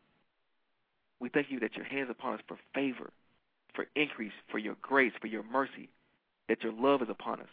We 1.19 1.29
thank 1.29 1.47
you 1.49 1.59
that 1.59 1.75
your 1.75 1.85
hands 1.85 2.09
upon 2.09 2.35
us 2.35 2.41
for 2.47 2.57
favor, 2.73 3.11
for 3.73 3.85
increase, 3.95 4.33
for 4.49 4.57
your 4.57 4.75
grace, 4.81 5.13
for 5.19 5.27
your 5.27 5.43
mercy, 5.43 5.89
that 6.47 6.63
your 6.63 6.73
love 6.73 7.01
is 7.01 7.09
upon 7.09 7.41
us. 7.41 7.47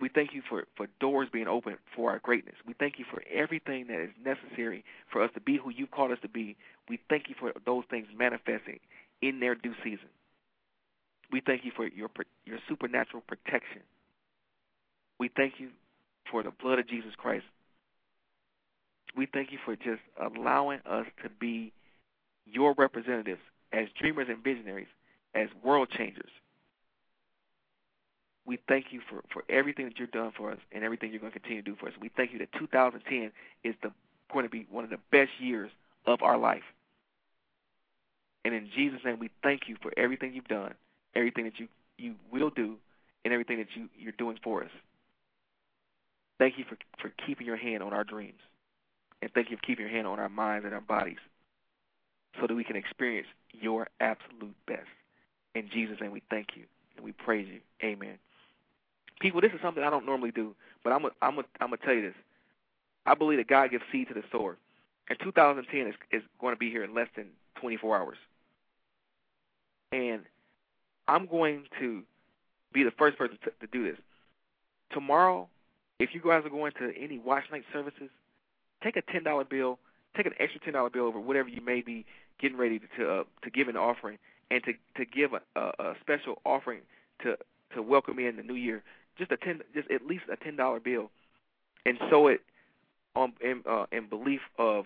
We 0.00 0.08
thank 0.08 0.32
you 0.32 0.42
for, 0.48 0.64
for 0.76 0.86
doors 1.00 1.28
being 1.32 1.48
open 1.48 1.76
for 1.96 2.10
our 2.10 2.20
greatness. 2.20 2.54
We 2.66 2.74
thank 2.78 2.98
you 2.98 3.04
for 3.10 3.22
everything 3.32 3.86
that 3.88 4.00
is 4.00 4.10
necessary 4.22 4.84
for 5.10 5.22
us 5.22 5.30
to 5.34 5.40
be 5.40 5.58
who 5.58 5.70
you've 5.70 5.90
called 5.90 6.12
us 6.12 6.18
to 6.22 6.28
be. 6.28 6.56
We 6.88 7.00
thank 7.08 7.24
you 7.28 7.34
for 7.38 7.52
those 7.66 7.84
things 7.90 8.06
manifesting 8.16 8.78
in 9.22 9.40
their 9.40 9.54
due 9.54 9.74
season. 9.82 10.08
We 11.32 11.42
thank 11.44 11.64
you 11.64 11.72
for 11.74 11.86
your 11.88 12.08
your 12.46 12.58
supernatural 12.68 13.22
protection. 13.26 13.82
We 15.18 15.30
thank 15.36 15.54
you 15.58 15.70
for 16.30 16.42
the 16.42 16.50
blood 16.50 16.78
of 16.78 16.88
Jesus 16.88 17.12
Christ. 17.16 17.44
We 19.16 19.26
thank 19.26 19.52
you 19.52 19.58
for 19.64 19.74
just 19.76 20.00
allowing 20.20 20.80
us 20.86 21.06
to 21.22 21.30
be 21.40 21.72
your 22.46 22.74
representatives 22.76 23.40
as 23.72 23.88
dreamers 23.98 24.28
and 24.28 24.42
visionaries, 24.42 24.86
as 25.34 25.48
world 25.62 25.90
changers. 25.90 26.30
We 28.46 28.58
thank 28.66 28.86
you 28.90 29.00
for, 29.08 29.22
for 29.32 29.44
everything 29.50 29.86
that 29.86 29.98
you've 29.98 30.10
done 30.10 30.32
for 30.36 30.50
us 30.50 30.58
and 30.72 30.82
everything 30.82 31.10
you're 31.10 31.20
going 31.20 31.32
to 31.32 31.38
continue 31.38 31.62
to 31.62 31.70
do 31.70 31.76
for 31.78 31.88
us. 31.88 31.94
We 32.00 32.10
thank 32.16 32.32
you 32.32 32.38
that 32.38 32.52
2010 32.58 33.30
is 33.62 33.74
the, 33.82 33.92
going 34.32 34.44
to 34.44 34.50
be 34.50 34.66
one 34.70 34.84
of 34.84 34.90
the 34.90 34.98
best 35.10 35.30
years 35.38 35.70
of 36.06 36.22
our 36.22 36.38
life. 36.38 36.62
And 38.44 38.54
in 38.54 38.70
Jesus' 38.74 39.00
name, 39.04 39.18
we 39.18 39.28
thank 39.42 39.68
you 39.68 39.76
for 39.82 39.92
everything 39.98 40.32
you've 40.32 40.48
done, 40.48 40.72
everything 41.14 41.44
that 41.44 41.58
you, 41.58 41.68
you 41.98 42.14
will 42.32 42.48
do, 42.48 42.76
and 43.24 43.34
everything 43.34 43.58
that 43.58 43.68
you, 43.74 43.88
you're 43.98 44.12
doing 44.12 44.38
for 44.42 44.64
us. 44.64 44.70
Thank 46.38 46.58
you 46.58 46.64
for, 46.68 46.76
for 47.00 47.12
keeping 47.26 47.46
your 47.46 47.56
hand 47.56 47.82
on 47.82 47.92
our 47.92 48.04
dreams. 48.04 48.40
And 49.20 49.30
thank 49.32 49.50
you 49.50 49.56
for 49.56 49.62
keeping 49.62 49.86
your 49.86 49.94
hand 49.94 50.06
on 50.06 50.18
our 50.20 50.28
minds 50.28 50.64
and 50.64 50.74
our 50.74 50.80
bodies 50.80 51.18
so 52.40 52.46
that 52.46 52.54
we 52.54 52.64
can 52.64 52.76
experience 52.76 53.26
your 53.52 53.88
absolute 54.00 54.54
best. 54.66 54.86
In 55.54 55.68
Jesus' 55.72 56.00
name, 56.00 56.12
we 56.12 56.22
thank 56.30 56.48
you 56.54 56.64
and 56.96 57.04
we 57.04 57.12
praise 57.12 57.48
you. 57.48 57.60
Amen. 57.82 58.18
People, 59.20 59.40
this 59.40 59.52
is 59.52 59.60
something 59.60 59.82
I 59.82 59.90
don't 59.90 60.06
normally 60.06 60.30
do, 60.30 60.54
but 60.84 60.92
I'm 60.92 61.04
I'm 61.20 61.38
I'm 61.60 61.70
gonna 61.70 61.76
tell 61.78 61.94
you 61.94 62.02
this. 62.02 62.14
I 63.04 63.14
believe 63.14 63.38
that 63.38 63.48
God 63.48 63.70
gives 63.70 63.82
seed 63.90 64.08
to 64.08 64.14
the 64.14 64.22
sower, 64.30 64.56
and 65.08 65.18
2010 65.18 65.88
is 65.88 65.94
is 66.12 66.22
going 66.40 66.54
to 66.54 66.58
be 66.58 66.70
here 66.70 66.84
in 66.84 66.94
less 66.94 67.08
than 67.16 67.26
24 67.60 67.96
hours. 67.96 68.18
And 69.90 70.22
I'm 71.08 71.26
going 71.26 71.64
to 71.80 72.02
be 72.72 72.84
the 72.84 72.92
first 72.92 73.18
person 73.18 73.38
to, 73.44 73.50
to 73.60 73.66
do 73.72 73.82
this. 73.82 73.98
Tomorrow, 74.92 75.48
if 75.98 76.10
you 76.14 76.20
guys 76.20 76.44
are 76.44 76.50
going 76.50 76.72
to 76.78 76.92
any 76.98 77.18
watch 77.18 77.44
night 77.50 77.64
services, 77.72 78.10
take 78.82 78.96
a 78.96 79.02
ten 79.12 79.24
dollar 79.24 79.44
bill, 79.44 79.78
take 80.16 80.26
an 80.26 80.32
extra 80.38 80.60
ten 80.60 80.74
dollar 80.74 80.90
bill 80.90 81.04
over 81.04 81.18
whatever 81.18 81.48
you 81.48 81.60
may 81.60 81.80
be 81.80 82.06
getting 82.40 82.56
ready 82.56 82.80
to 82.96 83.10
uh, 83.10 83.24
to 83.42 83.50
give 83.50 83.68
an 83.68 83.76
offering, 83.76 84.18
and 84.50 84.62
to 84.64 84.72
to 84.96 85.04
give 85.04 85.32
a, 85.32 85.60
a, 85.60 85.94
special 86.00 86.40
offering 86.44 86.80
to 87.22 87.36
to 87.74 87.82
welcome 87.82 88.18
in 88.18 88.36
the 88.36 88.42
new 88.42 88.54
year. 88.54 88.82
Just 89.18 89.32
a 89.32 89.36
ten, 89.36 89.60
just 89.74 89.90
at 89.90 90.06
least 90.06 90.24
a 90.32 90.36
ten 90.36 90.56
dollar 90.56 90.80
bill, 90.80 91.10
and 91.84 91.98
sow 92.10 92.28
it 92.28 92.40
on 93.16 93.32
in, 93.40 93.62
uh, 93.68 93.86
in 93.90 94.08
belief 94.08 94.40
of 94.58 94.84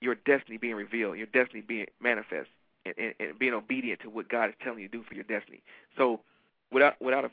your 0.00 0.14
destiny 0.14 0.58
being 0.58 0.74
revealed, 0.74 1.16
your 1.16 1.26
destiny 1.28 1.62
being 1.66 1.86
manifest, 2.02 2.50
and, 2.84 2.94
and, 2.98 3.14
and 3.18 3.38
being 3.38 3.54
obedient 3.54 4.00
to 4.02 4.10
what 4.10 4.28
God 4.28 4.50
is 4.50 4.54
telling 4.62 4.80
you 4.80 4.88
to 4.88 4.98
do 4.98 5.04
for 5.08 5.14
your 5.14 5.24
destiny. 5.24 5.62
So, 5.96 6.20
without 6.70 7.00
without 7.00 7.24
a 7.24 7.30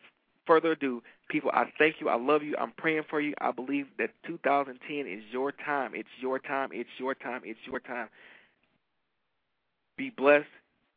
further 0.52 0.74
ado, 0.74 1.02
people, 1.30 1.50
I 1.54 1.72
thank 1.80 2.02
you. 2.02 2.10
I 2.10 2.18
love 2.18 2.44
you. 2.44 2.56
I'm 2.60 2.74
praying 2.78 3.04
for 3.10 3.22
you. 3.22 3.34
I 3.40 3.52
believe 3.52 3.86
that 3.98 4.10
2010 4.28 5.08
is 5.08 5.24
your 5.32 5.54
time. 5.54 5.94
It's 5.96 6.10
your 6.20 6.40
time. 6.40 6.72
It's 6.74 6.90
your 7.00 7.16
time. 7.16 7.42
It's 7.46 7.60
your 7.66 7.80
time. 7.80 8.10
Be 9.98 10.10
blessed. 10.10 10.48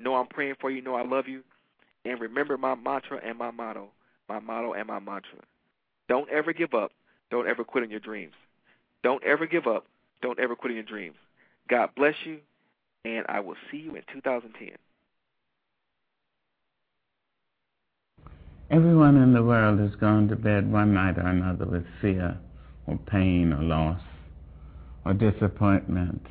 Know 0.00 0.16
I'm 0.16 0.26
praying 0.26 0.56
for 0.60 0.72
you. 0.72 0.82
Know 0.82 0.96
I 0.96 1.04
love 1.04 1.28
you. 1.28 1.42
And 2.04 2.20
remember 2.20 2.58
my 2.58 2.74
mantra 2.74 3.20
and 3.24 3.38
my 3.38 3.52
motto. 3.52 3.90
My 4.28 4.40
motto 4.40 4.72
and 4.72 4.88
my 4.88 4.98
mantra. 4.98 5.38
Don't 6.08 6.28
ever 6.30 6.52
give 6.52 6.74
up. 6.74 6.90
Don't 7.30 7.46
ever 7.46 7.62
quit 7.62 7.84
on 7.84 7.90
your 7.90 8.00
dreams. 8.00 8.34
Don't 9.04 9.22
ever 9.22 9.46
give 9.46 9.68
up. 9.68 9.86
Don't 10.20 10.40
ever 10.40 10.56
quit 10.56 10.72
on 10.72 10.76
your 10.76 10.84
dreams. 10.84 11.16
God 11.70 11.90
bless 11.94 12.14
you, 12.24 12.38
and 13.04 13.24
I 13.28 13.38
will 13.38 13.56
see 13.70 13.78
you 13.78 13.94
in 13.94 14.02
2010. 14.12 14.70
Everyone 18.70 19.16
in 19.16 19.34
the 19.34 19.42
world 19.42 19.78
has 19.78 19.94
gone 19.96 20.28
to 20.28 20.36
bed 20.36 20.70
one 20.72 20.94
night 20.94 21.18
or 21.18 21.26
another 21.26 21.66
with 21.66 21.84
fear 22.00 22.38
or 22.86 22.98
pain 23.06 23.52
or 23.52 23.62
loss 23.62 24.00
or 25.04 25.12
disappointment. 25.12 26.26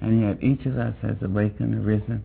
And 0.00 0.20
yet 0.20 0.42
each 0.42 0.64
of 0.66 0.78
us 0.78 0.94
has 1.02 1.16
awakened, 1.20 1.74
arisen, 1.74 2.22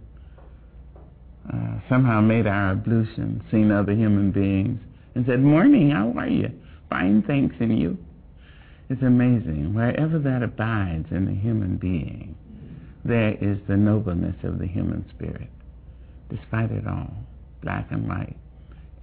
uh, 1.51 1.80
somehow 1.89 2.22
made 2.22 2.47
our 2.47 2.72
ablution, 2.72 3.43
seen 3.51 3.72
other 3.72 3.93
human 3.93 4.31
beings, 4.31 4.80
and 5.15 5.26
said, 5.26 5.41
Morning, 5.41 5.91
how 5.91 6.14
are 6.18 6.27
you? 6.27 6.49
Fine, 6.89 7.23
thanks, 7.23 7.55
and 7.60 7.77
you? 7.77 7.97
It's 8.89 9.01
amazing. 9.01 9.73
Wherever 9.73 10.19
that 10.19 10.43
abides 10.43 11.07
in 11.11 11.26
the 11.26 11.34
human 11.34 11.77
being, 11.77 12.35
there 13.03 13.34
is 13.41 13.57
the 13.68 13.76
nobleness 13.76 14.35
of 14.43 14.60
the 14.60 14.68
human 14.68 15.05
spirit, 15.10 15.49
despite 16.30 16.72
it 16.72 16.88
all, 16.88 17.14
black 17.61 17.88
and 17.91 18.07
white, 18.07 18.38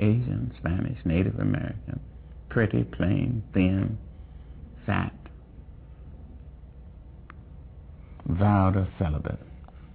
Asian, 0.01 0.53
Spanish, 0.59 0.99
Native 1.05 1.39
American, 1.39 2.01
pretty, 2.49 2.85
plain, 2.85 3.43
thin, 3.53 3.99
fat, 4.87 5.15
vowed 8.27 8.77
or 8.77 8.89
celibate, 8.99 9.39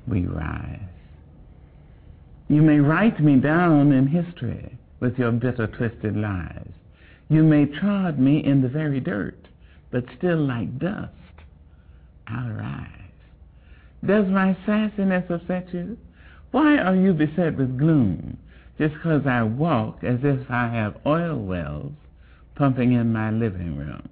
we 0.07 0.25
rise. 0.25 0.79
You 2.47 2.61
may 2.61 2.79
write 2.79 3.19
me 3.19 3.37
down 3.37 3.91
in 3.91 4.07
history 4.07 4.77
with 4.99 5.17
your 5.17 5.31
bitter, 5.31 5.67
twisted 5.67 6.15
lies. 6.15 6.69
You 7.29 7.43
may 7.43 7.65
trod 7.65 8.19
me 8.19 8.43
in 8.43 8.61
the 8.61 8.69
very 8.69 8.99
dirt, 8.99 9.47
but 9.91 10.05
still 10.17 10.45
like 10.45 10.77
dust, 10.77 11.11
I'll 12.27 12.51
rise. 12.51 12.89
Does 14.05 14.27
my 14.27 14.55
sassiness 14.67 15.29
upset 15.31 15.73
you? 15.73 15.97
Why 16.51 16.77
are 16.77 16.95
you 16.95 17.13
beset 17.13 17.57
with 17.57 17.79
gloom? 17.79 18.37
Just 18.77 18.93
because 18.95 19.25
I 19.25 19.43
walk 19.43 20.03
as 20.03 20.19
if 20.23 20.49
I 20.49 20.67
have 20.67 20.97
oil 21.05 21.39
wells 21.39 21.93
pumping 22.55 22.93
in 22.93 23.11
my 23.11 23.31
living 23.31 23.77
room, 23.77 24.09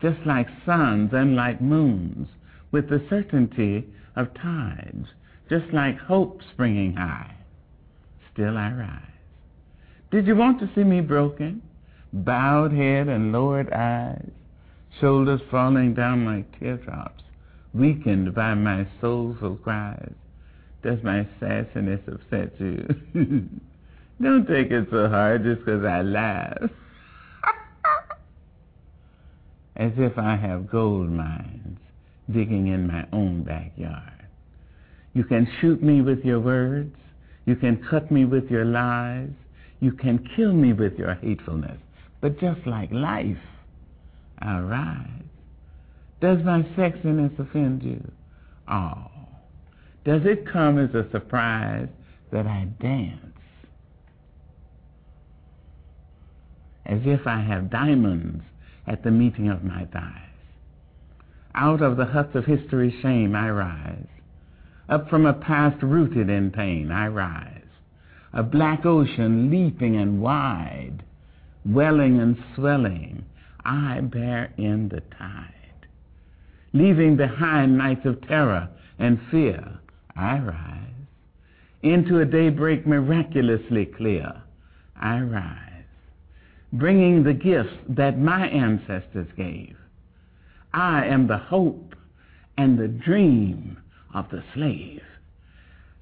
just 0.00 0.18
like 0.26 0.48
suns 0.64 1.10
and 1.12 1.36
like 1.36 1.60
moons, 1.60 2.28
with 2.72 2.88
the 2.88 3.04
certainty 3.08 3.84
of 4.16 4.34
tides, 4.34 5.06
just 5.48 5.72
like 5.72 5.98
hope 5.98 6.40
springing 6.52 6.94
high. 6.94 7.34
Still 8.32 8.56
I 8.56 8.70
rise. 8.72 9.00
Did 10.10 10.26
you 10.26 10.36
want 10.36 10.60
to 10.60 10.70
see 10.74 10.84
me 10.84 11.00
broken? 11.00 11.62
Bowed 12.12 12.72
head 12.72 13.08
and 13.08 13.32
lowered 13.32 13.72
eyes, 13.72 14.30
shoulders 15.00 15.40
falling 15.50 15.94
down 15.94 16.24
like 16.24 16.58
teardrops, 16.58 17.22
weakened 17.72 18.34
by 18.34 18.54
my 18.54 18.86
soulful 19.00 19.56
cries. 19.56 20.12
Does 20.82 21.02
my 21.02 21.26
sassiness 21.40 22.06
upset 22.06 22.52
you? 22.60 22.86
Don't 24.20 24.46
take 24.46 24.70
it 24.70 24.88
so 24.90 25.08
hard 25.08 25.44
just 25.44 25.60
because 25.60 25.84
I 25.84 26.02
laugh. 26.02 26.56
As 29.76 29.92
if 29.98 30.16
I 30.16 30.36
have 30.36 30.70
gold 30.70 31.10
mines 31.10 31.78
digging 32.32 32.68
in 32.68 32.86
my 32.86 33.06
own 33.12 33.44
backyard. 33.44 34.26
You 35.12 35.24
can 35.24 35.46
shoot 35.60 35.82
me 35.82 36.00
with 36.00 36.24
your 36.24 36.40
words. 36.40 36.96
You 37.44 37.56
can 37.56 37.84
cut 37.88 38.10
me 38.10 38.24
with 38.24 38.50
your 38.50 38.64
lies. 38.64 39.30
You 39.80 39.92
can 39.92 40.26
kill 40.34 40.52
me 40.52 40.72
with 40.72 40.94
your 40.98 41.14
hatefulness. 41.14 41.78
But 42.20 42.40
just 42.40 42.66
like 42.66 42.90
life, 42.90 43.36
I'll 44.40 44.62
rise. 44.62 45.06
Does 46.20 46.38
my 46.44 46.62
sexiness 46.76 47.38
offend 47.38 47.82
you? 47.82 48.10
Oh. 48.68 49.10
Does 50.04 50.22
it 50.24 50.50
come 50.50 50.78
as 50.78 50.94
a 50.94 51.08
surprise 51.10 51.88
that 52.32 52.46
I 52.46 52.68
dance? 52.80 53.35
As 56.86 57.00
if 57.04 57.26
I 57.26 57.40
have 57.40 57.70
diamonds 57.70 58.44
at 58.86 59.02
the 59.02 59.10
meeting 59.10 59.48
of 59.48 59.64
my 59.64 59.84
thighs. 59.86 60.22
Out 61.54 61.82
of 61.82 61.96
the 61.96 62.06
huts 62.06 62.34
of 62.34 62.44
history's 62.44 62.94
shame 63.02 63.34
I 63.34 63.50
rise. 63.50 64.06
Up 64.88 65.10
from 65.10 65.26
a 65.26 65.32
past 65.32 65.82
rooted 65.82 66.30
in 66.30 66.52
pain 66.52 66.92
I 66.92 67.08
rise. 67.08 67.62
A 68.32 68.42
black 68.42 68.86
ocean 68.86 69.50
leaping 69.50 69.96
and 69.96 70.20
wide, 70.20 71.02
welling 71.64 72.20
and 72.20 72.36
swelling, 72.54 73.24
I 73.64 74.00
bear 74.00 74.52
in 74.56 74.88
the 74.90 75.00
tide. 75.18 75.52
Leaving 76.72 77.16
behind 77.16 77.78
nights 77.78 78.04
of 78.04 78.20
terror 78.28 78.68
and 78.98 79.18
fear, 79.30 79.78
I 80.14 80.38
rise. 80.38 80.82
Into 81.82 82.20
a 82.20 82.24
daybreak 82.24 82.86
miraculously 82.86 83.86
clear, 83.86 84.42
I 84.94 85.20
rise 85.20 85.65
bringing 86.72 87.22
the 87.22 87.32
gifts 87.32 87.76
that 87.88 88.18
my 88.18 88.46
ancestors 88.48 89.28
gave. 89.36 89.76
I 90.72 91.06
am 91.06 91.26
the 91.26 91.38
hope 91.38 91.94
and 92.58 92.78
the 92.78 92.88
dream 92.88 93.78
of 94.14 94.28
the 94.30 94.42
slave. 94.54 95.02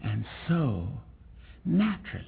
And 0.02 0.24
so, 0.48 0.88
naturally, 1.64 2.24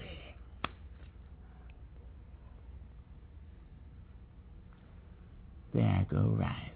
there 5.75 5.85
I 5.85 6.07
go 6.11 6.37
rising. 6.39 6.76